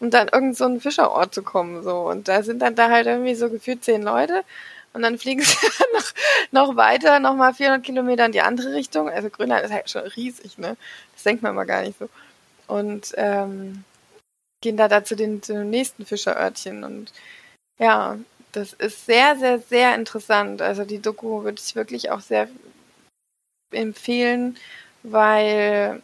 um 0.00 0.10
dann 0.10 0.28
irgend 0.28 0.56
so 0.56 0.64
einen 0.64 0.80
Fischerort 0.80 1.34
zu 1.34 1.42
kommen, 1.42 1.82
so. 1.82 2.08
Und 2.08 2.28
da 2.28 2.42
sind 2.42 2.60
dann 2.62 2.74
da 2.74 2.90
halt 2.90 3.06
irgendwie 3.06 3.34
so 3.34 3.48
gefühlt 3.50 3.84
zehn 3.84 4.02
Leute. 4.02 4.42
Und 4.96 5.02
dann 5.02 5.18
fliegen 5.18 5.42
sie 5.42 5.54
noch, 5.92 6.68
noch 6.68 6.76
weiter, 6.76 7.20
nochmal 7.20 7.52
400 7.52 7.84
Kilometer 7.84 8.24
in 8.24 8.32
die 8.32 8.40
andere 8.40 8.72
Richtung. 8.72 9.10
Also 9.10 9.28
Grönland 9.28 9.62
ist 9.62 9.70
halt 9.70 9.90
schon 9.90 10.00
riesig, 10.00 10.56
ne? 10.56 10.78
Das 11.12 11.22
denkt 11.22 11.42
man 11.42 11.54
mal 11.54 11.66
gar 11.66 11.82
nicht 11.82 11.98
so. 11.98 12.08
Und 12.66 13.12
ähm, 13.18 13.84
gehen 14.62 14.78
da, 14.78 14.88
da 14.88 15.04
zu 15.04 15.14
den, 15.14 15.42
zu 15.42 15.52
den 15.52 15.68
nächsten 15.68 16.06
Fischerörtchen. 16.06 16.82
Und 16.82 17.12
ja, 17.78 18.16
das 18.52 18.72
ist 18.72 19.04
sehr, 19.04 19.36
sehr, 19.36 19.58
sehr 19.58 19.94
interessant. 19.94 20.62
Also 20.62 20.86
die 20.86 21.02
Doku 21.02 21.44
würde 21.44 21.60
ich 21.62 21.76
wirklich 21.76 22.10
auch 22.10 22.20
sehr 22.20 22.48
empfehlen, 23.70 24.56
weil 25.02 26.00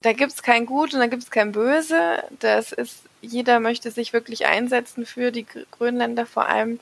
da 0.00 0.14
gibt 0.14 0.32
es 0.32 0.42
kein 0.42 0.64
Gut 0.64 0.94
und 0.94 1.00
da 1.00 1.06
gibt 1.06 1.22
es 1.22 1.30
kein 1.30 1.52
Böse. 1.52 2.24
Das 2.40 2.72
ist, 2.72 3.02
jeder 3.20 3.60
möchte 3.60 3.90
sich 3.90 4.14
wirklich 4.14 4.46
einsetzen 4.46 5.04
für 5.04 5.32
die 5.32 5.44
Grönländer, 5.70 6.24
vor 6.24 6.46
allem 6.46 6.80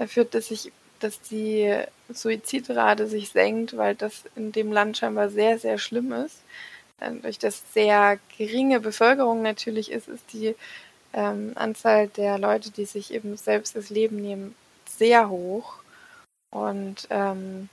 dafür, 0.00 0.24
dass 0.24 0.48
sich, 0.48 0.72
dass 1.00 1.20
die 1.20 1.82
Suizidrate 2.12 3.06
sich 3.06 3.30
senkt, 3.30 3.76
weil 3.76 3.94
das 3.94 4.24
in 4.36 4.52
dem 4.52 4.72
Land 4.72 4.98
scheinbar 4.98 5.30
sehr, 5.30 5.58
sehr 5.58 5.78
schlimm 5.78 6.12
ist. 6.12 6.38
Ähm, 7.00 7.22
durch 7.22 7.38
das 7.38 7.62
sehr 7.72 8.18
geringe 8.36 8.80
Bevölkerung 8.80 9.42
natürlich 9.42 9.90
ist, 9.90 10.08
ist 10.08 10.32
die 10.32 10.54
ähm, 11.12 11.52
Anzahl 11.56 12.08
der 12.08 12.38
Leute, 12.38 12.70
die 12.70 12.84
sich 12.84 13.12
eben 13.12 13.36
selbst 13.36 13.76
das 13.76 13.90
Leben 13.90 14.16
nehmen, 14.16 14.54
sehr 14.86 15.28
hoch. 15.30 15.74
Und 16.52 17.06
ähm, 17.10 17.68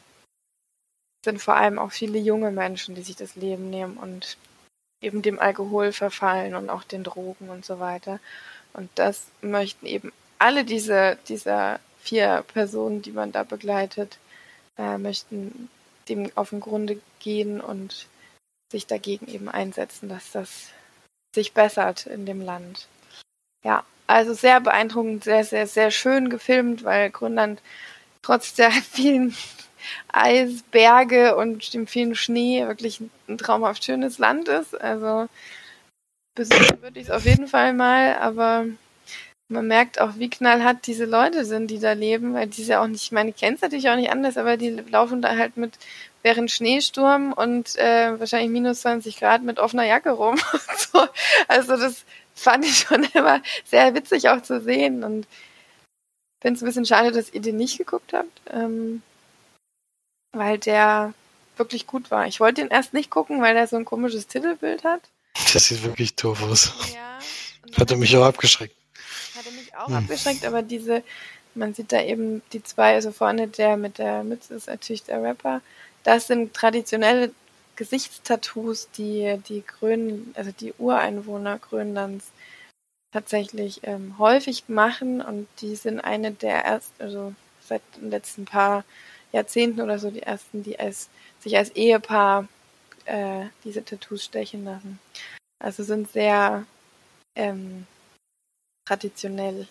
sind 1.25 1.41
vor 1.41 1.55
allem 1.55 1.79
auch 1.79 1.91
viele 1.91 2.19
junge 2.19 2.51
Menschen, 2.51 2.95
die 2.95 3.01
sich 3.01 3.15
das 3.15 3.35
Leben 3.35 3.69
nehmen 3.69 3.97
und 3.97 4.37
eben 5.01 5.21
dem 5.21 5.39
Alkohol 5.39 5.91
verfallen 5.91 6.55
und 6.55 6.69
auch 6.69 6.83
den 6.83 7.03
Drogen 7.03 7.49
und 7.49 7.65
so 7.65 7.79
weiter. 7.79 8.19
Und 8.73 8.89
das 8.95 9.25
möchten 9.41 9.85
eben 9.85 10.13
alle 10.39 10.63
diese, 10.63 11.17
dieser 11.27 11.79
vier 12.07 12.43
Personen, 12.53 13.01
die 13.01 13.11
man 13.11 13.31
da 13.31 13.43
begleitet, 13.43 14.17
äh, 14.77 14.97
möchten 14.97 15.69
dem 16.09 16.31
auf 16.35 16.51
den 16.51 16.61
Grunde 16.61 17.01
gehen 17.19 17.59
und 17.59 18.07
sich 18.71 18.87
dagegen 18.87 19.27
eben 19.27 19.49
einsetzen, 19.49 20.09
dass 20.09 20.31
das 20.31 20.69
sich 21.35 21.53
bessert 21.53 22.05
in 22.05 22.25
dem 22.25 22.41
Land. 22.41 22.87
Ja, 23.63 23.83
also 24.07 24.33
sehr 24.33 24.61
beeindruckend, 24.61 25.23
sehr, 25.23 25.43
sehr, 25.43 25.67
sehr 25.67 25.91
schön 25.91 26.29
gefilmt, 26.29 26.83
weil 26.83 27.09
Grönland 27.09 27.61
trotz 28.21 28.53
der 28.53 28.71
vielen 28.91 29.35
Eisberge 30.11 31.35
und 31.35 31.73
dem 31.73 31.87
vielen 31.87 32.15
Schnee 32.15 32.65
wirklich 32.67 33.01
ein 33.27 33.37
traumhaft 33.37 33.83
schönes 33.83 34.17
Land 34.17 34.47
ist. 34.47 34.79
Also 34.79 35.27
besuchen 36.35 36.81
würde 36.81 36.99
ich 36.99 37.07
es 37.07 37.11
auf 37.11 37.25
jeden 37.25 37.47
Fall 37.47 37.73
mal, 37.73 38.17
aber 38.17 38.65
man 39.49 39.67
merkt 39.67 40.01
auch, 40.01 40.11
wie 40.17 40.29
knallhart 40.29 40.87
diese 40.87 41.05
Leute 41.05 41.45
sind, 41.45 41.71
die 41.71 41.79
da 41.79 41.93
leben, 41.93 42.33
weil 42.33 42.47
die 42.47 42.63
ja 42.63 42.81
auch 42.81 42.87
nicht, 42.87 43.03
ich 43.03 43.11
meine, 43.11 43.29
ich 43.29 43.37
kenne 43.37 43.55
es 43.55 43.61
natürlich 43.61 43.89
auch 43.89 43.95
nicht 43.95 44.11
anders, 44.11 44.37
aber 44.37 44.57
die 44.57 44.71
laufen 44.71 45.21
da 45.21 45.37
halt 45.37 45.57
mit 45.57 45.73
während 46.23 46.51
Schneesturm 46.51 47.31
und 47.31 47.75
äh, 47.77 48.19
wahrscheinlich 48.19 48.49
minus 48.49 48.81
20 48.81 49.17
Grad 49.17 49.43
mit 49.43 49.59
offener 49.59 49.85
Jacke 49.85 50.11
rum. 50.11 50.37
so. 50.91 51.07
Also 51.47 51.77
das 51.77 52.03
fand 52.35 52.65
ich 52.65 52.79
schon 52.79 53.05
immer 53.13 53.41
sehr 53.65 53.95
witzig 53.95 54.29
auch 54.29 54.41
zu 54.41 54.59
sehen 54.61 55.03
und 55.03 55.25
finde 56.41 56.57
es 56.57 56.61
ein 56.61 56.65
bisschen 56.65 56.85
schade, 56.85 57.11
dass 57.11 57.33
ihr 57.33 57.41
den 57.41 57.57
nicht 57.57 57.77
geguckt 57.77 58.13
habt. 58.13 58.41
Ähm, 58.51 59.01
weil 60.33 60.57
der 60.57 61.13
wirklich 61.55 61.87
gut 61.87 62.11
war. 62.11 62.27
Ich 62.27 62.39
wollte 62.39 62.61
ihn 62.61 62.67
erst 62.67 62.93
nicht 62.93 63.09
gucken, 63.09 63.41
weil 63.41 63.55
er 63.55 63.67
so 63.67 63.77
ein 63.77 63.85
komisches 63.85 64.27
Titelbild 64.27 64.83
hat. 64.83 65.01
Das 65.53 65.65
sieht 65.67 65.83
wirklich 65.83 66.15
doof 66.15 66.43
aus. 66.43 66.73
Ja. 66.93 67.19
und 67.65 67.77
Hat 67.77 67.89
dann 67.89 67.99
mich 67.99 68.15
auch 68.17 68.25
abgeschreckt. 68.25 68.75
Auch 69.77 69.87
Hm. 69.87 69.95
abgeschreckt, 69.97 70.45
aber 70.45 70.61
diese, 70.61 71.03
man 71.55 71.73
sieht 71.73 71.91
da 71.91 72.01
eben 72.01 72.41
die 72.53 72.63
zwei, 72.63 72.95
also 72.95 73.11
vorne 73.11 73.47
der 73.47 73.77
mit 73.77 73.97
der 73.97 74.23
Mütze 74.23 74.55
ist 74.55 74.67
natürlich 74.67 75.03
der 75.03 75.21
Rapper. 75.21 75.61
Das 76.03 76.27
sind 76.27 76.53
traditionelle 76.53 77.31
Gesichtstattoos, 77.75 78.89
die 78.97 79.39
die 79.47 79.63
Grön, 79.65 80.33
also 80.35 80.51
die 80.51 80.73
Ureinwohner 80.77 81.59
Grönlands 81.59 82.31
tatsächlich 83.13 83.81
ähm, 83.83 84.15
häufig 84.17 84.67
machen 84.67 85.21
und 85.21 85.47
die 85.61 85.75
sind 85.75 85.99
eine 85.99 86.31
der 86.31 86.65
ersten, 86.65 87.01
also 87.03 87.33
seit 87.61 87.81
den 87.97 88.09
letzten 88.09 88.45
paar 88.45 88.83
Jahrzehnten 89.31 89.81
oder 89.81 89.99
so 89.99 90.09
die 90.09 90.23
ersten, 90.23 90.63
die 90.63 90.79
als, 90.79 91.09
sich 91.39 91.57
als 91.57 91.69
Ehepaar 91.71 92.47
äh, 93.05 93.45
diese 93.63 93.83
Tattoos 93.85 94.23
stechen 94.25 94.65
lassen. 94.65 94.99
Also 95.59 95.83
sind 95.83 96.11
sehr 96.11 96.65
ähm, 97.35 97.85
traditionell 98.87 99.67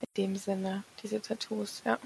in 0.00 0.08
dem 0.16 0.36
Sinne, 0.36 0.84
diese 1.02 1.20
Tattoos, 1.20 1.82
ja. 1.84 1.98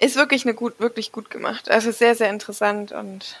Ist 0.00 0.16
wirklich 0.16 0.44
eine 0.44 0.54
gut, 0.54 0.80
wirklich 0.80 1.12
gut 1.12 1.30
gemacht. 1.30 1.70
Also 1.70 1.92
sehr, 1.92 2.14
sehr 2.14 2.30
interessant 2.30 2.92
und 2.92 3.38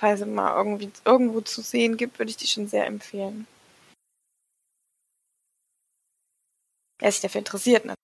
falls 0.00 0.20
es 0.20 0.26
mal 0.26 0.56
irgendwie 0.56 0.90
irgendwo 1.04 1.40
zu 1.40 1.62
sehen 1.62 1.96
gibt, 1.96 2.18
würde 2.18 2.30
ich 2.30 2.36
die 2.36 2.48
schon 2.48 2.66
sehr 2.66 2.86
empfehlen. 2.86 3.46
Wer 6.98 7.12
sich 7.12 7.20
dafür 7.20 7.40
interessiert, 7.40 7.84
ne? 7.84 7.94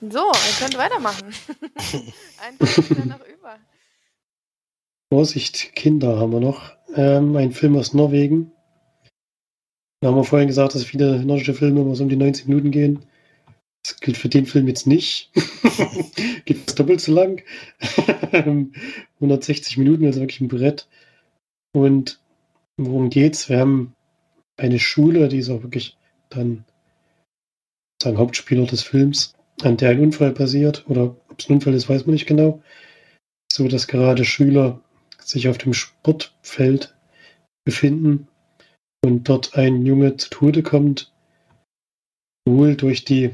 So, 0.00 0.26
ihr 0.26 0.58
könnt 0.58 0.76
weitermachen. 0.76 1.32
Ein 2.40 2.56
ist 2.58 2.76
ja 2.90 3.04
noch 3.04 3.24
über. 3.26 3.58
Vorsicht, 5.12 5.74
Kinder 5.76 6.18
haben 6.18 6.32
wir 6.32 6.40
noch. 6.40 6.76
Ähm, 6.94 7.36
ein 7.36 7.52
Film 7.52 7.76
aus 7.76 7.94
Norwegen. 7.94 8.53
Da 10.04 10.10
haben 10.10 10.16
wir 10.18 10.24
vorhin 10.24 10.48
gesagt, 10.48 10.74
dass 10.74 10.84
viele 10.84 11.24
nordische 11.24 11.54
Filme 11.54 11.80
immer 11.80 11.94
so 11.94 12.02
um 12.02 12.10
die 12.10 12.16
90 12.16 12.46
Minuten 12.46 12.70
gehen. 12.70 13.06
Das 13.82 13.98
gilt 14.00 14.18
für 14.18 14.28
den 14.28 14.44
Film 14.44 14.68
jetzt 14.68 14.86
nicht. 14.86 15.30
Geht 16.44 16.58
fast 16.58 16.78
doppelt 16.78 17.00
so 17.00 17.14
lang. 17.14 17.42
160 18.30 19.78
Minuten, 19.78 20.04
also 20.04 20.20
wirklich 20.20 20.42
ein 20.42 20.48
Brett. 20.48 20.88
Und 21.72 22.20
worum 22.76 23.08
geht's? 23.08 23.48
Wir 23.48 23.58
haben 23.58 23.94
eine 24.58 24.78
Schule, 24.78 25.28
die 25.28 25.38
ist 25.38 25.48
auch 25.48 25.62
wirklich 25.62 25.96
dann 26.28 26.66
sagen 28.02 28.18
Hauptspieler 28.18 28.66
des 28.66 28.82
Films, 28.82 29.32
an 29.62 29.78
der 29.78 29.88
ein 29.88 30.00
Unfall 30.00 30.32
passiert. 30.32 30.84
Oder 30.86 31.16
ob 31.30 31.40
es 31.40 31.48
ein 31.48 31.54
Unfall 31.54 31.72
ist, 31.72 31.88
weiß 31.88 32.04
man 32.04 32.12
nicht 32.12 32.26
genau. 32.26 32.62
So 33.50 33.68
dass 33.68 33.86
gerade 33.86 34.26
Schüler 34.26 34.82
sich 35.18 35.48
auf 35.48 35.56
dem 35.56 35.72
Sportfeld 35.72 36.94
befinden 37.64 38.28
und 39.04 39.28
dort 39.28 39.54
ein 39.56 39.84
Junge 39.84 40.16
zu 40.16 40.30
Tode 40.30 40.62
kommt, 40.62 41.12
wohl 42.48 42.74
durch 42.74 43.04
die, 43.04 43.32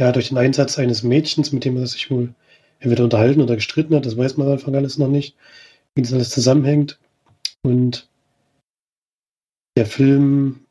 ja, 0.00 0.10
durch 0.10 0.28
den 0.28 0.38
Einsatz 0.38 0.78
eines 0.78 1.02
Mädchens, 1.02 1.52
mit 1.52 1.64
dem 1.64 1.76
er 1.76 1.86
sich 1.86 2.10
wohl 2.10 2.34
entweder 2.80 3.04
unterhalten 3.04 3.42
oder 3.42 3.56
gestritten 3.56 3.94
hat, 3.94 4.06
das 4.06 4.16
weiß 4.16 4.36
man 4.36 4.46
am 4.46 4.54
Anfang 4.54 4.74
alles 4.74 4.98
noch 4.98 5.08
nicht, 5.08 5.36
wie 5.94 6.02
das 6.02 6.12
alles 6.12 6.30
zusammenhängt. 6.30 6.98
Und 7.62 8.08
der 9.76 9.86
Film 9.86 10.66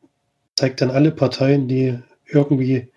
zeigt 0.56 0.82
dann 0.82 0.92
alle 0.92 1.12
Parteien, 1.12 1.68
die 1.68 2.00
irgendwie 2.26 2.92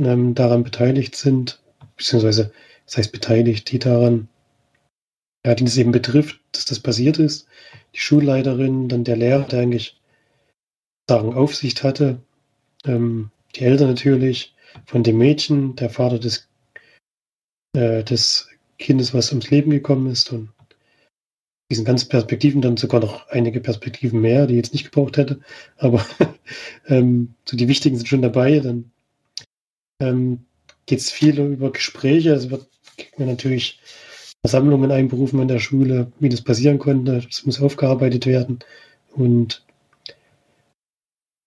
ähm, 0.00 0.34
daran 0.34 0.64
beteiligt 0.64 1.16
sind, 1.16 1.62
beziehungsweise, 1.96 2.52
das 2.84 2.98
heißt 2.98 3.12
beteiligt, 3.12 3.70
die 3.70 3.78
daran 3.78 4.28
ja, 5.46 5.54
die 5.54 5.64
es 5.64 5.76
eben 5.76 5.92
betrifft, 5.92 6.40
dass 6.52 6.64
das 6.64 6.80
passiert 6.80 7.18
ist. 7.18 7.46
Die 7.94 8.00
Schulleiterin, 8.00 8.88
dann 8.88 9.04
der 9.04 9.16
Lehrer, 9.16 9.44
der 9.44 9.60
eigentlich 9.60 10.00
sagen 11.08 11.34
Aufsicht 11.34 11.82
hatte, 11.82 12.20
ähm, 12.84 13.30
die 13.56 13.64
Eltern 13.64 13.88
natürlich, 13.88 14.54
von 14.86 15.02
dem 15.02 15.18
Mädchen, 15.18 15.76
der 15.76 15.90
Vater 15.90 16.18
des, 16.18 16.48
äh, 17.76 18.02
des 18.02 18.48
Kindes, 18.78 19.14
was 19.14 19.30
ums 19.30 19.50
Leben 19.50 19.70
gekommen 19.70 20.10
ist 20.10 20.32
und 20.32 20.50
diesen 21.70 21.84
ganzen 21.84 22.08
Perspektiven 22.08 22.60
dann 22.60 22.76
sogar 22.76 23.00
noch 23.00 23.28
einige 23.28 23.60
Perspektiven 23.60 24.20
mehr, 24.20 24.46
die 24.46 24.54
ich 24.54 24.58
jetzt 24.58 24.72
nicht 24.72 24.84
gebraucht 24.84 25.16
hätte, 25.16 25.40
aber 25.76 26.04
ähm, 26.86 27.34
so 27.48 27.56
die 27.56 27.68
wichtigen 27.68 27.96
sind 27.96 28.06
schon 28.06 28.22
dabei. 28.22 28.60
Dann 28.60 28.90
ähm, 30.00 30.44
geht 30.86 30.98
es 30.98 31.10
viel 31.10 31.38
über 31.38 31.72
Gespräche, 31.72 32.32
es 32.32 32.50
wird 32.50 32.68
kriegt 32.96 33.18
natürlich 33.18 33.80
Versammlungen 34.44 34.90
einberufen 34.90 35.40
an 35.40 35.48
der 35.48 35.58
Schule, 35.58 36.12
wie 36.20 36.28
das 36.28 36.42
passieren 36.42 36.78
konnte. 36.78 37.22
Das 37.22 37.46
muss 37.46 37.62
aufgearbeitet 37.62 38.26
werden 38.26 38.58
und 39.14 39.64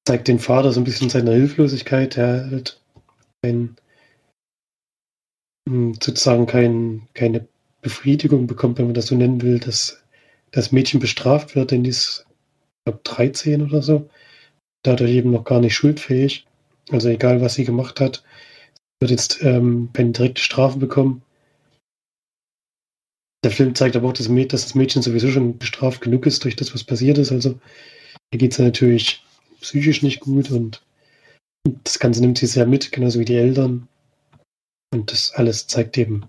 zeigt 0.07 0.27
den 0.27 0.39
Vater 0.39 0.71
so 0.71 0.81
ein 0.81 0.83
bisschen 0.83 1.11
seiner 1.11 1.33
Hilflosigkeit. 1.33 2.17
Er 2.17 2.49
halt 2.49 2.81
ein, 3.43 3.75
sozusagen 5.67 6.47
kein, 6.47 7.07
keine 7.13 7.47
Befriedigung 7.83 8.47
bekommt, 8.47 8.79
wenn 8.79 8.85
man 8.85 8.95
das 8.95 9.05
so 9.05 9.15
nennen 9.15 9.43
will, 9.43 9.59
dass 9.59 10.03
das 10.49 10.71
Mädchen 10.71 10.99
bestraft 10.99 11.55
wird, 11.55 11.69
denn 11.69 11.83
die 11.83 11.91
ist, 11.91 12.25
ich 12.27 12.85
glaube, 12.85 13.01
13 13.03 13.61
oder 13.61 13.83
so, 13.83 14.09
dadurch 14.81 15.11
eben 15.11 15.29
noch 15.29 15.43
gar 15.43 15.59
nicht 15.59 15.75
schuldfähig. 15.75 16.47
Also 16.89 17.09
egal, 17.09 17.41
was 17.41 17.53
sie 17.53 17.65
gemacht 17.65 17.99
hat, 17.99 18.23
wird 18.99 19.11
jetzt 19.11 19.43
ähm, 19.43 19.89
eine 19.95 20.11
direkte 20.13 20.41
Strafe 20.41 20.79
bekommen. 20.79 21.21
Der 23.43 23.51
Film 23.51 23.75
zeigt 23.75 23.95
aber 23.95 24.09
auch, 24.09 24.13
dass, 24.13 24.27
dass 24.27 24.63
das 24.63 24.75
Mädchen 24.75 25.01
sowieso 25.01 25.29
schon 25.29 25.57
bestraft 25.57 26.01
genug 26.01 26.25
ist 26.25 26.43
durch 26.43 26.55
das, 26.55 26.73
was 26.73 26.83
passiert 26.83 27.17
ist. 27.17 27.31
Also 27.31 27.59
hier 28.31 28.39
geht 28.39 28.53
es 28.53 28.59
natürlich 28.59 29.23
psychisch 29.61 30.01
nicht 30.01 30.19
gut 30.19 30.51
und 30.51 30.83
das 31.83 31.99
Ganze 31.99 32.21
nimmt 32.21 32.37
sie 32.37 32.47
sehr 32.47 32.65
mit, 32.65 32.91
genauso 32.91 33.19
wie 33.19 33.25
die 33.25 33.35
Eltern. 33.35 33.87
Und 34.93 35.11
das 35.11 35.33
alles 35.33 35.67
zeigt 35.67 35.97
eben 35.97 36.25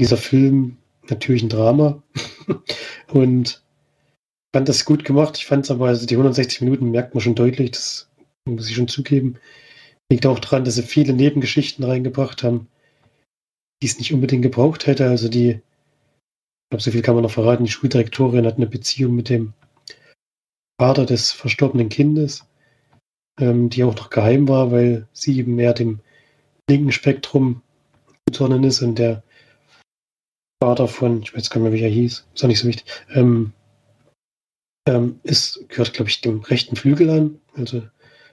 dieser 0.00 0.16
Film 0.16 0.76
natürlich 1.08 1.42
ein 1.42 1.48
Drama. 1.48 2.02
und 3.12 3.48
ich 3.50 4.58
fand 4.58 4.68
das 4.68 4.84
gut 4.84 5.04
gemacht. 5.04 5.36
Ich 5.38 5.46
fand 5.46 5.64
es 5.64 5.70
aber, 5.70 5.88
also 5.88 6.06
die 6.06 6.14
160 6.14 6.60
Minuten 6.62 6.90
merkt 6.90 7.14
man 7.14 7.20
schon 7.20 7.34
deutlich, 7.34 7.72
das 7.72 8.10
muss 8.46 8.68
ich 8.68 8.76
schon 8.76 8.88
zugeben. 8.88 9.38
Liegt 10.10 10.26
auch 10.26 10.38
daran, 10.38 10.64
dass 10.64 10.76
sie 10.76 10.82
viele 10.82 11.12
Nebengeschichten 11.12 11.84
reingebracht 11.84 12.42
haben, 12.42 12.68
die 13.82 13.86
es 13.86 13.98
nicht 13.98 14.12
unbedingt 14.12 14.42
gebraucht 14.42 14.86
hätte. 14.86 15.08
Also 15.08 15.28
die, 15.28 15.60
ich 16.68 16.70
glaube, 16.70 16.82
so 16.82 16.90
viel 16.90 17.00
kann 17.00 17.14
man 17.14 17.24
noch 17.24 17.30
verraten, 17.30 17.64
die 17.64 17.70
Schuldirektorin 17.70 18.44
hat 18.44 18.56
eine 18.56 18.66
Beziehung 18.66 19.14
mit 19.16 19.30
dem 19.30 19.54
Vater 20.78 21.06
des 21.06 21.32
verstorbenen 21.32 21.88
Kindes, 21.88 22.44
ähm, 23.40 23.70
die 23.70 23.84
auch 23.84 23.96
noch 23.96 24.10
geheim 24.10 24.48
war, 24.48 24.70
weil 24.70 25.08
sie 25.14 25.38
eben 25.38 25.54
mehr 25.54 25.72
dem 25.72 26.00
linken 26.68 26.92
Spektrum 26.92 27.62
zuzuordnen 28.28 28.64
ist 28.64 28.82
und 28.82 28.98
der 28.98 29.22
Vater 30.62 30.88
von, 30.88 31.22
ich 31.22 31.34
weiß 31.34 31.48
gar 31.48 31.62
nicht 31.62 31.70
mehr, 31.70 31.80
wie 31.80 31.84
er 31.84 31.90
hieß, 31.90 32.26
ist 32.34 32.44
auch 32.44 32.48
nicht 32.48 32.58
so 32.58 32.68
wichtig, 32.68 32.84
ähm, 33.14 33.54
ähm, 34.86 35.20
ist, 35.22 35.66
gehört, 35.70 35.94
glaube 35.94 36.10
ich, 36.10 36.20
dem 36.20 36.40
rechten 36.40 36.76
Flügel 36.76 37.08
an, 37.08 37.40
also 37.56 37.82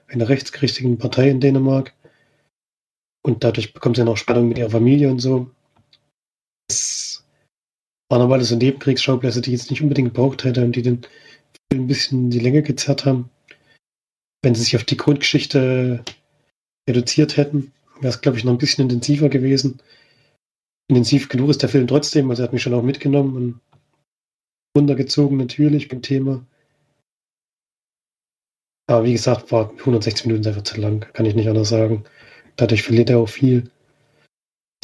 einer 0.08 0.28
rechtsgerichteten 0.28 0.98
Partei 0.98 1.30
in 1.30 1.40
Dänemark. 1.40 1.94
Und 3.24 3.44
dadurch 3.44 3.72
bekommt 3.72 3.96
sie 3.96 4.02
dann 4.02 4.12
auch 4.12 4.18
Spannung 4.18 4.48
mit 4.48 4.58
ihrer 4.58 4.70
Familie 4.70 5.10
und 5.10 5.20
so. 5.20 5.50
Waren 8.08 8.22
aber 8.22 8.34
alles 8.34 8.48
so 8.48 8.56
Nebenkriegsschauplätze, 8.56 9.40
die 9.40 9.52
ich 9.52 9.60
jetzt 9.60 9.70
nicht 9.70 9.82
unbedingt 9.82 10.14
gebraucht 10.14 10.44
hätte 10.44 10.64
und 10.64 10.76
die 10.76 10.82
den 10.82 11.02
Film 11.72 11.84
ein 11.84 11.86
bisschen 11.86 12.30
die 12.30 12.38
Länge 12.38 12.62
gezerrt 12.62 13.04
haben. 13.04 13.30
Wenn 14.42 14.54
sie 14.54 14.62
sich 14.62 14.76
auf 14.76 14.84
die 14.84 14.96
Grundgeschichte 14.96 16.04
reduziert 16.88 17.36
hätten, 17.36 17.72
wäre 18.00 18.08
es, 18.08 18.20
glaube 18.20 18.38
ich, 18.38 18.44
noch 18.44 18.52
ein 18.52 18.58
bisschen 18.58 18.84
intensiver 18.84 19.28
gewesen. 19.28 19.80
Intensiv 20.88 21.28
genug 21.28 21.50
ist 21.50 21.62
der 21.62 21.68
Film 21.68 21.88
trotzdem, 21.88 22.30
also 22.30 22.42
er 22.42 22.44
hat 22.44 22.52
mich 22.52 22.62
schon 22.62 22.74
auch 22.74 22.82
mitgenommen 22.82 23.36
und 23.36 23.60
runtergezogen 24.76 25.36
natürlich 25.36 25.88
beim 25.88 26.02
Thema. 26.02 26.46
Aber 28.88 29.04
wie 29.04 29.12
gesagt, 29.12 29.50
war 29.50 29.70
160 29.70 30.26
Minuten 30.26 30.46
einfach 30.46 30.62
zu 30.62 30.80
lang, 30.80 31.00
kann 31.12 31.26
ich 31.26 31.34
nicht 31.34 31.48
anders 31.48 31.70
sagen. 31.70 32.04
Dadurch 32.54 32.84
verliert 32.84 33.10
er 33.10 33.18
auch 33.18 33.28
viel 33.28 33.70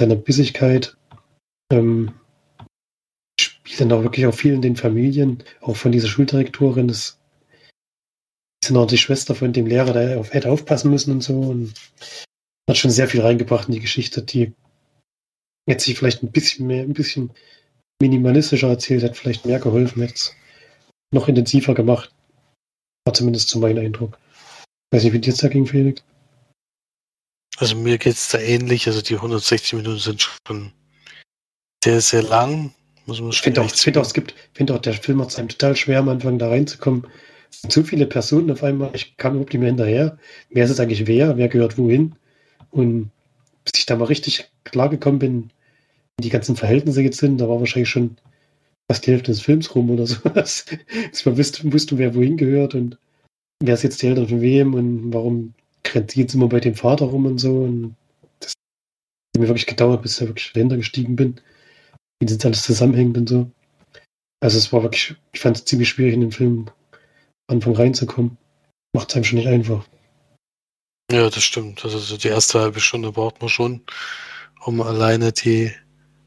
seiner 0.00 0.16
Bissigkeit. 0.16 0.96
Ähm, 1.70 2.12
spielt 3.72 3.90
dann 3.90 3.98
auch 3.98 4.02
wirklich 4.02 4.26
auch 4.26 4.34
viel 4.34 4.52
in 4.52 4.60
den 4.60 4.76
Familien, 4.76 5.42
auch 5.62 5.76
von 5.76 5.92
dieser 5.92 6.08
Schuldirektorin. 6.08 6.88
Das 6.88 7.18
ist 8.62 8.76
auch 8.76 8.86
die 8.86 8.98
Schwester 8.98 9.34
von 9.34 9.54
dem 9.54 9.66
Lehrer, 9.66 9.94
der 9.94 10.20
auf 10.20 10.34
hätte 10.34 10.50
aufpassen 10.50 10.90
müssen 10.90 11.12
und 11.12 11.22
so. 11.22 11.40
Und 11.40 11.72
hat 12.68 12.76
schon 12.76 12.90
sehr 12.90 13.08
viel 13.08 13.22
reingebracht 13.22 13.68
in 13.68 13.74
die 13.74 13.80
Geschichte, 13.80 14.22
die 14.22 14.52
jetzt 15.66 15.84
sich 15.84 15.96
vielleicht 15.96 16.22
ein 16.22 16.32
bisschen 16.32 16.66
mehr, 16.66 16.82
ein 16.82 16.92
bisschen 16.92 17.30
minimalistischer 18.00 18.68
erzählt 18.68 19.04
hat, 19.04 19.16
vielleicht 19.16 19.46
mehr 19.46 19.58
geholfen, 19.58 20.02
hätte 20.02 20.14
es 20.14 20.36
noch 21.14 21.28
intensiver 21.28 21.74
gemacht. 21.74 22.12
War 23.06 23.14
zumindest 23.14 23.48
zu 23.48 23.58
meinem 23.58 23.86
Eindruck. 23.86 24.18
Weiß 24.92 25.02
nicht, 25.02 25.14
wie 25.14 25.18
dir 25.18 25.30
jetzt 25.30 25.42
dagegen, 25.42 25.66
Felix? 25.66 26.04
Also 27.56 27.76
mir 27.76 27.96
geht 27.96 28.14
es 28.14 28.28
da 28.28 28.38
ähnlich, 28.38 28.86
also 28.86 29.00
die 29.00 29.14
160 29.14 29.74
Minuten 29.74 29.98
sind 29.98 30.22
schon 30.22 30.72
ist 31.84 32.10
sehr 32.10 32.22
lang. 32.22 32.74
Ich 33.06 33.40
finde 33.40 33.60
auch, 33.62 33.66
ich 33.66 33.80
finde 33.80 34.00
auch, 34.00 34.04
es 34.04 34.14
gibt, 34.14 34.34
finde 34.54 34.74
auch, 34.74 34.78
der 34.78 34.94
Film 34.94 35.20
hat 35.20 35.30
es 35.30 35.38
einem 35.38 35.48
total 35.48 35.74
schwer, 35.76 35.98
am 35.98 36.08
Anfang 36.08 36.38
da 36.38 36.48
reinzukommen. 36.48 37.06
Es 37.50 37.62
sind 37.62 37.72
zu 37.72 37.84
viele 37.84 38.06
Personen 38.06 38.50
auf 38.50 38.62
einmal. 38.62 38.90
Ich 38.94 39.16
kam 39.16 39.32
überhaupt 39.32 39.52
nicht 39.52 39.60
mehr 39.60 39.68
hinterher. 39.68 40.18
Wer 40.50 40.64
ist 40.64 40.70
jetzt 40.70 40.80
eigentlich 40.80 41.06
wer? 41.06 41.36
Wer 41.36 41.48
gehört 41.48 41.78
wohin? 41.78 42.14
Und 42.70 43.10
bis 43.64 43.80
ich 43.80 43.86
da 43.86 43.96
mal 43.96 44.06
richtig 44.06 44.50
klar 44.64 44.88
gekommen 44.88 45.18
bin, 45.18 45.50
wie 46.16 46.22
die 46.22 46.30
ganzen 46.30 46.56
Verhältnisse 46.56 47.02
jetzt 47.02 47.18
sind, 47.18 47.38
da 47.38 47.48
war 47.48 47.60
wahrscheinlich 47.60 47.90
schon 47.90 48.16
fast 48.88 49.06
die 49.06 49.10
Hälfte 49.10 49.32
des 49.32 49.40
Films 49.40 49.74
rum 49.74 49.90
oder 49.90 50.06
sowas. 50.08 50.64
Dass 51.10 51.24
man 51.24 51.36
wusste, 51.36 51.72
wusste, 51.72 51.98
wer 51.98 52.14
wohin 52.14 52.36
gehört 52.36 52.74
und 52.74 52.98
wer 53.60 53.74
ist 53.74 53.82
jetzt 53.82 54.02
die 54.02 54.06
Eltern 54.06 54.28
von 54.28 54.40
wem 54.40 54.74
und 54.74 55.12
warum 55.12 55.54
rennt 55.92 56.14
die 56.14 56.20
jetzt 56.20 56.34
immer 56.34 56.48
bei 56.48 56.60
dem 56.60 56.74
Vater 56.74 57.06
rum 57.06 57.26
und 57.26 57.38
so. 57.38 57.62
Und 57.62 57.96
das 58.40 58.50
hat 58.50 59.40
mir 59.40 59.48
wirklich 59.48 59.66
gedauert, 59.66 60.02
bis 60.02 60.12
ich 60.12 60.18
da 60.18 60.28
wirklich 60.28 60.52
dahinter 60.52 60.76
gestiegen 60.76 61.16
bin, 61.16 61.40
wie 62.22 62.26
das 62.26 62.44
alles 62.44 62.62
zusammenhängt 62.62 63.18
und 63.18 63.28
so. 63.28 63.50
Also 64.40 64.56
es 64.56 64.72
war 64.72 64.84
wirklich, 64.84 65.16
ich 65.32 65.40
fand 65.40 65.56
es 65.56 65.64
ziemlich 65.64 65.88
schwierig 65.88 66.14
in 66.14 66.20
den 66.20 66.30
Film 66.30 66.70
Anfang 67.48 67.74
reinzukommen. 67.74 68.38
Macht 68.94 69.10
es 69.10 69.16
einem 69.16 69.24
schon 69.24 69.38
nicht 69.40 69.48
einfach. 69.48 69.84
Ja, 71.10 71.28
das 71.28 71.42
stimmt. 71.42 71.84
Also 71.84 71.98
so 71.98 72.16
die 72.16 72.28
erste 72.28 72.60
halbe 72.60 72.78
Stunde 72.78 73.10
braucht 73.10 73.40
man 73.40 73.48
schon, 73.48 73.82
um 74.60 74.80
alleine 74.80 75.32
die 75.32 75.72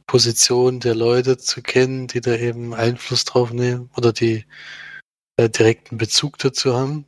Position 0.06 0.82
der 0.82 0.96
Leute 0.96 1.38
zu 1.38 1.62
kennen, 1.62 2.08
die 2.08 2.20
da 2.20 2.36
eben 2.36 2.74
Einfluss 2.74 3.24
drauf 3.24 3.54
nehmen 3.54 3.90
oder 3.96 4.12
die 4.12 4.44
äh, 5.38 5.50
direkten 5.50 5.98
Bezug 5.98 6.38
dazu 6.40 6.76
haben. 6.76 7.06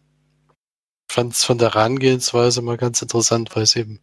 Ich 1.09 1.14
fand 1.14 1.34
es 1.34 1.43
von 1.43 1.57
der 1.57 1.73
Herangehensweise 1.73 2.61
mal 2.61 2.77
ganz 2.77 3.01
interessant, 3.01 3.53
weil 3.53 3.64
es 3.64 3.76
eben 3.76 3.99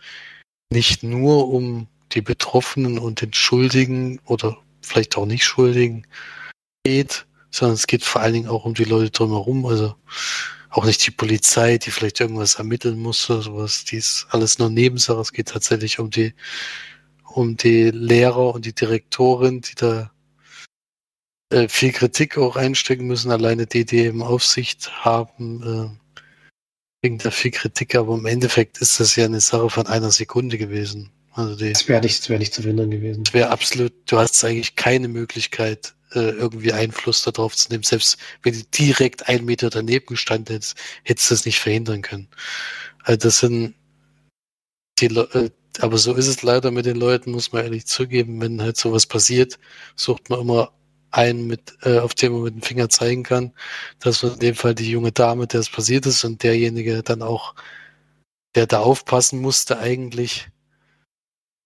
nicht 0.71 1.03
nur 1.03 1.49
um 1.49 1.89
die 2.13 2.23
Betroffenen 2.23 2.99
und 2.99 3.23
den 3.23 3.33
Schuldigen 3.33 4.21
oder 4.27 4.59
vielleicht 4.85 5.17
auch 5.17 5.27
nicht 5.27 5.45
Schuldigen 5.45 6.07
geht, 6.85 7.27
sondern 7.51 7.75
es 7.75 7.87
geht 7.87 8.05
vor 8.05 8.21
allen 8.21 8.35
Dingen 8.35 8.49
auch 8.49 8.65
um 8.65 8.75
die 8.75 8.85
Leute 8.85 9.11
drumherum. 9.11 9.67
Also 9.67 9.95
auch 10.71 10.85
nicht 10.85 11.07
die 11.07 11.13
Polizei, 11.13 11.79
die 11.79 11.91
vielleicht 11.91 12.21
irgendwas 12.21 12.57
ermitteln 12.57 12.99
muss 12.99 13.31
oder 13.31 13.43
sowas. 13.43 13.85
Die 13.85 13.97
ist 13.97 14.27
alles 14.31 14.59
nur 14.59 14.71
Nebensache. 14.71 15.21
Es 15.21 15.33
geht 15.33 15.49
tatsächlich 15.49 15.99
um 16.01 16.11
die, 16.11 16.35
um 17.25 17.57
die 17.57 17.91
Lehrer 17.91 18.55
und 18.55 18.65
die 18.65 18.75
Direktorin, 18.75 19.61
die 19.61 19.75
da 19.77 20.11
äh, 21.51 21.69
viel 21.69 21.93
Kritik 21.93 22.37
auch 22.39 22.57
einstecken 22.57 23.07
müssen. 23.07 23.31
Alleine 23.31 23.67
die, 23.67 23.85
die 23.85 23.99
eben 23.99 24.23
Aufsicht 24.23 25.05
haben, 25.05 25.63
äh, 25.63 26.25
wegen 27.03 27.19
da 27.19 27.31
viel 27.31 27.53
Kritik. 27.53 27.95
Aber 27.95 28.15
im 28.15 28.27
Endeffekt 28.27 28.79
ist 28.79 28.99
das 28.99 29.15
ja 29.15 29.27
eine 29.27 29.41
Sache 29.41 29.71
von 29.71 29.87
einer 29.87 30.11
Sekunde 30.11 30.59
gewesen. 30.59 31.13
Also 31.35 31.57
die, 31.57 31.73
Das 31.73 31.89
wäre 31.89 32.01
nicht, 32.01 32.21
das 32.21 32.29
wär 32.29 32.39
nicht 32.39 32.55
zu 32.55 32.63
verhindern 32.63 32.91
gewesen. 32.91 33.25
es 33.27 33.35
wäre 33.35 33.51
absolut, 33.51 33.93
du 34.07 34.19
hast 34.19 34.43
eigentlich 34.45 34.77
keine 34.77 35.09
Möglichkeit, 35.09 35.95
äh, 36.13 36.31
irgendwie 36.31 36.73
Einfluss 36.73 37.23
darauf 37.25 37.57
zu 37.57 37.71
nehmen. 37.71 37.83
Selbst 37.83 38.19
wenn 38.43 38.55
du 38.55 38.63
direkt 38.73 39.29
einen 39.29 39.45
Meter 39.45 39.69
daneben 39.69 40.07
gestanden 40.07 40.55
hättest, 40.55 40.77
hättest 41.03 41.31
du 41.31 41.35
das 41.35 41.45
nicht 41.45 41.59
verhindern 41.59 42.03
können. 42.03 42.29
Also 43.03 43.19
das 43.19 43.39
sind 43.41 43.75
die 45.01 45.09
Le 45.09 45.29
äh, 45.35 45.51
aber 45.81 45.99
so 45.99 46.15
ist 46.15 46.29
es 46.29 46.43
leider 46.43 46.71
mit 46.71 46.87
den 46.87 46.97
Leuten, 46.97 47.33
muss 47.33 47.53
man 47.53 47.65
ehrlich 47.65 47.87
zugeben, 47.87 48.41
wenn 48.41 48.63
halt 48.63 48.77
sowas 48.77 49.07
passiert, 49.07 49.59
sucht 49.97 50.31
man 50.31 50.41
immer 50.41 50.73
einen 51.11 51.47
mit, 51.47 51.77
äh, 51.83 51.99
auf 51.99 52.15
den 52.15 52.33
man 52.33 52.43
mit 52.43 52.55
dem 52.55 52.63
Finger 52.63 52.89
zeigen 52.89 53.25
kann. 53.25 53.53
Das 54.01 54.23
war 54.23 54.35
in 54.35 54.39
dem 54.41 54.55
Fall 54.55 54.75
die 54.75 54.91
junge 54.91 55.13
Dame, 55.13 55.47
der 55.49 55.61
es 55.61 55.71
passiert 55.71 56.07
ist 56.07 56.25
und 56.25 56.43
derjenige 56.43 57.03
dann 57.03 57.23
auch, 57.23 57.55
der 58.55 58.67
da 58.67 58.81
aufpassen 58.81 59.41
musste 59.41 59.79
eigentlich. 59.79 60.49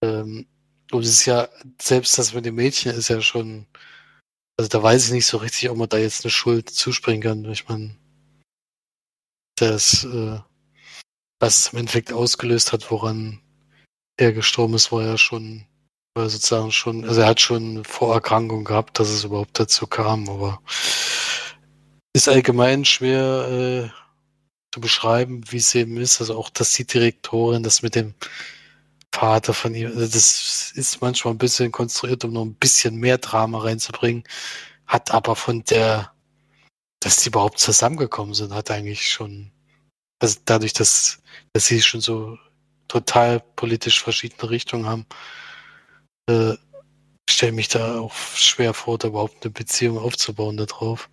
Ähm, 0.03 0.47
und 0.91 1.05
es 1.05 1.11
ist 1.11 1.27
ja, 1.27 1.49
selbst 1.81 2.19
das 2.19 2.33
mit 2.33 2.47
dem 2.47 2.55
Mädchen 2.55 2.93
ist 2.93 3.09
ja 3.09 3.20
schon, 3.20 3.66
also 4.57 4.69
da 4.69 4.83
weiß 4.83 5.07
ich 5.07 5.12
nicht 5.12 5.27
so 5.27 5.37
richtig, 5.39 5.69
ob 5.70 5.77
man 5.77 5.89
da 5.89 5.99
jetzt 5.99 6.25
eine 6.25 6.31
Schuld 6.31 6.70
zuspringen 6.70 7.23
kann. 7.23 7.45
Ich 7.51 7.69
meine, 7.69 7.97
das, 9.57 10.05
äh, 10.05 10.39
was 11.41 11.59
es 11.59 11.73
im 11.73 11.81
Endeffekt 11.81 12.12
ausgelöst 12.12 12.73
hat, 12.73 12.91
woran 12.91 13.41
er 14.16 14.33
gestorben 14.33 14.75
ist, 14.75 14.91
war 14.91 15.05
ja 15.05 15.19
schon, 15.19 15.66
war 16.15 16.29
sozusagen 16.29 16.73
schon, 16.73 17.05
also 17.05 17.20
er 17.20 17.29
hat 17.29 17.41
schon 17.41 17.85
Vorerkrankung 17.85 18.65
gehabt, 18.65 18.99
dass 18.99 19.09
es 19.09 19.25
überhaupt 19.25 19.59
dazu 19.59 19.87
kam, 19.87 20.29
aber 20.29 20.61
ist 22.15 22.29
allgemein 22.29 22.85
schwer 22.85 23.93
äh, 23.93 23.99
zu 24.75 24.81
beschreiben, 24.81 25.43
wie 25.51 25.59
es 25.59 25.75
eben 25.75 25.97
ist. 25.99 26.20
Also 26.20 26.37
auch, 26.37 26.51
dass 26.51 26.73
die 26.73 26.87
Direktorin 26.87 27.62
das 27.62 27.83
mit 27.83 27.95
dem 27.95 28.15
Vater 29.19 29.53
von 29.53 29.74
ihm, 29.74 29.89
also 29.89 30.01
das 30.01 30.73
ist 30.77 31.01
manchmal 31.01 31.35
ein 31.35 31.39
bisschen 31.39 31.73
konstruiert, 31.73 32.24
um 32.24 32.32
noch 32.32 32.45
ein 32.45 32.55
bisschen 32.55 32.97
mehr 32.97 33.19
Drama 33.19 33.59
reinzubringen, 33.59 34.23
hat 34.86 35.11
aber 35.11 35.35
von 35.35 35.65
der, 35.65 36.12
dass 37.01 37.16
die 37.19 37.28
überhaupt 37.31 37.59
zusammengekommen 37.59 38.35
sind, 38.35 38.53
hat 38.53 38.70
eigentlich 38.70 39.11
schon, 39.11 39.51
also 40.20 40.39
dadurch, 40.45 40.73
dass, 40.73 41.20
dass 41.53 41.66
sie 41.66 41.82
schon 41.82 42.01
so 42.01 42.39
total 42.86 43.40
politisch 43.57 44.01
verschiedene 44.03 44.51
Richtungen 44.51 44.86
haben, 44.86 45.07
äh, 46.31 46.55
stelle 47.28 47.53
mich 47.53 47.69
da 47.69 47.99
auch 47.99 48.15
schwer 48.15 48.73
vor, 48.73 48.99
da 48.99 49.09
überhaupt 49.09 49.45
eine 49.45 49.53
Beziehung 49.53 49.99
aufzubauen 49.99 50.57
darauf. 50.57 51.11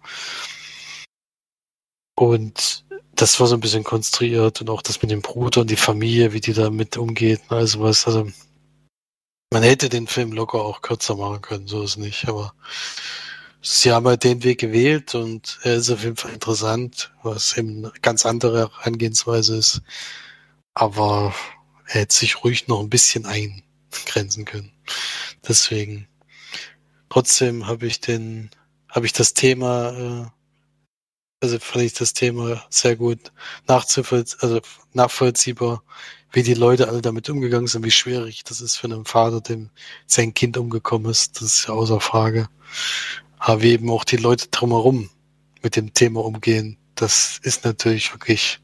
Und 2.15 2.85
das 3.15 3.39
war 3.39 3.47
so 3.47 3.55
ein 3.55 3.61
bisschen 3.61 3.83
konstruiert 3.83 4.61
und 4.61 4.69
auch 4.69 4.81
das 4.81 5.01
mit 5.01 5.11
dem 5.11 5.21
Bruder 5.21 5.61
und 5.61 5.69
die 5.69 5.75
Familie, 5.75 6.33
wie 6.33 6.41
die 6.41 6.53
da 6.53 6.69
mit 6.69 6.97
umgeht, 6.97 7.41
und 7.49 7.57
also 7.57 7.81
was, 7.81 8.05
also 8.07 8.29
man 9.51 9.63
hätte 9.63 9.89
den 9.89 10.07
Film 10.07 10.31
locker 10.33 10.61
auch 10.61 10.81
kürzer 10.81 11.15
machen 11.15 11.41
können, 11.41 11.67
so 11.67 11.83
ist 11.83 11.97
nicht, 11.97 12.27
aber 12.27 12.53
sie 13.61 13.91
haben 13.91 14.07
halt 14.07 14.23
den 14.23 14.43
Weg 14.43 14.59
gewählt 14.59 15.15
und 15.15 15.59
er 15.63 15.75
ist 15.75 15.89
auf 15.89 16.03
jeden 16.03 16.17
Fall 16.17 16.33
interessant, 16.33 17.11
was 17.23 17.57
eben 17.57 17.85
eine 17.85 17.93
ganz 18.01 18.25
andere 18.25 18.71
Herangehensweise 18.79 19.57
ist. 19.57 19.81
Aber 20.73 21.33
er 21.87 22.01
hätte 22.01 22.15
sich 22.15 22.43
ruhig 22.43 22.67
noch 22.67 22.79
ein 22.81 22.89
bisschen 22.89 23.25
eingrenzen 23.25 24.45
können. 24.45 24.71
Deswegen. 25.47 26.07
Trotzdem 27.09 27.65
habe 27.67 27.87
ich 27.87 28.01
den, 28.01 28.49
habe 28.89 29.05
ich 29.05 29.13
das 29.13 29.33
Thema, 29.33 29.89
äh, 29.91 30.25
also 31.45 31.59
fand 31.59 31.85
ich 31.85 31.93
das 31.93 32.13
Thema 32.13 32.63
sehr 32.69 32.95
gut 32.95 33.31
also 33.67 34.61
nachvollziehbar, 34.93 35.83
wie 36.31 36.43
die 36.43 36.53
Leute 36.53 36.87
alle 36.87 37.01
damit 37.01 37.29
umgegangen 37.29 37.67
sind, 37.67 37.85
wie 37.85 37.91
schwierig 37.91 38.43
das 38.43 38.61
ist 38.61 38.77
für 38.77 38.87
einen 38.87 39.05
Vater, 39.05 39.41
dem 39.41 39.69
sein 40.07 40.33
Kind 40.33 40.57
umgekommen 40.57 41.11
ist. 41.11 41.37
Das 41.37 41.43
ist 41.43 41.67
ja 41.67 41.73
außer 41.73 42.01
Frage. 42.01 42.49
Aber 43.37 43.61
wie 43.61 43.73
eben 43.73 43.89
auch 43.91 44.03
die 44.03 44.17
Leute 44.17 44.47
drumherum 44.49 45.09
mit 45.61 45.75
dem 45.75 45.93
Thema 45.93 46.23
umgehen, 46.23 46.77
das 46.95 47.39
ist 47.43 47.63
natürlich 47.65 48.11
wirklich 48.13 48.59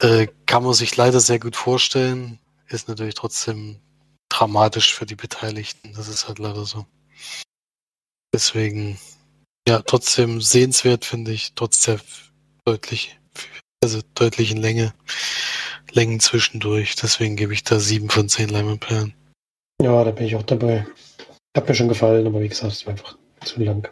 äh, 0.00 0.26
kann 0.46 0.64
man 0.64 0.74
sich 0.74 0.96
leider 0.96 1.20
sehr 1.20 1.38
gut 1.38 1.56
vorstellen. 1.56 2.38
Ist 2.68 2.88
natürlich 2.88 3.14
trotzdem 3.14 3.80
dramatisch 4.28 4.94
für 4.94 5.06
die 5.06 5.14
Beteiligten. 5.16 5.92
Das 5.94 6.08
ist 6.08 6.26
halt 6.28 6.38
leider 6.38 6.64
so. 6.64 6.86
Deswegen, 8.34 8.98
ja, 9.68 9.80
trotzdem 9.82 10.40
sehenswert 10.40 11.04
finde 11.04 11.32
ich, 11.32 11.54
trotz 11.54 11.82
der 11.82 12.00
deutlich, 12.64 13.18
also 13.82 14.00
deutlichen 14.14 14.58
Länge, 14.58 14.94
Längen 15.90 16.20
zwischendurch. 16.20 16.96
Deswegen 16.96 17.36
gebe 17.36 17.52
ich 17.52 17.64
da 17.64 17.78
sieben 17.78 18.10
von 18.10 18.28
zehn 18.28 18.48
Leimanperlen. 18.48 19.14
Ja, 19.82 20.04
da 20.04 20.10
bin 20.10 20.26
ich 20.26 20.36
auch 20.36 20.42
dabei. 20.42 20.86
Hat 21.56 21.68
mir 21.68 21.74
schon 21.74 21.88
gefallen, 21.88 22.26
aber 22.26 22.40
wie 22.40 22.48
gesagt, 22.48 22.72
es 22.72 22.86
war 22.86 22.92
einfach 22.92 23.16
zu 23.44 23.60
lang. 23.60 23.88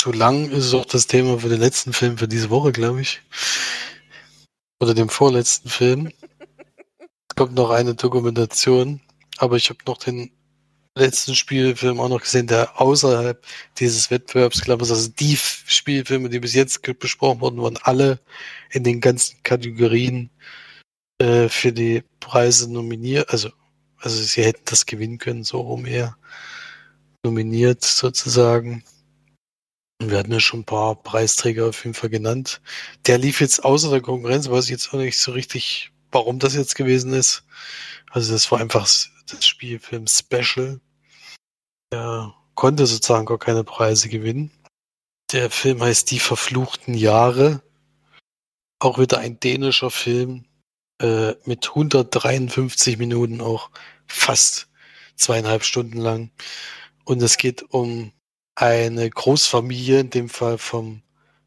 Zu 0.00 0.12
lang 0.12 0.50
ist 0.50 0.74
auch 0.74 0.84
das 0.84 1.06
Thema 1.06 1.38
für 1.38 1.48
den 1.48 1.60
letzten 1.60 1.92
Film 1.92 2.18
für 2.18 2.28
diese 2.28 2.50
Woche, 2.50 2.72
glaube 2.72 3.00
ich. 3.00 3.22
Oder 4.80 4.94
dem 4.94 5.08
vorletzten 5.08 5.68
Film. 5.68 6.10
Es 6.98 7.36
kommt 7.36 7.54
noch 7.54 7.70
eine 7.70 7.94
Dokumentation, 7.94 9.00
aber 9.38 9.56
ich 9.56 9.70
habe 9.70 9.78
noch 9.86 9.98
den 9.98 10.32
letzten 10.94 11.34
Spielfilm 11.34 12.00
auch 12.00 12.08
noch 12.08 12.20
gesehen, 12.20 12.46
der 12.46 12.80
außerhalb 12.80 13.42
dieses 13.78 14.10
Wettbewerbs, 14.10 14.60
glaube 14.62 14.84
ich, 14.84 14.90
also 14.90 15.08
die 15.08 15.36
Spielfilme, 15.36 16.28
die 16.28 16.40
bis 16.40 16.54
jetzt 16.54 16.82
besprochen 16.98 17.40
wurden, 17.40 17.62
waren 17.62 17.78
alle 17.82 18.20
in 18.70 18.84
den 18.84 19.00
ganzen 19.00 19.42
Kategorien 19.42 20.30
äh, 21.18 21.48
für 21.48 21.72
die 21.72 22.04
Preise 22.20 22.70
nominiert. 22.70 23.30
Also, 23.30 23.50
also 23.98 24.22
sie 24.22 24.44
hätten 24.44 24.64
das 24.66 24.86
gewinnen 24.86 25.18
können, 25.18 25.44
so 25.44 25.60
rum 25.60 25.86
eher 25.86 26.16
nominiert 27.24 27.84
sozusagen. 27.84 28.84
Und 30.00 30.10
wir 30.10 30.18
hatten 30.18 30.32
ja 30.32 30.40
schon 30.40 30.60
ein 30.60 30.64
paar 30.64 31.00
Preisträger 31.00 31.66
auf 31.68 31.84
jeden 31.84 31.94
Fall 31.94 32.10
genannt. 32.10 32.60
Der 33.06 33.18
lief 33.18 33.40
jetzt 33.40 33.64
außer 33.64 33.90
der 33.90 34.00
Konkurrenz, 34.00 34.50
weiß 34.50 34.64
ich 34.64 34.70
jetzt 34.70 34.92
auch 34.92 34.98
nicht 34.98 35.18
so 35.18 35.32
richtig, 35.32 35.92
warum 36.10 36.38
das 36.38 36.54
jetzt 36.54 36.74
gewesen 36.74 37.12
ist. 37.12 37.44
Also 38.10 38.32
das 38.32 38.50
war 38.50 38.60
einfach 38.60 38.86
das 39.32 39.46
Spielfilm 39.46 40.06
Special. 40.06 40.80
Der 41.92 42.34
konnte 42.54 42.86
sozusagen 42.86 43.26
gar 43.26 43.38
keine 43.38 43.64
Preise 43.64 44.08
gewinnen. 44.08 44.50
Der 45.32 45.50
Film 45.50 45.82
heißt 45.82 46.10
Die 46.10 46.18
verfluchten 46.18 46.94
Jahre. 46.94 47.62
Auch 48.78 48.98
wieder 48.98 49.18
ein 49.18 49.40
dänischer 49.40 49.90
Film 49.90 50.44
äh, 51.00 51.34
mit 51.44 51.68
153 51.68 52.98
Minuten 52.98 53.40
auch 53.40 53.70
fast 54.06 54.68
zweieinhalb 55.16 55.64
Stunden 55.64 55.98
lang. 55.98 56.30
Und 57.04 57.22
es 57.22 57.36
geht 57.36 57.62
um 57.62 58.12
eine 58.54 59.08
Großfamilie, 59.08 60.00
in 60.00 60.10
dem 60.10 60.28
Fall 60.28 60.58
vom 60.58 61.02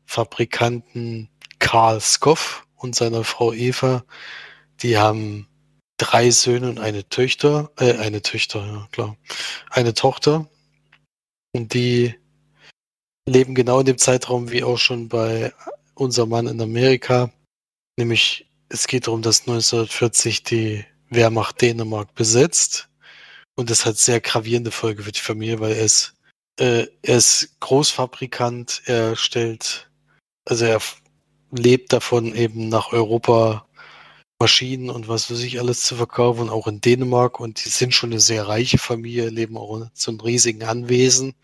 Fabrikanten 0.06 1.30
Karl 1.60 2.02
Skoff 2.02 2.66
und 2.76 2.95
seiner 2.95 3.24
Frau 3.24 3.53
Eva. 3.53 4.03
Die 4.82 4.98
haben 4.98 5.48
drei 5.97 6.31
Söhne 6.31 6.69
und 6.69 6.80
eine 6.80 7.07
Töchter, 7.07 7.72
äh, 7.77 7.97
eine 7.97 8.22
Töchter, 8.22 8.65
ja 8.65 8.88
klar, 8.91 9.17
eine 9.69 9.93
Tochter. 9.93 10.49
Und 11.53 11.73
die 11.73 12.15
leben 13.27 13.55
genau 13.55 13.80
in 13.80 13.85
dem 13.85 13.97
Zeitraum 13.97 14.51
wie 14.51 14.63
auch 14.63 14.77
schon 14.77 15.09
bei 15.09 15.53
unser 15.95 16.26
Mann 16.26 16.47
in 16.47 16.61
Amerika. 16.61 17.31
Nämlich, 17.97 18.47
es 18.69 18.88
geht 18.88 19.07
darum, 19.07 19.22
dass 19.22 19.41
1940 19.41 20.43
die 20.43 20.85
Wehrmacht 21.09 21.61
Dänemark 21.61 22.13
besetzt. 22.15 22.89
Und 23.55 23.69
das 23.69 23.85
hat 23.85 23.97
sehr 23.97 24.19
gravierende 24.19 24.72
Folge 24.72 25.03
für 25.03 25.11
die 25.11 25.22
Familie, 25.22 25.59
weil 25.59 25.73
er 25.73 25.85
ist, 25.85 26.15
äh, 26.59 26.88
er 27.01 27.17
ist 27.17 27.55
Großfabrikant, 27.61 28.81
er 28.85 29.15
stellt, 29.15 29.89
also 30.45 30.65
er 30.65 30.81
lebt 31.51 31.93
davon 31.93 32.35
eben 32.35 32.67
nach 32.67 32.91
Europa 32.91 33.64
Maschinen 34.40 34.90
und 34.90 35.07
was 35.07 35.32
weiß 35.32 35.41
ich 35.41 35.60
alles 35.60 35.82
zu 35.82 35.95
verkaufen, 35.95 36.49
auch 36.49 36.68
in 36.68 36.82
Dänemark. 36.82 37.40
Und 37.40 37.64
die 37.66 37.70
sind 37.70 37.94
schon 37.94 38.12
eine 38.12 38.20
sehr 38.20 38.48
reiche 38.48 38.78
Familie, 38.78 39.30
leben 39.30 39.57
auch 39.57 39.78
in 39.78 39.90
so 39.94 40.12
einem 40.12 40.20
riesigen 40.20 40.64
Anwesen. 40.64 41.36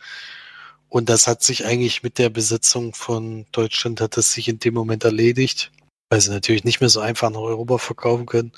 Und 0.89 1.09
das 1.09 1.27
hat 1.27 1.41
sich 1.41 1.65
eigentlich 1.65 2.03
mit 2.03 2.17
der 2.17 2.29
Besetzung 2.29 2.93
von 2.93 3.45
Deutschland, 3.53 4.01
hat 4.01 4.17
das 4.17 4.33
sich 4.33 4.49
in 4.49 4.59
dem 4.59 4.73
Moment 4.73 5.05
erledigt, 5.05 5.71
weil 6.09 6.19
sie 6.19 6.31
natürlich 6.31 6.65
nicht 6.65 6.81
mehr 6.81 6.89
so 6.89 6.99
einfach 6.99 7.29
nach 7.29 7.39
Europa 7.39 7.77
verkaufen 7.77 8.25
können, 8.25 8.51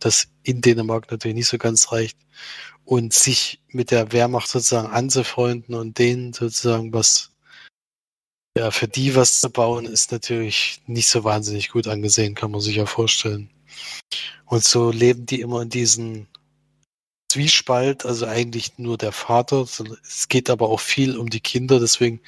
das 0.00 0.28
in 0.42 0.60
Dänemark 0.60 1.10
natürlich 1.10 1.36
nicht 1.36 1.48
so 1.48 1.58
ganz 1.58 1.92
reicht. 1.92 2.18
Und 2.84 3.12
sich 3.12 3.60
mit 3.68 3.90
der 3.92 4.12
Wehrmacht 4.12 4.48
sozusagen 4.48 4.88
anzufreunden 4.88 5.74
und 5.74 5.98
denen 5.98 6.32
sozusagen 6.32 6.92
was, 6.92 7.30
ja, 8.56 8.70
für 8.72 8.88
die 8.88 9.14
was 9.14 9.40
zu 9.40 9.50
bauen, 9.50 9.86
ist 9.86 10.10
natürlich 10.10 10.82
nicht 10.86 11.08
so 11.08 11.22
wahnsinnig 11.22 11.68
gut 11.68 11.86
angesehen, 11.86 12.34
kann 12.34 12.50
man 12.50 12.60
sich 12.60 12.76
ja 12.76 12.86
vorstellen. 12.86 13.50
Und 14.46 14.64
so 14.64 14.90
leben 14.90 15.26
die 15.26 15.40
immer 15.40 15.62
in 15.62 15.68
diesen 15.68 16.28
Zwiespalt, 17.30 18.06
also 18.06 18.26
eigentlich 18.26 18.78
nur 18.78 18.96
der 18.96 19.12
Vater. 19.12 19.66
Es 20.02 20.28
geht 20.28 20.48
aber 20.48 20.70
auch 20.70 20.80
viel 20.80 21.18
um 21.18 21.28
die 21.28 21.40
Kinder, 21.40 21.78
deswegen 21.78 22.20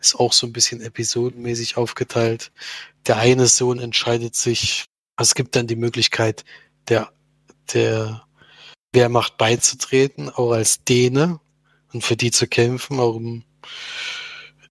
ist 0.00 0.16
auch 0.16 0.32
so 0.32 0.46
ein 0.46 0.52
bisschen 0.52 0.80
episodenmäßig 0.80 1.76
aufgeteilt. 1.76 2.50
Der 3.06 3.18
eine 3.18 3.46
Sohn 3.46 3.78
entscheidet 3.78 4.34
sich, 4.34 4.86
es 5.16 5.34
gibt 5.34 5.54
dann 5.54 5.68
die 5.68 5.76
Möglichkeit, 5.76 6.44
der, 6.88 7.12
der 7.72 8.26
Wehrmacht 8.92 9.38
beizutreten, 9.38 10.30
auch 10.30 10.50
als 10.50 10.82
Däne 10.82 11.38
und 11.92 12.02
für 12.02 12.16
die 12.16 12.32
zu 12.32 12.48
kämpfen. 12.48 12.98
Auch, 12.98 13.20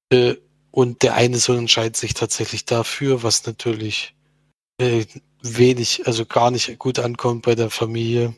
äh, 0.09 0.35
und 0.71 1.03
der 1.03 1.15
eine 1.15 1.37
Sohn 1.37 1.59
entscheidet 1.59 1.95
sich 1.95 2.13
tatsächlich 2.13 2.65
dafür, 2.65 3.23
was 3.23 3.45
natürlich 3.45 4.13
äh, 4.77 5.05
wenig, 5.41 6.07
also 6.07 6.25
gar 6.25 6.51
nicht 6.51 6.77
gut 6.79 6.99
ankommt 6.99 7.43
bei 7.43 7.55
der 7.55 7.69
Familie 7.69 8.33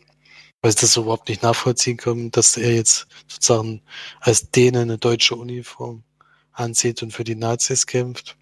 weil 0.61 0.71
sie 0.71 0.81
das 0.81 0.97
überhaupt 0.97 1.29
nicht 1.29 1.41
nachvollziehen 1.41 1.97
können, 1.97 2.31
dass 2.31 2.55
er 2.57 2.73
jetzt 2.73 3.07
sozusagen 3.27 3.81
als 4.19 4.51
Däne 4.51 4.81
eine 4.81 4.97
deutsche 4.97 5.35
Uniform 5.35 6.03
anzieht 6.51 7.01
und 7.01 7.11
für 7.11 7.23
die 7.23 7.35
Nazis 7.35 7.87
kämpft. 7.87 8.37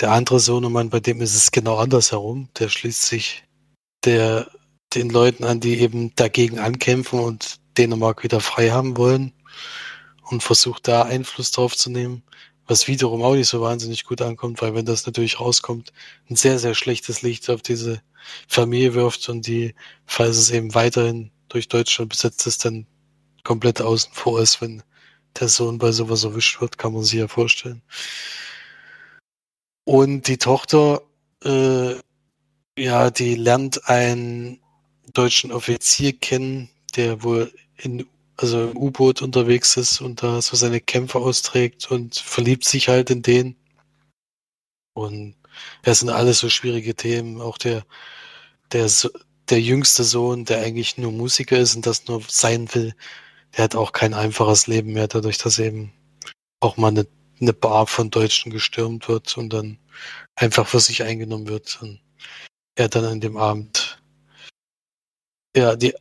Der 0.00 0.12
andere 0.12 0.40
Sohnemann, 0.40 0.88
bei 0.88 1.00
dem 1.00 1.20
ist 1.20 1.34
es 1.34 1.50
genau 1.50 1.76
andersherum. 1.76 2.48
Der 2.58 2.70
schließt 2.70 3.02
sich 3.02 3.44
der, 4.04 4.50
den 4.94 5.10
Leuten 5.10 5.44
an, 5.44 5.60
die 5.60 5.80
eben 5.80 6.14
dagegen 6.14 6.58
ankämpfen 6.58 7.20
und 7.20 7.60
Dänemark 7.76 8.24
wieder 8.24 8.40
frei 8.40 8.70
haben 8.70 8.96
wollen 8.96 9.32
und 10.30 10.42
versucht 10.42 10.88
da 10.88 11.02
Einfluss 11.02 11.50
drauf 11.50 11.76
zu 11.76 11.90
nehmen, 11.90 12.22
was 12.70 12.86
wiederum 12.86 13.22
auch 13.22 13.34
nicht 13.34 13.48
so 13.48 13.60
wahnsinnig 13.60 14.04
gut 14.04 14.22
ankommt, 14.22 14.62
weil 14.62 14.76
wenn 14.76 14.86
das 14.86 15.04
natürlich 15.04 15.40
rauskommt, 15.40 15.92
ein 16.30 16.36
sehr, 16.36 16.56
sehr 16.60 16.74
schlechtes 16.74 17.20
Licht 17.20 17.50
auf 17.50 17.62
diese 17.62 18.00
Familie 18.46 18.94
wirft 18.94 19.28
und 19.28 19.48
die, 19.48 19.74
falls 20.06 20.36
es 20.36 20.52
eben 20.52 20.72
weiterhin 20.72 21.32
durch 21.48 21.66
Deutschland 21.66 22.10
besetzt 22.10 22.46
ist, 22.46 22.64
dann 22.64 22.86
komplett 23.42 23.82
außen 23.82 24.12
vor 24.12 24.40
ist, 24.40 24.60
wenn 24.60 24.84
der 25.40 25.48
Sohn 25.48 25.78
bei 25.78 25.90
sowas 25.90 26.22
erwischt 26.22 26.60
wird, 26.60 26.78
kann 26.78 26.92
man 26.92 27.02
sich 27.02 27.18
ja 27.18 27.26
vorstellen. 27.26 27.82
Und 29.82 30.28
die 30.28 30.38
Tochter, 30.38 31.02
äh, 31.42 31.94
ja, 32.78 33.10
die 33.10 33.34
lernt 33.34 33.88
einen 33.88 34.60
deutschen 35.12 35.50
Offizier 35.50 36.12
kennen, 36.12 36.70
der 36.94 37.24
wohl 37.24 37.52
in, 37.78 38.06
also 38.40 38.70
im 38.70 38.76
U-Boot 38.76 39.22
unterwegs 39.22 39.76
ist 39.76 40.00
und 40.00 40.22
da 40.22 40.40
so 40.40 40.56
seine 40.56 40.80
Kämpfe 40.80 41.18
austrägt 41.18 41.90
und 41.90 42.16
verliebt 42.16 42.64
sich 42.64 42.88
halt 42.88 43.10
in 43.10 43.22
den. 43.22 43.56
Und 44.94 45.36
es 45.82 46.00
sind 46.00 46.08
alles 46.08 46.38
so 46.38 46.48
schwierige 46.48 46.94
Themen. 46.94 47.40
Auch 47.40 47.58
der, 47.58 47.84
der, 48.72 48.90
der 49.50 49.60
jüngste 49.60 50.04
Sohn, 50.04 50.46
der 50.46 50.62
eigentlich 50.62 50.96
nur 50.96 51.12
Musiker 51.12 51.58
ist 51.58 51.76
und 51.76 51.86
das 51.86 52.06
nur 52.06 52.22
sein 52.28 52.74
will, 52.74 52.94
der 53.56 53.64
hat 53.64 53.76
auch 53.76 53.92
kein 53.92 54.14
einfaches 54.14 54.66
Leben 54.66 54.92
mehr, 54.92 55.08
dadurch, 55.08 55.38
dass 55.38 55.58
eben 55.58 55.92
auch 56.60 56.76
mal 56.76 56.88
eine, 56.88 57.06
eine 57.40 57.52
Bar 57.52 57.86
von 57.86 58.10
Deutschen 58.10 58.52
gestürmt 58.52 59.08
wird 59.08 59.36
und 59.36 59.52
dann 59.52 59.78
einfach 60.34 60.66
für 60.66 60.80
sich 60.80 61.02
eingenommen 61.02 61.48
wird 61.48 61.78
und 61.82 62.00
er 62.76 62.88
dann 62.88 63.04
an 63.04 63.20
dem 63.20 63.36
Abend 63.36 64.00
ja 65.56 65.76
die 65.76 65.94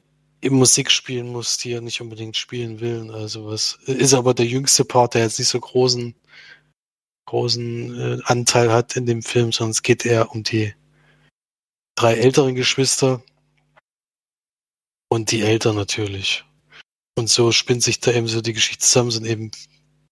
Musik 0.43 0.91
spielen 0.91 1.29
muss, 1.31 1.57
die 1.57 1.73
er 1.73 1.81
nicht 1.81 2.01
unbedingt 2.01 2.37
spielen 2.37 2.79
will. 2.79 3.11
Also 3.11 3.45
was 3.47 3.79
ist 3.85 4.13
aber 4.13 4.33
der 4.33 4.45
jüngste 4.45 4.85
Part, 4.85 5.13
der 5.13 5.23
jetzt 5.23 5.39
nicht 5.39 5.49
so 5.49 5.59
großen 5.59 6.15
großen 7.27 7.99
äh, 7.99 8.21
Anteil 8.25 8.71
hat 8.71 8.95
in 8.95 9.05
dem 9.05 9.21
Film, 9.21 9.51
sondern 9.51 9.71
es 9.71 9.83
geht 9.83 10.05
eher 10.05 10.31
um 10.31 10.43
die 10.43 10.73
drei 11.95 12.15
älteren 12.15 12.55
Geschwister, 12.55 13.21
und 15.09 15.31
die 15.31 15.41
Eltern 15.41 15.75
natürlich. 15.75 16.45
Und 17.17 17.29
so 17.29 17.51
spinnt 17.51 17.83
sich 17.83 17.99
da 17.99 18.11
eben 18.11 18.27
so 18.27 18.41
die 18.41 18.53
Geschichte 18.53 18.85
zusammen, 18.85 19.11
sind 19.11 19.25
eben 19.25 19.51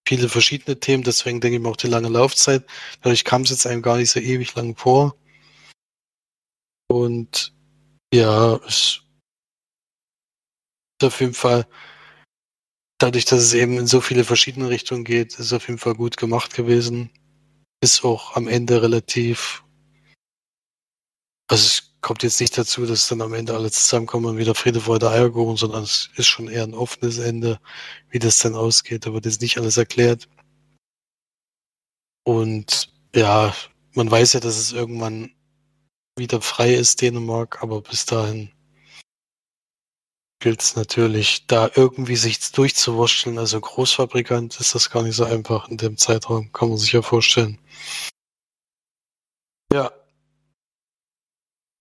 viele 0.06 0.28
verschiedene 0.28 0.78
Themen, 0.78 1.04
deswegen 1.04 1.40
denke 1.40 1.56
ich 1.56 1.62
mir 1.62 1.70
auch 1.70 1.76
die 1.76 1.86
lange 1.86 2.08
Laufzeit. 2.08 2.66
Dadurch 3.02 3.24
kam 3.24 3.42
es 3.42 3.50
jetzt 3.50 3.66
einem 3.66 3.82
gar 3.82 3.96
nicht 3.96 4.10
so 4.10 4.20
ewig 4.20 4.54
lang 4.54 4.76
vor. 4.76 5.16
Und 6.88 7.54
ja, 8.12 8.56
es 8.66 9.02
auf 11.04 11.20
jeden 11.20 11.34
Fall, 11.34 11.66
dadurch, 12.98 13.24
dass 13.24 13.40
es 13.40 13.54
eben 13.54 13.78
in 13.78 13.86
so 13.86 14.00
viele 14.00 14.24
verschiedene 14.24 14.68
Richtungen 14.68 15.04
geht, 15.04 15.38
ist 15.38 15.52
auf 15.52 15.68
jeden 15.68 15.78
Fall 15.78 15.94
gut 15.94 16.16
gemacht 16.16 16.54
gewesen. 16.54 17.10
Ist 17.80 18.04
auch 18.04 18.34
am 18.34 18.48
Ende 18.48 18.82
relativ, 18.82 19.62
also 21.48 21.64
es 21.64 21.94
kommt 22.00 22.22
jetzt 22.22 22.40
nicht 22.40 22.56
dazu, 22.58 22.86
dass 22.86 23.08
dann 23.08 23.22
am 23.22 23.34
Ende 23.34 23.54
alle 23.54 23.70
zusammenkommen 23.70 24.26
und 24.26 24.38
wieder 24.38 24.54
Friede, 24.54 24.80
Freude, 24.80 25.10
Eierkuchen, 25.10 25.56
sondern 25.56 25.84
es 25.84 26.10
ist 26.16 26.26
schon 26.26 26.48
eher 26.48 26.64
ein 26.64 26.74
offenes 26.74 27.18
Ende, 27.18 27.60
wie 28.10 28.18
das 28.18 28.38
dann 28.38 28.54
ausgeht. 28.54 29.06
Da 29.06 29.12
wird 29.12 29.26
jetzt 29.26 29.42
nicht 29.42 29.58
alles 29.58 29.76
erklärt. 29.76 30.28
Und 32.24 32.92
ja, 33.14 33.54
man 33.94 34.10
weiß 34.10 34.34
ja, 34.34 34.40
dass 34.40 34.58
es 34.58 34.72
irgendwann 34.72 35.30
wieder 36.16 36.40
frei 36.40 36.74
ist, 36.74 37.00
Dänemark, 37.00 37.62
aber 37.62 37.80
bis 37.80 38.06
dahin 38.06 38.50
gilt 40.40 40.62
es 40.62 40.76
natürlich, 40.76 41.46
da 41.46 41.70
irgendwie 41.74 42.16
sich 42.16 42.52
durchzuwurschteln. 42.52 43.38
Also 43.38 43.60
Großfabrikant 43.60 44.60
ist 44.60 44.74
das 44.74 44.90
gar 44.90 45.02
nicht 45.02 45.16
so 45.16 45.24
einfach 45.24 45.68
in 45.68 45.76
dem 45.76 45.96
Zeitraum, 45.96 46.52
kann 46.52 46.68
man 46.68 46.78
sich 46.78 46.92
ja 46.92 47.02
vorstellen. 47.02 47.58
Ja, 49.72 49.90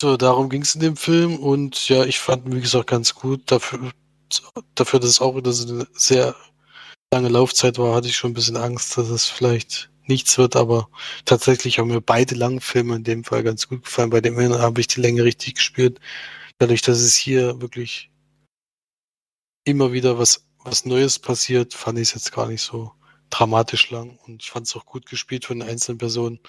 so, 0.01 0.15
darum 0.15 0.49
ging 0.49 0.61
es 0.61 0.75
in 0.75 0.81
dem 0.81 0.95
Film 0.95 1.37
und 1.39 1.89
ja, 1.89 2.03
ich 2.05 2.19
fand 2.19 2.45
ihn, 2.45 2.55
wie 2.55 2.61
gesagt, 2.61 2.87
ganz 2.87 3.15
gut. 3.15 3.41
Dafür, 3.51 3.91
dafür, 4.75 4.99
dass 4.99 5.09
es 5.09 5.21
auch 5.21 5.35
wieder 5.35 5.51
so 5.51 5.73
eine 5.73 5.87
sehr 5.93 6.35
lange 7.11 7.29
Laufzeit 7.29 7.79
war, 7.79 7.95
hatte 7.95 8.07
ich 8.07 8.15
schon 8.15 8.31
ein 8.31 8.33
bisschen 8.35 8.57
Angst, 8.57 8.97
dass 8.97 9.09
es 9.09 9.25
vielleicht 9.25 9.89
nichts 10.05 10.37
wird, 10.37 10.55
aber 10.55 10.89
tatsächlich 11.25 11.79
haben 11.79 11.87
mir 11.89 12.01
beide 12.01 12.35
langen 12.35 12.61
Filme 12.61 12.95
in 12.95 13.03
dem 13.03 13.23
Fall 13.23 13.43
ganz 13.43 13.67
gut 13.67 13.85
gefallen. 13.85 14.11
Bei 14.11 14.21
dem 14.21 14.37
einen 14.37 14.59
habe 14.59 14.81
ich 14.81 14.87
die 14.87 15.01
Länge 15.01 15.23
richtig 15.23 15.55
gespürt. 15.55 15.99
Dadurch, 16.59 16.81
dass 16.83 16.99
es 16.99 17.15
hier 17.15 17.59
wirklich 17.61 18.11
immer 19.67 19.91
wieder 19.91 20.17
was, 20.17 20.47
was 20.63 20.85
Neues 20.85 21.19
passiert, 21.19 21.73
fand 21.73 21.99
ich 21.99 22.09
es 22.09 22.13
jetzt 22.15 22.31
gar 22.31 22.47
nicht 22.47 22.61
so 22.61 22.93
dramatisch 23.29 23.91
lang 23.91 24.17
und 24.25 24.41
ich 24.41 24.49
fand 24.49 24.67
es 24.67 24.75
auch 24.75 24.85
gut 24.85 25.05
gespielt 25.07 25.45
von 25.45 25.59
den 25.59 25.69
einzelnen 25.69 25.97
Personen. 25.97 26.39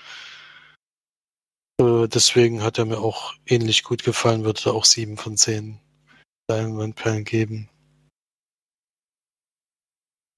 Äh, 1.80 2.08
deswegen 2.08 2.62
hat 2.62 2.78
er 2.78 2.84
mir 2.84 2.98
auch 2.98 3.34
ähnlich 3.46 3.82
gut 3.82 4.04
gefallen, 4.04 4.44
würde 4.44 4.72
auch 4.72 4.84
sieben 4.84 5.16
von 5.16 5.36
zehn 5.36 5.80
Diamondperlen 6.50 7.24
geben. 7.24 7.68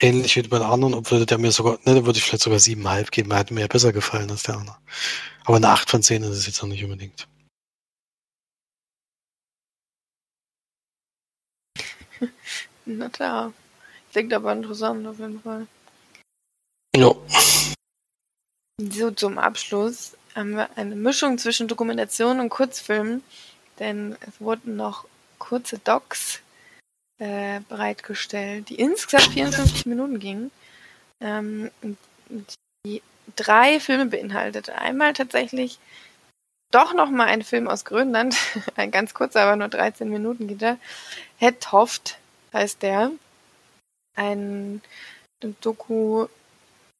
Ähnlich 0.03 0.37
wie 0.37 0.43
bei 0.43 0.59
den 0.59 0.67
anderen, 0.67 0.95
obwohl 0.95 1.27
der 1.27 1.37
mir 1.39 1.53
sogar, 1.53 1.75
ne, 1.85 1.95
da 1.95 2.07
würde 2.07 2.19
ich 2.19 2.25
vielleicht 2.25 2.43
sogar 2.45 2.59
siebeneinhalb 2.59 3.11
geben, 3.11 3.35
hat 3.35 3.51
mir 3.51 3.61
ja 3.61 3.67
besser 3.67 3.93
gefallen 3.93 4.31
als 4.31 4.45
der 4.45 4.57
andere. 4.57 4.79
Aber 5.45 5.57
eine 5.57 5.69
acht 5.69 5.91
von 5.91 6.03
zehn 6.03 6.23
ist 6.23 6.31
es 6.31 6.47
jetzt 6.47 6.63
noch 6.63 6.69
nicht 6.71 6.83
unbedingt. 6.85 7.29
Na 12.85 13.09
klar. 13.09 13.53
Klingt 14.13 14.33
aber 14.33 14.53
interessant 14.53 15.07
auf 15.07 15.19
jeden 15.19 15.41
Fall. 15.41 15.67
Ja. 16.97 17.15
So, 18.81 19.11
zum 19.11 19.39
Abschluss 19.39 20.17
haben 20.35 20.57
wir 20.57 20.69
eine 20.77 20.97
Mischung 20.97 21.39
zwischen 21.39 21.69
Dokumentation 21.69 22.41
und 22.41 22.49
Kurzfilm, 22.49 23.23
denn 23.79 24.17
es 24.27 24.41
wurden 24.41 24.77
noch 24.77 25.05
kurze 25.39 25.79
Docs 25.79 26.41
äh, 27.19 27.61
bereitgestellt, 27.69 28.69
die 28.69 28.77
insgesamt 28.77 29.33
54 29.35 29.87
Minuten 29.87 30.19
gingen, 30.19 30.51
ähm, 31.21 31.71
die 32.87 33.03
drei 33.37 33.81
Filme 33.81 34.07
beinhaltete. 34.07 34.77
Einmal 34.77 35.13
tatsächlich 35.13 35.79
doch 36.71 36.95
noch 36.95 37.11
mal 37.11 37.27
ein 37.27 37.43
Film 37.43 37.69
aus 37.69 37.85
Grönland, 37.85 38.37
ein 38.77 38.91
ganz 38.91 39.15
kurzer, 39.15 39.43
aber 39.43 39.57
nur 39.57 39.69
13 39.69 40.09
Minuten 40.09 40.49
geht 40.49 40.63
er. 40.63 40.79
Het 41.39 41.73
Hoft 41.73 42.19
heißt 42.53 42.83
der. 42.83 43.13
Ein 44.17 44.83
Doku 45.61 46.27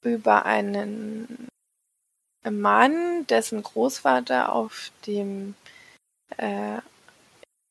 über 0.03 0.47
einen 0.47 1.49
Mann, 2.49 3.27
dessen 3.27 3.63
Großvater 3.63 4.53
auf 4.53 4.91
dem 5.07 5.55
äh, 6.37 6.79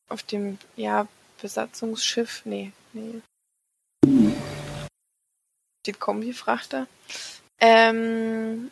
auf 0.08 0.22
dem 0.22 0.58
ja 0.76 1.08
Besatzungsschiff, 1.40 2.42
nee, 2.44 2.72
nee, 2.92 3.22
die 5.86 5.92
Kombifrachter, 5.92 6.86
ähm, 7.60 8.70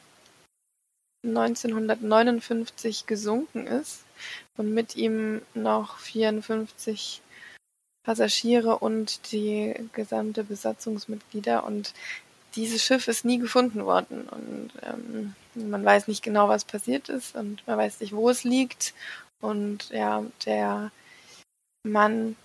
1959 1.24 3.06
gesunken 3.06 3.66
ist 3.66 4.04
und 4.56 4.72
mit 4.72 4.96
ihm 4.96 5.42
noch 5.54 5.98
54 5.98 7.22
Passagiere 8.08 8.78
und 8.78 9.32
die 9.32 9.74
gesamte 9.92 10.42
Besatzungsmitglieder. 10.42 11.62
Und 11.64 11.92
dieses 12.56 12.82
Schiff 12.82 13.06
ist 13.06 13.26
nie 13.26 13.38
gefunden 13.38 13.84
worden. 13.84 14.26
Und 14.30 14.70
ähm, 14.82 15.34
man 15.52 15.84
weiß 15.84 16.08
nicht 16.08 16.22
genau, 16.22 16.48
was 16.48 16.64
passiert 16.64 17.10
ist. 17.10 17.36
Und 17.36 17.66
man 17.66 17.76
weiß 17.76 18.00
nicht, 18.00 18.14
wo 18.14 18.30
es 18.30 18.44
liegt. 18.44 18.94
Und 19.42 19.90
ja, 19.90 20.24
der 20.46 20.90
Mann 21.82 22.36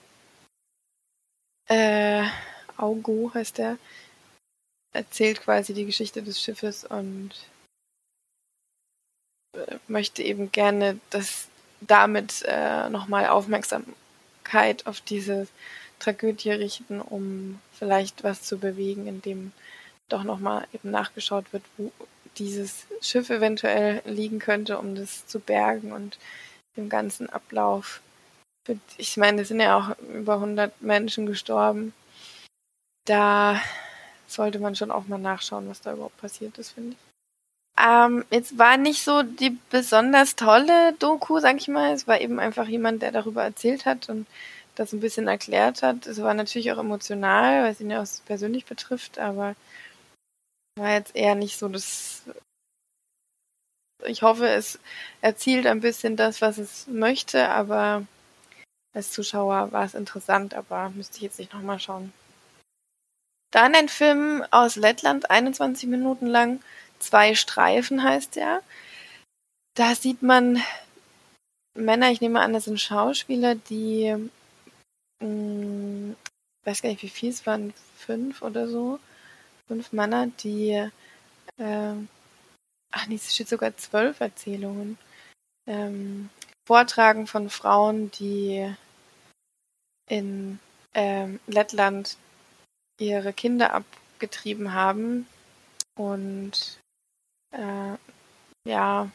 äh, 1.69 2.25
Augo 2.75 3.31
heißt 3.33 3.59
er, 3.59 3.77
erzählt 4.91 5.39
quasi 5.39 5.73
die 5.73 5.85
Geschichte 5.85 6.23
des 6.23 6.41
Schiffes 6.41 6.83
und 6.83 7.31
äh, 9.55 9.77
möchte 9.87 10.23
eben 10.23 10.51
gerne, 10.51 10.99
dass 11.09 11.47
damit 11.79 12.43
äh, 12.45 12.89
nochmal 12.89 13.27
Aufmerksamkeit 14.43 14.85
auf 14.85 15.01
diese 15.01 15.47
Tragödie 15.99 16.51
richten, 16.51 17.01
um 17.01 17.59
vielleicht 17.73 18.23
was 18.23 18.41
zu 18.43 18.57
bewegen, 18.57 19.07
indem 19.07 19.51
doch 20.09 20.23
nochmal 20.23 20.67
eben 20.73 20.91
nachgeschaut 20.91 21.51
wird, 21.53 21.63
wo 21.77 21.91
dieses 22.37 22.85
Schiff 23.01 23.29
eventuell 23.29 24.01
liegen 24.05 24.39
könnte, 24.39 24.77
um 24.77 24.95
das 24.95 25.25
zu 25.27 25.39
bergen 25.39 25.91
und 25.91 26.17
dem 26.75 26.89
ganzen 26.89 27.29
Ablauf. 27.29 28.01
Ich 28.97 29.17
meine, 29.17 29.41
es 29.41 29.49
sind 29.49 29.59
ja 29.59 29.77
auch 29.77 29.97
über 29.99 30.35
100 30.35 30.81
Menschen 30.81 31.25
gestorben. 31.25 31.93
Da 33.05 33.61
sollte 34.27 34.59
man 34.59 34.75
schon 34.75 34.91
auch 34.91 35.07
mal 35.07 35.19
nachschauen, 35.19 35.69
was 35.69 35.81
da 35.81 35.93
überhaupt 35.93 36.17
passiert 36.17 36.57
ist, 36.57 36.71
finde 36.71 36.95
ich. 36.95 37.12
Ähm, 37.83 38.23
jetzt 38.31 38.57
war 38.57 38.77
nicht 38.77 39.03
so 39.03 39.23
die 39.23 39.57
besonders 39.69 40.35
tolle 40.35 40.93
Doku, 40.99 41.39
sag 41.39 41.57
ich 41.57 41.67
mal. 41.67 41.91
Es 41.93 42.07
war 42.07 42.21
eben 42.21 42.39
einfach 42.39 42.67
jemand, 42.67 43.01
der 43.01 43.11
darüber 43.11 43.43
erzählt 43.43 43.85
hat 43.85 44.09
und 44.09 44.25
das 44.75 44.93
ein 44.93 45.01
bisschen 45.01 45.27
erklärt 45.27 45.83
hat. 45.83 46.07
Es 46.07 46.21
war 46.21 46.33
natürlich 46.33 46.71
auch 46.71 46.77
emotional, 46.77 47.63
weil 47.63 47.71
es 47.71 47.81
ihn 47.81 47.91
ja 47.91 48.01
auch 48.01 48.07
persönlich 48.25 48.65
betrifft, 48.65 49.19
aber 49.19 49.55
war 50.77 50.93
jetzt 50.93 51.15
eher 51.15 51.35
nicht 51.35 51.57
so 51.59 51.67
das. 51.67 52.23
Ich 54.05 54.21
hoffe, 54.21 54.47
es 54.47 54.79
erzielt 55.21 55.67
ein 55.67 55.81
bisschen 55.81 56.15
das, 56.15 56.41
was 56.41 56.57
es 56.57 56.87
möchte, 56.87 57.49
aber 57.49 58.05
als 58.93 59.11
Zuschauer 59.11 59.71
war 59.71 59.85
es 59.85 59.93
interessant, 59.93 60.53
aber 60.53 60.89
müsste 60.89 61.17
ich 61.17 61.23
jetzt 61.23 61.39
nicht 61.39 61.53
nochmal 61.53 61.79
schauen. 61.79 62.13
Dann 63.51 63.75
ein 63.75 63.87
Film 63.87 64.43
aus 64.51 64.75
Lettland, 64.75 65.29
21 65.29 65.87
Minuten 65.87 66.27
lang. 66.27 66.59
Zwei 67.03 67.35
Streifen 67.35 68.03
heißt 68.03 68.37
er. 68.37 68.61
Da 69.75 69.95
sieht 69.95 70.21
man 70.21 70.61
Männer, 71.75 72.11
ich 72.11 72.21
nehme 72.21 72.39
an, 72.41 72.53
das 72.53 72.65
sind 72.65 72.79
Schauspieler, 72.79 73.55
die, 73.55 74.15
mh, 75.19 75.25
hm, 75.27 76.15
weiß 76.63 76.81
gar 76.81 76.89
nicht, 76.89 77.01
wie 77.03 77.09
viel 77.09 77.29
es 77.29 77.45
waren, 77.45 77.73
fünf 77.97 78.41
oder 78.41 78.67
so. 78.67 78.99
Fünf 79.67 79.91
Männer, 79.91 80.27
die, 80.27 80.71
äh, 81.57 81.93
ach 82.91 83.07
nee, 83.07 83.15
es 83.15 83.33
steht 83.33 83.49
sogar 83.49 83.75
zwölf 83.77 84.19
Erzählungen, 84.19 84.97
ähm, 85.67 86.29
vortragen 86.65 87.27
von 87.27 87.49
Frauen, 87.49 88.11
die 88.11 88.73
in 90.09 90.59
ähm, 90.93 91.39
Lettland 91.47 92.17
ihre 92.99 93.33
Kinder 93.33 93.73
abgetrieben 93.73 94.73
haben 94.73 95.27
und 95.95 96.79
äh, 97.53 97.97
ja, 98.69 99.09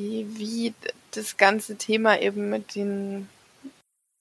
wie, 0.00 0.26
wie 0.36 0.74
das 1.12 1.36
ganze 1.36 1.76
Thema 1.76 2.20
eben 2.20 2.50
mit 2.50 2.74
den 2.74 3.28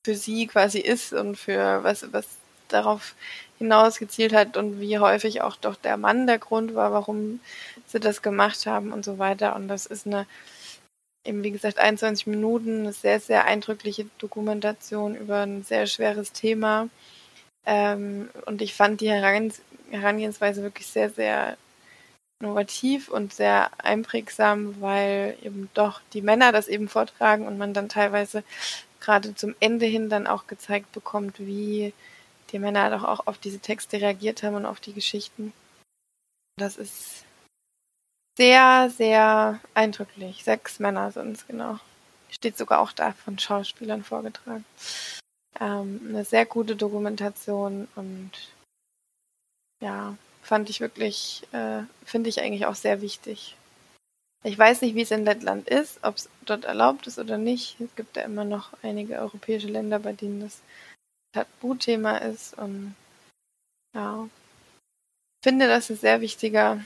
für 0.05 0.15
sie 0.15 0.47
quasi 0.47 0.79
ist 0.79 1.13
und 1.13 1.37
für 1.37 1.83
was, 1.83 2.11
was 2.11 2.25
darauf 2.67 3.15
hinaus 3.59 3.99
gezielt 3.99 4.33
hat 4.33 4.57
und 4.57 4.79
wie 4.79 4.97
häufig 4.99 5.41
auch 5.41 5.55
doch 5.55 5.75
der 5.75 5.97
Mann 5.97 6.25
der 6.25 6.39
Grund 6.39 6.73
war, 6.73 6.91
warum 6.91 7.39
sie 7.85 7.99
das 7.99 8.21
gemacht 8.21 8.65
haben 8.65 8.91
und 8.91 9.05
so 9.05 9.19
weiter. 9.19 9.55
Und 9.55 9.67
das 9.67 9.85
ist 9.85 10.07
eine, 10.07 10.25
eben 11.25 11.43
wie 11.43 11.51
gesagt, 11.51 11.77
21 11.77 12.25
Minuten, 12.27 12.81
eine 12.81 12.93
sehr, 12.93 13.19
sehr 13.19 13.45
eindrückliche 13.45 14.07
Dokumentation 14.17 15.15
über 15.15 15.41
ein 15.41 15.63
sehr 15.63 15.85
schweres 15.85 16.31
Thema. 16.31 16.89
Ähm, 17.65 18.29
und 18.47 18.63
ich 18.63 18.73
fand 18.73 19.01
die 19.01 19.11
Herangehensweise 19.11 20.63
wirklich 20.63 20.87
sehr, 20.87 21.11
sehr 21.11 21.57
innovativ 22.41 23.09
und 23.09 23.33
sehr 23.33 23.71
einprägsam, 23.77 24.81
weil 24.81 25.37
eben 25.41 25.69
doch 25.73 26.01
die 26.13 26.21
Männer 26.21 26.51
das 26.51 26.67
eben 26.67 26.89
vortragen 26.89 27.47
und 27.47 27.57
man 27.57 27.73
dann 27.73 27.89
teilweise 27.89 28.43
gerade 28.99 29.35
zum 29.35 29.55
Ende 29.59 29.85
hin 29.85 30.09
dann 30.09 30.27
auch 30.27 30.47
gezeigt 30.47 30.91
bekommt, 30.91 31.39
wie 31.39 31.93
die 32.51 32.59
Männer 32.59 32.89
doch 32.89 33.03
auch 33.03 33.27
auf 33.27 33.37
diese 33.37 33.59
Texte 33.59 34.01
reagiert 34.01 34.43
haben 34.43 34.55
und 34.55 34.65
auf 34.65 34.79
die 34.79 34.93
Geschichten. 34.93 35.53
Das 36.57 36.77
ist 36.77 37.25
sehr, 38.37 38.89
sehr 38.89 39.59
eindrücklich. 39.73 40.43
Sechs 40.43 40.79
Männer 40.79 41.11
sind 41.11 41.37
es, 41.37 41.47
genau. 41.47 41.79
Steht 42.29 42.57
sogar 42.57 42.79
auch 42.79 42.91
da 42.91 43.11
von 43.11 43.37
Schauspielern 43.37 44.03
vorgetragen. 44.03 44.65
Ähm, 45.59 46.01
eine 46.07 46.25
sehr 46.25 46.45
gute 46.45 46.75
Dokumentation 46.75 47.87
und 47.95 48.31
ja, 49.81 50.15
fand 50.41 50.69
ich 50.69 50.79
wirklich, 50.81 51.43
äh, 51.51 51.83
finde 52.05 52.29
ich 52.29 52.41
eigentlich 52.41 52.65
auch 52.65 52.75
sehr 52.75 53.01
wichtig. 53.01 53.55
Ich 54.43 54.57
weiß 54.57 54.81
nicht, 54.81 54.95
wie 54.95 55.01
es 55.01 55.11
in 55.11 55.23
Lettland 55.23 55.69
ist, 55.69 55.99
ob 56.03 56.17
es 56.17 56.29
dort 56.45 56.65
erlaubt 56.65 57.05
ist 57.05 57.19
oder 57.19 57.37
nicht. 57.37 57.79
Es 57.79 57.95
gibt 57.95 58.17
ja 58.17 58.23
immer 58.23 58.43
noch 58.43 58.73
einige 58.81 59.19
europäische 59.19 59.67
Länder, 59.67 59.99
bei 59.99 60.13
denen 60.13 60.41
das 60.41 60.61
Tabuthema 61.33 62.17
ist 62.17 62.57
und 62.57 62.95
ja, 63.93 64.27
finde 65.43 65.67
das 65.67 65.89
ein 65.89 65.97
sehr 65.97 66.21
wichtiger, 66.21 66.83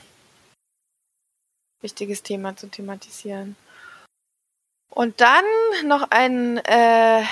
wichtiges 1.80 2.22
Thema 2.22 2.56
zu 2.56 2.68
thematisieren. 2.68 3.56
Und 4.90 5.20
dann 5.20 5.44
noch 5.84 6.10
ein 6.10 6.58
äh, 6.58 7.22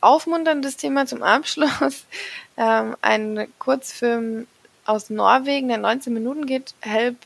aufmunterndes 0.00 0.76
Thema 0.76 1.06
zum 1.06 1.22
Abschluss. 1.22 2.06
Ähm, 2.60 2.96
ein 3.02 3.46
Kurzfilm 3.60 4.48
aus 4.88 5.10
Norwegen, 5.10 5.68
der 5.68 5.78
19 5.78 6.12
Minuten 6.12 6.46
geht. 6.46 6.74
Help 6.80 7.16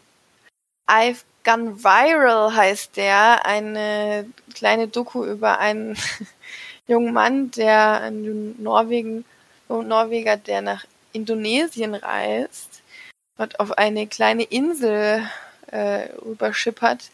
I've 0.89 1.22
Gone 1.44 1.82
Viral 1.82 2.55
heißt 2.55 2.97
der. 2.97 3.47
Eine 3.47 4.26
kleine 4.55 4.89
Doku 4.89 5.24
über 5.24 5.59
einen 5.59 5.97
jungen 6.86 7.12
Mann, 7.12 7.51
der 7.52 8.06
in 8.09 8.62
Norwegen, 8.62 9.24
Norweger, 9.68 10.36
der 10.36 10.60
nach 10.60 10.84
Indonesien 11.12 11.94
reist 11.94 12.82
und 13.39 13.60
auf 13.60 13.78
eine 13.78 14.06
kleine 14.06 14.44
Insel 14.44 15.26
äh, 15.68 16.09
rüberschippert 16.24 17.10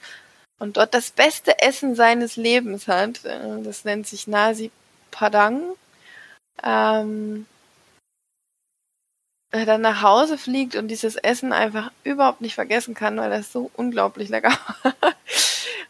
und 0.58 0.76
dort 0.76 0.94
das 0.94 1.10
beste 1.10 1.60
Essen 1.60 1.94
seines 1.94 2.36
Lebens 2.36 2.88
hat. 2.88 3.24
Äh, 3.24 3.62
das 3.62 3.84
nennt 3.84 4.06
sich 4.06 4.26
Nasi 4.26 4.70
Padang. 5.10 5.62
Ähm, 6.62 7.46
dann 9.50 9.80
nach 9.80 10.02
Hause 10.02 10.36
fliegt 10.36 10.76
und 10.76 10.88
dieses 10.88 11.16
Essen 11.16 11.52
einfach 11.52 11.90
überhaupt 12.04 12.40
nicht 12.40 12.54
vergessen 12.54 12.94
kann, 12.94 13.16
weil 13.16 13.30
das 13.30 13.52
so 13.52 13.70
unglaublich 13.74 14.28
lecker 14.28 14.56
war. 14.82 14.94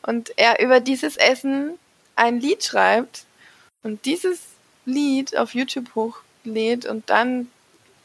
Und 0.03 0.33
er 0.37 0.61
über 0.61 0.81
dieses 0.81 1.17
Essen 1.17 1.79
ein 2.15 2.41
Lied 2.41 2.65
schreibt 2.65 3.25
und 3.83 4.05
dieses 4.05 4.41
Lied 4.85 5.37
auf 5.37 5.55
YouTube 5.55 5.95
hoch 5.95 6.19
lädt 6.45 6.87
und 6.87 7.11
dann 7.11 7.51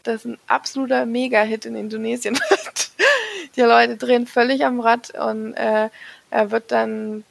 das 0.04 0.26
ein 0.26 0.38
absoluter 0.48 1.06
Mega-Hit 1.06 1.66
in 1.66 1.76
Indonesien 1.76 2.36
wird. 2.50 2.92
Die 3.56 3.62
Leute 3.62 3.96
drehen 3.98 4.28
völlig 4.28 4.66
am 4.66 4.80
Rad 4.80 5.12
und 5.12 5.54
äh, 5.54 5.90
er 6.30 6.52
wird 6.52 6.72
dann 6.72 7.24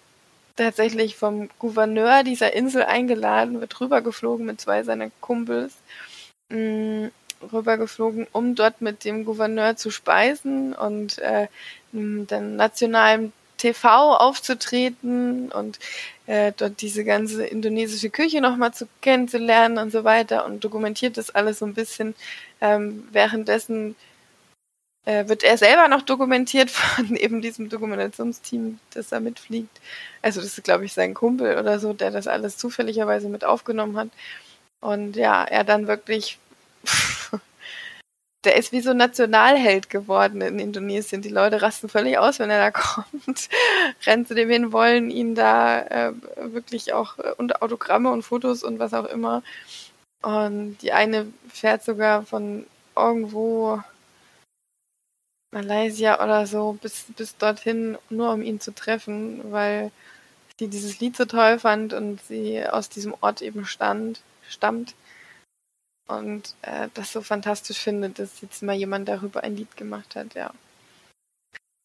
tatsächlich 0.57 1.17
vom 1.17 1.49
Gouverneur 1.59 2.23
dieser 2.23 2.53
Insel 2.53 2.85
eingeladen, 2.85 3.61
wird 3.61 3.81
rübergeflogen 3.81 4.47
mit 4.47 4.61
zwei 4.61 4.83
seiner 4.85 5.11
Kumpels, 5.21 5.75
mm, 6.51 7.07
rübergeflogen, 7.53 8.27
um 8.33 8.55
dort 8.55 8.81
mit 8.81 9.05
dem 9.05 9.25
Gouverneur 9.25 9.77
zu 9.77 9.91
speisen 9.91 10.75
und 10.75 11.19
äh, 11.19 11.49
dann 11.93 12.57
nationalen 12.57 13.33
TV 13.63 14.17
aufzutreten 14.17 15.53
und 15.53 15.79
äh, 16.27 16.53
dort 16.57 16.81
diese 16.81 17.05
ganze 17.05 17.47
indonesische 17.47 18.11
Küche 18.11 18.41
nochmal 18.41 18.75
zu 18.75 18.89
kennenzulernen 19.01 19.79
und 19.79 19.93
so 19.93 20.03
weiter 20.05 20.45
und 20.47 20.65
dokumentiert 20.65 21.17
das 21.17 21.31
alles 21.31 21.61
so 21.61 21.67
ein 21.67 21.75
bisschen. 21.75 22.15
Ähm, 22.61 23.07
währenddessen 23.13 23.95
äh, 25.05 25.29
wird 25.29 25.45
er 25.45 25.59
selber 25.59 25.89
noch 25.89 26.03
dokumentiert 26.03 26.71
von 26.73 27.15
eben 27.17 27.41
diesem 27.41 27.69
Dokumentationsteam, 27.69 28.79
das 28.95 29.09
da 29.09 29.21
mitfliegt. 29.21 29.81
Also 30.23 30.41
das 30.41 30.59
ist, 30.59 30.65
glaube 30.65 30.85
ich, 30.85 30.93
sein 30.93 31.15
Kumpel 31.15 31.59
oder 31.59 31.79
so, 31.79 31.93
der 31.93 32.11
das 32.11 32.27
alles 32.27 32.57
zufälligerweise 32.57 33.29
mit 33.29 33.45
aufgenommen 33.45 33.97
hat. 33.97 34.09
Und 34.81 35.15
ja, 35.17 35.45
er 35.45 35.63
dann 35.63 35.87
wirklich 35.87 36.39
der 38.45 38.57
ist 38.57 38.73
wie 38.73 38.81
so 38.81 38.91
ein 38.91 38.97
Nationalheld 38.97 39.89
geworden 39.89 40.41
in 40.41 40.59
Indonesien. 40.59 41.23
Die 41.23 41.29
Leute 41.29 41.63
rasten 41.63 41.89
völlig 41.89 42.19
aus, 42.19 42.39
wenn 42.39 42.51
er 42.51 42.59
da 42.59 42.71
kommt, 42.81 43.49
rennen 44.05 44.27
zu 44.27 44.35
dem 44.35 44.51
hin, 44.51 44.73
wollen 44.73 45.11
ihn 45.11 45.35
da 45.35 45.81
äh, 45.83 46.13
wirklich 46.37 46.93
auch 46.93 47.19
äh, 47.19 47.33
unter 47.37 47.63
Autogramme 47.63 48.11
und 48.11 48.23
Fotos 48.23 48.63
und 48.63 48.79
was 48.79 48.95
auch 48.95 49.07
immer. 49.07 49.43
Und 50.23 50.79
die 50.83 50.93
eine 50.93 51.27
fährt 51.49 51.85
sogar 51.85 52.25
von 52.25 52.67
irgendwo 52.97 53.83
Malaysia 55.53 56.23
oder 56.23 56.47
so 56.47 56.79
bis, 56.81 57.07
bis 57.17 57.37
dorthin, 57.37 57.99
nur 58.09 58.33
um 58.33 58.43
ihn 58.43 58.61
zu 58.61 58.75
treffen, 58.75 59.53
weil 59.53 59.91
sie 60.59 60.69
dieses 60.69 61.01
Lied 61.01 61.17
so 61.17 61.25
toll 61.27 61.59
fand 61.59 61.93
und 61.93 62.21
sie 62.23 62.65
aus 62.65 62.89
diesem 62.89 63.15
Ort 63.21 63.43
eben 63.43 63.67
stand, 63.67 64.23
stammt 64.49 64.95
und 66.07 66.55
äh, 66.63 66.89
das 66.95 67.13
so 67.13 67.23
fantastisch 67.23 67.79
finde, 67.79 68.11
dass 68.11 68.41
jetzt 68.41 68.63
mal 68.63 68.75
jemand 68.75 69.09
darüber 69.09 69.43
ein 69.43 69.57
Lied 69.57 69.77
gemacht 69.77 70.17
hat, 70.17 70.35
ja. 70.35 70.53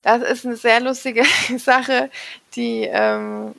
Das 0.01 0.21
ist 0.21 0.45
eine 0.45 0.55
sehr 0.55 0.79
lustige 0.79 1.23
Sache, 1.57 2.09
die 2.55 2.83
ähm, 2.83 3.55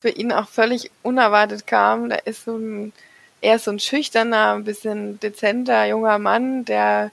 für 0.00 0.10
ihn 0.10 0.32
auch 0.32 0.48
völlig 0.48 0.90
unerwartet 1.02 1.66
kam. 1.66 2.08
Da 2.08 2.16
ist 2.16 2.44
so 2.44 2.56
ein, 2.56 2.92
er 3.40 3.58
so 3.58 3.70
ein 3.70 3.80
schüchterner, 3.80 4.54
ein 4.54 4.64
bisschen 4.64 5.20
dezenter 5.20 5.86
junger 5.86 6.18
Mann, 6.18 6.64
der 6.64 7.10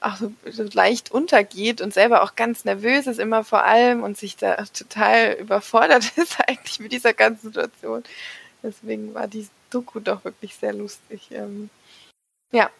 auch 0.00 0.16
so, 0.16 0.32
so 0.50 0.64
leicht 0.72 1.10
untergeht 1.10 1.80
und 1.80 1.94
selber 1.94 2.22
auch 2.22 2.36
ganz 2.36 2.64
nervös 2.64 3.06
ist 3.06 3.18
immer 3.18 3.44
vor 3.44 3.64
allem 3.64 4.02
und 4.02 4.18
sich 4.18 4.36
da 4.36 4.56
total 4.66 5.32
überfordert 5.34 6.12
ist 6.16 6.38
eigentlich 6.46 6.80
mit 6.80 6.92
dieser 6.92 7.14
ganzen 7.14 7.48
Situation. 7.48 8.04
Deswegen 8.62 9.14
war 9.14 9.26
die 9.26 9.48
Doku 9.70 10.00
doch 10.00 10.24
wirklich 10.24 10.54
sehr 10.56 10.72
lustig. 10.72 11.28
Ähm, 11.32 11.70
ja. 12.52 12.70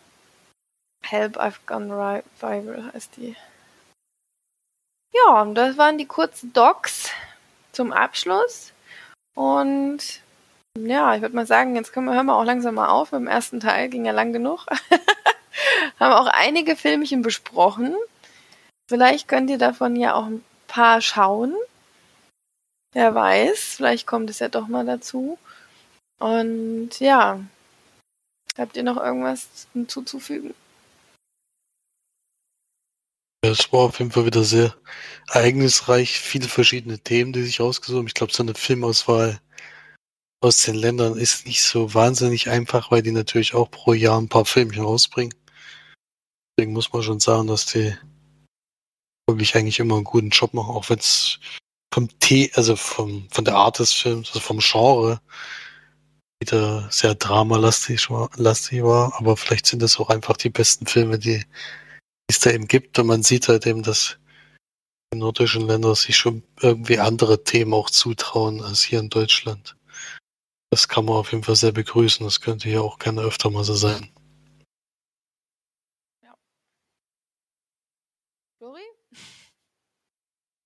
Help, 1.03 1.37
I've 1.37 1.61
Gone 1.67 1.91
Viral 1.91 2.93
heißt 2.93 3.17
die. 3.17 3.37
Ja, 5.13 5.43
und 5.43 5.55
das 5.55 5.77
waren 5.77 5.99
die 5.99 6.07
kurzen 6.07 6.53
Docs 6.53 7.11
zum 7.73 7.93
Abschluss. 7.93 8.73
Und 9.35 10.23
ja, 10.77 11.15
ich 11.15 11.23
würde 11.23 11.37
mal 11.37 11.47
sagen, 11.47 11.77
jetzt 11.77 11.93
können 11.93 12.07
wir, 12.07 12.15
hören 12.15 12.27
wir 12.27 12.37
auch 12.37 12.45
langsam 12.45 12.75
mal 12.75 12.89
auf. 12.89 13.13
Im 13.13 13.27
ersten 13.27 13.61
Teil 13.61 13.89
ging 13.89 14.05
ja 14.05 14.13
lang 14.13 14.33
genug. 14.33 14.67
Haben 16.01 16.13
auch 16.13 16.27
einige 16.27 16.75
Filmchen 16.75 17.23
besprochen. 17.23 17.95
Vielleicht 18.89 19.29
könnt 19.29 19.51
ihr 19.51 19.59
davon 19.59 19.97
ja 19.97 20.15
auch 20.15 20.27
ein 20.27 20.45
paar 20.67 21.01
schauen. 21.01 21.55
Wer 22.93 23.15
weiß, 23.15 23.75
vielleicht 23.77 24.07
kommt 24.07 24.31
es 24.31 24.41
ja 24.41 24.49
doch 24.49 24.69
mal 24.69 24.85
dazu. 24.85 25.39
Und 26.19 27.01
ja, 27.01 27.41
Habt 28.57 28.77
ihr 28.77 28.83
noch 28.83 28.97
irgendwas 28.97 29.67
hinzuzufügen? 29.73 30.55
Es 33.43 33.73
war 33.73 33.81
auf 33.81 33.99
jeden 33.99 34.11
Fall 34.11 34.25
wieder 34.25 34.43
sehr 34.43 34.75
ereignisreich, 35.29 36.19
viele 36.19 36.49
verschiedene 36.49 36.99
Themen, 36.99 37.33
die 37.33 37.43
sich 37.43 37.61
ausgesucht 37.61 37.99
haben. 37.99 38.07
Ich 38.07 38.15
glaube, 38.15 38.33
so 38.33 38.43
eine 38.43 38.55
Filmauswahl 38.55 39.41
aus 40.41 40.63
den 40.63 40.77
Ländern 40.77 41.17
ist 41.17 41.47
nicht 41.47 41.63
so 41.63 41.95
wahnsinnig 41.95 42.49
einfach, 42.49 42.91
weil 42.91 43.03
die 43.03 43.13
natürlich 43.13 43.55
auch 43.55 43.71
pro 43.71 43.93
Jahr 43.93 44.21
ein 44.21 44.29
paar 44.29 44.45
Filmchen 44.45 44.85
rausbringen. 44.85 45.35
Deswegen 46.57 46.73
muss 46.73 46.93
man 46.93 47.03
schon 47.03 47.21
sagen, 47.21 47.49
dass 47.49 47.67
die 47.67 47.97
wirklich 49.29 49.57
eigentlich 49.57 49.81
immer 49.81 49.97
einen 49.97 50.05
guten 50.05 50.31
Job 50.31 50.55
machen, 50.55 50.75
auch 50.75 50.89
wenn 50.91 50.99
es 50.99 51.39
vom 51.93 52.09
T, 52.21 52.51
also 52.55 52.77
vom, 52.77 53.29
von 53.31 53.45
der 53.45 53.57
Art 53.57 53.79
des 53.79 53.93
Films, 53.93 54.29
also 54.29 54.41
vom 54.41 54.59
Genre, 54.59 55.21
wieder 56.47 56.89
sehr 56.91 57.15
dramalastig 57.15 58.11
war, 58.11 59.15
aber 59.19 59.37
vielleicht 59.37 59.67
sind 59.67 59.83
das 59.83 59.99
auch 59.99 60.11
einfach 60.11 60.37
die 60.37 60.51
besten 60.51 60.87
Filme, 60.87 61.19
die 61.19 61.45
es 62.29 62.41
da 62.41 62.51
eben 62.51 62.69
gibt. 62.69 62.99
Und 62.99 63.07
man 63.07 63.23
sieht 63.23 63.49
halt 63.49 63.67
eben, 63.67 63.83
dass 63.83 64.19
die 65.13 65.19
nordischen 65.19 65.67
Länder 65.67 65.95
sich 65.95 66.17
schon 66.17 66.43
irgendwie 66.61 66.99
andere 66.99 67.45
Themen 67.45 67.73
auch 67.73 67.91
zutrauen 67.91 68.63
als 68.63 68.83
hier 68.83 69.01
in 69.01 69.11
Deutschland. 69.11 69.77
Das 70.71 70.89
kann 70.89 71.05
man 71.05 71.17
auf 71.17 71.33
jeden 71.33 71.45
Fall 71.45 71.57
sehr 71.57 71.73
begrüßen. 71.73 72.25
Das 72.25 72.41
könnte 72.41 72.69
hier 72.69 72.83
auch 72.83 72.99
gerne 72.99 73.23
öfter 73.23 73.51
mal 73.51 73.65
so 73.65 73.75
sein. 73.75 74.11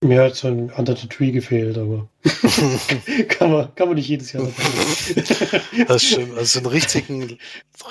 Mir 0.00 0.22
hat 0.22 0.36
so 0.36 0.46
ein 0.46 0.70
Under 0.70 0.96
the 0.96 1.08
Tree 1.08 1.32
gefehlt, 1.32 1.76
aber 1.76 2.08
kann, 3.28 3.50
man, 3.50 3.74
kann 3.74 3.88
man 3.88 3.96
nicht 3.96 4.08
jedes 4.08 4.30
Jahr 4.30 4.44
dabei. 4.44 5.84
das 5.88 6.04
stimmt. 6.04 6.38
Also 6.38 6.60
einen 6.60 6.66
richtigen, 6.66 7.38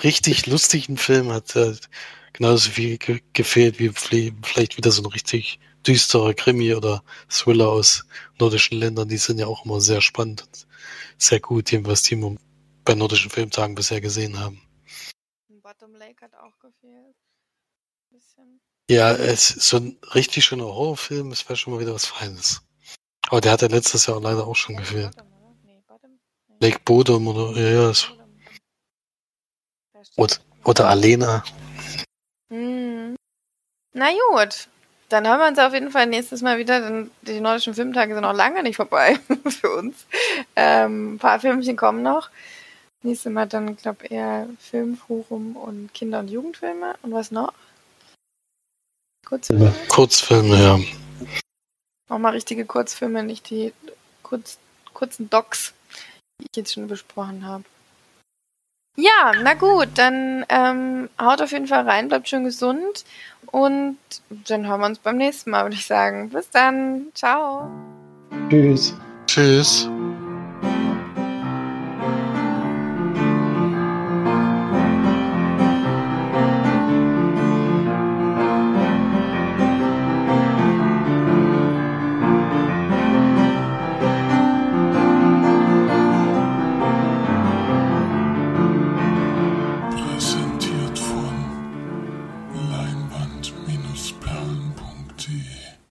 richtig 0.04 0.48
lustigen 0.48 0.96
Film 0.96 1.32
hat 1.34 1.54
halt 1.56 1.90
genauso 2.32 2.72
viel 2.72 2.98
ge 2.98 3.22
gefehlt 3.34 3.80
wie 3.80 3.90
vielleicht 3.90 4.78
wieder 4.78 4.92
so 4.92 5.02
ein 5.02 5.08
richtig 5.08 5.60
düsterer 5.86 6.34
Krimi 6.34 6.74
oder 6.76 7.04
Thriller 7.28 7.68
aus 7.68 8.06
nordischen 8.40 8.80
Ländern. 8.80 9.10
Die 9.10 9.18
sind 9.18 9.40
ja 9.40 9.48
auch 9.48 9.66
immer 9.66 9.82
sehr 9.82 10.02
spannend 10.02 10.44
und 10.44 10.68
sehr 11.18 11.42
gut, 11.42 11.74
was 11.86 12.04
die 12.04 12.16
wir 12.16 12.38
bei 12.86 12.96
nordischen 12.96 13.32
Filmtagen 13.32 13.76
bisher 13.76 14.00
gesehen 14.00 14.40
haben. 14.40 14.62
Bottom 15.62 15.94
Lake 15.96 16.22
hat 16.22 16.34
auch 16.36 16.58
gefehlt. 16.60 17.18
Ja, 18.89 19.11
es 19.11 19.51
ist 19.51 19.68
so 19.68 19.77
ein 19.77 19.97
richtig 20.15 20.45
schöner 20.45 20.64
Horrorfilm, 20.64 21.30
das 21.30 21.47
wäre 21.49 21.57
schon 21.57 21.73
mal 21.73 21.81
wieder 21.81 21.93
was 21.93 22.05
Feines. 22.05 22.61
Aber 23.30 23.41
der 23.41 23.51
hat 23.51 23.61
ja 23.61 23.68
letztes 23.68 24.05
Jahr 24.05 24.22
leider 24.22 24.47
auch 24.47 24.55
schon 24.55 24.77
gefehlt. 24.77 25.14
Lake 26.61 26.80
Bodom 26.85 27.27
oder, 27.27 27.59
ja. 27.59 27.88
Das, 27.88 28.07
oder, 30.15 30.35
oder 30.64 30.88
Alena. 30.88 31.43
Hm. 32.49 33.15
Na 33.93 34.09
gut. 34.31 34.69
Dann 35.09 35.27
haben 35.27 35.39
wir 35.39 35.47
uns 35.47 35.59
auf 35.59 35.73
jeden 35.73 35.91
Fall 35.91 36.05
nächstes 36.05 36.41
Mal 36.41 36.57
wieder, 36.57 36.81
denn 36.81 37.11
die 37.22 37.39
nordischen 37.39 37.73
Filmtage 37.73 38.14
sind 38.14 38.23
noch 38.23 38.34
lange 38.34 38.64
nicht 38.64 38.76
vorbei 38.76 39.18
für 39.47 39.72
uns. 39.72 40.05
Ähm, 40.55 41.15
ein 41.15 41.18
paar 41.18 41.39
Filmchen 41.39 41.77
kommen 41.77 42.03
noch. 42.03 42.30
Nächstes 43.03 43.31
Mal 43.31 43.47
dann, 43.47 43.77
glaube 43.77 44.05
ich, 44.05 44.11
eher 44.11 44.47
Filmforum 44.59 45.55
und 45.55 45.93
Kinder- 45.93 46.19
und 46.19 46.30
Jugendfilme. 46.30 46.95
Und 47.03 47.14
was 47.14 47.31
noch? 47.31 47.53
Kurzfilme? 49.28 49.74
Kurzfilme, 49.90 50.56
ja. 50.56 50.80
Auch 52.08 52.18
mal 52.18 52.30
richtige 52.30 52.64
Kurzfilme, 52.64 53.24
nicht 53.24 53.49
die 53.49 53.74
kurz, 54.24 54.58
kurzen 54.94 55.30
Docs, 55.30 55.74
die 56.40 56.48
ich 56.49 56.56
jetzt 56.56 56.74
schon 56.74 56.88
besprochen 56.88 57.45
habe. 57.45 57.66
Ja, 58.95 59.34
na 59.44 59.54
gut, 59.54 59.90
dann 59.95 60.45
ähm, 60.48 61.10
haut 61.22 61.41
auf 61.41 61.52
jeden 61.52 61.68
Fall 61.68 61.88
rein, 61.88 62.08
bleibt 62.08 62.30
schön 62.30 62.45
gesund 62.45 63.04
und 63.48 63.98
dann 64.30 64.66
hören 64.66 64.80
wir 64.80 64.88
uns 64.88 64.99
beim 64.99 65.18
nächsten 65.18 65.52
Mal, 65.52 65.66
würde 65.66 65.76
ich 65.76 65.86
sagen. 65.86 66.30
Bis 66.30 66.49
dann. 66.49 67.08
Ciao. 67.14 67.70
Tschüss. 68.49 68.95
Tschüss. 69.28 69.90